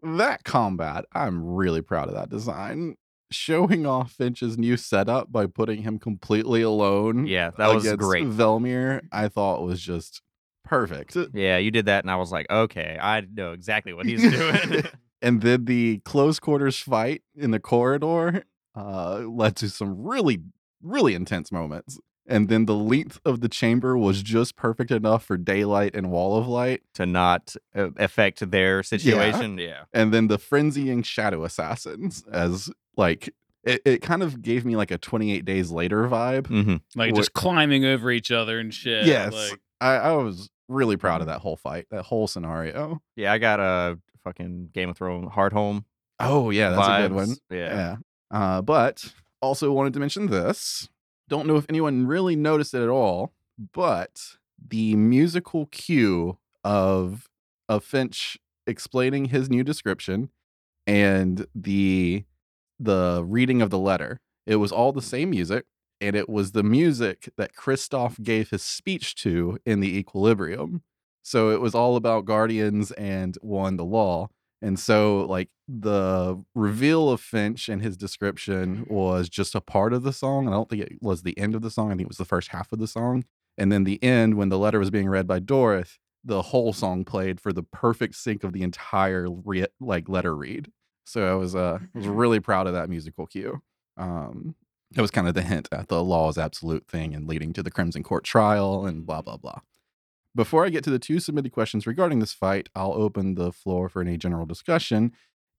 that 0.03 0.43
combat, 0.43 1.05
I'm 1.13 1.41
really 1.45 1.81
proud 1.81 2.09
of 2.09 2.15
that 2.15 2.29
design. 2.29 2.95
Showing 3.31 3.85
off 3.85 4.11
Finch's 4.11 4.57
new 4.57 4.75
setup 4.75 5.31
by 5.31 5.45
putting 5.45 5.83
him 5.83 5.97
completely 5.97 6.61
alone 6.61 7.25
Yeah, 7.25 7.51
that 7.57 7.73
was 7.73 7.85
against 7.85 7.99
great. 7.99 8.25
Velmir, 8.25 8.99
I 9.13 9.29
thought 9.29 9.63
was 9.63 9.79
just 9.81 10.21
perfect. 10.65 11.15
Yeah, 11.33 11.57
you 11.59 11.71
did 11.71 11.85
that, 11.85 12.03
and 12.03 12.11
I 12.11 12.17
was 12.17 12.33
like, 12.33 12.47
okay, 12.51 12.99
I 13.01 13.21
know 13.21 13.53
exactly 13.53 13.93
what 13.93 14.05
he's 14.05 14.21
doing. 14.29 14.83
and 15.21 15.41
then 15.41 15.63
the 15.63 15.99
close 15.99 16.37
quarters 16.41 16.77
fight 16.77 17.23
in 17.33 17.51
the 17.51 17.61
corridor 17.61 18.43
uh, 18.75 19.19
led 19.19 19.55
to 19.55 19.69
some 19.69 20.03
really, 20.03 20.41
really 20.81 21.15
intense 21.15 21.49
moments. 21.49 21.97
And 22.25 22.47
then 22.47 22.65
the 22.65 22.75
length 22.75 23.19
of 23.25 23.41
the 23.41 23.49
chamber 23.49 23.97
was 23.97 24.23
just 24.23 24.55
perfect 24.55 24.91
enough 24.91 25.25
for 25.25 25.35
daylight 25.37 25.93
and 25.93 26.09
wall 26.09 26.37
of 26.37 26.47
light. 26.47 26.81
to 26.93 27.05
not 27.05 27.55
uh, 27.75 27.89
affect 27.97 28.49
their 28.49 28.81
situation. 28.83 29.57
Yeah. 29.57 29.83
And 29.93 30.13
then 30.13 30.27
the 30.27 30.37
frenzying 30.37 31.03
shadow 31.03 31.43
assassins 31.43 32.23
as 32.31 32.69
like 32.95 33.33
it, 33.65 33.81
it 33.85 34.01
kind 34.01 34.23
of 34.23 34.41
gave 34.41 34.63
me 34.65 34.75
like 34.75 34.91
a 34.91 34.97
28 34.97 35.43
days 35.45 35.71
later 35.71 36.07
vibe. 36.07 36.47
hmm 36.47 36.75
like 36.95 37.11
What- 37.11 37.15
just 37.19 37.33
climbing 37.33 37.83
over 37.85 38.09
each 38.11 38.31
other 38.31 38.59
and 38.59 38.73
shit. 38.73 39.05
yes. 39.05 39.33
Like, 39.33 39.59
I, 39.81 39.95
I 39.95 40.11
was 40.13 40.49
really 40.69 40.95
proud 40.97 41.19
of 41.21 41.27
that 41.27 41.39
whole 41.41 41.57
fight, 41.57 41.87
that 41.91 42.03
whole 42.03 42.27
scenario. 42.27 43.01
Yeah, 43.17 43.33
I 43.33 43.37
got 43.37 43.59
a 43.59 43.99
fucking 44.23 44.69
Game 44.73 44.89
of 44.89 44.97
Thrones 44.97 45.29
Hardhome. 45.31 45.83
Oh, 46.21 46.51
yeah, 46.51 46.69
that's 46.69 46.87
a 46.87 47.01
good 47.07 47.13
one. 47.13 47.35
Yeah. 47.49 47.57
Yeah. 47.57 47.95
Uh, 48.31 48.61
but 48.61 49.13
also 49.41 49.71
wanted 49.73 49.91
to 49.93 49.99
mention 49.99 50.27
this. 50.27 50.87
Don't 51.29 51.47
know 51.47 51.55
if 51.55 51.65
anyone 51.69 52.07
really 52.07 52.35
noticed 52.35 52.73
it 52.73 52.81
at 52.83 52.89
all, 52.89 53.33
but 53.73 54.37
the 54.65 54.95
musical 54.95 55.67
cue 55.67 56.37
of 56.63 57.29
of 57.69 57.83
Finch 57.83 58.37
explaining 58.67 59.25
his 59.25 59.49
new 59.49 59.63
description 59.63 60.29
and 60.85 61.47
the 61.55 62.23
the 62.79 63.23
reading 63.25 63.61
of 63.61 63.69
the 63.69 63.79
letter. 63.79 64.19
It 64.45 64.57
was 64.57 64.71
all 64.71 64.91
the 64.91 65.01
same 65.01 65.29
music, 65.29 65.65
and 66.01 66.15
it 66.15 66.27
was 66.27 66.51
the 66.51 66.63
music 66.63 67.29
that 67.37 67.55
Kristoff 67.55 68.21
gave 68.21 68.49
his 68.49 68.61
speech 68.61 69.15
to 69.15 69.57
in 69.65 69.79
the 69.79 69.97
Equilibrium. 69.97 70.83
So 71.21 71.51
it 71.51 71.61
was 71.61 71.73
all 71.73 71.95
about 71.95 72.25
guardians 72.25 72.91
and 72.91 73.37
one 73.41 73.77
the 73.77 73.85
law. 73.85 74.27
And 74.63 74.79
so, 74.79 75.25
like, 75.25 75.49
the 75.67 76.41
reveal 76.55 77.09
of 77.09 77.19
Finch 77.19 77.67
and 77.67 77.81
his 77.81 77.97
description 77.97 78.85
was 78.89 79.27
just 79.27 79.55
a 79.55 79.61
part 79.61 79.91
of 79.91 80.03
the 80.03 80.13
song. 80.13 80.47
I 80.47 80.51
don't 80.51 80.69
think 80.69 80.83
it 80.83 80.99
was 81.01 81.23
the 81.23 81.37
end 81.37 81.53
of 81.53 81.61
the 81.61 81.69
song. 81.69 81.87
I 81.87 81.95
think 81.95 82.03
it 82.03 82.07
was 82.07 82.17
the 82.17 82.23
first 82.23 82.47
half 82.47 82.71
of 82.71 82.79
the 82.79 82.87
song. 82.87 83.25
And 83.57 83.73
then 83.73 83.83
the 83.83 84.01
end, 84.01 84.35
when 84.35 84.47
the 84.47 84.57
letter 84.57 84.79
was 84.79 84.89
being 84.89 85.09
read 85.09 85.27
by 85.27 85.39
Dorothy, 85.39 85.97
the 86.23 86.41
whole 86.41 86.71
song 86.71 87.03
played 87.03 87.41
for 87.41 87.51
the 87.51 87.63
perfect 87.63 88.15
sync 88.15 88.45
of 88.45 88.53
the 88.53 88.63
entire 88.63 89.29
re- 89.29 89.67
like 89.81 90.07
letter 90.07 90.33
read. 90.33 90.71
So 91.05 91.29
I 91.29 91.35
was 91.35 91.53
uh 91.53 91.79
was 91.93 92.07
really 92.07 92.39
proud 92.39 92.65
of 92.65 92.73
that 92.73 92.89
musical 92.89 93.27
cue. 93.27 93.61
Um, 93.97 94.55
it 94.95 95.01
was 95.01 95.11
kind 95.11 95.27
of 95.27 95.33
the 95.33 95.41
hint 95.41 95.67
at 95.73 95.89
the 95.89 96.01
law 96.01 96.29
is 96.29 96.37
absolute 96.37 96.87
thing 96.87 97.13
and 97.13 97.27
leading 97.27 97.51
to 97.53 97.63
the 97.63 97.71
Crimson 97.71 98.03
Court 98.03 98.23
trial 98.23 98.85
and 98.85 99.05
blah 99.05 99.21
blah 99.21 99.35
blah. 99.37 99.59
Before 100.35 100.65
I 100.65 100.69
get 100.69 100.83
to 100.85 100.89
the 100.89 100.99
two 100.99 101.19
submitted 101.19 101.51
questions 101.51 101.85
regarding 101.85 102.19
this 102.19 102.33
fight, 102.33 102.69
I'll 102.75 102.93
open 102.93 103.35
the 103.35 103.51
floor 103.51 103.87
for 103.87 104.01
any 104.01 104.17
general 104.17 104.45
discussion 104.45 105.11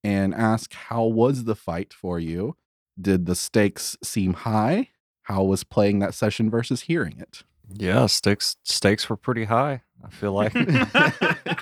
and 0.03 0.35
ask 0.35 0.73
how 0.73 1.05
was 1.05 1.45
the 1.45 1.55
fight 1.55 1.93
for 1.93 2.19
you? 2.19 2.57
Did 3.01 3.27
the 3.27 3.35
stakes 3.35 3.97
seem 4.03 4.35
high? 4.35 4.89
How 5.23 5.45
was 5.45 5.65
playing 5.65 6.01
that 6.01 6.15
session 6.15 6.51
versus 6.51 6.83
hearing 6.83 7.19
it? 7.19 7.45
Yeah, 7.73 8.07
stakes 8.07 8.57
stakes 8.63 9.09
were 9.09 9.17
pretty 9.17 9.45
high. 9.45 9.83
I 10.05 10.11
feel 10.11 10.33
like 10.41 10.53
that 10.53 11.57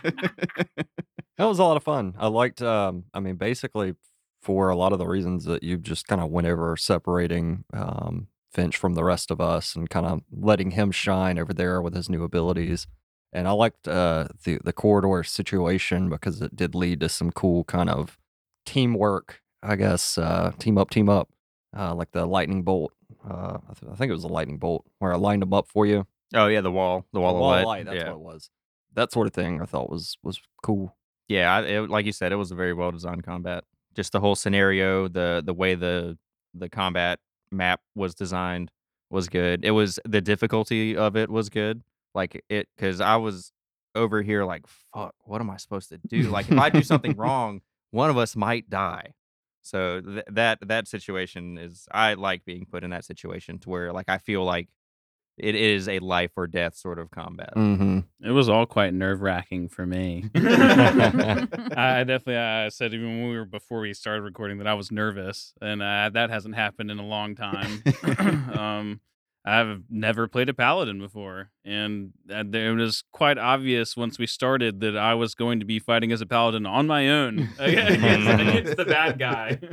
was 1.38 1.58
a 1.58 1.64
lot 1.64 1.76
of 1.76 1.84
fun. 1.84 2.14
I 2.18 2.28
liked. 2.28 2.60
Um, 2.60 3.04
I 3.14 3.20
mean, 3.20 3.36
basically, 3.36 3.94
for 4.42 4.70
a 4.70 4.76
lot 4.76 4.92
of 4.92 4.98
the 4.98 5.06
reasons 5.06 5.44
that 5.44 5.62
you 5.62 5.76
just 5.76 6.08
kind 6.08 6.20
of 6.20 6.30
went 6.30 6.48
over, 6.48 6.76
separating 6.76 7.64
um, 7.72 8.26
Finch 8.52 8.76
from 8.76 8.94
the 8.94 9.04
rest 9.04 9.30
of 9.30 9.40
us 9.40 9.76
and 9.76 9.88
kind 9.88 10.06
of 10.06 10.22
letting 10.30 10.72
him 10.72 10.90
shine 10.90 11.38
over 11.38 11.54
there 11.54 11.80
with 11.80 11.94
his 11.94 12.08
new 12.08 12.24
abilities. 12.24 12.86
And 13.32 13.48
I 13.48 13.52
liked 13.52 13.88
uh, 13.88 14.28
the 14.44 14.58
the 14.62 14.72
corridor 14.72 15.22
situation 15.22 16.10
because 16.10 16.42
it 16.42 16.54
did 16.54 16.74
lead 16.74 17.00
to 17.00 17.08
some 17.08 17.30
cool 17.30 17.64
kind 17.64 17.88
of 17.88 18.18
teamwork. 18.66 19.40
I 19.62 19.76
guess 19.76 20.18
uh, 20.18 20.52
team 20.58 20.76
up, 20.76 20.90
team 20.90 21.08
up, 21.08 21.30
uh, 21.76 21.94
like 21.94 22.10
the 22.12 22.26
lightning 22.26 22.62
bolt. 22.62 22.92
Uh, 23.28 23.58
I, 23.68 23.74
th- 23.74 23.92
I 23.92 23.94
think 23.94 24.10
it 24.10 24.14
was 24.14 24.24
a 24.24 24.28
lightning 24.28 24.58
bolt 24.58 24.84
where 24.98 25.12
I 25.12 25.16
lined 25.16 25.42
them 25.42 25.52
up 25.54 25.68
for 25.68 25.86
you. 25.86 26.06
Oh 26.34 26.46
yeah, 26.46 26.60
the 26.60 26.70
wall, 26.72 27.06
the 27.12 27.20
wall, 27.20 27.34
of 27.34 27.40
wall 27.40 27.50
light. 27.50 27.66
light. 27.66 27.84
That's 27.86 27.96
yeah, 27.96 28.08
what 28.08 28.14
it 28.14 28.20
was. 28.20 28.50
That 28.94 29.12
sort 29.12 29.26
of 29.26 29.32
thing 29.32 29.62
I 29.62 29.66
thought 29.66 29.88
was 29.88 30.16
was 30.22 30.40
cool. 30.62 30.96
yeah. 31.28 31.54
I, 31.54 31.62
it, 31.62 31.90
like 31.90 32.04
you 32.06 32.12
said, 32.12 32.32
it 32.32 32.36
was 32.36 32.50
a 32.50 32.54
very 32.54 32.74
well 32.74 32.90
designed 32.90 33.24
combat. 33.24 33.64
Just 33.94 34.12
the 34.12 34.20
whole 34.20 34.34
scenario, 34.34 35.08
the 35.08 35.42
the 35.44 35.54
way 35.54 35.74
the 35.74 36.18
the 36.52 36.68
combat 36.68 37.18
map 37.50 37.80
was 37.94 38.14
designed 38.14 38.70
was 39.10 39.28
good. 39.28 39.64
It 39.64 39.72
was 39.72 39.98
the 40.04 40.20
difficulty 40.20 40.96
of 40.96 41.16
it 41.16 41.30
was 41.30 41.48
good. 41.48 41.82
Like 42.14 42.42
it, 42.48 42.68
because 42.76 43.00
I 43.00 43.16
was 43.16 43.52
over 43.94 44.22
here 44.22 44.44
like, 44.44 44.66
fuck, 44.94 45.14
what 45.24 45.40
am 45.40 45.50
I 45.50 45.56
supposed 45.56 45.90
to 45.90 45.98
do? 45.98 46.22
Like 46.24 46.50
if 46.50 46.58
I 46.58 46.70
do 46.70 46.82
something 46.82 47.16
wrong, 47.16 47.60
one 47.90 48.10
of 48.10 48.18
us 48.18 48.36
might 48.36 48.68
die. 48.68 49.14
So 49.62 50.00
th- 50.00 50.24
that 50.30 50.58
that 50.66 50.88
situation 50.88 51.56
is 51.56 51.86
I 51.92 52.14
like 52.14 52.44
being 52.44 52.66
put 52.70 52.84
in 52.84 52.90
that 52.90 53.04
situation 53.04 53.58
to 53.60 53.70
where 53.70 53.92
like 53.92 54.08
I 54.08 54.18
feel 54.18 54.44
like 54.44 54.68
it 55.38 55.54
is 55.54 55.88
a 55.88 55.98
life 56.00 56.32
or 56.36 56.46
death 56.46 56.76
sort 56.76 56.98
of 56.98 57.10
combat. 57.10 57.54
Mm-hmm. 57.56 58.00
It 58.22 58.30
was 58.32 58.48
all 58.48 58.66
quite 58.66 58.92
nerve 58.92 59.22
wracking 59.22 59.68
for 59.68 59.86
me. 59.86 60.24
I 60.34 62.04
definitely 62.04 62.36
uh, 62.36 62.70
said 62.70 62.92
even 62.92 63.20
when 63.20 63.30
we 63.30 63.36
were 63.36 63.44
before 63.44 63.80
we 63.80 63.94
started 63.94 64.22
recording 64.22 64.58
that 64.58 64.66
I 64.66 64.74
was 64.74 64.92
nervous, 64.92 65.54
and 65.60 65.82
uh, 65.82 66.10
that 66.12 66.30
hasn't 66.30 66.54
happened 66.54 66.90
in 66.90 66.98
a 66.98 67.06
long 67.06 67.34
time. 67.34 67.82
um, 68.58 69.00
I've 69.44 69.82
never 69.90 70.28
played 70.28 70.48
a 70.48 70.54
paladin 70.54 71.00
before, 71.00 71.50
and 71.64 72.12
uh, 72.30 72.44
it 72.52 72.76
was 72.76 73.02
quite 73.12 73.38
obvious 73.38 73.96
once 73.96 74.18
we 74.18 74.26
started 74.26 74.80
that 74.80 74.96
I 74.96 75.14
was 75.14 75.34
going 75.34 75.58
to 75.58 75.66
be 75.66 75.80
fighting 75.80 76.12
as 76.12 76.20
a 76.20 76.26
paladin 76.26 76.64
on 76.64 76.86
my 76.86 77.08
own 77.08 77.48
against, 77.58 78.30
against 78.40 78.76
the 78.76 78.84
bad 78.84 79.18
guy. 79.18 79.58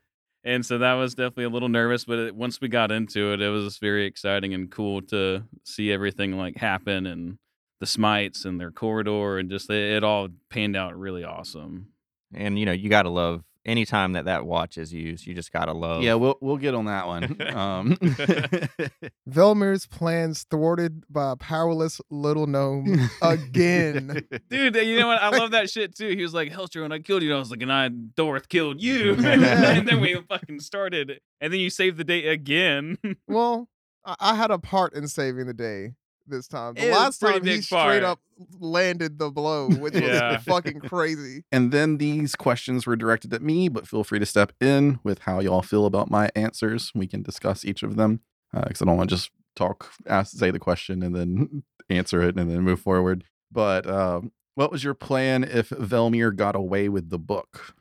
And 0.42 0.64
so 0.64 0.78
that 0.78 0.94
was 0.94 1.14
definitely 1.14 1.44
a 1.44 1.50
little 1.50 1.68
nervous, 1.68 2.06
but 2.06 2.18
it, 2.18 2.34
once 2.34 2.62
we 2.62 2.68
got 2.68 2.90
into 2.90 3.34
it, 3.34 3.42
it 3.42 3.50
was 3.50 3.76
very 3.76 4.06
exciting 4.06 4.54
and 4.54 4.70
cool 4.70 5.02
to 5.02 5.44
see 5.64 5.92
everything 5.92 6.38
like 6.38 6.56
happen 6.56 7.06
and 7.06 7.36
the 7.78 7.86
smites 7.86 8.46
and 8.46 8.58
their 8.58 8.70
corridor 8.70 9.38
and 9.38 9.50
just 9.50 9.68
it, 9.68 9.96
it 9.96 10.04
all 10.04 10.28
panned 10.48 10.76
out 10.76 10.98
really 10.98 11.24
awesome. 11.24 11.88
And 12.34 12.58
you 12.58 12.64
know, 12.64 12.72
you 12.72 12.88
gotta 12.88 13.10
love 13.10 13.42
anytime 13.64 14.12
that 14.12 14.24
that 14.24 14.46
watch 14.46 14.78
is 14.78 14.92
used. 14.92 15.26
You 15.26 15.34
just 15.34 15.52
gotta 15.52 15.72
love. 15.72 16.02
Yeah, 16.02 16.14
we'll 16.14 16.36
we'll 16.40 16.56
get 16.56 16.74
on 16.74 16.86
that 16.86 17.06
one. 17.06 17.36
Um, 17.50 17.96
Velmir's 19.28 19.86
plans 19.86 20.44
thwarted 20.50 21.02
by 21.10 21.32
a 21.32 21.36
powerless 21.36 22.00
little 22.10 22.46
gnome 22.46 23.10
again. 23.22 24.24
Dude, 24.50 24.76
you 24.76 24.98
know 24.98 25.08
what? 25.08 25.20
I 25.20 25.36
love 25.36 25.50
that 25.50 25.68
shit 25.68 25.96
too. 25.96 26.08
He 26.10 26.22
was 26.22 26.32
like, 26.32 26.50
Hellstrom, 26.52 26.82
when 26.82 26.92
I 26.92 27.00
killed 27.00 27.22
you, 27.22 27.30
and 27.30 27.36
I 27.36 27.38
was 27.40 27.50
like, 27.50 27.62
and 27.62 27.72
I, 27.72 27.88
Dorth, 27.88 28.48
killed 28.48 28.80
you. 28.80 29.14
and 29.14 29.86
then 29.88 30.00
we 30.00 30.14
fucking 30.28 30.60
started. 30.60 31.20
And 31.40 31.52
then 31.52 31.60
you 31.60 31.70
saved 31.70 31.96
the 31.96 32.04
day 32.04 32.28
again. 32.28 32.98
well, 33.26 33.68
I, 34.04 34.14
I 34.20 34.34
had 34.36 34.50
a 34.50 34.58
part 34.58 34.94
in 34.94 35.08
saving 35.08 35.46
the 35.46 35.54
day 35.54 35.94
this 36.30 36.48
time. 36.48 36.74
The 36.74 36.88
It 36.88 36.92
last 36.92 37.18
time 37.18 37.44
he 37.44 37.60
straight 37.60 37.78
part. 37.78 38.02
up 38.02 38.20
landed 38.58 39.18
the 39.18 39.30
blow, 39.30 39.68
which 39.68 39.94
was 39.94 40.42
fucking 40.44 40.80
crazy. 40.80 41.44
and 41.52 41.72
then 41.72 41.98
these 41.98 42.34
questions 42.36 42.86
were 42.86 42.96
directed 42.96 43.32
at 43.34 43.42
me, 43.42 43.68
but 43.68 43.86
feel 43.86 44.04
free 44.04 44.18
to 44.18 44.26
step 44.26 44.52
in 44.60 44.98
with 45.04 45.20
how 45.20 45.40
y'all 45.40 45.62
feel 45.62 45.86
about 45.86 46.10
my 46.10 46.30
answers. 46.34 46.92
We 46.94 47.06
can 47.06 47.22
discuss 47.22 47.64
each 47.64 47.82
of 47.82 47.96
them 47.96 48.20
because 48.52 48.80
I 48.82 48.84
don't 48.86 48.96
want 48.96 49.10
to 49.10 49.16
just 49.16 49.30
talk, 49.56 49.92
ask, 50.06 50.32
say 50.36 50.50
the 50.50 50.58
question, 50.58 51.02
and 51.02 51.14
then 51.14 51.62
answer 51.90 52.22
it, 52.22 52.36
and 52.36 52.50
then 52.50 52.60
move 52.62 52.80
forward. 52.80 53.24
But 53.52 53.86
um, 53.88 54.32
what 54.54 54.70
was 54.72 54.84
your 54.84 54.94
plan 54.94 55.44
if 55.44 55.70
Velmir 55.70 56.34
got 56.34 56.54
away 56.56 56.88
with 56.88 57.10
the 57.10 57.18
book? 57.18 57.74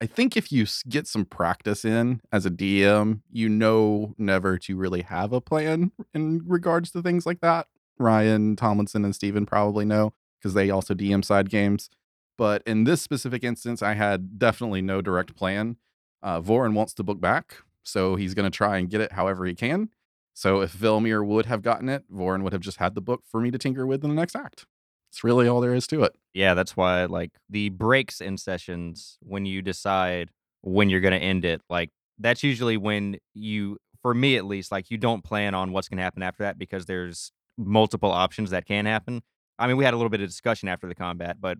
I 0.00 0.06
think 0.06 0.36
if 0.36 0.52
you 0.52 0.66
get 0.88 1.08
some 1.08 1.24
practice 1.24 1.84
in 1.84 2.20
as 2.30 2.46
a 2.46 2.50
DM, 2.50 3.22
you 3.32 3.48
know 3.48 4.14
never 4.16 4.56
to 4.58 4.76
really 4.76 5.02
have 5.02 5.32
a 5.32 5.40
plan 5.40 5.90
in 6.14 6.42
regards 6.46 6.92
to 6.92 7.02
things 7.02 7.26
like 7.26 7.40
that. 7.40 7.66
Ryan 7.98 8.54
Tomlinson 8.54 9.04
and 9.04 9.14
Steven 9.14 9.44
probably 9.44 9.84
know 9.84 10.12
because 10.38 10.54
they 10.54 10.70
also 10.70 10.94
DM 10.94 11.24
side 11.24 11.50
games. 11.50 11.90
But 12.36 12.62
in 12.64 12.84
this 12.84 13.02
specific 13.02 13.42
instance, 13.42 13.82
I 13.82 13.94
had 13.94 14.38
definitely 14.38 14.82
no 14.82 15.02
direct 15.02 15.34
plan. 15.34 15.76
Uh, 16.22 16.40
Vorin 16.40 16.74
wants 16.74 16.94
the 16.94 17.02
book 17.02 17.20
back, 17.20 17.56
so 17.82 18.14
he's 18.14 18.34
going 18.34 18.48
to 18.48 18.56
try 18.56 18.78
and 18.78 18.88
get 18.88 19.00
it 19.00 19.12
however 19.12 19.44
he 19.46 19.54
can. 19.54 19.88
So 20.32 20.60
if 20.60 20.72
Velmir 20.72 21.26
would 21.26 21.46
have 21.46 21.62
gotten 21.62 21.88
it, 21.88 22.04
Vorin 22.12 22.44
would 22.44 22.52
have 22.52 22.60
just 22.60 22.76
had 22.76 22.94
the 22.94 23.00
book 23.00 23.24
for 23.28 23.40
me 23.40 23.50
to 23.50 23.58
tinker 23.58 23.84
with 23.84 24.04
in 24.04 24.10
the 24.10 24.14
next 24.14 24.36
act. 24.36 24.66
It's 25.10 25.24
really 25.24 25.48
all 25.48 25.60
there 25.60 25.74
is 25.74 25.86
to 25.88 26.04
it. 26.04 26.14
Yeah, 26.34 26.54
that's 26.54 26.76
why 26.76 27.04
like 27.06 27.32
the 27.48 27.70
breaks 27.70 28.20
in 28.20 28.36
sessions 28.36 29.18
when 29.20 29.46
you 29.46 29.62
decide 29.62 30.30
when 30.60 30.90
you're 30.90 31.00
gonna 31.00 31.16
end 31.16 31.44
it, 31.44 31.62
like 31.68 31.90
that's 32.18 32.42
usually 32.42 32.76
when 32.76 33.16
you 33.34 33.78
for 34.02 34.14
me 34.14 34.36
at 34.36 34.44
least, 34.44 34.70
like 34.70 34.90
you 34.90 34.98
don't 34.98 35.24
plan 35.24 35.54
on 35.54 35.72
what's 35.72 35.88
gonna 35.88 36.02
happen 36.02 36.22
after 36.22 36.42
that 36.44 36.58
because 36.58 36.86
there's 36.86 37.32
multiple 37.56 38.10
options 38.10 38.50
that 38.50 38.66
can 38.66 38.86
happen. 38.86 39.22
I 39.58 39.66
mean, 39.66 39.76
we 39.76 39.84
had 39.84 39.94
a 39.94 39.96
little 39.96 40.10
bit 40.10 40.20
of 40.20 40.28
discussion 40.28 40.68
after 40.68 40.86
the 40.86 40.94
combat, 40.94 41.38
but 41.40 41.58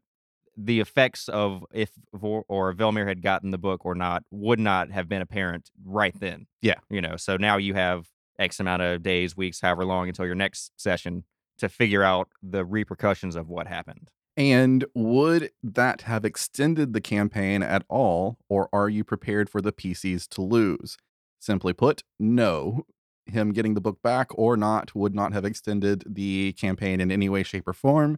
the 0.56 0.80
effects 0.80 1.28
of 1.28 1.64
if 1.72 1.90
Vor 2.12 2.44
or 2.48 2.72
Velmir 2.74 3.06
had 3.06 3.22
gotten 3.22 3.52
the 3.52 3.58
book 3.58 3.84
or 3.84 3.94
not 3.94 4.24
would 4.30 4.58
not 4.58 4.90
have 4.90 5.08
been 5.08 5.22
apparent 5.22 5.70
right 5.84 6.18
then. 6.18 6.46
Yeah. 6.62 6.74
You 6.90 7.00
know, 7.00 7.16
so 7.16 7.36
now 7.36 7.56
you 7.56 7.74
have 7.74 8.06
X 8.38 8.58
amount 8.60 8.82
of 8.82 9.02
days, 9.02 9.36
weeks, 9.36 9.60
however 9.60 9.84
long 9.84 10.08
until 10.08 10.26
your 10.26 10.34
next 10.34 10.72
session 10.76 11.24
to 11.58 11.68
figure 11.68 12.02
out 12.02 12.28
the 12.42 12.64
repercussions 12.64 13.36
of 13.36 13.48
what 13.48 13.66
happened. 13.66 14.10
And 14.36 14.84
would 14.94 15.50
that 15.62 16.02
have 16.02 16.24
extended 16.24 16.92
the 16.92 17.00
campaign 17.00 17.62
at 17.62 17.84
all, 17.88 18.38
or 18.48 18.68
are 18.72 18.88
you 18.88 19.02
prepared 19.02 19.50
for 19.50 19.60
the 19.60 19.72
PCs 19.72 20.28
to 20.28 20.42
lose? 20.42 20.96
Simply 21.40 21.72
put, 21.72 22.04
no. 22.18 22.86
Him 23.26 23.52
getting 23.52 23.74
the 23.74 23.80
book 23.80 24.00
back 24.00 24.28
or 24.30 24.56
not 24.56 24.94
would 24.94 25.14
not 25.14 25.32
have 25.32 25.44
extended 25.44 26.04
the 26.06 26.52
campaign 26.52 27.00
in 27.00 27.10
any 27.10 27.28
way, 27.28 27.42
shape, 27.42 27.66
or 27.66 27.72
form. 27.72 28.16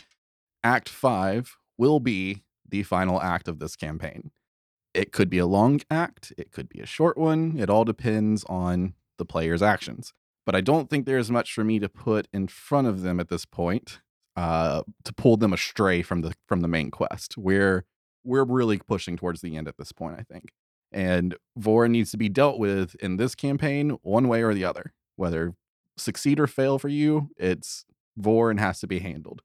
Act 0.62 0.88
5 0.88 1.56
will 1.78 2.00
be 2.00 2.42
the 2.68 2.82
final 2.82 3.20
act 3.20 3.48
of 3.48 3.58
this 3.58 3.74
campaign. 3.74 4.30
It 4.92 5.12
could 5.12 5.30
be 5.30 5.38
a 5.38 5.46
long 5.46 5.80
act, 5.90 6.32
it 6.36 6.52
could 6.52 6.68
be 6.68 6.80
a 6.80 6.86
short 6.86 7.16
one. 7.16 7.56
It 7.58 7.70
all 7.70 7.84
depends 7.84 8.44
on 8.44 8.94
the 9.18 9.24
player's 9.24 9.62
actions. 9.62 10.12
But 10.46 10.54
I 10.54 10.60
don't 10.60 10.88
think 10.88 11.06
there's 11.06 11.30
much 11.30 11.52
for 11.52 11.64
me 11.64 11.78
to 11.78 11.88
put 11.88 12.28
in 12.32 12.48
front 12.48 12.86
of 12.86 13.02
them 13.02 13.20
at 13.20 13.28
this 13.28 13.44
point 13.44 14.00
uh, 14.36 14.82
to 15.04 15.12
pull 15.12 15.36
them 15.36 15.52
astray 15.52 16.02
from 16.02 16.22
the 16.22 16.34
from 16.46 16.60
the 16.60 16.68
main 16.68 16.90
quest. 16.90 17.36
We're 17.36 17.84
we're 18.24 18.44
really 18.44 18.78
pushing 18.78 19.16
towards 19.16 19.40
the 19.40 19.56
end 19.56 19.68
at 19.68 19.76
this 19.76 19.92
point, 19.92 20.16
I 20.18 20.22
think. 20.22 20.52
And 20.92 21.36
Vorin 21.58 21.90
needs 21.90 22.10
to 22.10 22.16
be 22.16 22.28
dealt 22.28 22.58
with 22.58 22.94
in 22.96 23.16
this 23.16 23.34
campaign 23.34 23.98
one 24.02 24.28
way 24.28 24.42
or 24.42 24.54
the 24.54 24.64
other. 24.64 24.92
Whether 25.16 25.54
succeed 25.96 26.40
or 26.40 26.46
fail 26.46 26.78
for 26.78 26.88
you, 26.88 27.30
it's 27.36 27.84
Vorin 28.18 28.58
has 28.58 28.80
to 28.80 28.86
be 28.86 28.98
handled. 28.98 29.42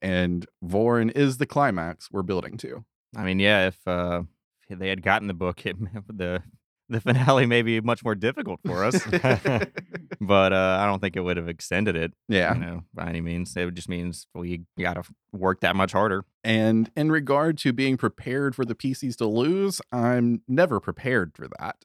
And 0.00 0.46
Vorin 0.64 1.10
is 1.16 1.38
the 1.38 1.46
climax 1.46 2.10
we're 2.10 2.22
building 2.22 2.56
to. 2.58 2.84
I 3.16 3.24
mean, 3.24 3.38
yeah, 3.38 3.68
if 3.68 3.86
uh, 3.86 4.22
they 4.68 4.88
had 4.88 5.02
gotten 5.02 5.28
the 5.28 5.34
book, 5.34 5.64
it, 5.66 5.76
the 6.08 6.42
the 6.88 7.00
finale 7.00 7.46
may 7.46 7.62
be 7.62 7.80
much 7.80 8.04
more 8.04 8.14
difficult 8.14 8.60
for 8.64 8.84
us. 8.84 9.02
but 10.20 10.52
uh, 10.52 10.78
I 10.80 10.86
don't 10.86 11.00
think 11.00 11.16
it 11.16 11.20
would 11.20 11.36
have 11.36 11.48
extended 11.48 11.96
it. 11.96 12.12
yeah. 12.28 12.54
You 12.54 12.60
know, 12.60 12.84
by 12.92 13.08
any 13.08 13.20
means, 13.20 13.56
it 13.56 13.74
just 13.74 13.88
means 13.88 14.26
we 14.34 14.62
got 14.78 14.94
to 14.94 15.04
work 15.32 15.60
that 15.60 15.76
much 15.76 15.92
harder. 15.92 16.24
And 16.42 16.90
in 16.96 17.10
regard 17.10 17.58
to 17.58 17.72
being 17.72 17.96
prepared 17.96 18.54
for 18.54 18.64
the 18.64 18.74
PCs 18.74 19.16
to 19.16 19.26
lose, 19.26 19.80
I'm 19.92 20.42
never 20.46 20.80
prepared 20.80 21.32
for 21.34 21.48
that, 21.58 21.76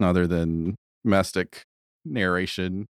other 0.00 0.26
than 0.26 0.76
Mystic 1.04 1.66
narration, 2.06 2.88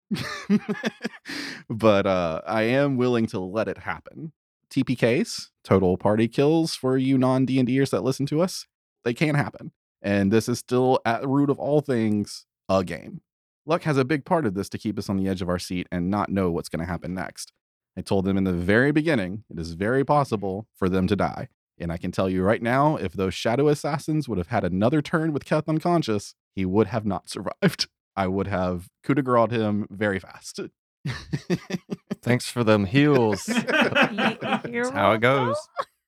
but 1.69 2.05
uh, 2.05 2.41
I 2.45 2.63
am 2.63 2.97
willing 2.97 3.25
to 3.27 3.39
let 3.39 3.67
it 3.67 3.79
happen. 3.79 4.31
TPKs, 4.71 5.47
total 5.63 5.97
party 5.97 6.27
kills 6.27 6.75
for 6.75 6.97
you 6.97 7.17
non 7.17 7.45
D 7.45 7.59
and 7.59 7.67
Ders 7.67 7.89
that 7.91 8.03
listen 8.03 8.25
to 8.27 8.41
us, 8.41 8.65
they 9.03 9.13
can 9.13 9.35
happen, 9.35 9.71
and 10.01 10.31
this 10.31 10.47
is 10.49 10.59
still 10.59 10.99
at 11.05 11.21
the 11.21 11.27
root 11.27 11.49
of 11.49 11.59
all 11.59 11.81
things 11.81 12.45
a 12.69 12.83
game. 12.83 13.21
Luck 13.65 13.83
has 13.83 13.97
a 13.97 14.05
big 14.05 14.25
part 14.25 14.45
of 14.45 14.53
this 14.53 14.69
to 14.69 14.77
keep 14.77 14.97
us 14.97 15.09
on 15.09 15.17
the 15.17 15.27
edge 15.27 15.41
of 15.41 15.49
our 15.49 15.59
seat 15.59 15.87
and 15.91 16.09
not 16.09 16.29
know 16.29 16.49
what's 16.51 16.69
going 16.69 16.79
to 16.79 16.85
happen 16.85 17.13
next. 17.13 17.51
I 17.97 18.01
told 18.01 18.25
them 18.25 18.37
in 18.37 18.43
the 18.43 18.53
very 18.53 18.91
beginning 18.91 19.43
it 19.49 19.59
is 19.59 19.73
very 19.73 20.05
possible 20.05 20.67
for 20.75 20.87
them 20.87 21.07
to 21.07 21.15
die. 21.15 21.49
And 21.79 21.91
I 21.91 21.97
can 21.97 22.11
tell 22.11 22.29
you 22.29 22.43
right 22.43 22.61
now, 22.61 22.95
if 22.95 23.13
those 23.13 23.33
shadow 23.33 23.67
assassins 23.67 24.27
would 24.27 24.37
have 24.37 24.47
had 24.47 24.63
another 24.63 25.01
turn 25.01 25.33
with 25.33 25.45
Keth 25.45 25.69
unconscious, 25.69 26.33
he 26.55 26.65
would 26.65 26.87
have 26.87 27.05
not 27.05 27.29
survived. 27.29 27.87
I 28.15 28.27
would 28.27 28.47
have 28.47 28.87
coup 29.03 29.13
de 29.13 29.21
grace 29.21 29.51
him 29.51 29.87
very 29.91 30.17
fast. 30.19 30.59
Thanks 32.21 32.49
for 32.49 32.63
them 32.63 32.85
heals. 32.85 33.45
That's 33.45 34.89
how 34.89 35.11
it 35.11 35.21
goes. 35.21 35.55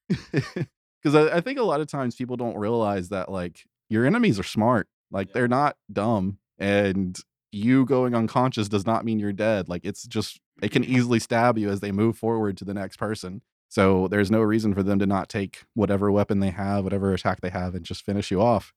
Because 0.08 1.14
I, 1.14 1.38
I 1.38 1.42
think 1.42 1.60
a 1.60 1.64
lot 1.64 1.82
of 1.82 1.88
times 1.88 2.16
people 2.16 2.36
don't 2.36 2.58
realize 2.58 3.10
that 3.10 3.32
like 3.32 3.64
your 3.90 4.06
enemies 4.06 4.40
are 4.40 4.44
smart. 4.44 4.88
Like 5.12 5.34
they're 5.34 5.48
not 5.48 5.76
dumb. 5.92 6.38
And 6.58 7.18
you 7.52 7.86
going 7.86 8.14
unconscious 8.14 8.70
does 8.70 8.86
not 8.86 9.04
mean 9.04 9.20
you're 9.20 9.34
dead. 9.34 9.68
Like 9.68 9.84
it's 9.84 10.04
just 10.04 10.40
they 10.60 10.70
can 10.70 10.84
easily 10.84 11.20
stab 11.20 11.58
you 11.58 11.70
as 11.70 11.80
they 11.80 11.92
move 11.92 12.18
forward 12.18 12.58
to 12.58 12.66
the 12.66 12.74
next 12.74 12.98
person. 12.98 13.42
So 13.70 14.08
there's 14.08 14.32
no 14.32 14.42
reason 14.42 14.74
for 14.74 14.84
them 14.84 15.00
to 15.00 15.06
not 15.06 15.30
take 15.30 15.64
whatever 15.74 16.12
weapon 16.12 16.40
they 16.40 16.52
have, 16.52 16.84
whatever 16.84 17.14
attack 17.14 17.42
they 17.42 17.50
have, 17.50 17.76
and 17.76 17.86
just 17.86 18.04
finish 18.04 18.32
you 18.32 18.42
off. 18.42 18.74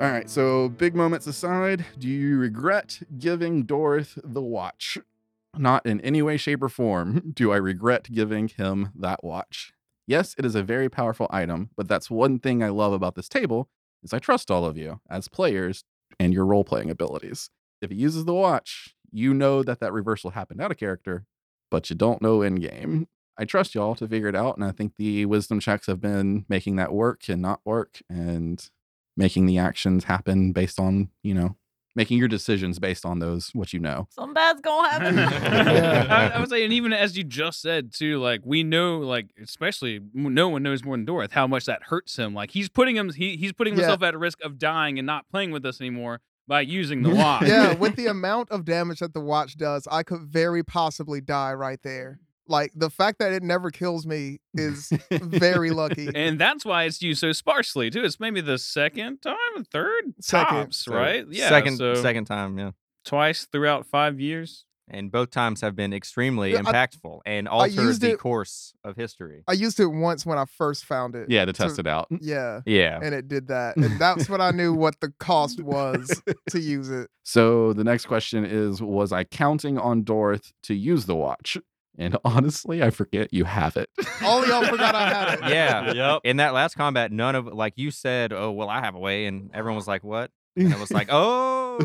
All 0.00 0.10
right, 0.10 0.28
so 0.28 0.68
big 0.68 0.94
moments 0.94 1.26
aside, 1.26 1.86
do 1.98 2.08
you 2.08 2.36
regret 2.36 3.00
giving 3.18 3.64
Dorth 3.64 4.18
the 4.22 4.42
watch? 4.42 4.98
Not 5.56 5.86
in 5.86 6.00
any 6.00 6.20
way, 6.20 6.36
shape, 6.36 6.62
or 6.62 6.68
form 6.68 7.32
do 7.32 7.52
I 7.52 7.56
regret 7.56 8.08
giving 8.12 8.48
him 8.48 8.90
that 8.96 9.22
watch. 9.22 9.73
Yes, 10.06 10.34
it 10.38 10.44
is 10.44 10.54
a 10.54 10.62
very 10.62 10.88
powerful 10.88 11.26
item, 11.30 11.70
but 11.76 11.88
that's 11.88 12.10
one 12.10 12.38
thing 12.38 12.62
I 12.62 12.68
love 12.68 12.92
about 12.92 13.14
this 13.14 13.28
table 13.28 13.68
is 14.02 14.12
I 14.12 14.18
trust 14.18 14.50
all 14.50 14.64
of 14.64 14.76
you 14.76 15.00
as 15.08 15.28
players 15.28 15.84
and 16.20 16.32
your 16.32 16.44
role-playing 16.44 16.90
abilities. 16.90 17.48
If 17.80 17.90
he 17.90 17.96
uses 17.96 18.24
the 18.24 18.34
watch, 18.34 18.94
you 19.10 19.32
know 19.32 19.62
that 19.62 19.80
that 19.80 19.92
reversal 19.92 20.30
happened 20.30 20.60
out 20.60 20.70
of 20.70 20.76
character, 20.76 21.24
but 21.70 21.88
you 21.88 21.96
don't 21.96 22.20
know 22.22 22.42
in 22.42 22.56
game. 22.56 23.08
I 23.38 23.44
trust 23.46 23.74
y'all 23.74 23.94
to 23.96 24.06
figure 24.06 24.28
it 24.28 24.36
out, 24.36 24.56
and 24.56 24.64
I 24.64 24.72
think 24.72 24.92
the 24.96 25.24
wisdom 25.26 25.58
checks 25.58 25.86
have 25.86 26.00
been 26.00 26.44
making 26.48 26.76
that 26.76 26.92
work 26.92 27.28
and 27.28 27.40
not 27.42 27.60
work, 27.64 28.00
and 28.08 28.64
making 29.16 29.46
the 29.46 29.58
actions 29.58 30.04
happen 30.04 30.52
based 30.52 30.78
on 30.78 31.08
you 31.22 31.34
know 31.34 31.56
making 31.96 32.18
your 32.18 32.28
decisions 32.28 32.78
based 32.78 33.04
on 33.06 33.18
those 33.20 33.50
what 33.54 33.72
you 33.72 33.78
know. 33.78 34.06
Some 34.10 34.34
bad's 34.34 34.60
gonna 34.60 34.88
happen. 34.88 35.14
Yeah. 35.74 36.06
I, 36.10 36.36
I 36.36 36.40
would 36.40 36.48
say, 36.48 36.64
and 36.64 36.72
even 36.72 36.92
as 36.92 37.16
you 37.16 37.24
just 37.24 37.60
said 37.62 37.92
too, 37.92 38.18
like 38.20 38.40
we 38.44 38.62
know, 38.62 38.98
like 38.98 39.26
especially 39.42 40.00
no 40.12 40.48
one 40.48 40.62
knows 40.62 40.84
more 40.84 40.96
than 40.96 41.06
Dorth 41.06 41.32
how 41.32 41.46
much 41.46 41.64
that 41.66 41.84
hurts 41.84 42.16
him. 42.16 42.34
Like 42.34 42.50
he's 42.50 42.68
putting 42.68 42.96
him, 42.96 43.12
he, 43.12 43.36
he's 43.36 43.52
putting 43.52 43.74
Yeah. 43.74 43.82
himself 43.82 44.02
at 44.02 44.18
risk 44.18 44.42
of 44.44 44.58
dying 44.58 44.98
and 44.98 45.06
not 45.06 45.28
playing 45.30 45.50
with 45.52 45.64
us 45.64 45.80
anymore 45.80 46.20
by 46.46 46.60
using 46.60 47.02
the 47.02 47.10
watch. 47.14 47.46
yeah, 47.46 47.74
with 47.74 47.96
the 47.96 48.06
amount 48.06 48.50
of 48.50 48.64
damage 48.64 48.98
that 48.98 49.14
the 49.14 49.20
watch 49.20 49.56
does, 49.56 49.88
I 49.90 50.02
could 50.02 50.20
very 50.22 50.62
possibly 50.62 51.20
die 51.20 51.54
right 51.54 51.80
there. 51.82 52.18
Like 52.46 52.72
the 52.74 52.90
fact 52.90 53.18
that 53.20 53.32
it 53.32 53.42
never 53.42 53.70
kills 53.70 54.06
me 54.06 54.38
is 54.54 54.90
very 55.10 55.70
lucky. 55.70 56.10
and 56.14 56.38
that's 56.38 56.64
why 56.64 56.84
it's 56.84 57.00
used 57.00 57.20
so 57.20 57.32
sparsely 57.32 57.90
too. 57.90 58.04
It's 58.04 58.20
maybe 58.20 58.40
the 58.40 58.58
second 58.58 59.22
time, 59.22 59.64
third, 59.72 60.14
Second. 60.20 60.56
tops, 60.56 60.76
So, 60.84 60.94
right? 60.94 61.24
Yeah, 61.30 61.48
second 61.48 61.78
so 61.78 61.94
second 61.94 62.26
time, 62.26 62.58
yeah. 62.58 62.72
twice 63.04 63.46
throughout 63.50 63.86
five 63.86 64.20
years. 64.20 64.64
And 64.86 65.10
both 65.10 65.30
times 65.30 65.62
have 65.62 65.74
been 65.74 65.94
extremely 65.94 66.52
Yeah, 66.52 66.58
I- 66.58 66.62
impactful 66.70 67.20
and 67.24 67.48
altered 67.48 68.00
the 68.02 68.10
it- 68.10 68.18
course 68.18 68.74
of 68.84 68.96
history. 68.96 69.42
I 69.48 69.54
used 69.54 69.80
it 69.80 69.86
once 69.86 70.26
when 70.26 70.36
I 70.36 70.44
first 70.44 70.84
found 70.84 71.14
it. 71.14 71.30
Yeah, 71.30 71.46
to 71.46 71.54
test 71.54 71.76
So- 71.76 71.80
it 71.80 71.86
out. 71.86 72.08
Yeah. 72.20 72.60
yeah. 72.66 73.00
And 73.02 73.14
it 73.14 73.26
did 73.26 73.48
that. 73.48 73.78
And 73.78 73.98
that's 73.98 74.28
when 74.28 74.42
I 74.42 74.50
knew 74.50 74.74
what 74.74 75.00
the 75.00 75.10
cost 75.18 75.62
was 75.62 76.22
to 76.50 76.60
use 76.60 76.90
it. 76.90 77.08
So 77.22 77.72
the 77.72 77.84
next 77.84 78.04
question 78.04 78.44
is 78.44 78.82
Was 78.82 79.10
I 79.10 79.24
counting 79.24 79.78
on 79.78 80.02
Dorth 80.04 80.52
to 80.64 80.74
use 80.74 81.06
the 81.06 81.16
watch? 81.16 81.56
And 81.98 82.16
honestly, 82.24 82.82
I 82.82 82.90
forget 82.90 83.32
you 83.32 83.44
have 83.44 83.76
it. 83.76 83.88
All 84.22 84.46
y'all 84.46 84.64
forgot 84.64 84.94
I 84.94 85.08
had 85.08 85.34
it. 85.38 85.40
Yeah. 85.50 85.92
Yep. 85.94 86.20
In 86.24 86.38
that 86.38 86.54
last 86.54 86.74
combat, 86.74 87.12
none 87.12 87.34
of 87.34 87.46
like 87.46 87.74
you 87.76 87.90
said, 87.90 88.32
"Oh, 88.32 88.50
well, 88.52 88.68
I 88.68 88.80
have 88.80 88.94
a 88.94 88.98
way," 88.98 89.26
and 89.26 89.50
everyone 89.54 89.76
was 89.76 89.86
like, 89.88 90.02
"What?" 90.02 90.30
And 90.56 90.72
it 90.72 90.78
was 90.78 90.90
like, 90.90 91.08
"Oh, 91.10 91.78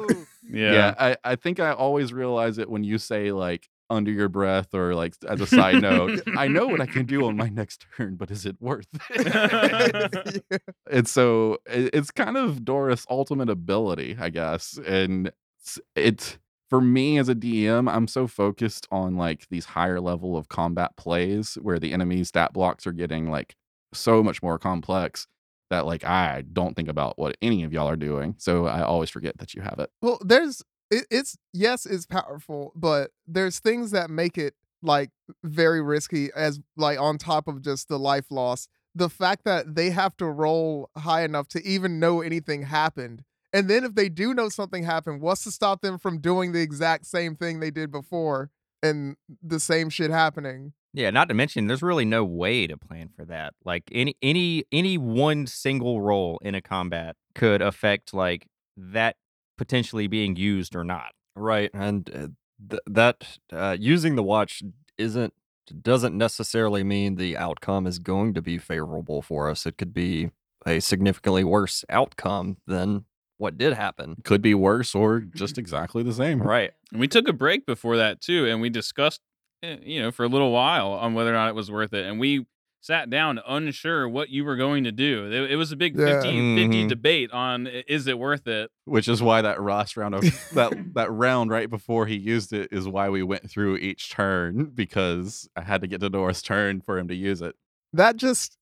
yeah, 0.49 0.93
I, 0.99 1.17
I 1.23 1.35
think 1.35 1.59
I 1.59 1.71
always 1.73 2.11
realize 2.13 2.57
it 2.57 2.69
when 2.69 2.83
you 2.83 2.97
say 2.97 3.31
like 3.31 3.67
under 3.91 4.11
your 4.11 4.29
breath 4.29 4.73
or 4.75 4.93
like 4.95 5.15
as 5.27 5.41
a 5.41 5.47
side 5.47 5.81
note, 5.81 6.21
I 6.37 6.47
know 6.47 6.67
what 6.67 6.79
I 6.81 6.85
can 6.85 7.05
do 7.07 7.25
on 7.25 7.35
my 7.35 7.49
next 7.49 7.85
turn, 7.97 8.15
but 8.15 8.29
is 8.31 8.45
it 8.45 8.55
worth 8.59 8.85
it? 9.09 10.43
Yeah. 10.51 10.57
and 10.91 11.07
so 11.07 11.57
it- 11.65 11.89
it's 11.93 12.11
kind 12.11 12.37
of 12.37 12.63
Dorth's 12.65 13.05
ultimate 13.09 13.49
ability, 13.49 14.17
I 14.19 14.29
guess. 14.29 14.77
And 14.85 15.27
it's- 15.27 15.79
it's 15.95 16.37
for 16.69 16.81
me 16.81 17.17
as 17.17 17.29
a 17.29 17.35
DM, 17.35 17.91
I'm 17.91 18.07
so 18.07 18.27
focused 18.27 18.87
on 18.91 19.15
like 19.15 19.47
these 19.49 19.65
higher 19.65 19.99
level 19.99 20.37
of 20.37 20.49
combat 20.49 20.95
plays 20.95 21.57
where 21.61 21.79
the 21.79 21.91
enemy 21.91 22.23
stat 22.23 22.53
blocks 22.53 22.85
are 22.85 22.91
getting 22.91 23.29
like 23.29 23.55
so 23.93 24.21
much 24.21 24.43
more 24.43 24.59
complex 24.59 25.27
that 25.69 25.85
like 25.85 26.03
I 26.03 26.43
don't 26.53 26.75
think 26.75 26.87
about 26.87 27.17
what 27.17 27.37
any 27.41 27.63
of 27.63 27.73
y'all 27.73 27.89
are 27.89 27.95
doing. 27.95 28.35
So 28.37 28.65
I 28.65 28.81
always 28.83 29.09
forget 29.09 29.37
that 29.39 29.53
you 29.53 29.61
have 29.61 29.79
it. 29.79 29.89
Well, 30.01 30.19
there's 30.23 30.63
it, 30.91 31.05
it's 31.09 31.37
yes, 31.53 31.85
it's 31.85 32.05
powerful, 32.05 32.71
but 32.75 33.11
there's 33.27 33.59
things 33.59 33.91
that 33.91 34.09
make 34.09 34.37
it 34.37 34.53
like 34.81 35.09
very 35.43 35.81
risky 35.81 36.29
as 36.35 36.59
like 36.77 36.99
on 36.99 37.17
top 37.17 37.47
of 37.47 37.61
just 37.61 37.87
the 37.87 37.99
life 37.99 38.25
loss. 38.29 38.67
The 38.95 39.09
fact 39.09 39.43
that 39.45 39.75
they 39.75 39.91
have 39.91 40.17
to 40.17 40.25
roll 40.25 40.89
high 40.97 41.23
enough 41.23 41.47
to 41.49 41.65
even 41.65 41.99
know 41.99 42.21
anything 42.21 42.63
happened. 42.63 43.23
And 43.51 43.69
then 43.69 43.83
if 43.83 43.95
they 43.95 44.09
do 44.09 44.33
know 44.33 44.49
something 44.49 44.83
happened, 44.83 45.21
what's 45.21 45.43
to 45.43 45.51
stop 45.51 45.81
them 45.81 45.97
from 45.97 46.19
doing 46.19 46.51
the 46.51 46.61
exact 46.61 47.05
same 47.05 47.35
thing 47.35 47.59
they 47.59 47.71
did 47.71 47.91
before 47.91 48.51
and 48.83 49.15
the 49.41 49.59
same 49.59 49.89
shit 49.89 50.11
happening? 50.11 50.73
Yeah, 50.93 51.09
not 51.11 51.29
to 51.29 51.35
mention 51.35 51.67
there's 51.67 51.81
really 51.81 52.05
no 52.05 52.23
way 52.23 52.67
to 52.67 52.77
plan 52.77 53.09
for 53.15 53.25
that. 53.25 53.53
Like 53.63 53.83
any 53.91 54.15
any 54.21 54.65
any 54.71 54.97
one 54.97 55.45
single 55.45 56.01
roll 56.01 56.39
in 56.41 56.55
a 56.55 56.61
combat 56.61 57.15
could 57.35 57.61
affect 57.61 58.13
like 58.13 58.47
that 58.75 59.15
potentially 59.57 60.07
being 60.07 60.35
used 60.35 60.75
or 60.75 60.83
not. 60.83 61.11
Right, 61.35 61.69
and 61.73 62.09
uh, 62.09 62.27
th- 62.69 62.81
that 62.87 63.37
uh, 63.53 63.77
using 63.79 64.15
the 64.15 64.23
watch 64.23 64.63
isn't 64.97 65.33
doesn't 65.81 66.17
necessarily 66.17 66.83
mean 66.83 67.15
the 67.15 67.37
outcome 67.37 67.85
is 67.85 67.99
going 67.99 68.33
to 68.33 68.41
be 68.41 68.57
favorable 68.57 69.21
for 69.21 69.47
us. 69.47 69.67
It 69.67 69.77
could 69.77 69.93
be 69.93 70.31
a 70.65 70.79
significantly 70.79 71.43
worse 71.43 71.85
outcome 71.89 72.57
than 72.65 73.05
what 73.39 73.57
did 73.57 73.73
happen. 73.73 74.17
Could 74.23 74.41
be 74.43 74.53
worse 74.53 74.93
or 74.93 75.19
just 75.21 75.57
exactly 75.63 76.03
the 76.03 76.13
same. 76.13 76.41
Right. 76.43 76.71
And 76.91 76.99
we 77.01 77.07
took 77.07 77.27
a 77.27 77.33
break 77.33 77.65
before 77.65 77.97
that 77.97 78.21
too, 78.21 78.45
and 78.45 78.61
we 78.61 78.69
discussed, 78.69 79.21
eh, 79.63 79.77
you 79.81 79.99
know, 80.01 80.11
for 80.11 80.23
a 80.23 80.27
little 80.29 80.51
while 80.51 80.91
on 80.91 81.13
whether 81.15 81.31
or 81.31 81.33
not 81.33 81.49
it 81.49 81.55
was 81.55 81.71
worth 81.71 81.93
it. 81.93 82.05
And 82.05 82.19
we 82.19 82.45
sat 82.81 83.09
down 83.09 83.41
unsure 83.45 84.07
what 84.07 84.29
you 84.29 84.45
were 84.45 84.55
going 84.55 84.85
to 84.85 84.91
do. 84.93 85.25
It, 85.29 85.51
it 85.51 85.55
was 85.57 85.71
a 85.73 85.75
big 85.75 85.97
Yeah. 85.97 86.21
50, 86.21 86.55
50 86.55 86.85
Mhm. 86.85 86.87
debate 86.87 87.29
on 87.31 87.67
is 87.67 88.07
it 88.07 88.17
worth 88.17 88.47
it? 88.47 88.71
Which 88.85 89.09
is 89.09 89.21
why 89.21 89.41
that 89.41 89.59
Ross 89.59 89.97
round 89.97 90.15
of 90.15 90.21
that 90.53 90.71
that 90.93 91.11
round 91.11 91.49
right 91.51 91.69
before 91.69 92.05
he 92.05 92.15
used 92.15 92.53
it 92.53 92.69
is 92.71 92.87
why 92.87 93.09
we 93.09 93.21
went 93.21 93.49
through 93.49 93.75
each 93.77 94.09
turn 94.11 94.71
because 94.73 95.49
I 95.57 95.61
had 95.63 95.81
to 95.81 95.87
get 95.87 95.99
to 95.99 96.09
Dorth's 96.09 96.41
turn 96.41 96.79
for 96.79 96.97
him 96.97 97.09
to 97.09 97.15
use 97.15 97.41
it. 97.41 97.55
that 97.91 98.15
just 98.15 98.57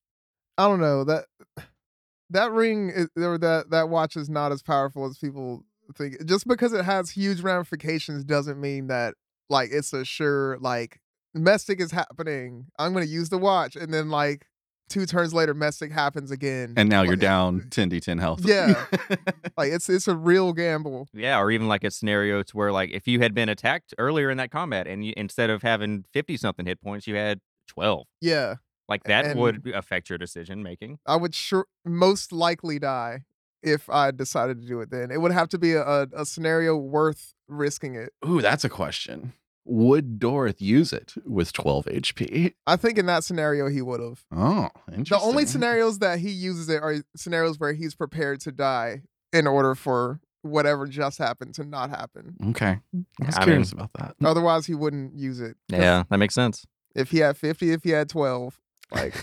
I 0.58 0.68
don't 0.68 0.82
know 0.82 1.04
that 1.04 1.26
that 2.30 2.52
ring 2.52 2.90
is, 2.90 3.08
or 3.18 3.38
that 3.38 3.70
that 3.72 3.90
watch 3.90 4.16
is 4.16 4.30
not 4.30 4.52
as 4.52 4.62
powerful 4.62 5.06
as 5.06 5.18
people 5.18 5.64
think. 5.96 6.26
Just 6.26 6.48
because 6.48 6.74
it 6.74 6.86
has 6.86 7.12
huge 7.12 7.42
ramifications 7.42 8.24
doesn't 8.24 8.60
mean 8.60 8.88
that 8.88 9.14
like 9.50 9.70
it's 9.72 9.94
a 9.94 10.04
sure 10.06 10.58
like 10.60 11.00
Mestic 11.36 11.80
is 11.80 11.92
happening. 11.92 12.68
I'm 12.80 12.94
gonna 12.94 13.06
use 13.06 13.30
the 13.30 13.38
watch, 13.38 13.76
and 13.76 13.94
then 13.94 14.10
like 14.10 14.48
two 14.90 15.06
turns 15.06 15.34
later, 15.34 15.54
Mestic 15.54 15.92
happens 15.92 16.32
again, 16.32 16.74
And 16.78 16.90
now 16.90 17.02
you're 17.02 17.16
down 17.16 17.68
10 17.70 17.90
d10 17.90 18.20
health. 18.20 18.42
Yeah. 18.46 18.86
Like 19.58 19.72
it's 19.72 19.90
it's 19.90 20.08
a 20.08 20.16
real 20.16 20.54
gamble. 20.54 21.08
Yeah, 21.14 21.40
or 21.40 21.50
even 21.50 21.68
like 21.68 21.84
a 21.84 21.90
scenario 21.90 22.44
to 22.44 22.56
where 22.56 22.72
like 22.72 22.92
if 22.92 23.08
you 23.08 23.22
had 23.22 23.34
been 23.34 23.50
attacked 23.50 23.92
earlier 23.98 24.30
in 24.30 24.38
that 24.38 24.52
combat 24.52 24.86
and 24.86 25.04
you, 25.04 25.14
instead 25.18 25.50
of 25.50 25.64
having 25.64 26.06
50 26.14 26.38
something 26.38 26.68
hit 26.68 26.80
points, 26.80 27.08
you 27.08 27.16
had 27.16 27.40
12. 27.70 28.06
Yeah, 28.22 28.56
Like 28.90 29.04
that 29.04 29.26
And- 29.26 29.40
would 29.40 29.68
affect 29.74 30.10
your 30.10 30.18
decision 30.18 30.64
making. 30.64 31.00
I 31.06 31.16
would 31.18 31.36
sure 31.36 31.66
most 31.86 32.32
likely 32.32 32.80
die 32.80 33.24
if 33.64 33.90
I 33.90 34.12
decided 34.12 34.62
to 34.62 34.68
do 34.68 34.80
it. 34.82 34.92
Then 34.92 35.12
it 35.12 35.20
would 35.20 35.32
have 35.32 35.50
to 35.50 35.58
be 35.58 35.74
a, 35.74 35.84
a, 35.84 36.08
a 36.16 36.26
scenario 36.26 36.76
worth 36.78 37.34
risking 37.48 37.96
it. 37.96 38.14
Ooh, 38.26 38.42
that's 38.42 38.64
a 38.64 38.70
question. 38.70 39.34
Would 39.66 40.18
Dorth 40.20 40.62
use 40.62 40.94
it 40.94 41.16
with 41.26 41.52
12 41.52 41.86
HP? 41.88 42.54
I 42.66 42.78
think 42.78 42.98
in 42.98 43.06
that 43.08 43.26
scenario 43.26 43.68
he 43.68 43.82
would 43.82 44.00
have. 44.00 44.24
Oh, 44.34 44.70
interesting. 44.90 45.18
The 45.20 45.22
only 45.26 45.46
scenarios 45.46 46.00
that 46.00 46.20
he 46.20 46.30
uses 46.30 46.70
it 46.70 46.82
are 46.82 47.04
scenarios 47.18 47.60
where 47.60 47.74
he's 47.74 47.94
prepared 47.94 48.40
to 48.42 48.54
die 48.54 49.02
in 49.34 49.46
order 49.46 49.76
for 49.76 50.22
whatever 50.44 50.88
just 50.88 51.18
happened 51.18 51.54
to 51.56 51.66
not 51.66 51.90
happen. 51.90 52.38
Okay. 52.52 52.80
I 53.22 53.26
was 53.26 53.36
I 53.36 53.44
curious 53.44 53.74
mean- 53.74 53.82
about 53.84 53.92
that. 54.00 54.16
Otherwise, 54.26 54.68
he 54.68 54.74
wouldn't 54.76 55.18
use 55.18 55.42
it. 55.42 55.58
Yeah, 55.68 56.04
that 56.10 56.18
makes 56.18 56.34
sense. 56.36 56.66
If 56.96 57.12
he 57.12 57.18
had 57.18 57.36
50, 57.36 57.72
if 57.74 57.84
he 57.84 57.90
had 57.90 58.08
12, 58.08 58.62
like 58.92 59.14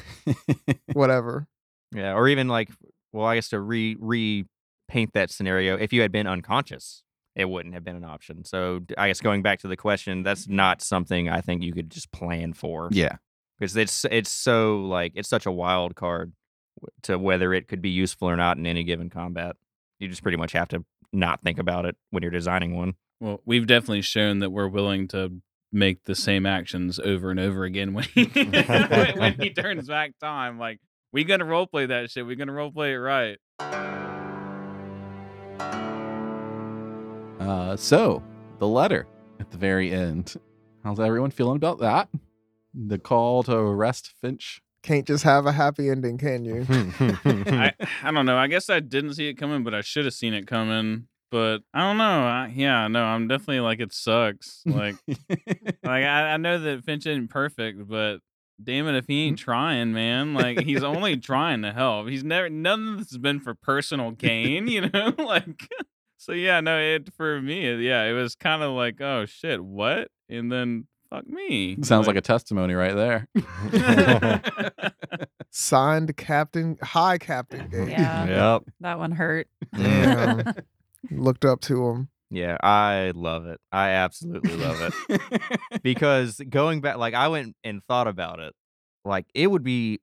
whatever. 0.93 1.47
Yeah, 1.95 2.15
or 2.15 2.29
even 2.29 2.49
like, 2.49 2.71
well, 3.13 3.27
I 3.27 3.37
guess 3.37 3.49
to 3.51 3.61
re 3.61 3.97
repaint 3.99 5.13
that 5.15 5.31
scenario, 5.31 5.77
if 5.77 5.93
you 5.93 6.03
had 6.03 6.13
been 6.13 6.27
unconscious, 6.27 7.03
it 7.37 7.47
wouldn't 7.47 7.75
have 7.75 7.85
been 7.85 7.97
an 7.97 8.05
option. 8.05 8.45
So 8.45 8.81
I 8.99 9.09
guess 9.09 9.21
going 9.21 9.43
back 9.43 9.61
to 9.61 9.69
the 9.69 9.77
question, 9.77 10.23
that's 10.23 10.49
not 10.49 10.83
something 10.83 11.29
I 11.29 11.41
think 11.41 11.63
you 11.63 11.73
could 11.73 11.91
just 11.91 12.13
plan 12.13 12.53
for. 12.53 12.89
yeah. 12.93 13.17
because 13.59 13.77
it's 13.77 14.05
it's 14.11 14.31
so 14.31 14.79
like 14.79 15.13
it's 15.15 15.29
such 15.29 15.47
a 15.47 15.53
wild 15.53 15.95
card 15.95 16.33
to 17.03 17.19
whether 17.19 17.55
it 17.55 17.69
could 17.69 17.81
be 17.81 17.91
useful 17.91 18.29
or 18.29 18.37
not 18.37 18.57
in 18.59 18.67
any 18.67 18.85
given 18.85 19.11
combat. 19.11 19.57
You 19.99 20.09
just 20.09 20.23
pretty 20.23 20.37
much 20.39 20.53
have 20.53 20.69
to 20.69 20.85
not 21.13 21.43
think 21.43 21.59
about 21.59 21.87
it 21.87 21.97
when 22.11 22.23
you're 22.23 22.33
designing 22.33 22.77
one. 22.77 22.95
Well, 23.21 23.41
we've 23.45 23.67
definitely 23.67 24.03
shown 24.03 24.41
that 24.41 24.51
we're 24.51 24.69
willing 24.69 25.09
to 25.09 25.41
make 25.75 26.05
the 26.05 26.15
same 26.15 26.47
actions 26.47 26.99
over 26.99 27.31
and 27.31 27.41
over 27.41 27.65
again 27.65 27.93
when 27.93 28.05
he, 28.05 28.25
when, 28.33 29.19
when 29.19 29.35
he 29.35 29.51
turns 29.51 29.89
back 29.89 30.13
time. 30.21 30.59
Like, 30.59 30.81
we 31.13 31.25
gonna 31.25 31.45
roleplay 31.45 31.89
that 31.89 32.11
shit. 32.11 32.27
we 32.27 32.37
gonna 32.37 32.53
roleplay 32.53 32.93
it 32.93 32.99
right. 32.99 33.39
Uh, 37.41 37.77
so 37.77 38.23
the 38.59 38.67
letter 38.67 39.07
at 39.41 39.51
the 39.51 39.59
very 39.59 39.93
end. 39.93 40.35
How's 40.83 41.01
everyone 41.01 41.31
feeling 41.31 41.57
about 41.57 41.81
that? 41.81 42.09
The 42.75 42.99
call 42.99 43.43
to 43.45 43.57
arrest 43.57 44.13
Finch. 44.21 44.61
Can't 44.83 45.07
just 45.07 45.25
have 45.25 45.47
a 45.47 45.53
happy 45.53 45.89
ending, 45.89 46.19
can 46.19 46.45
you? 46.45 46.67
I, 46.69 47.73
I 48.03 48.11
don't 48.11 48.27
know. 48.27 48.37
I 48.37 48.49
guess 48.49 48.69
I 48.69 48.81
didn't 48.81 49.15
see 49.15 49.29
it 49.29 49.35
coming, 49.35 49.65
but 49.65 49.75
I 49.75 49.81
should 49.81 50.05
have 50.05 50.13
seen 50.13 50.35
it 50.35 50.47
coming. 50.47 51.09
But 51.35 51.63
I 51.75 51.81
don't 51.81 51.99
know. 51.99 52.05
I, 52.05 52.53
yeah, 52.55 52.87
no, 52.87 53.03
I'm 53.03 53.27
definitely 53.27 53.59
like 53.59 53.81
it 53.81 53.93
sucks. 53.93 54.63
Like, 54.65 54.95
like 55.09 55.75
I, 55.85 56.35
I 56.35 56.37
know 56.37 56.61
that 56.61 56.85
Finch 56.85 57.07
isn't 57.07 57.27
perfect, 57.27 57.89
but 57.89 58.19
damn 58.63 58.87
it 58.87 58.95
if 58.95 59.09
he 59.09 59.25
ain't 59.25 59.41
mm. 59.41 59.43
trying, 59.43 59.93
man. 59.93 60.35
Like 60.35 60.61
he's 60.61 60.85
only 60.85 61.17
trying 61.17 61.63
to 61.63 61.73
help. 61.73 62.07
He's 62.07 62.23
never 62.23 62.49
none 62.49 62.87
of 62.87 62.99
this 62.99 63.11
has 63.11 63.19
been 63.19 63.41
for 63.41 63.53
personal 63.53 64.13
gain, 64.13 64.69
you 64.69 64.83
know? 64.83 65.13
like 65.19 65.69
so 66.19 66.31
yeah, 66.31 66.61
no, 66.61 66.79
it 66.79 67.13
for 67.17 67.43
me, 67.43 67.85
yeah, 67.85 68.05
it 68.05 68.13
was 68.13 68.37
kind 68.37 68.63
of 68.63 68.71
like, 68.71 69.01
oh 69.01 69.27
shit, 69.27 69.61
what? 69.61 70.13
And 70.29 70.53
then 70.53 70.87
fuck 71.11 71.27
me. 71.27 71.79
Sounds 71.83 72.07
like 72.07 72.15
a 72.15 72.21
testimony 72.21 72.75
right 72.75 72.95
there. 72.95 73.29
Signed 75.51 76.17
Captain, 76.17 76.79
High 76.81 77.19
Captain 77.19 77.69
Gage. 77.71 77.89
Yeah. 77.89 78.55
yep. 78.55 78.63
That 78.79 79.01
one 79.01 79.11
hurt. 79.11 79.49
Damn. 79.77 80.55
Looked 81.11 81.45
up 81.45 81.61
to 81.63 81.89
him. 81.89 82.09
Yeah, 82.31 82.57
I 82.63 83.13
love 83.15 83.47
it. 83.47 83.61
I 83.71 83.91
absolutely 83.91 84.57
love 84.57 84.93
it 85.09 85.21
because 85.83 86.41
going 86.49 86.81
back, 86.81 86.97
like 86.97 87.15
I 87.15 87.29
went 87.29 87.55
and 87.63 87.83
thought 87.89 88.09
about 88.09 88.41
it. 88.41 88.55
Like 89.05 89.27
it 89.35 89.49
would 89.51 89.63
be, 89.63 90.01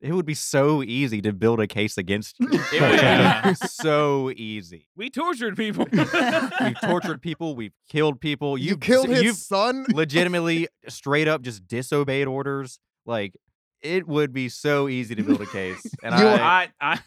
it 0.00 0.12
would 0.12 0.26
be 0.26 0.34
so 0.34 0.82
easy 0.82 1.22
to 1.22 1.32
build 1.32 1.60
a 1.60 1.66
case 1.66 1.96
against 1.96 2.36
you. 2.40 2.48
It 2.52 2.80
would 2.80 3.00
Yeah. 3.00 3.50
be 3.50 3.54
so 3.66 4.30
easy. 4.30 4.88
we 4.96 5.08
tortured 5.08 5.56
people. 5.56 5.86
We've 5.90 6.80
tortured 6.82 7.22
people. 7.22 7.54
We've 7.54 7.72
killed 7.88 8.20
people. 8.20 8.58
You, 8.58 8.70
You've 8.70 8.80
killed 8.80 9.08
his 9.08 9.22
You've 9.22 9.36
son. 9.36 9.86
legitimately 9.92 10.68
straight 10.88 11.28
up 11.28 11.42
just 11.42 11.66
disobeyed 11.66 12.26
orders. 12.26 12.78
Like 13.06 13.32
it 13.80 14.06
would 14.06 14.32
be 14.32 14.48
so 14.50 14.88
easy 14.88 15.14
to 15.14 15.22
build 15.22 15.40
a 15.40 15.46
case. 15.46 15.80
And 16.02 16.18
You- 16.18 16.26
I, 16.26 16.68
I, 16.80 16.92
I 16.94 16.98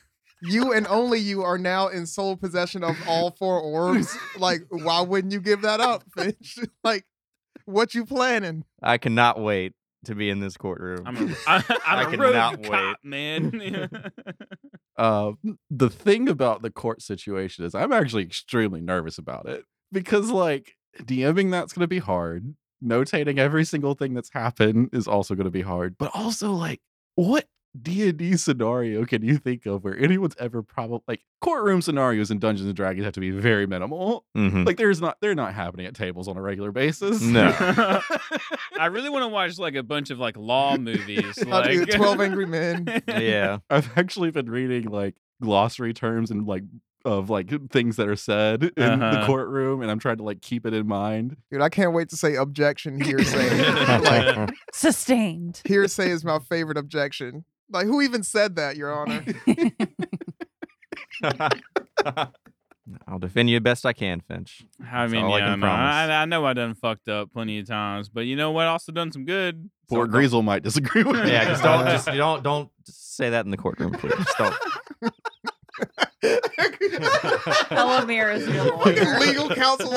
You 0.46 0.74
and 0.74 0.86
only 0.88 1.20
you 1.20 1.44
are 1.44 1.58
now 1.58 1.88
in 1.88 2.06
sole 2.06 2.36
possession 2.36 2.84
of 2.84 2.98
all 3.08 3.32
four 3.32 3.60
orbs. 3.60 4.16
Like, 4.38 4.64
why 4.70 5.02
wouldn't 5.02 5.32
you 5.32 5.40
give 5.40 5.62
that 5.62 5.80
up, 5.80 6.04
Finch? 6.18 6.58
like, 6.84 7.06
what 7.66 7.94
you 7.94 8.06
planning? 8.06 8.66
I 8.82 8.98
cannot 8.98 9.40
wait 9.40 9.74
to 10.06 10.16
be 10.16 10.30
in 10.30 10.40
this 10.40 10.58
courtroom. 10.58 11.04
I'm 11.06 11.16
a, 11.18 11.36
I, 11.48 11.56
I 11.86 11.96
I'm 12.02 12.08
a 12.08 12.18
cannot 12.18 12.54
rogue 12.58 12.66
cop, 12.66 12.98
man. 13.04 13.90
uh, 14.98 15.32
the 15.70 15.90
thing 15.90 16.28
about 16.30 16.62
the 16.62 16.72
court 16.72 17.02
situation 17.02 17.64
is 17.64 17.76
I'm 17.76 17.94
actually 17.94 18.24
extremely 18.24 18.82
nervous 18.82 19.18
about 19.18 19.48
it 19.48 19.64
because, 19.92 20.30
like, 20.30 20.74
DMing 21.00 21.52
that's 21.52 21.74
going 21.74 21.84
to 21.84 21.88
be 21.88 22.00
hard. 22.00 22.56
Notating 22.84 23.38
every 23.38 23.64
single 23.64 23.94
thing 23.94 24.14
that's 24.14 24.32
happened 24.34 24.90
is 24.92 25.08
also 25.08 25.36
going 25.36 25.46
to 25.46 25.52
be 25.52 25.62
hard. 25.62 25.96
But 25.98 26.12
also, 26.14 26.52
like, 26.52 26.82
what 27.16 27.46
D&D 27.82 28.38
scenario 28.38 29.04
can 29.06 29.24
you 29.24 29.38
think 29.38 29.66
of 29.66 29.84
where 29.84 29.98
anyone's 29.98 30.36
ever 30.40 30.62
probably 30.62 31.00
like 31.08 31.22
courtroom 31.42 31.82
scenarios 31.82 32.30
in 32.30 32.38
Dungeons 32.40 32.68
and 32.68 32.76
Dragons 32.76 33.04
have 33.06 33.14
to 33.16 33.20
be 33.20 33.32
very 33.32 33.66
minimal. 33.66 34.26
Mhm. 34.38 34.66
Like, 34.66 34.78
there's 34.78 35.02
not 35.02 35.18
they're 35.22 35.34
not 35.36 35.54
happening 35.54 35.86
at 35.88 35.96
tables 35.96 36.28
on 36.28 36.38
a 36.38 36.42
regular 36.42 36.72
basis. 36.72 37.22
No. 37.22 37.50
I 38.80 38.86
really 38.88 39.10
want 39.10 39.24
to 39.24 39.28
watch 39.28 39.58
like 39.58 39.76
a 39.76 39.84
bunch 39.84 40.10
of 40.12 40.20
like 40.20 40.38
law 40.38 40.78
movies. 40.78 41.44
Like 41.46 41.90
12 41.90 42.22
Angry 42.22 42.46
Men. 42.46 43.02
yeah. 43.08 43.58
I've 43.70 43.90
actually 43.98 44.32
been 44.32 44.50
reading 44.50 44.86
like 44.90 45.16
glossary 45.42 45.94
terms 45.94 46.30
and 46.32 46.46
like 46.48 46.64
of 47.06 47.30
like 47.30 47.70
things 47.70 47.98
that 47.98 48.08
are 48.08 48.16
said 48.16 48.64
in 48.64 48.72
the 48.78 49.06
Uh-huh. 49.06 49.26
courtroom, 49.28 49.82
and 49.82 49.92
I'm 49.92 50.00
trying 50.00 50.18
to 50.18 50.24
like 50.24 50.42
keep 50.42 50.66
it 50.66 50.74
in 50.74 50.88
mind. 50.88 51.36
Dude, 51.52 51.60
I 51.62 51.68
can't 51.70 51.92
wait 51.94 52.08
to 52.10 52.16
say 52.16 52.36
objection 52.36 53.02
hearsay. 53.04 54.00
like, 54.00 54.52
Sustained. 54.72 55.62
hearsay 55.66 56.10
is 56.12 56.24
my 56.24 56.40
favorite 56.40 56.78
objection. 56.78 57.44
Like, 57.70 57.86
who 57.88 58.02
even 58.02 58.24
said 58.24 58.56
that, 58.58 58.76
Your 58.76 58.94
Honor? 58.94 59.24
I'll 63.08 63.20
defend 63.20 63.50
you 63.50 63.60
best 63.62 63.86
I 63.86 63.94
can, 63.94 64.20
Finch. 64.20 64.64
I 64.92 65.08
mean, 65.08 65.24
all 65.24 65.34
I 65.34 65.40
yeah, 65.40 65.46
can 65.52 65.60
no, 65.62 65.66
promise. 65.68 65.94
I, 65.96 66.22
I 66.22 66.26
know 66.26 66.46
I 66.46 66.54
done 66.54 66.76
fucked 66.76 67.08
up 67.08 67.32
plenty 67.32 67.60
of 67.60 67.68
times, 67.68 68.10
but 68.10 68.22
you 68.26 68.36
know 68.36 68.52
what? 68.52 68.68
Also 68.68 68.92
done 68.92 69.10
some 69.12 69.24
good. 69.26 69.70
Poor 69.90 70.06
So 70.06 70.12
don't- 70.12 70.22
Greasel 70.22 70.44
might 70.44 70.64
disagree 70.64 71.04
with 71.04 71.24
me. 71.24 71.32
Yeah, 71.32 71.46
just 71.46 71.64
don't 71.64 71.86
just 71.86 72.06
don't 72.08 72.44
don't 72.44 72.70
say 72.86 73.30
that 73.30 73.46
in 73.46 73.52
the 73.52 73.58
courtroom, 73.58 73.94
please. 73.94 74.14
Just 74.16 74.38
don't. 74.38 74.56
Elamir 77.72 78.36
is 78.36 78.48
your 78.48 78.66
lawyer. 78.78 79.20
legal 79.20 79.50
counsel. 79.50 79.92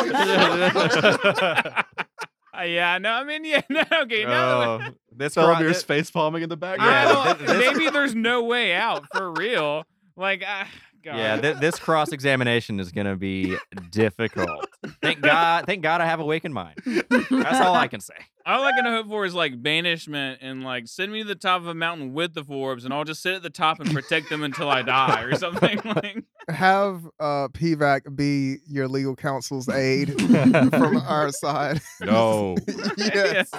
Uh, 2.58 2.62
yeah, 2.62 2.98
no, 2.98 3.10
I 3.12 3.24
mean, 3.24 3.44
yeah, 3.44 3.62
no, 3.68 3.82
okay, 4.02 4.24
no. 4.24 4.80
Oh, 4.82 4.88
this 5.14 5.34
Felamir's 5.34 5.82
cro- 5.84 5.96
face 5.96 6.10
palming 6.10 6.42
in 6.42 6.48
the 6.48 6.56
background. 6.56 7.40
Yeah, 7.40 7.46
this- 7.54 7.58
maybe 7.58 7.90
there's 7.90 8.14
no 8.14 8.44
way 8.44 8.74
out 8.74 9.04
for 9.14 9.32
real. 9.32 9.84
Like, 10.16 10.42
I, 10.46 10.66
God. 11.04 11.16
yeah, 11.18 11.40
th- 11.40 11.56
this 11.58 11.78
cross 11.78 12.10
examination 12.12 12.80
is 12.80 12.90
gonna 12.92 13.14
be 13.16 13.56
difficult. 13.90 14.66
Thank 15.02 15.20
God, 15.20 15.64
thank 15.66 15.82
God, 15.82 16.00
I 16.00 16.06
have 16.06 16.18
Awakened 16.20 16.52
Mind. 16.54 16.80
That's 16.84 17.60
all 17.60 17.74
I 17.74 17.86
can 17.88 18.00
say. 18.00 18.14
All 18.44 18.64
I 18.64 18.72
can 18.72 18.84
hope 18.84 19.08
for 19.08 19.24
is 19.24 19.34
like 19.34 19.60
banishment 19.62 20.38
and 20.42 20.62
like 20.64 20.86
send 20.88 21.12
me 21.12 21.22
to 21.22 21.28
the 21.28 21.34
top 21.34 21.60
of 21.60 21.68
a 21.68 21.74
mountain 21.74 22.12
with 22.12 22.34
the 22.34 22.42
four 22.44 22.70
orbs, 22.70 22.84
and 22.84 22.92
I'll 22.94 23.04
just 23.04 23.22
sit 23.22 23.34
at 23.34 23.42
the 23.42 23.50
top 23.50 23.78
and 23.80 23.92
protect 23.92 24.30
them 24.30 24.42
until 24.42 24.68
I 24.68 24.82
die 24.82 25.22
or 25.22 25.34
something. 25.36 25.80
Like, 25.84 26.24
Have 26.48 27.04
uh, 27.18 27.48
PVAC 27.48 28.14
be 28.14 28.58
your 28.68 28.86
legal 28.86 29.16
counsel's 29.16 29.68
aid 29.68 30.20
from 30.70 30.96
our 30.98 31.32
side. 31.32 31.80
no. 32.00 32.56
yes. 32.96 33.50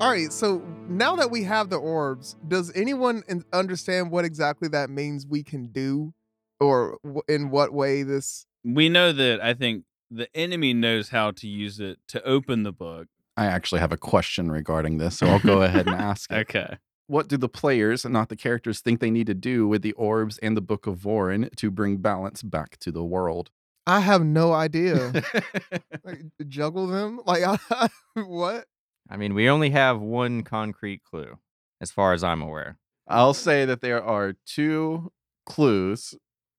All 0.00 0.10
right, 0.10 0.32
so 0.32 0.62
now 0.88 1.16
that 1.16 1.30
we 1.30 1.42
have 1.42 1.70
the 1.70 1.76
orbs, 1.76 2.36
does 2.46 2.72
anyone 2.74 3.22
in- 3.28 3.44
understand 3.52 4.10
what 4.12 4.24
exactly 4.24 4.68
that 4.68 4.90
means 4.90 5.26
we 5.26 5.42
can 5.42 5.66
do 5.66 6.14
or 6.60 6.98
w- 7.04 7.22
in 7.28 7.50
what 7.50 7.72
way 7.72 8.02
this 8.04 8.46
we 8.64 8.88
know 8.88 9.12
that 9.12 9.40
I 9.40 9.54
think 9.54 9.84
the 10.10 10.28
enemy 10.36 10.72
knows 10.74 11.08
how 11.10 11.30
to 11.32 11.46
use 11.46 11.80
it 11.80 11.98
to 12.08 12.22
open 12.24 12.62
the 12.62 12.72
book. 12.72 13.06
I 13.36 13.46
actually 13.46 13.80
have 13.80 13.92
a 13.92 13.96
question 13.96 14.50
regarding 14.50 14.98
this, 14.98 15.18
so 15.18 15.26
I'll 15.26 15.38
go 15.40 15.62
ahead 15.62 15.86
and 15.86 15.94
ask 15.96 16.30
it. 16.32 16.36
Okay. 16.48 16.76
What 17.08 17.26
do 17.26 17.38
the 17.38 17.48
players, 17.48 18.04
and 18.04 18.12
not 18.12 18.28
the 18.28 18.36
characters, 18.36 18.80
think 18.80 19.00
they 19.00 19.10
need 19.10 19.26
to 19.28 19.34
do 19.34 19.66
with 19.66 19.80
the 19.80 19.92
orbs 19.92 20.38
and 20.38 20.54
the 20.54 20.60
Book 20.60 20.86
of 20.86 20.98
Vorin 20.98 21.54
to 21.56 21.70
bring 21.70 21.96
balance 21.96 22.42
back 22.42 22.76
to 22.80 22.92
the 22.92 23.02
world? 23.02 23.50
I 23.86 24.00
have 24.00 24.22
no 24.22 24.52
idea. 24.52 25.12
like, 26.04 26.20
juggle 26.46 26.86
them? 26.86 27.20
Like 27.24 27.42
what? 28.14 28.66
I 29.08 29.16
mean, 29.16 29.32
we 29.32 29.48
only 29.48 29.70
have 29.70 30.00
one 30.00 30.42
concrete 30.42 31.02
clue, 31.02 31.38
as 31.80 31.90
far 31.90 32.12
as 32.12 32.22
I'm 32.22 32.42
aware. 32.42 32.76
I'll 33.08 33.32
say 33.32 33.64
that 33.64 33.80
there 33.80 34.04
are 34.04 34.34
two 34.44 35.10
clues 35.46 36.14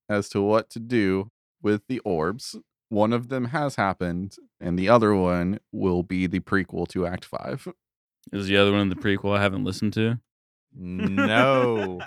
as 0.09 0.29
to 0.29 0.41
what 0.41 0.71
to 0.71 0.79
do 0.79 1.29
with 1.61 1.83
the 1.87 1.99
orbs. 1.99 2.55
One 2.89 3.13
of 3.13 3.29
them 3.29 3.45
has 3.45 3.75
happened, 3.75 4.35
and 4.59 4.79
the 4.79 4.89
other 4.89 5.13
one 5.13 5.59
will 5.71 6.01
be 6.01 6.25
the 6.25 6.39
prequel 6.39 6.87
to 6.87 7.05
Act 7.05 7.23
5. 7.23 7.67
Is 8.33 8.47
the 8.47 8.57
other 8.57 8.71
one 8.71 8.89
the 8.89 8.95
prequel 8.95 9.37
I 9.37 9.41
haven't 9.43 9.63
listened 9.63 9.93
to? 9.93 10.19
No. 10.75 11.99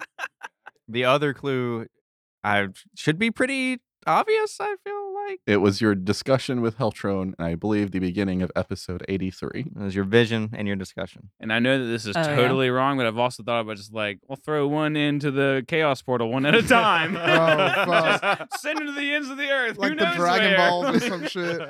the 0.89 1.05
other 1.05 1.33
clue 1.35 1.87
I 2.45 2.69
should 2.97 3.19
be 3.19 3.31
pretty 3.31 3.81
obvious, 4.07 4.57
I 4.61 4.75
feel 4.83 5.15
like 5.29 5.41
It 5.47 5.59
was 5.59 5.81
your 5.81 5.95
discussion 5.95 6.61
with 6.61 6.77
Heltron, 6.79 7.35
and 7.39 7.47
I 7.47 7.55
believe 7.55 7.93
the 7.93 8.01
beginning 8.01 8.43
of 8.43 8.51
episode 8.57 9.05
83. 9.09 9.61
it 9.61 9.77
was 9.77 9.95
your 9.95 10.05
vision 10.05 10.51
and 10.53 10.67
your 10.67 10.77
discussion. 10.77 11.31
And 11.39 11.53
I 11.53 11.61
know 11.61 11.79
that 11.79 11.85
this 11.85 12.05
is 12.07 12.17
Oh, 12.17 12.21
yeah. 12.21 12.35
totally 12.35 12.69
wrong, 12.71 12.97
but 12.97 13.07
I've 13.07 13.17
also 13.19 13.45
thought 13.45 13.61
about 13.61 13.77
just 13.77 13.93
like, 13.95 14.19
we'll 14.27 14.35
throw 14.37 14.67
one 14.67 14.97
into 14.97 15.31
the 15.31 15.65
chaos 15.69 16.03
portal 16.03 16.33
one 16.33 16.45
at 16.47 16.55
a 16.57 16.63
time. 16.67 17.17
Oh, 17.17 17.21
fuck. 18.19 18.49
Just 18.51 18.61
send 18.63 18.81
it 18.81 18.87
to 18.87 18.93
the 18.93 19.15
ends 19.15 19.29
of 19.29 19.37
the 19.39 19.49
earth. 19.51 19.77
Who 19.77 19.83
like 19.83 19.99
the 19.99 20.07
Dragon 20.17 20.49
where? 20.51 20.57
Balls 20.57 20.97
or 20.97 21.01
some 21.01 21.27
shit. 21.29 21.61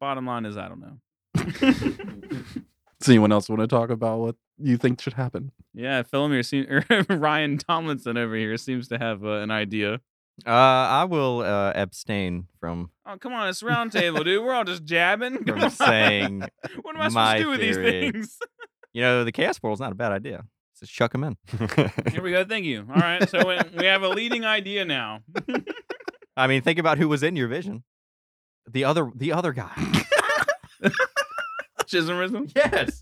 Bottom 0.00 0.24
line 0.26 0.46
is, 0.46 0.56
I 0.56 0.68
don't 0.68 0.80
know. 0.80 0.96
Does 3.00 3.08
anyone 3.08 3.30
else 3.32 3.48
want 3.48 3.60
to 3.60 3.66
talk 3.68 3.90
about 3.90 4.18
what 4.18 4.36
you 4.58 4.76
think 4.76 5.00
should 5.00 5.12
happen? 5.14 5.52
Yeah, 5.72 6.02
Philomir 6.02 6.44
seem, 6.44 6.66
or 6.68 6.84
Ryan 7.16 7.58
Tomlinson 7.58 8.16
over 8.16 8.34
here 8.34 8.56
seems 8.56 8.88
to 8.88 8.98
have 8.98 9.24
uh, 9.24 9.34
an 9.38 9.50
idea. 9.52 10.00
Uh, 10.46 10.50
I 10.50 11.04
will 11.04 11.40
uh, 11.40 11.72
abstain 11.74 12.46
from 12.60 12.90
Oh, 13.06 13.16
come 13.18 13.32
on, 13.32 13.48
it's 13.48 13.62
roundtable, 13.62 14.24
dude. 14.24 14.44
We're 14.44 14.52
all 14.54 14.64
just 14.64 14.84
jabbing. 14.84 15.44
Come 15.44 15.60
from 15.60 15.70
saying, 15.70 16.40
what 16.82 16.94
am 16.96 17.02
I 17.02 17.08
supposed 17.08 17.36
to 17.36 17.42
do 17.42 17.50
with 17.50 17.60
theory. 17.60 18.10
these 18.10 18.12
things? 18.12 18.38
you 18.92 19.02
know, 19.02 19.24
the 19.24 19.32
chaos 19.32 19.58
portal's 19.58 19.80
not 19.80 19.92
a 19.92 19.96
bad 19.96 20.12
idea. 20.12 20.44
Just 20.78 20.92
chuck 20.92 21.10
them 21.12 21.24
in. 21.24 21.36
Here 22.12 22.22
we 22.22 22.30
go. 22.30 22.44
Thank 22.44 22.64
you. 22.66 22.86
All 22.88 23.00
right, 23.00 23.28
so 23.28 23.48
we- 23.48 23.78
we 23.78 23.86
have 23.86 24.02
a 24.02 24.08
leading 24.08 24.44
idea 24.44 24.84
now. 24.84 25.22
I 26.36 26.46
mean, 26.46 26.62
think 26.62 26.78
about 26.78 26.98
who 26.98 27.08
was 27.08 27.24
in 27.24 27.34
your 27.34 27.48
vision. 27.48 27.82
The 28.70 28.84
other, 28.84 29.10
the 29.14 29.32
other 29.32 29.52
guy. 29.52 29.72
Chisholmism. 31.88 32.52
yes. 32.56 33.00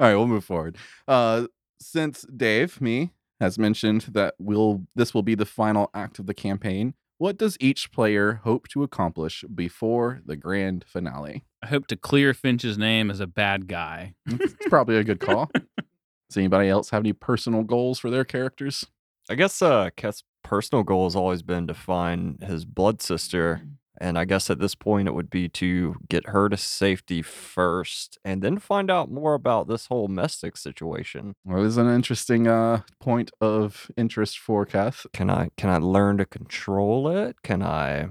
All 0.00 0.06
right, 0.06 0.14
we'll 0.14 0.26
move 0.26 0.44
forward. 0.44 0.76
Uh, 1.06 1.46
since 1.80 2.22
Dave, 2.22 2.80
me, 2.80 3.12
has 3.40 3.58
mentioned 3.58 4.02
that 4.12 4.34
we'll 4.38 4.86
this 4.94 5.14
will 5.14 5.22
be 5.22 5.34
the 5.34 5.46
final 5.46 5.90
act 5.94 6.18
of 6.18 6.26
the 6.26 6.34
campaign, 6.34 6.94
what 7.18 7.36
does 7.36 7.56
each 7.60 7.90
player 7.90 8.40
hope 8.44 8.68
to 8.68 8.82
accomplish 8.84 9.44
before 9.52 10.20
the 10.24 10.36
grand 10.36 10.84
finale? 10.86 11.44
I 11.62 11.66
hope 11.66 11.88
to 11.88 11.96
clear 11.96 12.32
Finch's 12.32 12.78
name 12.78 13.10
as 13.10 13.18
a 13.18 13.26
bad 13.26 13.66
guy. 13.66 14.14
It's 14.26 14.54
probably 14.68 14.96
a 14.96 15.04
good 15.04 15.18
call. 15.18 15.50
Does 16.28 16.36
anybody 16.36 16.68
else 16.68 16.90
have 16.90 17.00
any 17.02 17.12
personal 17.12 17.62
goals 17.64 17.98
for 17.98 18.10
their 18.10 18.24
characters? 18.24 18.84
I 19.30 19.34
guess 19.34 19.60
uh, 19.60 19.90
Keth's 19.96 20.22
personal 20.44 20.84
goal 20.84 21.06
has 21.06 21.16
always 21.16 21.42
been 21.42 21.66
to 21.66 21.74
find 21.74 22.40
his 22.42 22.64
blood 22.64 23.02
sister. 23.02 23.62
And 24.00 24.18
I 24.18 24.24
guess 24.24 24.48
at 24.50 24.58
this 24.60 24.74
point, 24.74 25.08
it 25.08 25.14
would 25.14 25.30
be 25.30 25.48
to 25.50 25.96
get 26.08 26.28
her 26.28 26.48
to 26.48 26.56
safety 26.56 27.22
first 27.22 28.18
and 28.24 28.42
then 28.42 28.58
find 28.58 28.90
out 28.90 29.10
more 29.10 29.34
about 29.34 29.68
this 29.68 29.86
whole 29.86 30.08
Mystic 30.08 30.56
situation. 30.56 31.34
Well, 31.44 31.62
this 31.62 31.70
is 31.72 31.76
an 31.78 31.92
interesting 31.92 32.46
uh, 32.46 32.82
point 33.00 33.30
of 33.40 33.90
interest 33.96 34.38
for 34.38 34.64
Kath. 34.66 35.06
Can 35.12 35.30
I 35.30 35.50
can 35.56 35.70
I 35.70 35.78
learn 35.78 36.18
to 36.18 36.26
control 36.26 37.08
it? 37.08 37.42
Can 37.42 37.62
I 37.62 38.08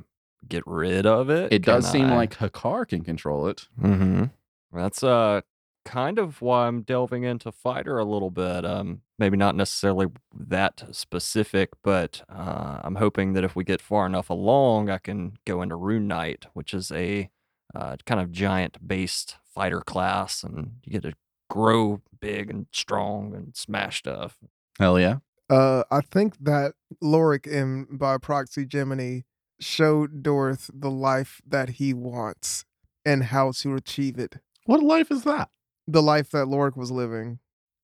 get 0.48 0.64
rid 0.66 1.06
of 1.06 1.30
it? 1.30 1.52
It 1.52 1.62
does 1.64 1.86
Can 1.86 1.92
seem 1.92 2.06
I- 2.08 2.16
like 2.16 2.36
Hakar 2.38 2.88
can 2.88 3.04
control 3.04 3.48
it. 3.48 3.68
Mm-hmm. 3.82 4.26
That's 4.74 5.04
uh 5.04 5.42
kind 5.86 6.20
of 6.20 6.42
why 6.42 6.68
I'm 6.68 6.82
delving 6.82 7.24
into 7.24 7.52
fighter 7.52 7.98
a 7.98 8.04
little 8.06 8.30
bit. 8.32 8.66
Um, 8.66 9.02
maybe 9.20 9.38
not 9.38 9.56
necessarily 9.56 10.08
that 10.34 10.84
specific, 10.92 11.70
but 11.84 12.24
uh, 12.30 12.80
I'm 12.84 12.96
hoping 12.96 13.34
that 13.34 13.44
if 13.44 13.56
we 13.56 13.64
get 13.64 13.82
far 13.82 14.06
enough 14.06 14.30
along, 14.30 14.90
I 14.90 14.98
can 14.98 15.34
go 15.46 15.62
into 15.62 15.76
Rune 15.76 16.08
Knight, 16.08 16.46
which 16.54 16.74
is 16.74 16.92
a 16.92 17.30
uh, 17.76 17.98
kind 18.06 18.22
of 18.22 18.32
giant 18.32 18.88
based 18.88 19.38
fighter 19.54 19.82
class, 19.82 20.44
and 20.44 20.74
you 20.84 20.94
get 20.94 21.04
to 21.04 21.14
grow 21.50 22.02
big 22.20 22.50
and 22.50 22.68
strong 22.72 23.34
and 23.34 23.56
smash 23.56 24.00
stuff. 24.00 24.38
Hell 24.80 25.00
yeah. 25.00 25.18
Uh, 25.50 25.84
I 25.90 26.02
think 26.02 26.38
that 26.42 26.74
Lorik 27.02 27.48
in 27.48 27.88
by 27.90 28.18
proxy 28.18 28.66
Gemini 28.66 29.22
showed 29.60 30.22
Dorth 30.24 30.70
the 30.74 30.92
life 30.92 31.42
that 31.48 31.70
he 31.70 31.94
wants 31.94 32.66
and 33.06 33.24
how 33.24 33.52
to 33.52 33.76
achieve 33.76 34.20
it. 34.20 34.36
What 34.66 34.84
life 34.84 35.10
is 35.10 35.24
that? 35.24 35.50
The 35.88 36.02
life 36.02 36.32
that 36.32 36.48
Lorik 36.48 36.76
was 36.76 36.92
living, 36.92 37.40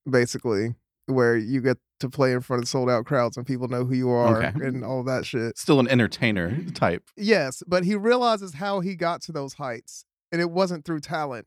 basically, 0.09 0.75
where 1.07 1.35
you 1.37 1.61
get 1.61 1.77
to 1.99 2.09
play 2.09 2.33
in 2.33 2.41
front 2.41 2.63
of 2.63 2.69
sold 2.69 2.89
out 2.89 3.05
crowds 3.05 3.37
and 3.37 3.45
people 3.45 3.67
know 3.67 3.85
who 3.85 3.95
you 3.95 4.09
are 4.09 4.43
Okay. 4.43 4.65
and 4.65 4.83
all 4.83 5.03
that 5.03 5.25
shit. 5.25 5.57
Still 5.57 5.79
an 5.79 5.87
entertainer 5.87 6.57
type. 6.73 7.03
Yes, 7.17 7.63
but 7.67 7.83
he 7.85 7.95
realizes 7.95 8.55
how 8.55 8.79
he 8.81 8.95
got 8.95 9.21
to 9.23 9.31
those 9.31 9.53
heights. 9.53 10.05
And 10.31 10.41
it 10.41 10.49
wasn't 10.49 10.83
through 10.83 11.01
talent 11.01 11.45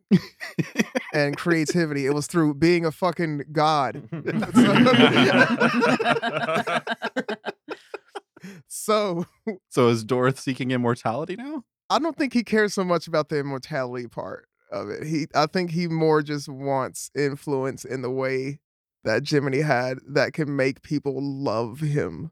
and 1.12 1.36
creativity. 1.36 2.06
It 2.06 2.14
was 2.14 2.28
through 2.28 2.54
being 2.54 2.84
a 2.84 2.92
fucking 2.92 3.42
god. 3.50 4.08
So 8.68 9.24
so 9.70 9.88
is 9.88 10.04
Dorth 10.04 10.38
seeking 10.38 10.70
immortality 10.70 11.34
now? 11.36 11.64
I 11.90 11.98
don't 11.98 12.16
think 12.16 12.32
he 12.32 12.44
cares 12.44 12.74
so 12.74 12.84
much 12.84 13.08
about 13.08 13.28
the 13.28 13.38
immortality 13.38 14.06
part 14.06 14.46
of 14.70 14.88
it. 14.88 15.04
He 15.04 15.26
I 15.34 15.46
think 15.46 15.70
he 15.72 15.88
more 15.88 16.22
just 16.22 16.48
wants 16.48 17.10
influence 17.16 17.84
in 17.84 18.02
the 18.02 18.10
way 18.10 18.60
that 19.06 19.26
Jiminy 19.28 19.60
had 19.60 19.98
that 20.06 20.34
can 20.34 20.54
make 20.54 20.82
people 20.82 21.14
love 21.22 21.80
him 21.80 22.30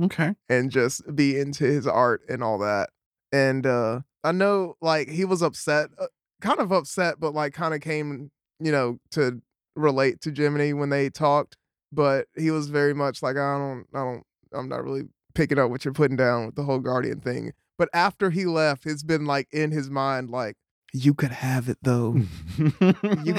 Okay. 0.00 0.34
and 0.48 0.70
just 0.70 1.16
be 1.16 1.38
into 1.38 1.64
his 1.64 1.86
art 1.86 2.20
and 2.28 2.42
all 2.44 2.58
that. 2.58 2.90
And 3.32 3.66
uh 3.66 4.00
I 4.22 4.32
know 4.32 4.74
like 4.82 5.08
he 5.08 5.24
was 5.24 5.40
upset, 5.40 5.88
uh, 5.98 6.06
kind 6.40 6.58
of 6.60 6.72
upset, 6.72 7.18
but 7.20 7.32
like 7.32 7.54
kind 7.54 7.72
of 7.74 7.80
came, 7.80 8.30
you 8.60 8.72
know, 8.72 8.98
to 9.12 9.40
relate 9.76 10.20
to 10.22 10.32
Jiminy 10.32 10.72
when 10.72 10.90
they 10.90 11.08
talked, 11.10 11.56
but 11.92 12.26
he 12.36 12.50
was 12.50 12.68
very 12.68 12.92
much 12.94 13.22
like 13.22 13.36
I 13.36 13.56
don't 13.58 13.86
I 13.94 13.98
don't 14.04 14.22
I'm 14.52 14.68
not 14.68 14.84
really 14.84 15.04
picking 15.34 15.58
up 15.58 15.70
what 15.70 15.84
you're 15.84 15.94
putting 15.94 16.16
down 16.16 16.46
with 16.46 16.54
the 16.56 16.64
whole 16.64 16.80
guardian 16.80 17.20
thing. 17.20 17.52
But 17.78 17.88
after 17.92 18.30
he 18.30 18.46
left, 18.46 18.86
it's 18.86 19.02
been 19.02 19.26
like 19.26 19.48
in 19.52 19.70
his 19.70 19.90
mind 19.90 20.30
like 20.30 20.56
you 20.96 21.12
could 21.14 21.30
have 21.30 21.68
it 21.68 21.78
though. 21.82 22.16
you 22.56 23.34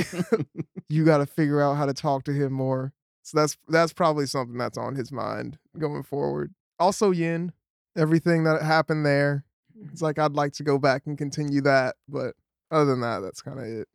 you 0.90 1.06
got 1.06 1.18
to 1.18 1.26
figure 1.26 1.62
out 1.62 1.76
how 1.76 1.86
to 1.86 1.94
talk 1.94 2.24
to 2.26 2.34
him 2.34 2.54
more. 2.54 2.94
So 3.24 3.40
that's 3.40 3.58
that's 3.68 3.94
probably 3.94 4.26
something 4.26 4.58
that's 4.58 4.78
on 4.78 4.96
his 4.96 5.12
mind 5.12 5.58
going 5.78 6.04
forward. 6.04 6.54
Also, 6.80 7.12
Yin, 7.12 7.52
everything 7.98 8.44
that 8.44 8.62
happened 8.62 9.06
there, 9.06 9.44
it's 9.92 10.02
like 10.02 10.20
I'd 10.20 10.34
like 10.34 10.54
to 10.54 10.64
go 10.64 10.78
back 10.78 11.04
and 11.08 11.18
continue 11.18 11.62
that, 11.62 11.96
but 12.08 12.36
other 12.72 12.86
than 12.86 13.02
that, 13.02 13.20
that's 13.20 13.42
kind 13.42 13.60
of 13.60 13.66
it. 13.66 13.88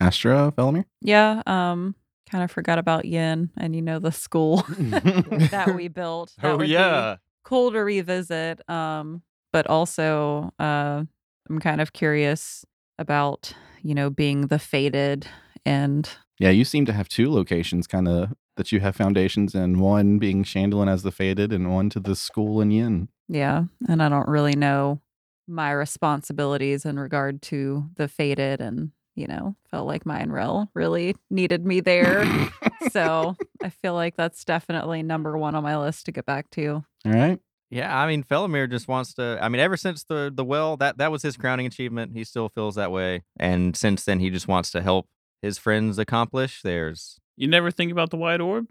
Astra, 0.00 0.52
Felomir? 0.56 0.84
Yeah, 1.00 1.42
um, 1.46 1.94
kind 2.28 2.42
of 2.42 2.50
forgot 2.50 2.78
about 2.78 3.04
Yin 3.04 3.50
and 3.56 3.76
you 3.76 3.80
know 3.80 4.00
the 4.00 4.12
school 4.12 4.56
that 4.78 5.72
we 5.74 5.88
built. 5.88 6.34
That 6.42 6.50
oh 6.50 6.56
would 6.56 6.64
be 6.64 6.72
yeah. 6.72 7.16
cool 7.44 7.70
to 7.70 7.78
revisit. 7.78 8.68
Um, 8.68 9.22
but 9.52 9.68
also, 9.68 10.52
uh, 10.58 11.04
I'm 11.48 11.60
kind 11.60 11.80
of 11.80 11.92
curious 11.92 12.66
about 12.98 13.52
you 13.82 13.94
know 13.94 14.10
being 14.10 14.48
the 14.48 14.58
faded 14.58 15.26
and 15.66 16.08
Yeah, 16.38 16.50
you 16.50 16.64
seem 16.64 16.84
to 16.86 16.92
have 16.92 17.08
two 17.08 17.30
locations 17.30 17.86
kind 17.86 18.08
of 18.08 18.32
that 18.56 18.70
you 18.70 18.80
have 18.80 18.94
foundations 18.96 19.54
in, 19.54 19.80
one 19.80 20.18
being 20.18 20.44
Chandelier 20.44 20.88
as 20.90 21.02
the 21.02 21.10
faded 21.10 21.52
and 21.52 21.72
one 21.72 21.90
to 21.90 22.00
the 22.00 22.14
school 22.14 22.60
in 22.60 22.70
Yin. 22.70 23.08
yeah, 23.28 23.64
and 23.88 24.02
I 24.02 24.08
don't 24.08 24.28
really 24.28 24.54
know 24.54 25.00
my 25.48 25.70
responsibilities 25.72 26.84
in 26.84 26.98
regard 26.98 27.42
to 27.42 27.84
the 27.96 28.08
faded 28.08 28.60
and 28.60 28.92
you 29.14 29.26
know 29.26 29.54
felt 29.70 29.86
like 29.86 30.06
mine 30.06 30.30
rel 30.30 30.70
really 30.74 31.14
needed 31.30 31.64
me 31.66 31.80
there 31.80 32.24
so 32.90 33.36
i 33.62 33.68
feel 33.68 33.92
like 33.94 34.16
that's 34.16 34.42
definitely 34.44 35.02
number 35.02 35.36
one 35.36 35.54
on 35.54 35.62
my 35.62 35.76
list 35.78 36.06
to 36.06 36.12
get 36.12 36.24
back 36.24 36.50
to 36.50 36.82
All 37.04 37.12
right. 37.12 37.38
Yeah, 37.70 37.96
I 37.98 38.06
mean, 38.06 38.22
Felomir 38.22 38.70
just 38.70 38.86
wants 38.88 39.14
to. 39.14 39.38
I 39.40 39.48
mean, 39.48 39.60
ever 39.60 39.76
since 39.76 40.04
the 40.04 40.32
the 40.34 40.44
well, 40.44 40.76
that 40.76 40.98
that 40.98 41.10
was 41.10 41.22
his 41.22 41.36
crowning 41.36 41.66
achievement. 41.66 42.12
He 42.14 42.22
still 42.24 42.48
feels 42.48 42.74
that 42.76 42.92
way, 42.92 43.22
and 43.38 43.76
since 43.76 44.04
then, 44.04 44.20
he 44.20 44.30
just 44.30 44.46
wants 44.46 44.70
to 44.72 44.82
help 44.82 45.08
his 45.42 45.58
friends 45.58 45.98
accomplish 45.98 46.62
theirs. 46.62 47.18
You 47.36 47.48
never 47.48 47.70
think 47.70 47.90
about 47.90 48.10
the 48.10 48.16
white 48.16 48.40
orb? 48.40 48.66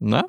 No, 0.00 0.28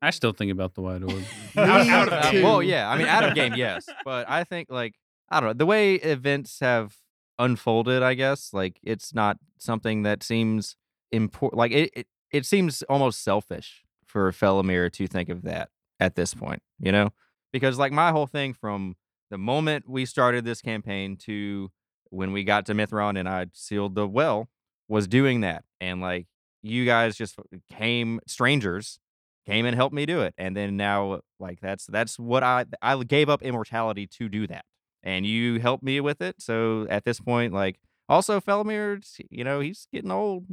I 0.00 0.10
still 0.10 0.32
think 0.32 0.50
about 0.50 0.74
the 0.74 0.80
white 0.82 1.02
orb. 1.02 1.12
Me 1.56 1.62
Out- 1.62 1.86
out 1.88 2.08
of 2.08 2.34
Uh, 2.34 2.40
well, 2.42 2.62
yeah. 2.62 2.90
I 2.90 2.98
mean, 2.98 3.06
out 3.06 3.24
of 3.24 3.34
game, 3.34 3.54
yes, 3.54 3.86
but 4.04 4.28
I 4.28 4.44
think 4.44 4.68
like 4.70 4.94
I 5.30 5.40
don't 5.40 5.50
know 5.50 5.54
the 5.54 5.66
way 5.66 5.94
events 5.96 6.58
have 6.60 6.96
unfolded. 7.38 8.02
I 8.02 8.14
guess 8.14 8.52
like 8.52 8.80
it's 8.82 9.14
not 9.14 9.38
something 9.58 10.02
that 10.02 10.22
seems 10.22 10.76
important. 11.12 11.58
Like 11.58 11.70
it, 11.72 11.90
it, 11.94 12.06
it 12.32 12.46
seems 12.46 12.82
almost 12.84 13.22
selfish 13.22 13.84
for 14.04 14.30
Felomir 14.32 14.90
to 14.92 15.06
think 15.06 15.28
of 15.28 15.42
that 15.42 15.68
at 16.02 16.14
this 16.16 16.34
point. 16.34 16.62
You 16.78 16.92
know, 16.92 17.10
because 17.52 17.78
like 17.78 17.92
my 17.92 18.10
whole 18.10 18.26
thing 18.26 18.52
from 18.54 18.96
the 19.30 19.38
moment 19.38 19.88
we 19.88 20.04
started 20.04 20.44
this 20.44 20.60
campaign 20.60 21.16
to 21.18 21.70
when 22.10 22.32
we 22.32 22.44
got 22.44 22.66
to 22.66 22.74
Mithron 22.74 23.18
and 23.18 23.28
I 23.28 23.46
sealed 23.52 23.94
the 23.94 24.06
well 24.06 24.48
was 24.88 25.06
doing 25.06 25.40
that, 25.40 25.64
and 25.80 26.00
like 26.00 26.26
you 26.62 26.84
guys 26.84 27.16
just 27.16 27.36
came 27.70 28.20
strangers 28.26 28.98
came 29.46 29.66
and 29.66 29.74
helped 29.74 29.94
me 29.94 30.06
do 30.06 30.20
it 30.20 30.34
and 30.38 30.56
then 30.56 30.76
now 30.76 31.20
like 31.40 31.60
that's 31.60 31.86
that's 31.86 32.18
what 32.18 32.44
i 32.44 32.64
i 32.80 32.96
gave 33.02 33.28
up 33.28 33.42
immortality 33.42 34.06
to 34.06 34.28
do 34.28 34.46
that 34.46 34.64
and 35.02 35.26
you 35.26 35.58
helped 35.58 35.82
me 35.82 36.00
with 36.00 36.20
it 36.22 36.36
so 36.38 36.86
at 36.88 37.04
this 37.04 37.18
point 37.18 37.52
like 37.52 37.80
also 38.08 38.40
felomir 38.40 39.02
you 39.30 39.42
know 39.42 39.58
he's 39.58 39.88
getting 39.92 40.12
old 40.12 40.46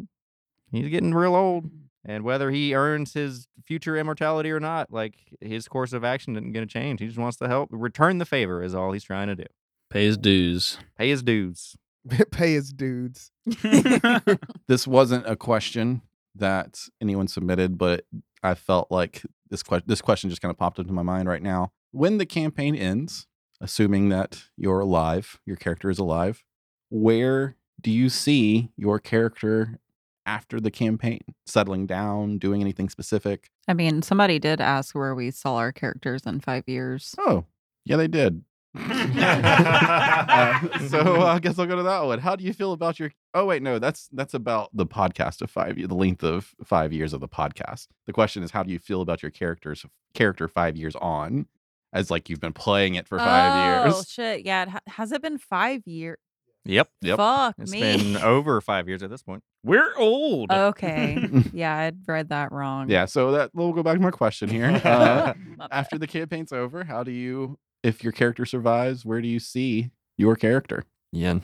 he's 0.71 0.89
getting 0.89 1.13
real 1.13 1.35
old 1.35 1.69
And 2.09 2.23
whether 2.23 2.49
he 2.49 2.73
earns 2.73 3.13
his 3.13 3.47
future 3.63 3.95
immortality 3.95 4.49
or 4.49 4.59
not, 4.59 4.91
like 4.91 5.13
his 5.41 5.67
course 5.67 5.93
of 5.93 6.03
action 6.03 6.35
isn't 6.35 6.53
going 6.53 6.67
to 6.67 6.73
change. 6.73 7.01
He 7.01 7.05
just 7.05 7.19
wants 7.19 7.37
to 7.37 7.47
help 7.47 7.69
return 7.71 8.17
the 8.17 8.25
favor, 8.25 8.63
is 8.63 8.73
all 8.73 8.93
he's 8.93 9.03
trying 9.03 9.27
to 9.27 9.35
do. 9.35 9.45
Pay 9.91 10.05
his 10.05 10.17
dues. 10.17 10.79
Pay 10.97 11.09
his 11.09 11.21
dues. 11.21 11.75
Pay 12.31 12.53
his 12.53 12.73
dudes. 12.73 13.31
This 14.67 14.87
wasn't 14.87 15.27
a 15.27 15.35
question 15.35 16.01
that 16.33 16.79
anyone 16.99 17.27
submitted, 17.27 17.77
but 17.77 18.05
I 18.41 18.55
felt 18.55 18.89
like 18.89 19.21
this 19.51 19.61
question 19.61 19.85
this 19.87 20.01
question 20.01 20.31
just 20.31 20.41
kind 20.41 20.49
of 20.49 20.57
popped 20.57 20.79
into 20.79 20.93
my 20.93 21.03
mind 21.03 21.29
right 21.29 21.43
now. 21.43 21.73
When 21.91 22.17
the 22.17 22.25
campaign 22.25 22.75
ends, 22.75 23.27
assuming 23.61 24.09
that 24.09 24.45
you're 24.57 24.79
alive, 24.79 25.39
your 25.45 25.57
character 25.57 25.91
is 25.91 25.99
alive, 25.99 26.43
where 26.89 27.55
do 27.79 27.91
you 27.91 28.09
see 28.09 28.71
your 28.75 28.97
character 28.97 29.79
after 30.25 30.59
the 30.59 30.71
campaign? 30.71 31.19
Settling 31.45 31.87
down, 31.87 32.37
doing 32.37 32.61
anything 32.61 32.89
specific? 32.89 33.49
I 33.67 33.73
mean, 33.73 34.01
somebody 34.01 34.39
did 34.39 34.61
ask 34.61 34.95
where 34.95 35.15
we 35.15 35.31
saw 35.31 35.55
our 35.55 35.71
characters 35.71 36.25
in 36.25 36.39
five 36.39 36.63
years. 36.67 37.15
Oh, 37.17 37.45
yeah, 37.85 37.97
they 37.97 38.07
did. 38.07 38.43
Uh, 38.75 40.79
so 40.87 41.23
I 41.23 41.39
guess 41.39 41.57
I'll 41.57 41.65
go 41.65 41.75
to 41.75 41.83
that 41.83 42.05
one. 42.05 42.19
How 42.19 42.35
do 42.35 42.43
you 42.43 42.53
feel 42.53 42.73
about 42.73 42.99
your? 42.99 43.11
Oh 43.33 43.45
wait, 43.45 43.63
no, 43.63 43.79
that's 43.79 44.09
that's 44.13 44.33
about 44.33 44.69
the 44.73 44.85
podcast 44.85 45.41
of 45.41 45.49
five 45.49 45.77
years, 45.77 45.89
the 45.89 45.95
length 45.95 46.23
of 46.23 46.53
five 46.63 46.93
years 46.93 47.13
of 47.13 47.19
the 47.19 47.27
podcast. 47.27 47.87
The 48.05 48.13
question 48.13 48.43
is, 48.43 48.51
how 48.51 48.63
do 48.63 48.71
you 48.71 48.79
feel 48.79 49.01
about 49.01 49.23
your 49.23 49.31
character's 49.31 49.85
character 50.13 50.47
five 50.47 50.77
years 50.77 50.95
on, 50.97 51.47
as 51.93 52.11
like 52.11 52.29
you've 52.29 52.41
been 52.41 52.53
playing 52.53 52.95
it 52.95 53.07
for 53.07 53.17
five 53.17 53.53
Oh 53.53 53.85
years? 53.85 53.95
Oh 53.97 54.03
shit! 54.07 54.45
Yeah, 54.45 54.63
it 54.63 54.69
ha- 54.69 54.79
has 54.87 55.11
it 55.11 55.21
been 55.21 55.39
five 55.39 55.87
years? 55.87 56.17
Yep. 56.65 56.89
Yep. 57.01 57.17
Fuck 57.17 57.55
It's 57.57 57.71
me. 57.71 57.81
been 57.81 58.17
over 58.17 58.59
five 58.61 58.87
years 58.87 59.01
at 59.01 59.09
this 59.09 59.23
point. 59.23 59.43
We're 59.63 59.95
old. 59.97 60.51
okay. 60.51 61.27
yeah, 61.53 61.75
I'd 61.75 62.07
read 62.07 62.29
that 62.29 62.51
wrong. 62.51 62.89
Yeah. 62.89 63.05
So 63.05 63.31
that 63.31 63.51
we'll 63.53 63.73
go 63.73 63.81
back 63.83 63.95
to 63.95 64.01
my 64.01 64.11
question 64.11 64.49
here. 64.49 64.69
Uh, 64.85 65.33
My 65.57 65.67
bad. 65.67 65.69
after 65.71 65.97
the 65.97 66.07
campaign's 66.07 66.51
over, 66.53 66.83
how 66.83 67.03
do 67.03 67.11
you, 67.11 67.57
if 67.83 68.03
your 68.03 68.11
character 68.13 68.45
survives, 68.45 69.05
where 69.05 69.21
do 69.21 69.27
you 69.27 69.39
see 69.39 69.91
your 70.17 70.35
character? 70.35 70.85
Yin. 71.11 71.41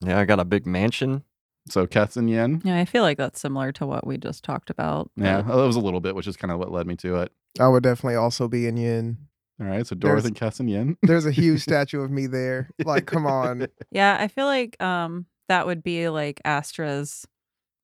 Yeah, 0.00 0.18
I 0.18 0.24
got 0.24 0.40
a 0.40 0.44
big 0.44 0.66
mansion. 0.66 1.24
So 1.68 1.86
Keth 1.86 2.16
and 2.16 2.28
Yen. 2.30 2.62
Yeah, 2.64 2.78
I 2.78 2.84
feel 2.84 3.02
like 3.02 3.18
that's 3.18 3.40
similar 3.40 3.70
to 3.72 3.86
what 3.86 4.06
we 4.06 4.16
just 4.18 4.42
talked 4.44 4.70
about. 4.70 5.10
Yeah, 5.16 5.42
but- 5.42 5.56
that 5.56 5.66
was 5.66 5.76
a 5.76 5.80
little 5.80 6.00
bit, 6.00 6.14
which 6.14 6.26
is 6.26 6.36
kind 6.36 6.50
of 6.52 6.58
what 6.58 6.70
led 6.72 6.86
me 6.86 6.96
to 6.96 7.16
it. 7.16 7.32
I 7.58 7.68
would 7.68 7.82
definitely 7.82 8.16
also 8.16 8.46
be 8.48 8.66
in 8.66 8.76
Yin. 8.76 9.18
All 9.60 9.66
right. 9.66 9.86
So 9.86 9.94
Dorth 9.94 10.00
There's- 10.02 10.24
and 10.24 10.34
Keth 10.36 10.60
and 10.60 10.70
Yen. 10.70 10.96
There's 11.02 11.26
a 11.26 11.30
huge 11.30 11.60
statue 11.62 12.00
of 12.02 12.10
me 12.10 12.26
there. 12.26 12.70
Like, 12.84 13.06
come 13.06 13.26
on. 13.26 13.66
Yeah, 13.90 14.16
I 14.18 14.28
feel 14.28 14.46
like 14.46 14.80
um 14.82 15.26
that 15.48 15.66
would 15.66 15.82
be 15.82 16.08
like 16.08 16.40
Astra's 16.44 17.26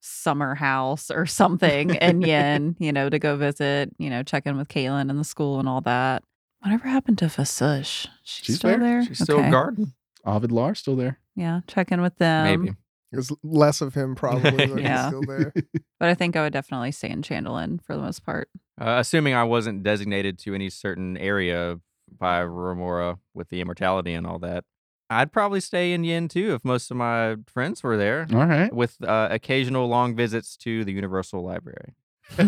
summer 0.00 0.54
house 0.54 1.10
or 1.10 1.26
something 1.26 1.94
in 1.96 2.22
Yin, 2.22 2.76
you 2.78 2.92
know, 2.92 3.08
to 3.10 3.18
go 3.18 3.36
visit, 3.36 3.90
you 3.98 4.08
know, 4.08 4.22
check 4.22 4.46
in 4.46 4.56
with 4.56 4.68
Kaylin 4.68 5.10
and 5.10 5.18
the 5.18 5.24
school 5.24 5.58
and 5.58 5.68
all 5.68 5.80
that. 5.82 6.22
Whatever 6.60 6.88
happened 6.88 7.18
to 7.18 7.26
Fasush? 7.26 8.06
She's, 8.22 8.44
She's 8.46 8.56
still 8.56 8.70
there. 8.70 8.78
there. 8.78 9.04
She's 9.04 9.18
still 9.18 9.38
Okay. 9.40 9.50
guarding. 9.50 9.92
Ovid 10.24 10.52
Lar 10.52 10.74
still 10.74 10.96
there. 10.96 11.18
Yeah, 11.34 11.60
check 11.66 11.92
in 11.92 12.00
with 12.00 12.16
them. 12.18 12.62
Maybe. 12.62 12.76
There's 13.12 13.30
less 13.42 13.80
of 13.80 13.94
him 13.94 14.14
probably, 14.14 14.66
but 14.68 14.80
Yeah. 14.80 14.98
he's 14.98 15.06
still 15.08 15.22
there. 15.22 15.52
But 15.98 16.10
I 16.10 16.14
think 16.14 16.36
I 16.36 16.42
would 16.42 16.52
definitely 16.52 16.92
stay 16.92 17.08
in 17.08 17.22
Chandelin 17.22 17.82
for 17.82 17.96
the 17.96 18.02
most 18.02 18.22
part. 18.22 18.50
Uh, 18.78 18.96
assuming 18.98 19.32
I 19.32 19.44
wasn't 19.44 19.82
designated 19.82 20.38
to 20.40 20.54
any 20.54 20.68
certain 20.68 21.16
area 21.16 21.80
by 22.18 22.40
Remora 22.40 23.16
with 23.32 23.48
the 23.48 23.62
immortality 23.62 24.12
and 24.12 24.26
all 24.26 24.38
that, 24.40 24.64
I'd 25.08 25.32
probably 25.32 25.60
stay 25.60 25.92
in 25.94 26.04
Yin 26.04 26.28
too 26.28 26.52
if 26.54 26.62
most 26.66 26.90
of 26.90 26.98
my 26.98 27.36
friends 27.46 27.82
were 27.82 27.96
there, 27.96 28.26
All 28.30 28.44
right. 28.44 28.70
with 28.70 29.02
uh, 29.02 29.28
occasional 29.30 29.88
long 29.88 30.14
visits 30.14 30.58
to 30.58 30.84
the 30.84 30.92
Universal 30.92 31.42
Library. 31.42 31.94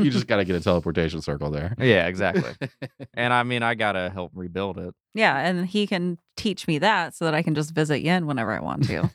you 0.00 0.10
just 0.10 0.26
got 0.26 0.38
to 0.38 0.44
get 0.44 0.56
a 0.56 0.60
teleportation 0.60 1.20
circle 1.22 1.50
there. 1.50 1.74
Yeah, 1.78 2.06
exactly. 2.08 2.50
and 3.14 3.32
I 3.32 3.42
mean, 3.44 3.62
I 3.62 3.74
gotta 3.76 4.10
help 4.10 4.32
rebuild 4.34 4.78
it. 4.78 4.94
Yeah, 5.14 5.38
and 5.38 5.66
he 5.66 5.86
can 5.86 6.18
teach 6.36 6.66
me 6.66 6.78
that 6.78 7.14
so 7.14 7.24
that 7.26 7.34
I 7.34 7.42
can 7.42 7.54
just 7.54 7.70
visit 7.72 8.00
Yin 8.00 8.26
whenever 8.26 8.50
I 8.50 8.60
want 8.60 8.84
to. 8.88 9.10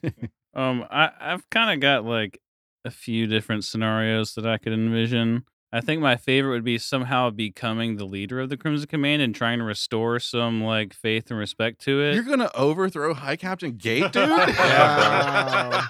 Um, 0.54 0.86
I 0.90 1.12
I've 1.20 1.50
kind 1.50 1.72
of 1.72 1.80
got 1.80 2.06
like 2.06 2.40
a 2.86 2.92
few 2.92 3.28
different 3.28 3.66
scenarios 3.66 4.34
that 4.36 4.46
I 4.48 4.58
could 4.58 4.74
envision. 4.74 5.44
I 5.72 5.82
think 5.82 6.02
my 6.02 6.16
favorite 6.18 6.52
would 6.52 6.64
be 6.64 6.80
somehow 6.80 7.30
becoming 7.30 7.98
the 7.98 8.06
leader 8.06 8.40
of 8.40 8.50
the 8.50 8.58
Crimson 8.58 8.88
Command 8.88 9.22
and 9.22 9.36
trying 9.36 9.60
to 9.60 9.64
restore 9.64 10.20
some 10.20 10.64
like 10.64 10.94
faith 10.94 11.30
and 11.30 11.38
respect 11.38 11.80
to 11.84 12.02
it. 12.02 12.16
You're 12.16 12.24
gonna 12.24 12.50
overthrow 12.56 13.14
High 13.14 13.36
Captain 13.36 13.74
Gate, 13.78 14.12
dude. 14.12 14.30
Wow. 14.30 15.88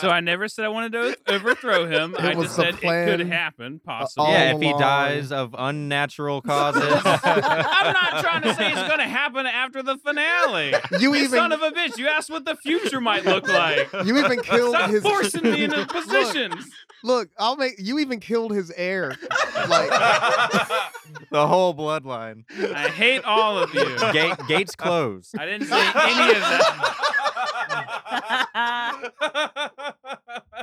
so 0.00 0.08
I 0.10 0.20
never 0.20 0.48
said 0.48 0.64
I 0.64 0.68
wanted 0.68 0.92
to 0.92 0.98
o- 1.28 1.34
overthrow 1.34 1.86
him. 1.86 2.14
It 2.14 2.20
I 2.20 2.34
was 2.34 2.46
just 2.48 2.56
the 2.56 2.62
said 2.64 2.74
it 2.82 3.06
could 3.18 3.26
happen, 3.28 3.80
all 3.86 3.98
possibly. 4.00 4.30
yeah, 4.32 4.54
if 4.54 4.60
he 4.60 4.68
along. 4.68 4.80
dies 4.80 5.32
of 5.32 5.54
unnatural 5.58 6.42
causes. 6.42 6.82
I'm 7.04 7.92
not 7.92 8.22
trying 8.22 8.42
to 8.42 8.54
say 8.54 8.68
it's 8.72 8.82
going 8.86 8.98
to 8.98 9.04
happen 9.08 9.46
after 9.46 9.82
the 9.82 9.96
finale. 9.98 10.74
You 11.00 11.14
You 11.14 11.14
even 11.16 11.30
son 11.38 11.52
of 11.52 11.62
a 11.62 11.70
bitch! 11.70 11.96
You 11.98 12.08
asked 12.08 12.30
what 12.30 12.44
the 12.44 12.56
future 12.56 13.00
might 13.00 13.24
look 13.24 13.48
like. 13.48 13.88
you 14.04 14.18
even 14.18 14.40
killed 14.40 14.74
Stop 14.74 14.90
his 14.90 15.02
forcing 15.02 15.42
me 15.44 15.64
into 15.64 15.86
positions. 15.90 16.68
Look, 17.04 17.28
I'll 17.38 17.56
make 17.56 17.74
you 17.78 17.98
even 17.98 18.20
killed 18.20 18.52
his 18.52 18.70
heir. 18.76 19.05
Like 19.10 19.90
the 21.30 21.46
whole 21.46 21.74
bloodline. 21.74 22.44
I 22.74 22.88
hate 22.88 23.24
all 23.24 23.58
of 23.58 23.72
you. 23.74 23.96
Gate, 24.12 24.36
gates 24.48 24.76
closed. 24.76 25.36
I 25.38 25.46
didn't 25.46 25.66
say 25.66 25.78
any 25.78 26.30
of 26.30 26.40
that. 26.40 27.06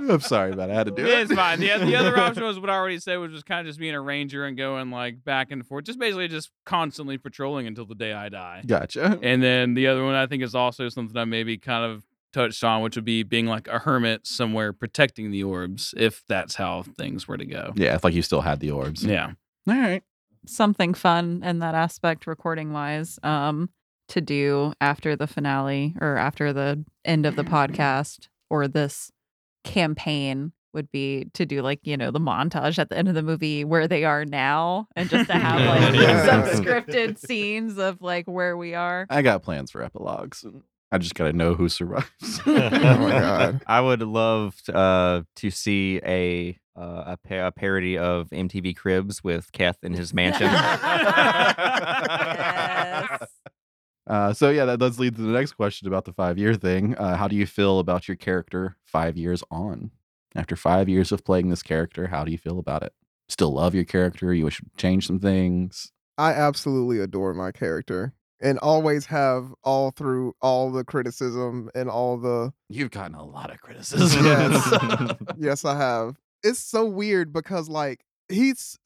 I'm 0.10 0.20
sorry, 0.22 0.54
but 0.54 0.70
I 0.70 0.74
had 0.74 0.86
to 0.88 0.92
do 0.92 1.06
it. 1.06 1.20
It's 1.20 1.34
fine. 1.34 1.60
The, 1.60 1.78
the 1.78 1.96
other 2.00 2.18
option 2.18 2.44
was 2.44 2.60
what 2.60 2.70
I 2.70 2.76
already 2.76 3.00
said, 3.00 3.18
which 3.18 3.32
was 3.32 3.44
kind 3.44 3.62
of 3.62 3.68
just 3.68 3.80
being 3.80 3.96
a 3.96 4.02
ranger 4.02 4.46
and 4.46 4.58
going 4.58 4.92
like 4.92 5.24
back 5.24 5.52
and 5.52 5.66
forth, 5.66 5.86
just 5.86 6.00
basically 6.00 6.28
just 6.28 6.52
constantly 6.66 7.18
patrolling 7.18 7.68
until 7.68 7.86
the 7.86 7.96
day 7.96 8.14
I 8.14 8.30
die. 8.30 8.64
Gotcha. 8.66 9.20
And 9.22 9.42
then 9.42 9.74
the 9.74 9.88
other 9.88 10.04
one 10.04 10.16
I 10.16 10.28
think 10.28 10.44
is 10.44 10.56
also 10.56 10.90
something 10.90 11.16
I 11.18 11.26
maybe 11.26 11.58
kind 11.58 11.92
of 11.92 12.04
touched 12.34 12.64
on, 12.64 12.82
which 12.82 12.96
would 12.96 13.06
be 13.06 13.24
being 13.24 13.46
like 13.46 13.68
a 13.68 13.80
hermit 13.80 14.26
somewhere 14.28 14.74
protecting 14.74 15.32
the 15.32 15.44
orbs, 15.44 15.94
if 15.96 16.24
that's 16.28 16.56
how 16.56 16.84
things 16.98 17.28
were 17.28 17.38
to 17.38 17.46
go. 17.46 17.72
Yeah, 17.76 17.96
it's 17.96 18.04
like 18.04 18.14
you 18.14 18.22
still 18.22 18.42
had 18.42 18.60
the 18.60 18.72
orbs. 18.72 19.04
Yeah. 19.06 19.32
All 19.68 19.76
right. 19.76 20.04
Something 20.46 20.94
fun 20.94 21.42
in 21.44 21.60
that 21.60 21.76
aspect, 21.76 22.28
recording 22.28 22.74
wise, 22.74 23.18
um, 23.24 23.70
to 24.10 24.20
do 24.20 24.74
after 24.82 25.16
the 25.16 25.28
finale 25.28 25.96
or 26.02 26.18
after 26.18 26.52
the 26.52 26.84
end 27.06 27.26
of 27.26 27.36
the 27.38 27.44
podcast 27.44 28.28
or 28.50 28.68
this 28.68 29.12
campaign 29.64 30.52
would 30.74 30.92
be 30.92 31.26
to 31.34 31.46
do 31.46 31.62
like 31.62 31.80
you 31.84 31.96
know 31.96 32.10
the 32.12 32.20
montage 32.20 32.80
at 32.80 32.90
the 32.90 32.98
end 32.98 33.08
of 33.08 33.14
the 33.14 33.22
movie 33.22 33.64
where 33.64 33.88
they 33.88 34.04
are 34.04 34.26
now 34.26 34.88
and 34.96 35.08
just 35.10 35.28
to 35.30 35.34
have 35.34 35.62
like 35.84 35.94
Yeah. 35.96 36.26
some 36.26 36.64
scripted 36.64 37.18
scenes 37.18 37.78
of 37.78 38.02
like 38.02 38.26
where 38.26 38.58
we 38.58 38.74
are 38.74 39.06
I 39.10 39.22
got 39.22 39.44
plans 39.44 39.72
for 39.72 39.82
epilogues. 39.84 40.44
and 40.44 40.64
I 40.94 41.00
just 41.00 41.16
gotta 41.16 41.34
know 41.34 41.56
who 41.56 41.70
survives. 41.70 42.08
Oh 42.46 42.60
my 42.60 43.10
god. 43.10 43.62
I 43.66 43.82
would 43.82 44.04
love 44.04 44.56
uh, 44.72 45.24
to 45.38 45.50
see 45.50 46.00
a 46.06 46.60
uh, 46.76 47.16
a, 47.16 47.18
pa- 47.18 47.48
a 47.48 47.52
parody 47.52 47.98
of 47.98 48.30
MTV 48.30 48.76
Cribs 48.76 49.24
with 49.24 49.52
Keth 49.52 49.84
in 49.84 49.94
his 49.94 50.14
mansion. 50.14 50.50
Yes. 53.04 53.28
Uh, 54.06 54.34
so 54.34 54.50
yeah, 54.50 54.66
that 54.66 54.80
does 54.80 55.00
lead 55.00 55.16
to 55.16 55.22
the 55.22 55.32
next 55.32 55.54
question 55.54 55.88
about 55.88 56.06
the 56.06 56.14
five 56.14 56.38
year 56.38 56.54
thing. 56.56 56.96
Uh, 56.96 57.16
how 57.16 57.28
do 57.28 57.36
you 57.36 57.46
feel 57.48 57.80
about 57.80 58.08
your 58.08 58.18
character 58.18 58.76
five 58.86 59.18
years 59.18 59.44
on? 59.50 59.92
After 60.36 60.56
five 60.56 60.90
years 60.90 61.12
of 61.12 61.24
playing 61.24 61.50
this 61.50 61.64
character, 61.64 62.08
how 62.08 62.24
do 62.24 62.32
you 62.32 62.38
feel 62.38 62.60
about 62.60 62.84
it? 62.84 62.94
Still 63.30 63.54
love 63.54 63.74
your 63.74 63.86
character? 63.86 64.34
You 64.34 64.46
wish 64.46 64.58
to 64.58 64.66
change 64.78 65.08
some 65.08 65.20
things? 65.20 65.92
I 66.18 66.34
absolutely 66.34 67.00
adore 67.00 67.34
my 67.34 67.52
character 67.52 68.14
and 68.44 68.60
always 68.60 69.06
have 69.06 69.54
all 69.64 69.92
through 69.92 70.36
all 70.42 70.70
the 70.70 70.84
criticism 70.84 71.72
and 71.74 71.90
all 71.90 72.18
the 72.18 72.54
You've 72.70 72.92
gotten 72.92 73.16
a 73.16 73.24
lot 73.24 73.50
of 73.50 73.62
criticism. 73.62 74.26
Yes. 74.26 75.14
yes 75.38 75.66
I 75.66 75.78
have. 75.78 76.18
It's 76.44 76.60
so 76.60 76.86
weird 76.86 77.32
because 77.32 77.70
like 77.70 78.04
he's 78.28 78.78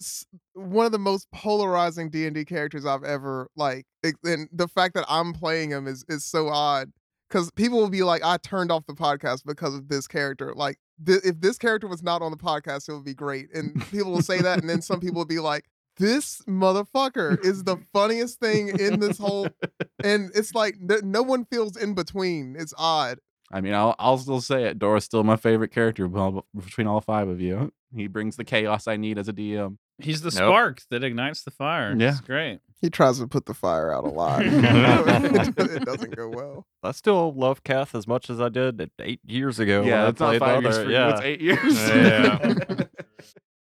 one 0.53 0.85
of 0.85 0.91
the 0.91 0.99
most 0.99 1.29
polarizing 1.31 2.09
D&D 2.09 2.45
characters 2.45 2.85
I've 2.85 3.03
ever 3.03 3.49
like 3.55 3.85
and 4.23 4.47
the 4.51 4.67
fact 4.67 4.93
that 4.93 5.05
I'm 5.09 5.33
playing 5.33 5.71
him 5.71 5.87
is 5.87 6.05
is 6.07 6.23
so 6.23 6.49
odd 6.49 6.91
cuz 7.29 7.49
people 7.51 7.79
will 7.79 7.89
be 7.89 8.03
like 8.03 8.23
I 8.23 8.37
turned 8.37 8.71
off 8.71 8.85
the 8.85 8.93
podcast 8.93 9.43
because 9.43 9.73
of 9.73 9.87
this 9.89 10.07
character 10.07 10.53
like 10.55 10.77
th- 11.03 11.21
if 11.23 11.41
this 11.41 11.57
character 11.57 11.87
was 11.87 12.03
not 12.03 12.21
on 12.21 12.31
the 12.31 12.37
podcast 12.37 12.89
it 12.89 12.93
would 12.93 13.05
be 13.05 13.15
great 13.15 13.47
and 13.53 13.81
people 13.89 14.11
will 14.11 14.21
say 14.21 14.39
that 14.39 14.59
and 14.59 14.69
then 14.69 14.81
some 14.81 14.99
people 14.99 15.19
will 15.19 15.25
be 15.25 15.39
like 15.39 15.65
this 15.99 16.41
motherfucker 16.47 17.43
is 17.45 17.63
the 17.63 17.77
funniest 17.93 18.39
thing 18.39 18.69
in 18.79 18.99
this 18.99 19.17
whole 19.17 19.47
and 20.03 20.29
it's 20.35 20.53
like 20.53 20.75
n- 20.89 20.99
no 21.11 21.21
one 21.23 21.45
feels 21.45 21.75
in 21.77 21.93
between 21.93 22.55
it's 22.57 22.73
odd 22.77 23.19
I 23.49 23.61
mean, 23.61 23.73
I'll, 23.73 23.95
I'll 23.97 24.17
still 24.17 24.41
say 24.41 24.65
it. 24.65 24.77
Dorth's 24.77 25.05
still 25.05 25.23
my 25.23 25.37
favorite 25.37 25.71
character 25.71 26.05
between 26.09 26.85
all 26.85 26.99
five 26.99 27.29
of 27.29 27.39
you. 27.39 27.71
He 27.95 28.07
brings 28.07 28.35
the 28.35 28.43
chaos 28.43 28.89
I 28.89 28.97
need 28.97 29.17
as 29.17 29.29
a 29.29 29.31
DM. 29.33 29.77
He's 29.99 30.19
the 30.19 30.31
Nope. 30.31 30.49
spark 30.49 30.81
that 30.91 31.01
ignites 31.01 31.43
the 31.43 31.51
fire. 31.51 31.95
Yeah. 31.97 32.09
It's 32.09 32.19
great. 32.19 32.59
He 32.81 32.89
tries 32.89 33.19
to 33.19 33.27
put 33.27 33.45
the 33.45 33.53
fire 33.53 33.93
out 33.93 34.03
a 34.03 34.09
lot. 34.09 34.41
it 34.45 35.85
doesn't 35.85 36.13
go 36.13 36.27
well. 36.27 36.67
I 36.83 36.91
still 36.91 37.33
love 37.33 37.63
Kath 37.63 37.95
as 37.95 38.05
much 38.05 38.29
as 38.29 38.41
I 38.41 38.49
did 38.49 38.91
eight 38.99 39.21
years 39.25 39.59
ago. 39.59 39.79
when 39.79 39.87
yeah, 39.91 40.03
I 40.03 40.09
it's 40.09 40.19
not 40.19 40.35
five 40.39 40.63
years 40.63 40.75
other- 40.75 40.83
for 40.83 40.89
you. 40.91 40.97
yeah. 40.97 41.11
It's 41.13 41.21
eight 41.21 41.39
years. 41.41 41.73
Yeah. 41.89 42.55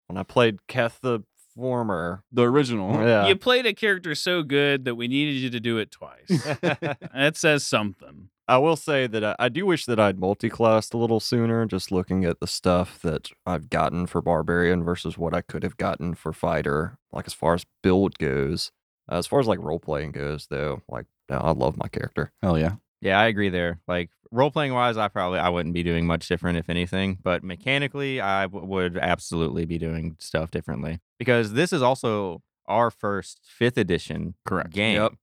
when 0.08 0.18
I 0.18 0.24
played 0.24 0.66
Keth 0.68 0.98
the 1.04 1.20
former. 1.60 2.23
The 2.31 2.44
original. 2.44 2.94
Yeah. 3.06 3.27
You 3.27 3.36
played 3.36 3.65
a 3.65 3.73
character 3.73 4.15
so 4.15 4.41
good 4.44 4.86
that 4.86 4.95
we 4.95 5.07
needed 5.07 5.36
you 5.36 5.49
to 5.49 5.60
do 5.60 5.77
it 5.77 5.91
twice. 5.91 6.27
that 6.61 7.34
says 7.36 7.65
something. 7.65 8.30
I 8.48 8.57
will 8.57 8.76
say 8.76 9.06
that 9.06 9.23
I, 9.23 9.36
I 9.38 9.49
do 9.49 9.65
wish 9.68 9.86
that 9.86 9.99
I'd 9.99 10.19
multi-classed 10.19 10.94
a 10.95 10.98
little 10.98 11.19
sooner. 11.19 11.65
Just 11.68 11.91
looking 11.91 12.26
at 12.26 12.40
the 12.40 12.48
stuff 12.48 12.99
that 13.02 13.30
I've 13.45 13.69
gotten 13.69 14.07
for 14.07 14.22
barbarian 14.23 14.84
versus 14.84 15.18
what 15.18 15.36
I 15.36 15.41
could 15.41 15.61
have 15.61 15.77
gotten 15.77 16.15
for 16.15 16.34
fighter, 16.34 16.98
like 17.11 17.27
as 17.27 17.34
far 17.34 17.53
as 17.53 17.65
build 17.84 18.18
goes. 18.18 18.72
as 19.07 19.27
far 19.27 19.40
as 19.40 19.48
like 19.48 19.60
role 19.60 19.80
playing 19.80 20.14
goes, 20.14 20.48
though, 20.49 20.81
like 20.90 21.06
no, 21.30 21.38
I 21.38 21.52
love 21.52 21.77
my 21.77 21.88
character. 21.88 22.31
Hell 22.41 22.57
yeah. 22.57 22.76
Yeah, 23.02 23.20
I 23.20 23.28
agree 23.28 23.50
there. 23.50 23.80
Like 23.88 24.10
role 24.32 24.52
playing 24.52 24.74
wise, 24.74 24.98
I 24.98 25.08
probably 25.08 25.40
I 25.40 25.50
wouldn't 25.50 25.74
be 25.74 25.84
doing 25.84 26.06
much 26.06 26.28
different 26.28 26.58
if 26.58 26.70
anything, 26.70 27.18
but 27.24 27.44
mechanically, 27.44 28.22
I 28.22 28.44
w- 28.44 28.66
would 28.66 28.98
absolutely 28.98 29.66
be 29.66 29.78
doing 29.78 30.18
stuff 30.20 30.52
differently 30.52 31.00
because 31.18 31.54
this 31.54 31.72
is 31.74 31.82
also 31.82 32.42
our 32.68 32.92
first 32.92 33.40
fifth 33.44 33.78
edition 33.78 34.36
Correct. 34.46 34.72
game. 34.72 35.02
Yep. 35.02 35.14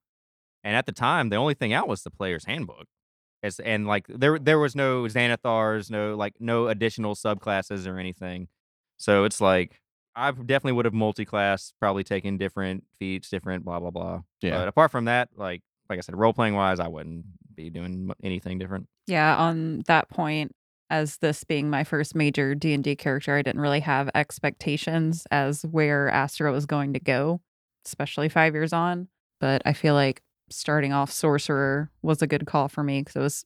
And 0.64 0.74
at 0.74 0.86
the 0.86 0.92
time, 0.92 1.28
the 1.28 1.36
only 1.36 1.54
thing 1.54 1.72
out 1.72 1.86
was 1.86 2.02
the 2.02 2.10
player's 2.10 2.44
handbook. 2.44 2.86
It's, 3.42 3.60
and 3.60 3.86
like 3.86 4.06
there 4.08 4.38
there 4.38 4.58
was 4.58 4.74
no 4.74 5.04
Xanathars, 5.04 5.90
no 5.90 6.16
like 6.16 6.34
no 6.40 6.68
additional 6.68 7.14
subclasses 7.14 7.86
or 7.86 7.98
anything. 7.98 8.48
So 8.96 9.24
it's 9.24 9.40
like 9.40 9.80
I 10.16 10.30
definitely 10.30 10.72
would 10.72 10.86
have 10.86 10.94
multi-class, 10.94 11.74
probably 11.78 12.02
taken 12.02 12.38
different 12.38 12.84
feats, 12.98 13.28
different 13.28 13.64
blah 13.64 13.78
blah 13.78 13.90
blah. 13.90 14.22
Yeah. 14.40 14.58
But 14.58 14.68
apart 14.68 14.90
from 14.90 15.04
that, 15.04 15.28
like 15.36 15.62
like 15.88 15.98
I 15.98 16.00
said, 16.00 16.16
role 16.16 16.32
playing 16.32 16.54
wise, 16.54 16.80
I 16.80 16.88
wouldn't 16.88 17.26
be 17.56 17.70
doing 17.70 18.10
anything 18.22 18.58
different. 18.58 18.86
Yeah, 19.06 19.36
on 19.36 19.82
that 19.86 20.08
point, 20.10 20.54
as 20.90 21.16
this 21.18 21.42
being 21.44 21.68
my 21.70 21.82
first 21.84 22.14
major 22.14 22.54
D 22.54 22.72
and 22.72 22.84
D 22.84 22.94
character, 22.94 23.34
I 23.36 23.42
didn't 23.42 23.60
really 23.60 23.80
have 23.80 24.08
expectations 24.14 25.26
as 25.30 25.62
where 25.64 26.08
Astra 26.08 26.52
was 26.52 26.66
going 26.66 26.92
to 26.92 27.00
go, 27.00 27.40
especially 27.84 28.28
five 28.28 28.54
years 28.54 28.72
on. 28.72 29.08
But 29.40 29.62
I 29.64 29.72
feel 29.72 29.94
like 29.94 30.22
starting 30.50 30.92
off 30.92 31.10
sorcerer 31.10 31.90
was 32.02 32.22
a 32.22 32.26
good 32.26 32.46
call 32.46 32.68
for 32.68 32.84
me 32.84 33.00
because 33.00 33.16
it 33.16 33.20
was 33.20 33.44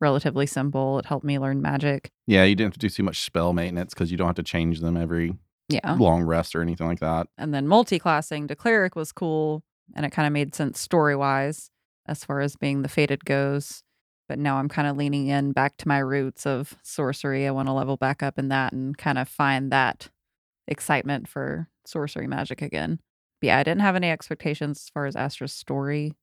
relatively 0.00 0.46
simple. 0.46 0.98
It 0.98 1.06
helped 1.06 1.24
me 1.24 1.38
learn 1.38 1.62
magic. 1.62 2.10
Yeah, 2.26 2.44
you 2.44 2.54
didn't 2.56 2.68
have 2.74 2.80
to 2.80 2.86
do 2.86 2.90
too 2.90 3.02
much 3.02 3.20
spell 3.20 3.52
maintenance 3.52 3.94
because 3.94 4.10
you 4.10 4.16
don't 4.16 4.26
have 4.26 4.36
to 4.36 4.42
change 4.42 4.80
them 4.80 4.96
every 4.96 5.36
Yeah, 5.68 5.94
long 5.96 6.22
rest 6.24 6.56
or 6.56 6.62
anything 6.62 6.86
like 6.88 7.00
that. 7.00 7.28
and 7.38 7.54
then 7.54 7.68
multi-classing 7.68 8.48
to 8.48 8.56
cleric 8.56 8.96
was 8.96 9.12
cool, 9.12 9.62
and 9.94 10.04
it 10.04 10.10
kind 10.10 10.26
of 10.26 10.32
made 10.32 10.54
sense 10.54 10.80
story 10.80 11.14
wise 11.16 11.70
as 12.10 12.24
far 12.24 12.40
as 12.40 12.56
being 12.56 12.82
the 12.82 12.88
fated 12.88 13.24
goes. 13.24 13.82
But 14.28 14.38
now 14.38 14.58
I'm 14.58 14.68
kind 14.68 14.86
of 14.86 14.96
leaning 14.96 15.26
in 15.28 15.52
back 15.52 15.76
to 15.78 15.88
my 15.88 15.98
roots 15.98 16.46
of 16.46 16.76
sorcery. 16.82 17.46
I 17.46 17.50
want 17.50 17.68
to 17.68 17.72
level 17.72 17.96
back 17.96 18.22
up 18.22 18.38
in 18.38 18.48
that 18.48 18.72
and 18.72 18.96
kind 18.96 19.18
of 19.18 19.28
find 19.28 19.72
that 19.72 20.08
excitement 20.68 21.28
for 21.28 21.68
sorcery 21.86 22.26
magic 22.26 22.62
again. 22.62 23.00
But 23.40 23.46
yeah, 23.48 23.58
I 23.58 23.62
didn't 23.62 23.80
have 23.80 23.96
any 23.96 24.10
expectations 24.10 24.78
as 24.78 24.88
far 24.90 25.06
as 25.06 25.16
Astra's 25.16 25.52
story, 25.52 26.14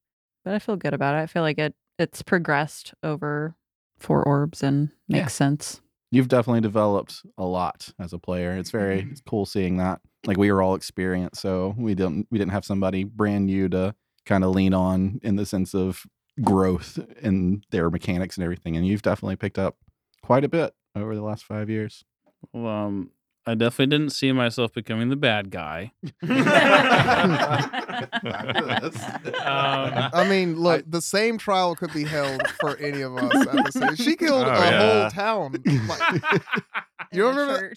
but 0.45 0.53
I 0.53 0.59
feel 0.59 0.75
good 0.77 0.93
about 0.93 1.15
it. 1.15 1.19
I 1.23 1.25
feel 1.25 1.41
like 1.41 1.57
it 1.57 1.75
it's 1.99 2.21
progressed 2.21 2.93
over 3.01 3.55
four 3.97 4.23
orbs 4.23 4.61
and 4.61 4.89
makes 5.09 5.23
Yeah. 5.23 5.27
sense. 5.29 5.81
You've 6.11 6.27
definitely 6.29 6.61
developed 6.61 7.25
a 7.37 7.43
lot 7.43 7.89
as 7.99 8.13
a 8.13 8.19
player. 8.19 8.53
It's 8.55 8.71
very 8.71 9.01
it's 9.11 9.21
cool 9.21 9.45
seeing 9.45 9.77
that. 9.77 9.99
Like 10.25 10.37
we 10.37 10.51
were 10.51 10.61
all 10.61 10.75
experienced, 10.75 11.41
so 11.41 11.75
we 11.77 11.95
didn't 11.95 12.27
we 12.31 12.37
didn't 12.37 12.51
have 12.53 12.63
somebody 12.63 13.03
brand 13.03 13.47
new 13.47 13.67
to 13.69 13.93
kind 14.27 14.43
of 14.43 14.51
lean 14.51 14.73
on 14.75 15.19
in 15.23 15.35
the 15.37 15.45
sense 15.45 15.73
of 15.73 16.05
growth 16.43 16.99
in 17.23 17.63
their 17.71 17.89
mechanics 17.89 18.37
and 18.37 18.43
everything. 18.43 18.75
And 18.77 18.85
you've 18.85 19.01
definitely 19.01 19.37
picked 19.37 19.57
up 19.57 19.77
quite 20.21 20.43
a 20.43 20.49
bit 20.49 20.73
over 20.95 21.15
the 21.15 21.23
last 21.23 21.43
five 21.45 21.69
years. 21.69 22.03
Well, 22.53 22.67
um, 22.67 23.09
I 23.47 23.55
definitely 23.55 23.97
didn't 23.97 24.11
see 24.11 24.31
myself 24.33 24.73
becoming 24.73 25.09
the 25.09 25.15
bad 25.15 25.49
guy. 25.49 25.93
Um, 29.47 30.09
I 30.13 30.27
mean, 30.29 30.55
look, 30.59 30.83
the 30.87 31.01
same 31.01 31.37
trial 31.37 31.75
could 31.75 31.93
be 31.93 32.03
held 32.03 32.41
for 32.59 32.77
any 32.77 33.01
of 33.01 33.15
us. 33.17 33.33
At 33.47 33.65
the 33.65 33.71
same. 33.71 33.95
She 33.95 34.15
killed 34.15 34.45
Oh, 34.45 34.51
a 34.51 34.53
yeah. 34.69 35.01
whole 35.01 35.09
town. 35.09 35.55
Like, 35.87 36.41
You 37.11 37.27
remember- 37.27 37.73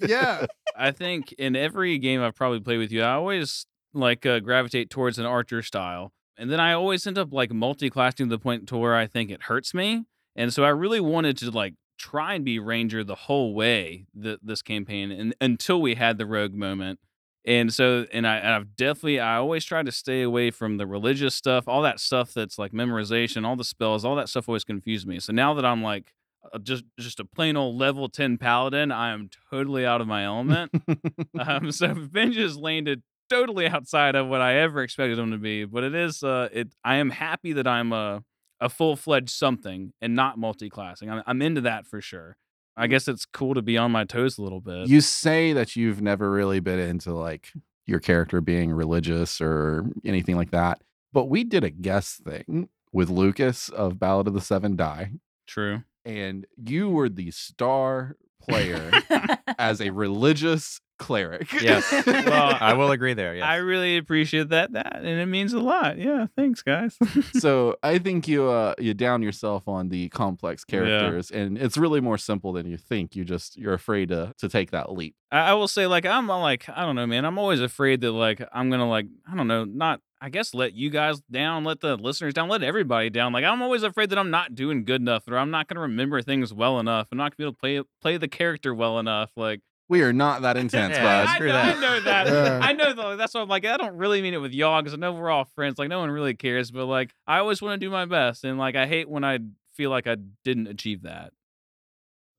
yeah, 0.00 0.46
I 0.76 0.90
think 0.90 1.32
in 1.32 1.56
every 1.56 1.98
game 1.98 2.20
I've 2.22 2.34
probably 2.34 2.60
played 2.60 2.78
with 2.78 2.92
you, 2.92 3.02
I 3.02 3.12
always 3.14 3.66
like 3.94 4.26
uh, 4.26 4.40
gravitate 4.40 4.90
towards 4.90 5.18
an 5.18 5.26
archer 5.26 5.62
style, 5.62 6.12
and 6.36 6.50
then 6.50 6.60
I 6.60 6.72
always 6.72 7.06
end 7.06 7.18
up 7.18 7.32
like 7.32 7.52
multi-classing 7.52 8.28
to 8.28 8.30
the 8.30 8.38
point 8.38 8.68
to 8.68 8.76
where 8.76 8.94
I 8.94 9.06
think 9.06 9.30
it 9.30 9.42
hurts 9.42 9.74
me, 9.74 10.04
and 10.36 10.52
so 10.52 10.64
I 10.64 10.70
really 10.70 11.00
wanted 11.00 11.36
to 11.38 11.50
like 11.50 11.74
try 11.98 12.34
and 12.34 12.44
be 12.44 12.58
ranger 12.58 13.04
the 13.04 13.14
whole 13.14 13.54
way 13.54 14.06
th- 14.20 14.40
this 14.42 14.62
campaign, 14.62 15.10
and 15.10 15.34
until 15.40 15.80
we 15.80 15.94
had 15.94 16.18
the 16.18 16.26
rogue 16.26 16.54
moment. 16.54 17.00
And 17.46 17.74
so, 17.74 18.06
and 18.10 18.26
I, 18.26 18.36
and 18.36 18.48
I've 18.48 18.74
definitely, 18.74 19.20
I 19.20 19.36
always 19.36 19.66
try 19.66 19.82
to 19.82 19.92
stay 19.92 20.22
away 20.22 20.50
from 20.50 20.78
the 20.78 20.86
religious 20.86 21.34
stuff, 21.34 21.68
all 21.68 21.82
that 21.82 22.00
stuff 22.00 22.32
that's 22.32 22.58
like 22.58 22.72
memorization, 22.72 23.44
all 23.44 23.54
the 23.54 23.64
spells, 23.64 24.02
all 24.02 24.16
that 24.16 24.30
stuff 24.30 24.48
always 24.48 24.64
confused 24.64 25.06
me. 25.06 25.20
So 25.20 25.30
now 25.30 25.52
that 25.52 25.64
I'm 25.64 25.82
like 25.82 26.14
uh, 26.52 26.58
just 26.58 26.84
just 26.98 27.20
a 27.20 27.24
plain 27.24 27.56
old 27.56 27.76
level 27.76 28.08
10 28.08 28.38
paladin, 28.38 28.90
I 28.90 29.12
am 29.12 29.30
totally 29.50 29.86
out 29.86 30.00
of 30.00 30.06
my 30.06 30.24
element. 30.24 30.72
um, 31.38 31.70
so 31.72 31.94
Benj 31.94 32.36
has 32.36 32.56
landed 32.56 33.02
totally 33.30 33.66
outside 33.66 34.14
of 34.14 34.26
what 34.28 34.40
I 34.40 34.56
ever 34.56 34.82
expected 34.82 35.18
him 35.18 35.30
to 35.30 35.38
be. 35.38 35.64
But 35.64 35.84
it 35.84 35.94
is, 35.94 36.22
uh, 36.22 36.48
it. 36.52 36.74
I 36.84 36.96
am 36.96 37.10
happy 37.10 37.52
that 37.54 37.66
I'm 37.66 37.92
a 37.92 38.22
a 38.60 38.68
full 38.68 38.96
fledged 38.96 39.30
something 39.30 39.92
and 40.00 40.14
not 40.14 40.38
multi 40.38 40.70
classing. 40.70 41.10
I'm, 41.10 41.22
I'm 41.26 41.42
into 41.42 41.60
that 41.62 41.86
for 41.86 42.00
sure. 42.00 42.36
I 42.76 42.86
guess 42.86 43.08
it's 43.08 43.26
cool 43.26 43.54
to 43.54 43.62
be 43.62 43.76
on 43.76 43.92
my 43.92 44.04
toes 44.04 44.38
a 44.38 44.42
little 44.42 44.60
bit. 44.60 44.88
you 44.88 45.00
say 45.00 45.52
that 45.52 45.76
you've 45.76 46.00
never 46.02 46.30
really 46.30 46.60
been 46.60 46.78
into 46.78 47.12
like 47.12 47.52
your 47.86 48.00
character 48.00 48.40
being 48.40 48.72
religious 48.72 49.40
or 49.40 49.84
anything 50.04 50.36
like 50.36 50.50
that. 50.52 50.80
But 51.12 51.28
we 51.28 51.44
did 51.44 51.62
a 51.62 51.70
guest 51.70 52.24
thing 52.24 52.68
with 52.92 53.10
Lucas 53.10 53.68
of 53.68 53.98
Ballad 53.98 54.26
of 54.28 54.34
the 54.34 54.40
Seven 54.40 54.76
Die, 54.76 55.10
True. 55.46 55.82
and 56.04 56.46
you 56.56 56.88
were 56.88 57.08
the 57.08 57.30
star 57.30 58.16
player 58.42 58.90
as 59.58 59.80
a 59.80 59.90
religious 59.90 60.80
cleric. 60.98 61.52
Yes. 61.52 61.84
Well, 62.06 62.56
I 62.60 62.74
will 62.74 62.90
agree 62.90 63.14
there. 63.14 63.34
Yes. 63.36 63.44
I 63.44 63.56
really 63.56 63.96
appreciate 63.96 64.48
that, 64.50 64.72
that, 64.72 64.96
and 64.96 65.06
it 65.06 65.26
means 65.26 65.52
a 65.52 65.60
lot. 65.60 65.98
Yeah, 65.98 66.26
thanks, 66.36 66.62
guys. 66.62 66.96
so 67.38 67.76
I 67.82 67.98
think 67.98 68.26
you 68.28 68.48
uh 68.48 68.74
you 68.78 68.94
down 68.94 69.22
yourself 69.22 69.68
on 69.68 69.88
the 69.88 70.08
complex 70.08 70.64
Yeah. 70.68 70.80
characters, 70.80 71.30
and 71.30 71.58
it's 71.58 71.76
really 71.76 72.00
more 72.00 72.18
simple 72.18 72.52
than 72.52 72.66
you 72.66 72.76
think. 72.76 73.14
You 73.16 73.24
just 73.24 73.56
you're 73.56 73.74
afraid 73.74 74.08
to 74.08 74.32
to 74.38 74.48
take 74.48 74.70
that 74.70 74.92
leap. 74.92 75.14
I, 75.30 75.50
I 75.50 75.54
will 75.54 75.68
say, 75.68 75.86
like, 75.86 76.06
I'm 76.06 76.30
uh, 76.30 76.38
like, 76.38 76.68
I 76.68 76.82
don't 76.82 76.96
know, 76.96 77.06
man. 77.06 77.24
I'm 77.24 77.38
always 77.38 77.60
afraid 77.60 78.00
that, 78.02 78.12
like, 78.12 78.46
I'm 78.52 78.70
gonna, 78.70 78.88
like, 78.88 79.06
I 79.30 79.34
don't 79.36 79.48
know, 79.48 79.64
not, 79.64 80.00
I 80.20 80.28
guess, 80.30 80.54
let 80.54 80.74
you 80.74 80.90
guys 80.90 81.20
down, 81.30 81.64
let 81.64 81.80
the 81.80 81.96
listeners 81.96 82.34
down, 82.34 82.48
let 82.48 82.62
everybody 82.62 83.10
down. 83.10 83.32
Like, 83.32 83.44
I'm 83.44 83.60
always 83.62 83.82
afraid 83.82 84.10
that 84.10 84.18
I'm 84.18 84.30
not 84.30 84.54
doing 84.54 84.84
good 84.84 85.00
enough, 85.00 85.24
or 85.28 85.36
I'm 85.36 85.50
not 85.50 85.66
gonna 85.68 85.80
remember 85.80 86.22
things 86.22 86.52
well 86.54 86.78
enough. 86.78 87.08
I'm 87.10 87.18
not 87.18 87.36
gonna 87.36 87.36
be 87.36 87.44
able 87.44 87.52
to 87.54 87.58
play 87.58 87.82
play 88.00 88.16
the 88.16 88.28
character 88.28 88.72
well 88.74 88.98
enough. 88.98 89.30
Like, 89.36 89.60
We 89.88 90.02
are 90.02 90.12
not 90.12 90.42
that 90.42 90.56
intense, 90.56 90.96
Yeah, 90.96 91.02
bud. 91.02 91.28
I, 91.28 91.38
know, 91.38 91.52
that. 91.52 91.76
I 91.76 91.80
know 91.80 92.00
that. 92.00 92.26
Yeah. 92.26 92.60
I 92.62 92.72
know 92.72 92.94
though. 92.94 93.16
That's 93.16 93.34
why 93.34 93.42
I'm 93.42 93.48
like, 93.48 93.66
I 93.66 93.76
don't 93.76 93.96
really 93.96 94.22
mean 94.22 94.32
it 94.32 94.38
with 94.38 94.52
y'all 94.52 94.80
because 94.80 94.94
I 94.94 94.96
know 94.96 95.12
we're 95.12 95.30
all 95.30 95.44
friends. 95.44 95.78
Like, 95.78 95.88
no 95.90 95.98
one 95.98 96.10
really 96.10 96.34
cares, 96.34 96.70
but 96.70 96.86
like, 96.86 97.12
I 97.26 97.38
always 97.38 97.60
want 97.60 97.78
to 97.78 97.86
do 97.86 97.90
my 97.90 98.06
best, 98.06 98.44
and 98.44 98.58
like, 98.58 98.76
I 98.76 98.86
hate 98.86 99.08
when 99.08 99.24
I 99.24 99.40
feel 99.74 99.90
like 99.90 100.06
I 100.06 100.16
didn't 100.44 100.68
achieve 100.68 101.02
that. 101.02 101.32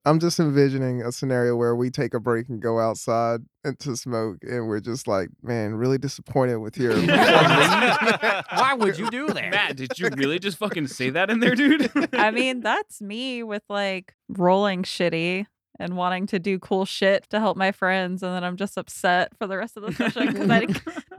I'm 0.06 0.20
just 0.20 0.38
envisioning 0.38 1.02
a 1.02 1.10
scenario 1.10 1.56
where 1.56 1.74
we 1.74 1.90
take 1.90 2.14
a 2.14 2.20
break 2.20 2.48
and 2.48 2.62
go 2.62 2.78
outside 2.78 3.40
and 3.64 3.76
to 3.80 3.96
smoke, 3.96 4.38
and 4.42 4.68
we're 4.68 4.78
just 4.78 5.08
like, 5.08 5.30
man, 5.42 5.74
really 5.74 5.98
disappointed 5.98 6.58
with 6.58 6.78
your. 6.78 6.94
Why 7.06 8.76
would 8.78 8.96
you 9.00 9.10
do 9.10 9.26
that? 9.26 9.50
Matt, 9.50 9.76
did 9.76 9.98
you 9.98 10.08
really 10.16 10.38
just 10.38 10.58
fucking 10.58 10.86
say 10.86 11.10
that 11.10 11.28
in 11.28 11.40
there, 11.40 11.56
dude? 11.56 11.90
I 12.12 12.30
mean, 12.30 12.60
that's 12.60 13.02
me 13.02 13.42
with 13.42 13.64
like 13.68 14.14
rolling 14.28 14.84
shitty 14.84 15.46
and 15.78 15.96
wanting 15.96 16.26
to 16.28 16.38
do 16.38 16.58
cool 16.58 16.84
shit 16.84 17.28
to 17.30 17.40
help 17.40 17.56
my 17.56 17.72
friends, 17.72 18.22
and 18.22 18.32
then 18.32 18.44
I'm 18.44 18.56
just 18.56 18.76
upset 18.76 19.32
for 19.38 19.46
the 19.46 19.56
rest 19.56 19.76
of 19.76 19.84
the 19.84 19.92
session 19.92 20.26
because 20.32 20.50
I 20.50 20.66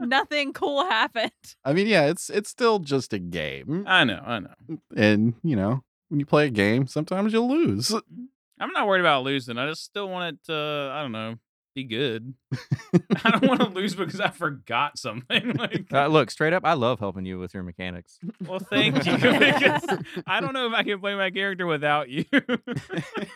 nothing 0.00 0.52
cool 0.52 0.84
happened. 0.84 1.32
I 1.64 1.72
mean, 1.72 1.86
yeah, 1.86 2.06
it's 2.06 2.30
it's 2.30 2.50
still 2.50 2.78
just 2.78 3.12
a 3.12 3.18
game, 3.18 3.84
I 3.86 4.04
know, 4.04 4.22
I 4.24 4.38
know. 4.40 4.54
and 4.96 5.34
you 5.42 5.56
know 5.56 5.82
when 6.08 6.20
you 6.20 6.26
play 6.26 6.46
a 6.46 6.50
game, 6.50 6.86
sometimes 6.86 7.32
you'll 7.32 7.48
lose. 7.48 7.90
Mm-hmm. 7.90 8.24
I'm 8.60 8.72
not 8.72 8.86
worried 8.86 9.00
about 9.00 9.22
losing. 9.22 9.58
I 9.58 9.68
just 9.68 9.84
still 9.84 10.08
want 10.08 10.34
it 10.34 10.44
to, 10.46 10.90
I 10.92 11.02
don't 11.02 11.12
know, 11.12 11.36
be 11.74 11.84
good. 11.84 12.34
I 13.24 13.30
don't 13.30 13.46
want 13.48 13.60
to 13.60 13.68
lose 13.74 13.94
because 13.94 14.20
I 14.20 14.30
forgot 14.30 14.98
something. 14.98 15.52
Like, 15.58 15.86
Uh, 15.92 16.06
look, 16.08 16.30
straight 16.30 16.52
up, 16.52 16.64
I 16.64 16.74
love 16.74 16.98
helping 17.00 17.24
you 17.26 17.38
with 17.38 17.54
your 17.54 17.62
mechanics. 17.62 18.18
well, 18.46 18.58
thank 18.58 19.04
you. 19.06 19.14
because 19.16 19.82
I 20.26 20.40
don't 20.40 20.52
know 20.54 20.66
if 20.66 20.72
I 20.74 20.82
can 20.82 21.00
play 21.00 21.14
my 21.14 21.30
character 21.30 21.66
without 21.66 22.08
you. 22.08 22.24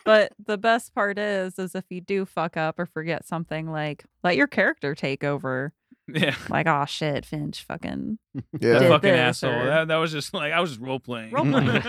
But 0.05 0.33
the 0.45 0.57
best 0.57 0.93
part 0.93 1.17
is, 1.17 1.57
is 1.59 1.75
if 1.75 1.85
you 1.89 2.01
do 2.01 2.25
fuck 2.25 2.57
up 2.57 2.79
or 2.79 2.85
forget 2.85 3.25
something, 3.25 3.71
like 3.71 4.03
let 4.23 4.35
your 4.35 4.47
character 4.47 4.95
take 4.95 5.23
over. 5.23 5.73
yeah. 6.07 6.35
Like, 6.49 6.67
oh 6.67 6.85
shit, 6.85 7.25
Finch, 7.25 7.63
fucking 7.63 8.17
That 8.35 8.43
yeah, 8.61 8.79
Did 8.79 8.89
fucking 8.89 9.11
this 9.11 9.19
asshole. 9.43 9.51
or- 9.53 9.65
That, 9.65 9.87
that 9.89 9.95
was 9.97 10.11
just 10.11 10.33
like, 10.33 10.51
I 10.53 10.59
was 10.59 10.71
just 10.71 10.81
role 10.81 10.99
playing. 10.99 11.31
Role 11.31 11.45
playing. 11.45 11.81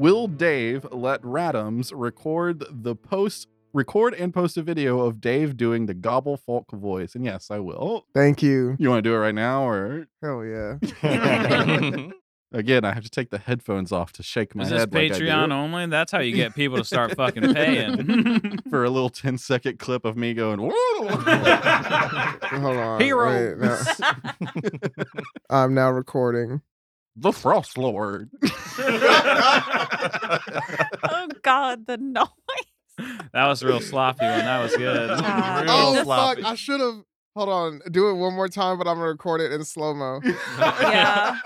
Will 0.00 0.28
Dave 0.28 0.86
let 0.92 1.20
Radams 1.20 1.92
record 1.94 2.64
the 2.70 2.96
post 2.96 3.48
record 3.74 4.14
and 4.14 4.32
post 4.32 4.56
a 4.56 4.62
video 4.62 5.00
of 5.00 5.20
Dave 5.20 5.58
doing 5.58 5.84
the 5.84 5.92
gobble 5.92 6.38
folk 6.38 6.72
voice? 6.72 7.14
And 7.14 7.22
yes, 7.22 7.50
I 7.50 7.58
will. 7.58 8.06
Thank 8.14 8.42
you. 8.42 8.76
You 8.78 8.88
want 8.88 9.04
to 9.04 9.10
do 9.10 9.14
it 9.14 9.18
right 9.18 9.34
now 9.34 9.68
or 9.68 10.06
Hell 10.22 10.42
yeah. 10.42 10.78
again, 12.50 12.86
I 12.86 12.94
have 12.94 13.04
to 13.04 13.10
take 13.10 13.28
the 13.28 13.36
headphones 13.36 13.92
off 13.92 14.12
to 14.12 14.22
shake 14.22 14.54
my 14.54 14.62
Is 14.62 14.70
this 14.70 14.78
head 14.78 14.94
like 14.94 15.12
I 15.12 15.18
do. 15.18 15.26
Patreon 15.26 15.52
only? 15.52 15.84
That's 15.84 16.10
how 16.10 16.20
you 16.20 16.34
get 16.34 16.54
people 16.54 16.78
to 16.78 16.84
start 16.84 17.14
fucking 17.14 17.52
paying. 17.52 18.58
for 18.70 18.84
a 18.84 18.88
little 18.88 19.10
10 19.10 19.36
second 19.36 19.78
clip 19.78 20.06
of 20.06 20.16
me 20.16 20.32
going 20.32 20.60
Hold 20.60 20.72
on. 22.76 23.00
Hero. 23.02 23.50
wait, 23.50 23.58
no. 23.58 23.78
I'm 25.50 25.74
now 25.74 25.90
recording. 25.90 26.62
The 27.20 27.32
frost 27.32 27.76
lord 27.78 28.30
oh 31.12 31.28
God, 31.42 31.86
the 31.86 31.96
noise. 31.98 32.26
that 33.32 33.46
was 33.46 33.62
a 33.62 33.66
real 33.66 33.80
sloppy 33.80 34.24
one. 34.24 34.38
That 34.40 34.62
was 34.62 34.76
good. 34.76 35.08
God. 35.20 35.62
Real 35.64 35.70
oh 35.72 36.02
sloppy. 36.02 36.42
fuck! 36.42 36.50
I 36.52 36.54
should 36.54 36.80
have. 36.80 37.02
Hold 37.36 37.48
on. 37.48 37.80
Do 37.90 38.08
it 38.10 38.14
one 38.14 38.34
more 38.34 38.48
time, 38.48 38.76
but 38.78 38.88
I'm 38.88 38.96
gonna 38.96 39.08
record 39.08 39.40
it 39.40 39.52
in 39.52 39.64
slow 39.64 39.94
mo. 39.94 40.20
Yeah. 40.58 41.38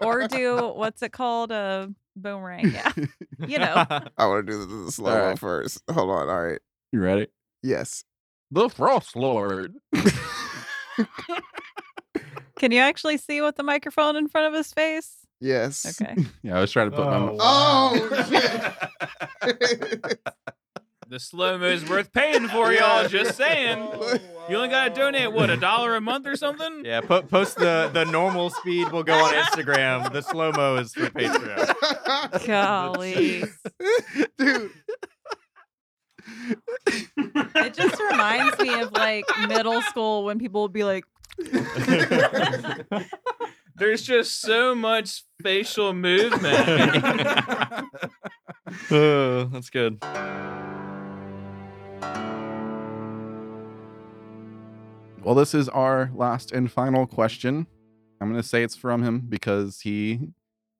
Or 0.00 0.26
do 0.26 0.72
what's 0.74 1.02
it 1.02 1.12
called? 1.12 1.52
A 1.52 1.88
boomerang. 2.16 2.70
Yeah. 2.70 2.92
You 3.46 3.58
know. 3.58 3.84
I 4.18 4.26
want 4.26 4.46
to 4.46 4.52
do 4.52 4.58
the, 4.66 4.84
the 4.86 4.92
slow 4.92 5.10
mo 5.12 5.20
Alright. 5.20 5.38
first. 5.38 5.82
Hold 5.90 6.10
on. 6.10 6.28
All 6.28 6.42
right. 6.42 6.60
you 6.92 7.00
ready 7.00 7.28
Yes. 7.62 8.04
the 8.50 8.68
frost 8.68 9.14
lord 9.16 9.74
Can 12.60 12.72
you 12.72 12.80
actually 12.80 13.16
see 13.16 13.40
with 13.40 13.56
the 13.56 13.62
microphone 13.62 14.16
in 14.16 14.28
front 14.28 14.48
of 14.48 14.52
his 14.52 14.70
face? 14.70 15.16
Yes. 15.40 15.98
Okay. 16.02 16.14
yeah 16.42 16.58
i 16.58 16.60
was 16.60 16.70
trying 16.70 16.90
to 16.90 16.96
put 16.96 17.06
my 17.06 17.36
Oh, 17.40 18.08
oh 19.40 20.08
The 21.08 21.18
slow 21.18 21.56
mo 21.58 21.64
is 21.64 21.88
worth 21.88 22.12
paying 22.12 22.46
for, 22.48 22.72
y'all. 22.72 23.08
Just 23.08 23.36
saying. 23.36 23.78
Oh, 23.92 24.18
you 24.48 24.56
only 24.56 24.68
gotta 24.68 24.94
donate 24.94 25.32
what 25.32 25.48
a 25.48 25.56
dollar 25.56 25.94
a 25.94 26.00
month 26.00 26.26
or 26.26 26.36
something. 26.36 26.82
yeah, 26.84 27.00
po- 27.00 27.22
post 27.22 27.56
the 27.56 27.90
the 27.92 28.04
normal 28.04 28.50
speed. 28.50 28.90
We'll 28.90 29.04
go 29.04 29.14
on 29.14 29.32
Instagram. 29.34 30.12
The 30.12 30.22
slow 30.22 30.50
mo 30.52 30.76
is 30.76 30.92
for 30.92 31.06
Patreon. 31.06 32.46
Golly. 32.46 33.44
Dude. 34.38 34.70
It 37.16 37.74
just 37.74 38.00
reminds 38.00 38.58
me 38.58 38.80
of 38.80 38.92
like 38.92 39.24
middle 39.48 39.82
school 39.82 40.24
when 40.24 40.38
people 40.38 40.62
would 40.62 40.72
be 40.72 40.84
like, 40.84 41.04
There's 43.76 44.02
just 44.02 44.40
so 44.40 44.74
much 44.74 45.24
facial 45.42 45.92
movement. 45.92 47.84
Uh, 48.88 49.44
that's 49.46 49.68
good. 49.68 50.00
well 55.22 55.34
this 55.34 55.54
is 55.54 55.68
our 55.68 56.10
last 56.14 56.52
and 56.52 56.70
final 56.70 57.06
question 57.06 57.66
i'm 58.20 58.30
going 58.30 58.40
to 58.40 58.46
say 58.46 58.62
it's 58.62 58.76
from 58.76 59.02
him 59.02 59.20
because 59.28 59.80
he 59.80 60.20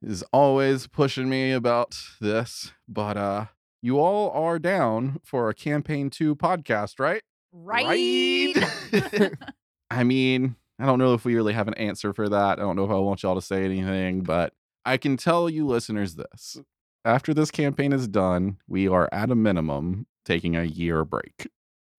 is 0.02 0.24
always 0.32 0.86
pushing 0.86 1.28
me 1.28 1.52
about 1.52 1.96
this 2.20 2.72
but 2.88 3.16
uh 3.16 3.46
you 3.82 3.98
all 3.98 4.30
are 4.30 4.58
down 4.58 5.20
for 5.24 5.48
a 5.48 5.54
campaign 5.54 6.10
2 6.10 6.34
podcast 6.36 6.98
right 6.98 7.22
right. 7.52 8.54
I 9.90 10.04
mean, 10.04 10.56
I 10.78 10.86
don't 10.86 10.98
know 10.98 11.14
if 11.14 11.24
we 11.24 11.34
really 11.34 11.52
have 11.52 11.68
an 11.68 11.74
answer 11.74 12.12
for 12.12 12.28
that. 12.28 12.58
I 12.58 12.62
don't 12.62 12.76
know 12.76 12.84
if 12.84 12.90
I 12.90 12.94
want 12.94 13.22
y'all 13.22 13.34
to 13.34 13.42
say 13.42 13.64
anything, 13.64 14.22
but 14.22 14.54
I 14.84 14.96
can 14.96 15.16
tell 15.16 15.50
you 15.50 15.66
listeners 15.66 16.14
this. 16.14 16.58
After 17.04 17.34
this 17.34 17.50
campaign 17.50 17.92
is 17.92 18.06
done, 18.06 18.58
we 18.68 18.88
are 18.88 19.08
at 19.12 19.30
a 19.30 19.34
minimum 19.34 20.06
taking 20.24 20.56
a 20.56 20.64
year 20.64 21.04
break. 21.04 21.48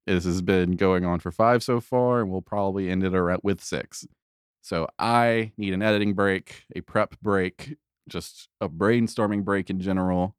This 0.08 0.26
has 0.26 0.42
been 0.42 0.78
going 0.78 1.06
on 1.06 1.20
for 1.20 1.32
five 1.32 1.64
so 1.64 1.80
far, 1.80 2.22
and 2.22 2.32
we'll 2.32 2.42
probably 2.42 2.90
end 2.90 3.04
it 3.04 3.14
around 3.14 3.42
with 3.44 3.62
six. 3.62 4.08
So 4.62 4.88
I 4.98 5.52
need 5.58 5.74
an 5.74 5.82
editing 5.82 6.14
break, 6.14 6.64
a 6.76 6.82
prep 6.82 7.20
break, 7.22 7.76
just 8.08 8.48
a 8.60 8.70
brainstorming 8.70 9.44
break 9.44 9.70
in 9.70 9.80
general. 9.80 10.36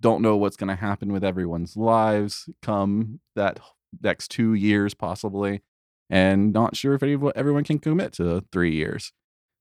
Don't 0.00 0.22
know 0.22 0.36
what's 0.36 0.56
going 0.56 0.68
to 0.68 0.76
happen 0.76 1.12
with 1.12 1.24
everyone's 1.24 1.76
lives 1.76 2.48
come 2.62 3.20
that 3.34 3.60
next 4.02 4.30
two 4.30 4.54
years, 4.54 4.92
possibly 4.92 5.62
and 6.10 6.52
not 6.52 6.76
sure 6.76 6.94
if 6.94 7.02
everyone 7.02 7.64
can 7.64 7.78
commit 7.78 8.12
to 8.14 8.44
three 8.52 8.74
years. 8.74 9.12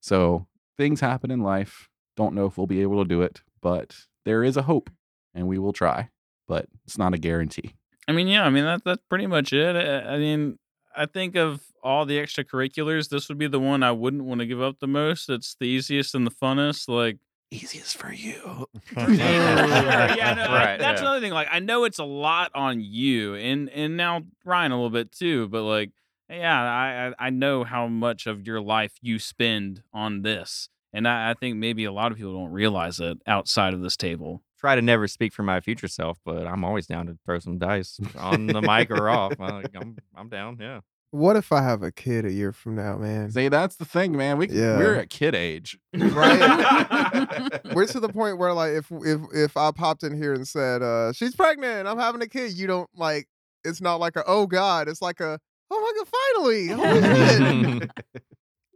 So 0.01 0.47
things 0.77 1.01
happen 1.01 1.31
in 1.31 1.41
life. 1.41 1.89
Don't 2.15 2.35
know 2.35 2.45
if 2.45 2.57
we'll 2.57 2.67
be 2.67 2.81
able 2.81 3.03
to 3.03 3.07
do 3.07 3.21
it, 3.21 3.41
but 3.61 3.95
there 4.23 4.43
is 4.43 4.57
a 4.57 4.63
hope 4.63 4.89
and 5.33 5.47
we 5.47 5.57
will 5.57 5.73
try, 5.73 6.09
but 6.47 6.67
it's 6.85 6.97
not 6.97 7.13
a 7.13 7.17
guarantee. 7.17 7.73
I 8.07 8.11
mean, 8.11 8.27
yeah, 8.27 8.45
I 8.45 8.49
mean 8.49 8.65
that 8.65 8.83
that's 8.85 9.01
pretty 9.09 9.27
much 9.27 9.51
it. 9.51 9.75
I, 9.75 10.13
I 10.13 10.17
mean, 10.17 10.59
I 10.95 11.05
think 11.07 11.35
of 11.35 11.61
all 11.83 12.05
the 12.05 12.17
extracurriculars, 12.17 13.09
this 13.09 13.27
would 13.29 13.37
be 13.37 13.47
the 13.47 13.59
one 13.59 13.83
I 13.83 13.91
wouldn't 13.91 14.23
want 14.23 14.39
to 14.39 14.45
give 14.45 14.61
up 14.61 14.79
the 14.79 14.87
most. 14.87 15.29
It's 15.29 15.55
the 15.59 15.67
easiest 15.67 16.15
and 16.15 16.25
the 16.25 16.31
funnest. 16.31 16.87
Like, 16.87 17.17
Easiest 17.51 17.97
for 17.97 18.11
you. 18.11 18.67
yeah, 18.97 20.33
no, 20.35 20.51
Right, 20.53 20.77
That's 20.77 20.99
yeah. 20.99 21.07
another 21.07 21.21
thing. 21.21 21.31
Like, 21.31 21.47
I 21.51 21.59
know 21.59 21.83
it's 21.83 21.99
a 21.99 22.03
lot 22.03 22.51
on 22.55 22.81
you, 22.81 23.35
and 23.35 23.69
and 23.69 23.95
now 23.95 24.23
Ryan 24.43 24.71
a 24.71 24.75
little 24.75 24.89
bit 24.89 25.11
too. 25.11 25.47
But 25.47 25.61
like, 25.63 25.91
yeah, 26.29 26.61
I 26.63 27.07
I 27.07 27.27
I 27.27 27.29
know 27.29 27.63
how 27.63 27.87
much 27.87 28.27
of 28.27 28.45
your 28.47 28.61
life 28.61 28.93
you 29.01 29.19
spend 29.19 29.83
on 29.93 30.21
this, 30.21 30.69
and 30.93 31.07
I, 31.07 31.31
I 31.31 31.33
think 31.33 31.57
maybe 31.57 31.83
a 31.85 31.91
lot 31.91 32.11
of 32.11 32.17
people 32.17 32.33
don't 32.33 32.51
realize 32.51 32.99
it 32.99 33.17
outside 33.27 33.73
of 33.73 33.81
this 33.81 33.95
table. 33.97 34.41
Try 34.59 34.75
to 34.75 34.81
never 34.81 35.07
speak 35.07 35.33
for 35.33 35.43
my 35.43 35.59
future 35.61 35.87
self, 35.87 36.17
but 36.25 36.47
I'm 36.47 36.63
always 36.63 36.87
down 36.87 37.05
to 37.07 37.17
throw 37.25 37.37
some 37.39 37.57
dice 37.59 37.99
on 38.17 38.47
the 38.47 38.61
mic 38.61 38.89
or 38.89 39.09
off. 39.09 39.33
I- 39.39 39.65
I'm 39.75 39.97
I'm 40.15 40.29
down. 40.29 40.57
Yeah. 40.59 40.79
What 41.11 41.37
if 41.37 41.51
I 41.53 41.61
have 41.61 41.81
a 41.83 41.91
kid 41.93 42.25
a 42.25 42.31
year 42.31 42.51
from 42.51 42.75
now, 42.75 42.97
man? 42.97 43.31
See, 43.31 43.47
that's 43.47 43.77
the 43.77 43.85
thing, 43.85 44.17
man. 44.17 44.37
We 44.37 44.49
Yeah. 44.49 44.77
we're 44.77 44.95
at 44.95 45.09
kid 45.09 45.33
age, 45.35 45.77
Right. 45.93 47.61
We're 47.73 47.85
to 47.87 47.99
the 47.99 48.09
point 48.11 48.37
where 48.37 48.53
like 48.53 48.73
if 48.73 48.91
if 48.91 49.21
if 49.33 49.57
I 49.57 49.71
popped 49.71 50.03
in 50.03 50.17
here 50.17 50.33
and 50.33 50.47
said, 50.47 50.81
uh, 50.81 51.13
she's 51.13 51.35
pregnant, 51.35 51.87
I'm 51.87 51.99
having 51.99 52.21
a 52.21 52.27
kid, 52.27 52.53
you 52.57 52.67
don't 52.67 52.89
like 52.95 53.27
it's 53.63 53.81
not 53.81 53.99
like 53.99 54.15
a 54.15 54.23
oh 54.27 54.45
god, 54.47 54.87
it's 54.87 55.01
like 55.01 55.19
a 55.19 55.39
oh 55.71 55.79
my 55.81 55.91
god, 55.97 56.07
finally. 56.33 56.67
Holy 57.61 57.79
shit. 57.79 57.91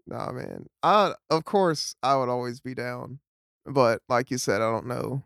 Nah, 0.08 0.32
man. 0.32 0.66
I 0.82 1.14
of 1.30 1.46
course 1.46 1.96
I 2.02 2.16
would 2.16 2.30
always 2.30 2.60
be 2.60 2.74
down. 2.74 3.20
But 3.68 4.02
like 4.10 4.32
you 4.32 4.40
said, 4.40 4.60
I 4.62 4.72
don't 4.72 4.88
know 4.88 5.24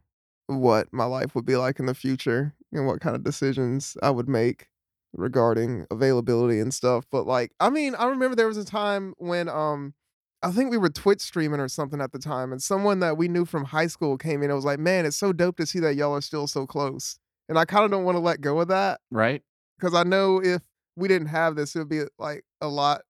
what 0.47 0.91
my 0.91 1.05
life 1.05 1.35
would 1.35 1.45
be 1.45 1.55
like 1.55 1.79
in 1.79 1.85
the 1.85 1.93
future 1.93 2.53
and 2.73 2.85
what 2.85 2.99
kind 2.99 3.15
of 3.15 3.23
decisions 3.23 3.95
I 4.03 4.09
would 4.09 4.27
make 4.27 4.67
regarding 5.13 5.85
availability 5.89 6.59
and 6.59 6.73
stuff. 6.73 7.05
But 7.09 7.25
like, 7.25 7.51
I 7.61 7.69
mean, 7.69 7.95
I 7.95 8.07
remember 8.07 8.35
there 8.35 8.47
was 8.47 8.57
a 8.57 8.65
time 8.65 9.13
when 9.17 9.47
um 9.47 9.93
I 10.41 10.51
think 10.51 10.69
we 10.69 10.77
were 10.77 10.89
Twitch 10.89 11.21
streaming 11.21 11.61
or 11.61 11.69
something 11.69 12.01
at 12.01 12.11
the 12.11 12.19
time, 12.19 12.51
and 12.51 12.61
someone 12.61 12.99
that 12.99 13.15
we 13.15 13.29
knew 13.29 13.45
from 13.45 13.63
high 13.63 13.87
school 13.87 14.17
came 14.17 14.43
in 14.43 14.49
and 14.49 14.55
was 14.57 14.65
like, 14.65 14.79
Man, 14.79 15.05
it's 15.05 15.15
so 15.15 15.31
dope 15.31 15.55
to 15.57 15.65
see 15.65 15.79
that 15.79 15.95
y'all 15.95 16.13
are 16.13 16.21
still 16.21 16.47
so 16.47 16.67
close. 16.67 17.17
And 17.47 17.57
I 17.57 17.63
kind 17.63 17.85
of 17.85 17.91
don't 17.91 18.03
want 18.03 18.15
to 18.17 18.21
let 18.21 18.41
go 18.41 18.59
of 18.59 18.67
that 18.67 18.99
right? 19.11 19.41
because 19.77 19.93
I 19.93 20.03
know 20.03 20.41
if 20.43 20.61
we 20.95 21.07
didn't 21.07 21.27
have 21.27 21.55
this, 21.55 21.75
it 21.75 21.79
would 21.79 21.89
be 21.89 22.01
uh, 22.01 22.05
like 22.17 22.43
a 22.61 22.67
lot 22.67 23.01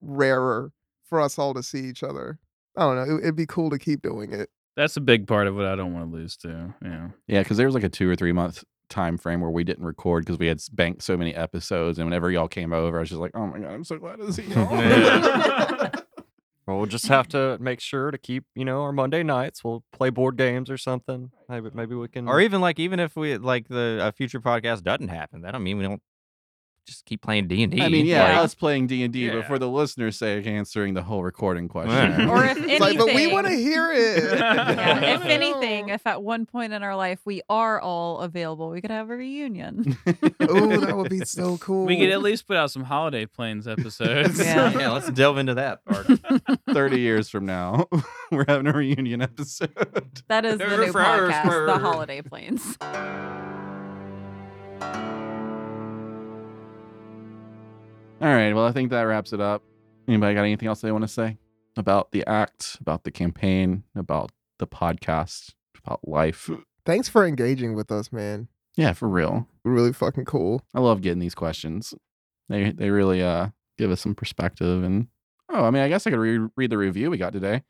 rarer 0.00 0.72
for 1.04 1.20
us 1.20 1.38
all 1.38 1.54
to 1.54 1.62
see 1.62 1.80
each 1.80 2.02
other. 2.02 2.38
I 2.76 2.82
don't 2.82 2.96
know. 2.96 3.16
It, 3.16 3.22
it'd 3.22 3.36
be 3.36 3.46
cool 3.46 3.70
to 3.70 3.78
keep 3.78 4.02
doing 4.02 4.32
it. 4.32 4.50
That's 4.76 4.96
a 4.96 5.00
big 5.00 5.28
part 5.28 5.46
of 5.46 5.54
what 5.54 5.66
I 5.66 5.76
don't 5.76 5.92
want 5.92 6.10
to 6.10 6.16
lose 6.16 6.36
too. 6.36 6.74
Yeah. 6.82 7.08
Yeah, 7.28 7.42
because 7.42 7.56
there 7.56 7.66
was 7.66 7.74
like 7.74 7.84
a 7.84 7.88
two 7.88 8.10
or 8.10 8.16
three 8.16 8.32
month 8.32 8.64
time 8.88 9.16
frame 9.16 9.40
where 9.40 9.50
we 9.50 9.64
didn't 9.64 9.84
record 9.84 10.24
because 10.24 10.38
we 10.38 10.46
had 10.48 10.60
banked 10.72 11.02
so 11.02 11.16
many 11.16 11.34
episodes, 11.34 11.98
and 11.98 12.06
whenever 12.06 12.30
y'all 12.30 12.48
came 12.48 12.72
over, 12.72 12.98
I 12.98 13.00
was 13.00 13.08
just 13.08 13.20
like, 13.20 13.32
oh 13.34 13.46
my 13.46 13.58
god, 13.58 13.70
I'm 13.70 13.84
so 13.84 13.98
glad 13.98 14.18
to 14.18 14.32
see 14.32 14.42
y'all. 14.42 15.90
Well, 16.66 16.78
we'll 16.78 16.86
just 16.86 17.08
have 17.08 17.28
to 17.28 17.58
make 17.60 17.80
sure 17.80 18.10
to 18.10 18.16
keep, 18.16 18.44
you 18.54 18.64
know, 18.64 18.82
our 18.82 18.92
Monday 18.92 19.22
nights. 19.22 19.62
We'll 19.62 19.84
play 19.92 20.08
board 20.08 20.38
games 20.38 20.70
or 20.70 20.78
something. 20.78 21.30
Maybe, 21.46 21.68
maybe 21.74 21.94
we 21.94 22.08
can. 22.08 22.26
or 22.26 22.40
even 22.40 22.62
like 22.62 22.78
even 22.78 23.00
if 23.00 23.16
we 23.16 23.36
like 23.36 23.68
the 23.68 23.98
a 24.00 24.12
future 24.12 24.40
podcast 24.40 24.82
doesn't 24.82 25.08
happen, 25.08 25.42
that 25.42 25.50
don't 25.50 25.62
mean 25.62 25.76
we 25.76 25.84
don't 25.84 26.00
just 26.86 27.04
keep 27.06 27.22
playing 27.22 27.48
D 27.48 27.62
and 27.62 27.72
D. 27.72 27.80
I 27.82 27.88
mean, 27.88 28.06
yeah, 28.06 28.24
Like, 28.24 28.36
us 28.44 28.54
playing 28.54 28.86
D 28.88 29.02
and 29.04 29.12
D, 29.12 29.30
but 29.30 29.46
for 29.46 29.58
the 29.58 29.68
listeners' 29.68 30.16
sake, 30.18 30.46
answering 30.46 30.94
the 30.94 31.02
whole 31.02 31.22
recording 31.22 31.68
question. 31.68 31.94
Yeah. 32.20 32.28
Or 32.34 32.44
if 32.44 32.58
It's 32.58 32.80
like, 32.80 32.98
but 32.98 33.06
we 33.06 33.26
want 33.26 33.46
to 33.46 33.54
hear 33.54 33.92
it. 33.94 34.38
Yeah, 34.38 35.14
if 35.14 35.24
anything, 35.24 35.88
if 35.88 36.06
at 36.06 36.22
one 36.22 36.46
point 36.46 36.72
in 36.72 36.82
our 36.82 36.96
life 36.96 37.20
we 37.24 37.42
are 37.48 37.80
all 37.80 38.20
available, 38.20 38.70
we 38.70 38.80
could 38.80 38.90
have 38.90 39.08
a 39.10 39.16
reunion. 39.16 39.96
oh, 40.40 40.80
that 40.80 40.96
would 40.96 41.10
be 41.10 41.20
so 41.24 41.56
cool. 41.58 41.86
We 41.86 41.98
could 41.98 42.10
at 42.10 42.22
least 42.22 42.46
put 42.46 42.56
out 42.56 42.70
some 42.70 42.84
holiday 42.84 43.26
planes 43.26 43.66
episodes. 43.66 44.38
Yeah. 44.38 44.78
yeah, 44.78 44.90
let's 44.90 45.10
delve 45.10 45.38
into 45.38 45.54
that 45.54 45.84
part. 45.84 46.06
30 46.70 47.00
years 47.00 47.28
from 47.28 47.46
now, 47.46 47.88
we're 48.30 48.44
having 48.46 48.66
a 48.66 48.72
reunion 48.72 49.22
episode. 49.22 49.72
That 50.28 50.44
is 50.44 50.58
the 50.58 50.66
new 50.66 50.92
podcast, 50.92 51.66
The. 51.66 51.78
Holiday 51.78 52.22
Planes. 52.22 52.76
All 58.24 58.34
right. 58.34 58.54
Well, 58.54 58.64
I 58.64 58.72
think 58.72 58.88
that 58.88 59.02
wraps 59.02 59.34
it 59.34 59.40
up. 59.42 59.62
Anybody 60.08 60.34
got 60.34 60.44
anything 60.44 60.66
else 60.66 60.80
they 60.80 60.90
want 60.90 61.02
to 61.02 61.08
say 61.08 61.36
about 61.76 62.10
the 62.12 62.26
act, 62.26 62.78
about 62.80 63.04
the 63.04 63.10
campaign, 63.10 63.84
about 63.94 64.32
the 64.58 64.66
podcast, 64.66 65.50
about 65.84 66.08
life? 66.08 66.48
Thanks 66.86 67.06
for 67.06 67.26
engaging 67.26 67.74
with 67.74 67.92
us, 67.92 68.10
man. 68.10 68.48
Yeah, 68.76 68.94
for 68.94 69.10
real. 69.10 69.46
Really 69.62 69.92
fucking 69.92 70.24
cool. 70.24 70.62
I 70.74 70.80
love 70.80 71.02
getting 71.02 71.18
these 71.18 71.34
questions. 71.34 71.92
They 72.48 72.70
they 72.70 72.88
really 72.88 73.22
uh 73.22 73.48
give 73.76 73.90
us 73.90 74.00
some 74.00 74.14
perspective 74.14 74.82
and 74.82 75.08
oh, 75.50 75.66
I 75.66 75.70
mean, 75.70 75.82
I 75.82 75.90
guess 75.90 76.06
I 76.06 76.10
could 76.10 76.18
re- 76.18 76.48
read 76.56 76.70
the 76.70 76.78
review 76.78 77.10
we 77.10 77.18
got 77.18 77.34
today. 77.34 77.62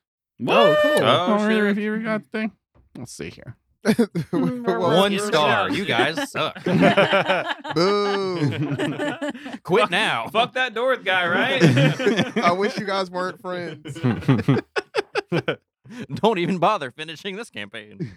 Oh, 0.47 0.79
cool. 0.83 1.05
Oh, 1.05 1.31
Want 1.31 1.43
to 1.43 1.49
read 1.49 1.55
the 1.55 1.59
shit. 1.59 1.65
review 1.65 1.93
we 1.95 1.99
got 2.05 2.23
today? 2.23 2.51
Let's 2.97 3.13
see 3.13 3.31
here. 3.31 3.57
What- 4.31 4.81
One 4.81 5.19
star. 5.19 5.71
You 5.71 5.85
guys 5.85 6.31
suck. 6.31 6.63
Boo. 7.75 8.39
Quit 9.63 9.83
Fuck- 9.83 9.91
now. 9.91 10.29
Fuck 10.33 10.55
that 10.55 10.75
Dorth 10.75 11.05
guy, 11.05 11.27
right? 11.29 12.37
I 12.39 12.53
wish 12.53 12.79
you 12.79 12.87
guys 12.87 13.11
weren't 13.11 13.41
friends. 13.41 13.99
Don't 16.15 16.39
even 16.39 16.59
bother 16.59 16.91
finishing 16.91 17.37
this 17.37 17.51
campaign. 17.51 18.13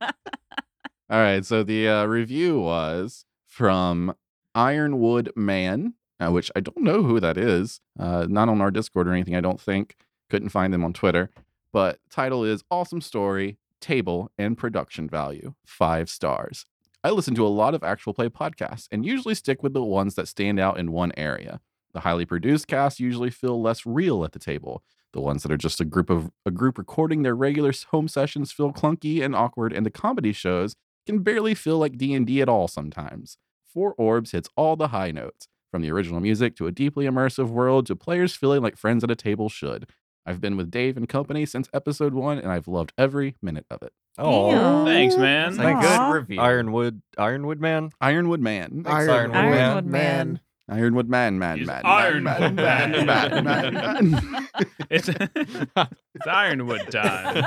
All 0.00 1.18
right, 1.18 1.44
so 1.44 1.62
the 1.64 1.88
uh, 1.88 2.04
review 2.06 2.60
was 2.60 3.24
from 3.46 4.14
Ironwood 4.54 5.32
Man, 5.34 5.94
uh, 6.20 6.30
which 6.30 6.50
I 6.54 6.60
don't 6.60 6.78
know 6.82 7.02
who 7.02 7.18
that 7.20 7.36
is. 7.36 7.80
Uh, 7.98 8.26
not 8.28 8.48
on 8.48 8.60
our 8.60 8.70
Discord 8.70 9.08
or 9.08 9.12
anything, 9.12 9.34
I 9.34 9.40
don't 9.40 9.60
think. 9.60 9.96
Couldn't 10.28 10.50
find 10.50 10.72
them 10.72 10.84
on 10.84 10.92
Twitter. 10.92 11.30
But 11.72 11.98
title 12.10 12.44
is 12.44 12.62
Awesome 12.70 13.00
Story, 13.00 13.58
Table, 13.80 14.30
and 14.38 14.56
Production 14.56 15.08
Value. 15.08 15.54
Five 15.64 16.08
stars. 16.08 16.66
I 17.02 17.10
listen 17.10 17.34
to 17.36 17.46
a 17.46 17.48
lot 17.48 17.74
of 17.74 17.82
actual 17.82 18.12
play 18.12 18.28
podcasts 18.28 18.86
and 18.92 19.06
usually 19.06 19.34
stick 19.34 19.62
with 19.62 19.72
the 19.72 19.82
ones 19.82 20.14
that 20.16 20.28
stand 20.28 20.60
out 20.60 20.78
in 20.78 20.92
one 20.92 21.12
area. 21.16 21.60
The 21.92 22.00
highly 22.00 22.26
produced 22.26 22.68
casts 22.68 23.00
usually 23.00 23.30
feel 23.30 23.60
less 23.60 23.86
real 23.86 24.24
at 24.24 24.32
the 24.32 24.38
table. 24.38 24.82
The 25.12 25.20
ones 25.20 25.42
that 25.42 25.50
are 25.50 25.56
just 25.56 25.80
a 25.80 25.84
group 25.84 26.10
of 26.10 26.30
a 26.46 26.50
group 26.50 26.78
recording 26.78 27.22
their 27.22 27.34
regular 27.34 27.72
home 27.90 28.06
sessions 28.06 28.52
feel 28.52 28.72
clunky 28.72 29.24
and 29.24 29.34
awkward, 29.34 29.72
and 29.72 29.84
the 29.84 29.90
comedy 29.90 30.32
shows 30.32 30.76
can 31.06 31.20
barely 31.20 31.54
feel 31.54 31.78
like 31.78 31.98
D&D 31.98 32.40
at 32.40 32.48
all 32.48 32.68
sometimes. 32.68 33.38
Four 33.64 33.94
Orbs 33.96 34.32
hits 34.32 34.48
all 34.56 34.76
the 34.76 34.88
high 34.88 35.10
notes, 35.10 35.48
from 35.70 35.82
the 35.82 35.90
original 35.90 36.20
music 36.20 36.54
to 36.56 36.66
a 36.66 36.72
deeply 36.72 37.06
immersive 37.06 37.48
world 37.48 37.86
to 37.86 37.96
players 37.96 38.34
feeling 38.34 38.62
like 38.62 38.76
friends 38.76 39.02
at 39.02 39.10
a 39.10 39.16
table 39.16 39.48
should. 39.48 39.88
I've 40.26 40.40
been 40.40 40.56
with 40.56 40.70
Dave 40.70 40.96
and 40.96 41.08
company 41.08 41.46
since 41.46 41.68
episode 41.72 42.14
1 42.14 42.38
and 42.38 42.50
I've 42.50 42.68
loved 42.68 42.92
every 42.98 43.36
minute 43.42 43.66
of 43.70 43.82
it. 43.82 43.92
Oh, 44.18 44.50
Damn. 44.50 44.86
Thanks, 44.86 45.16
man. 45.16 45.50
It's 45.50 45.58
a 45.58 45.64
Aw. 45.66 45.80
good 46.10 46.14
review. 46.14 46.40
Ironwood, 46.40 47.02
Ironwood 47.16 47.60
man. 47.60 47.90
Ironwood 48.00 48.40
Man. 48.40 48.82
Thanks, 48.84 48.88
Ironwood, 48.90 49.36
Ironwood 49.36 49.58
Ironwood 49.60 49.86
Man. 49.86 50.40
Ironwood 50.70 51.08
Man, 51.08 51.38
man, 51.38 51.58
He's 51.58 51.66
man, 51.66 51.82
Ironwood 51.84 52.54
man, 52.54 52.54
man, 52.54 53.04
man, 53.06 53.44
man, 53.44 53.74
man, 53.74 54.10
man. 54.30 54.48
It's, 54.88 55.08
it's 55.08 56.26
Ironwood 56.26 56.90
time. 56.90 57.42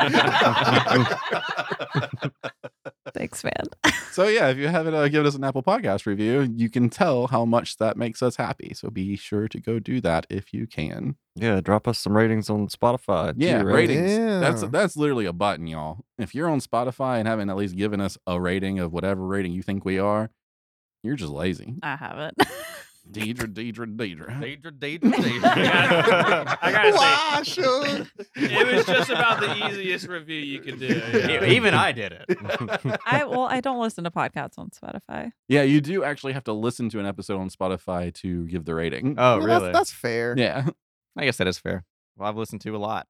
Thanks, 3.13 3.43
man. 3.43 3.53
So 4.11 4.27
yeah, 4.27 4.47
if 4.49 4.57
you 4.57 4.67
haven't 4.67 4.93
uh, 4.95 5.07
given 5.07 5.25
us 5.27 5.35
an 5.35 5.43
Apple 5.43 5.61
Podcast 5.63 6.05
review, 6.05 6.41
you 6.55 6.69
can 6.69 6.89
tell 6.89 7.27
how 7.27 7.45
much 7.45 7.77
that 7.77 7.95
makes 7.97 8.21
us 8.23 8.35
happy. 8.35 8.73
So 8.73 8.89
be 8.89 9.15
sure 9.15 9.47
to 9.47 9.59
go 9.59 9.79
do 9.79 10.01
that 10.01 10.25
if 10.29 10.53
you 10.53 10.65
can. 10.67 11.15
Yeah, 11.35 11.61
drop 11.61 11.87
us 11.87 11.99
some 11.99 12.15
ratings 12.17 12.49
on 12.49 12.67
Spotify. 12.67 13.33
too, 13.33 13.45
Yeah, 13.45 13.57
right? 13.57 13.73
ratings. 13.75 14.17
That's 14.17 14.61
that's 14.63 14.97
literally 14.97 15.25
a 15.25 15.33
button, 15.33 15.67
y'all. 15.67 16.05
If 16.17 16.33
you're 16.33 16.49
on 16.49 16.59
Spotify 16.59 17.19
and 17.19 17.27
haven't 17.27 17.49
at 17.49 17.55
least 17.55 17.75
given 17.75 18.01
us 18.01 18.17
a 18.27 18.39
rating 18.39 18.79
of 18.79 18.91
whatever 18.93 19.25
rating 19.25 19.53
you 19.53 19.61
think 19.61 19.85
we 19.85 19.99
are, 19.99 20.29
you're 21.03 21.15
just 21.15 21.31
lazy. 21.31 21.75
I 21.83 21.95
haven't. 21.95 22.37
Deidre, 23.11 23.47
Deidre, 23.53 23.95
Deidre. 23.95 24.39
Daedra, 24.41 24.71
Daedra, 24.71 25.13
I 25.13 25.51
Daedra. 25.51 26.61
gotta 26.71 26.91
say, 26.91 26.97
Why 26.97 27.41
should? 27.43 28.11
it 28.35 28.75
was 28.75 28.85
just 28.85 29.09
about 29.09 29.39
the 29.41 29.67
easiest 29.69 30.07
review 30.07 30.39
you 30.39 30.59
could 30.61 30.79
do. 30.79 30.87
yeah. 31.13 31.43
Even 31.45 31.73
I 31.73 31.91
did 31.91 32.13
it. 32.13 32.25
I 33.05 33.25
well, 33.25 33.43
I 33.45 33.59
don't 33.61 33.81
listen 33.81 34.03
to 34.05 34.11
podcasts 34.11 34.57
on 34.57 34.69
Spotify. 34.69 35.31
Yeah, 35.47 35.63
you 35.63 35.81
do 35.81 36.03
actually 36.03 36.33
have 36.33 36.45
to 36.45 36.53
listen 36.53 36.89
to 36.89 36.99
an 36.99 37.05
episode 37.05 37.39
on 37.39 37.49
Spotify 37.49 38.13
to 38.15 38.47
give 38.47 38.65
the 38.65 38.73
rating. 38.73 39.15
Oh, 39.17 39.37
Well, 39.37 39.47
really? 39.47 39.59
That's, 39.71 39.77
that's 39.89 39.91
fair. 39.91 40.35
yeah. 40.37 40.67
I 41.17 41.25
guess 41.25 41.37
that 41.37 41.47
is 41.47 41.59
fair. 41.59 41.83
Well, 42.17 42.29
I've 42.29 42.37
listened 42.37 42.61
to 42.61 42.75
a 42.75 42.77
lot 42.79 43.07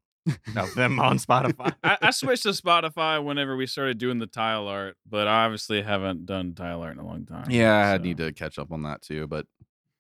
of 0.58 0.74
them 0.76 1.00
on 1.00 1.18
Spotify. 1.20 1.76
I, 1.84 1.98
I 2.02 2.12
switched 2.12 2.44
to 2.44 2.50
Spotify 2.50 3.24
whenever 3.24 3.56
we 3.56 3.68
started 3.68 3.98
doing 4.00 4.20
the 4.20 4.28
tile 4.28 4.68
art, 4.68 4.98
but 5.08 5.28
I 5.28 5.46
obviously 5.46 5.82
haven't 5.84 6.26
done 6.26 6.56
tile 6.56 6.82
art 6.82 6.94
in 6.94 7.00
a 7.00 7.06
long 7.06 7.26
time. 7.26 7.46
Yeah, 7.50 7.92
I 7.94 7.98
need 8.00 8.18
to 8.18 8.32
catch 8.34 8.58
up 8.58 8.72
on 8.72 8.84
that 8.84 9.02
too, 9.02 9.28
but 9.28 9.46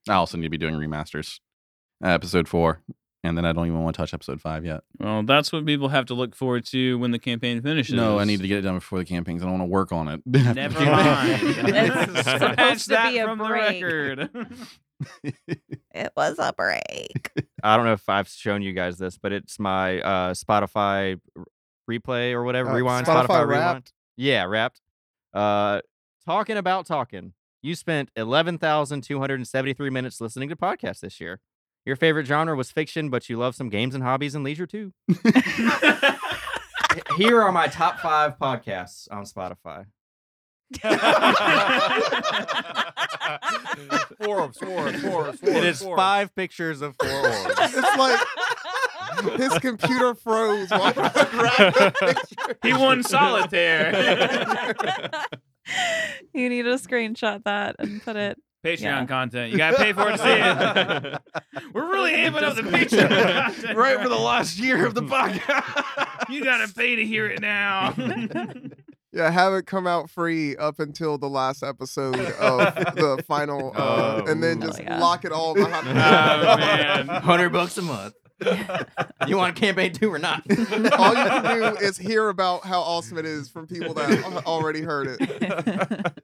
I 0.10 0.14
also 0.14 0.38
need 0.38 0.44
to 0.44 0.50
be 0.50 0.58
doing 0.58 0.76
remasters. 0.76 1.40
Uh, 2.04 2.10
episode 2.10 2.48
four. 2.48 2.82
And 3.26 3.38
then 3.38 3.46
I 3.46 3.54
don't 3.54 3.68
even 3.68 3.82
want 3.82 3.96
to 3.96 4.02
touch 4.02 4.14
episode 4.14 4.42
five 4.42 4.66
yet. 4.66 4.82
Well, 5.00 5.24
that's 5.24 5.54
what 5.54 5.66
people 5.66 5.88
have 5.88 6.06
to 6.08 6.14
look 6.14 6.36
forward 6.36 6.66
to 6.68 7.00
when 7.00 7.12
the 7.12 7.20
campaign 7.20 7.62
finishes. 7.62 7.96
No, 7.96 8.20
I 8.20 8.26
need 8.26 8.42
to 8.42 8.48
get 8.50 8.58
it 8.58 8.62
done 8.64 8.76
before 8.76 9.00
the 9.00 9.06
campaigns. 9.06 9.42
I 9.42 9.46
don't 9.46 9.60
want 9.60 9.70
to 9.70 9.72
work 9.72 9.94
on 9.94 10.10
it. 10.10 10.22
Never 10.26 10.84
mind. 10.84 11.42
It's 11.42 12.30
supposed 12.30 12.52
Scratch 12.52 12.84
to 12.84 12.90
that 12.90 13.12
be 13.12 13.20
a 13.20 13.24
from 13.26 13.38
break. 13.38 13.80
the 13.80 13.86
record. 13.86 14.30
It 15.94 16.12
was 16.18 16.38
a 16.40 16.52
break. 16.52 17.32
I 17.64 17.78
don't 17.78 17.86
know 17.86 17.94
if 17.94 18.10
I've 18.10 18.28
shown 18.28 18.62
you 18.62 18.74
guys 18.74 18.98
this, 18.98 19.18
but 19.18 19.32
it's 19.32 19.58
my 19.58 20.02
uh, 20.02 20.34
Spotify 20.34 21.20
replay 21.90 22.34
or 22.34 22.44
whatever. 22.44 22.72
Uh, 22.72 22.76
rewind. 22.76 23.08
Spotify 23.08 23.26
Spotify, 23.26 23.48
rewind. 23.48 23.50
Wrapped? 23.50 23.94
Yeah, 24.18 24.44
wrapped. 24.46 24.82
Uh, 25.34 25.80
talking 26.26 26.58
about 26.58 26.86
talking. 26.88 27.32
You 27.66 27.76
spent 27.76 28.10
11,273 28.18 29.90
minutes 29.90 30.20
listening 30.20 30.50
to 30.50 30.56
podcasts 30.58 31.00
this 31.00 31.22
year. 31.22 31.40
Your 31.86 31.96
favorite 31.96 32.26
genre 32.28 32.56
was 32.56 32.70
fiction, 32.72 33.10
but 33.10 33.30
you 33.30 33.38
love 33.38 33.56
some 33.56 33.70
games 33.70 33.96
and 33.96 34.04
hobbies 34.04 34.36
and 34.36 34.44
leisure 34.44 34.68
too. 34.68 34.92
Here 37.18 37.42
are 37.42 37.52
my 37.54 37.68
top 37.68 38.00
five 38.02 38.38
podcasts 38.38 39.08
on 39.12 39.24
Spotify. 39.24 39.86
Forbes, 44.22 44.58
Forbes, 44.58 45.02
Forbes, 45.02 45.44
It 45.44 45.64
is 45.64 45.82
five 45.82 46.36
pictures 46.36 46.82
of 46.82 46.96
four 47.00 47.10
orbs. 47.10 47.56
It's 47.76 47.98
like 47.98 49.40
his 49.40 49.54
computer 49.60 50.16
froze 50.16 50.70
while 50.72 50.82
I 50.84 50.92
grabbed 50.94 51.16
the 51.16 51.94
picture. 52.00 52.58
he 52.64 52.74
won 52.74 53.04
solitaire. 53.04 53.94
you 56.34 56.50
need 56.50 56.64
to 56.64 56.70
screenshot 56.76 57.44
that 57.46 57.76
and 57.80 58.02
put 58.04 58.16
it. 58.16 58.38
Patreon 58.64 58.82
Yeah. 58.82 59.06
content. 59.06 59.52
You 59.52 59.58
gotta 59.58 59.76
pay 59.76 59.92
for 59.92 60.08
it 60.10 60.14
to 60.14 60.18
see 60.20 60.24
it. 61.60 61.64
We're 61.74 61.92
really 61.92 62.14
amping 62.14 62.44
up 62.44 62.56
the 62.56 62.62
Patreon 62.62 63.10
content. 63.10 63.78
right 63.78 64.00
for 64.02 64.08
the 64.08 64.16
last 64.18 64.58
year 64.58 64.86
of 64.86 64.94
the 64.94 65.02
podcast. 65.02 66.30
You 66.30 66.44
gotta 66.46 66.74
pay 66.74 66.96
to 66.96 67.06
hear 67.06 67.28
it 67.28 67.42
now. 67.42 67.94
Yeah, 69.12 69.30
have 69.30 69.54
it 69.54 69.68
come 69.68 69.86
out 69.86 70.10
free 70.10 70.56
up 70.56 70.80
until 70.80 71.18
the 71.20 71.28
last 71.30 71.62
episode 71.62 72.16
of 72.16 72.74
the 72.96 73.24
final, 73.28 73.72
uh, 73.76 74.22
Oh. 74.26 74.32
and 74.32 74.42
then 74.42 74.64
Oh 74.64 74.68
just 74.68 74.80
my 74.80 74.86
God. 74.86 75.00
lock 75.02 75.26
it 75.26 75.32
all 75.32 75.54
behind. 75.54 75.88
oh 75.90 76.58
man. 76.58 77.08
100 77.08 77.50
bucks 77.50 77.78
a 77.78 77.82
month. 77.84 78.16
You 79.28 79.38
want 79.38 79.58
a 79.58 79.60
campaign 79.60 79.94
two 79.94 80.12
or 80.14 80.20
not? 80.20 80.44
all 80.52 81.10
you 81.10 81.30
can 81.30 81.44
do 81.60 81.78
is 81.86 81.98
hear 81.98 82.28
about 82.30 82.66
how 82.66 82.82
awesome 82.82 83.18
it 83.18 83.26
is 83.26 83.48
from 83.50 83.68
people 83.68 83.94
that 83.94 84.46
already 84.46 84.82
heard 84.82 85.08
it. 85.20 85.22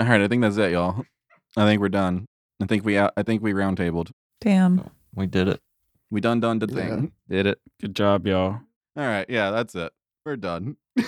All 0.00 0.08
right, 0.08 0.20
I 0.20 0.26
think 0.26 0.42
that's 0.42 0.56
it, 0.56 0.72
y'all. 0.72 1.04
I 1.56 1.64
think 1.64 1.80
we're 1.80 1.88
done. 1.90 2.26
I 2.60 2.66
think 2.66 2.84
we 2.84 2.98
out. 2.98 3.12
I 3.16 3.22
think 3.22 3.40
we 3.42 3.52
roundtabled. 3.52 4.10
Damn. 4.40 4.90
We 5.14 5.26
did 5.28 5.46
it. 5.46 5.60
We 6.10 6.20
done 6.20 6.40
done 6.40 6.58
the 6.58 6.66
Yeah. 6.66 6.74
thing. 6.74 7.12
Did 7.28 7.46
it. 7.46 7.60
Good 7.80 7.94
job, 7.94 8.26
y'all. 8.26 8.58
All 8.96 9.06
right, 9.06 9.26
yeah, 9.28 9.50
that's 9.52 9.74
it. 9.76 9.92
We're 10.26 10.36
done. 10.36 10.76
All 10.98 11.04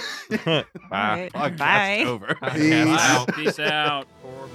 right. 0.93 1.33
Podcast 1.33 1.59
Bye. 1.59 2.05
over. 2.07 2.35
Peace. 2.53 2.87
Wow. 2.87 3.27
Peace 3.35 3.59
out. 3.59 4.07
Forbes. 4.23 4.53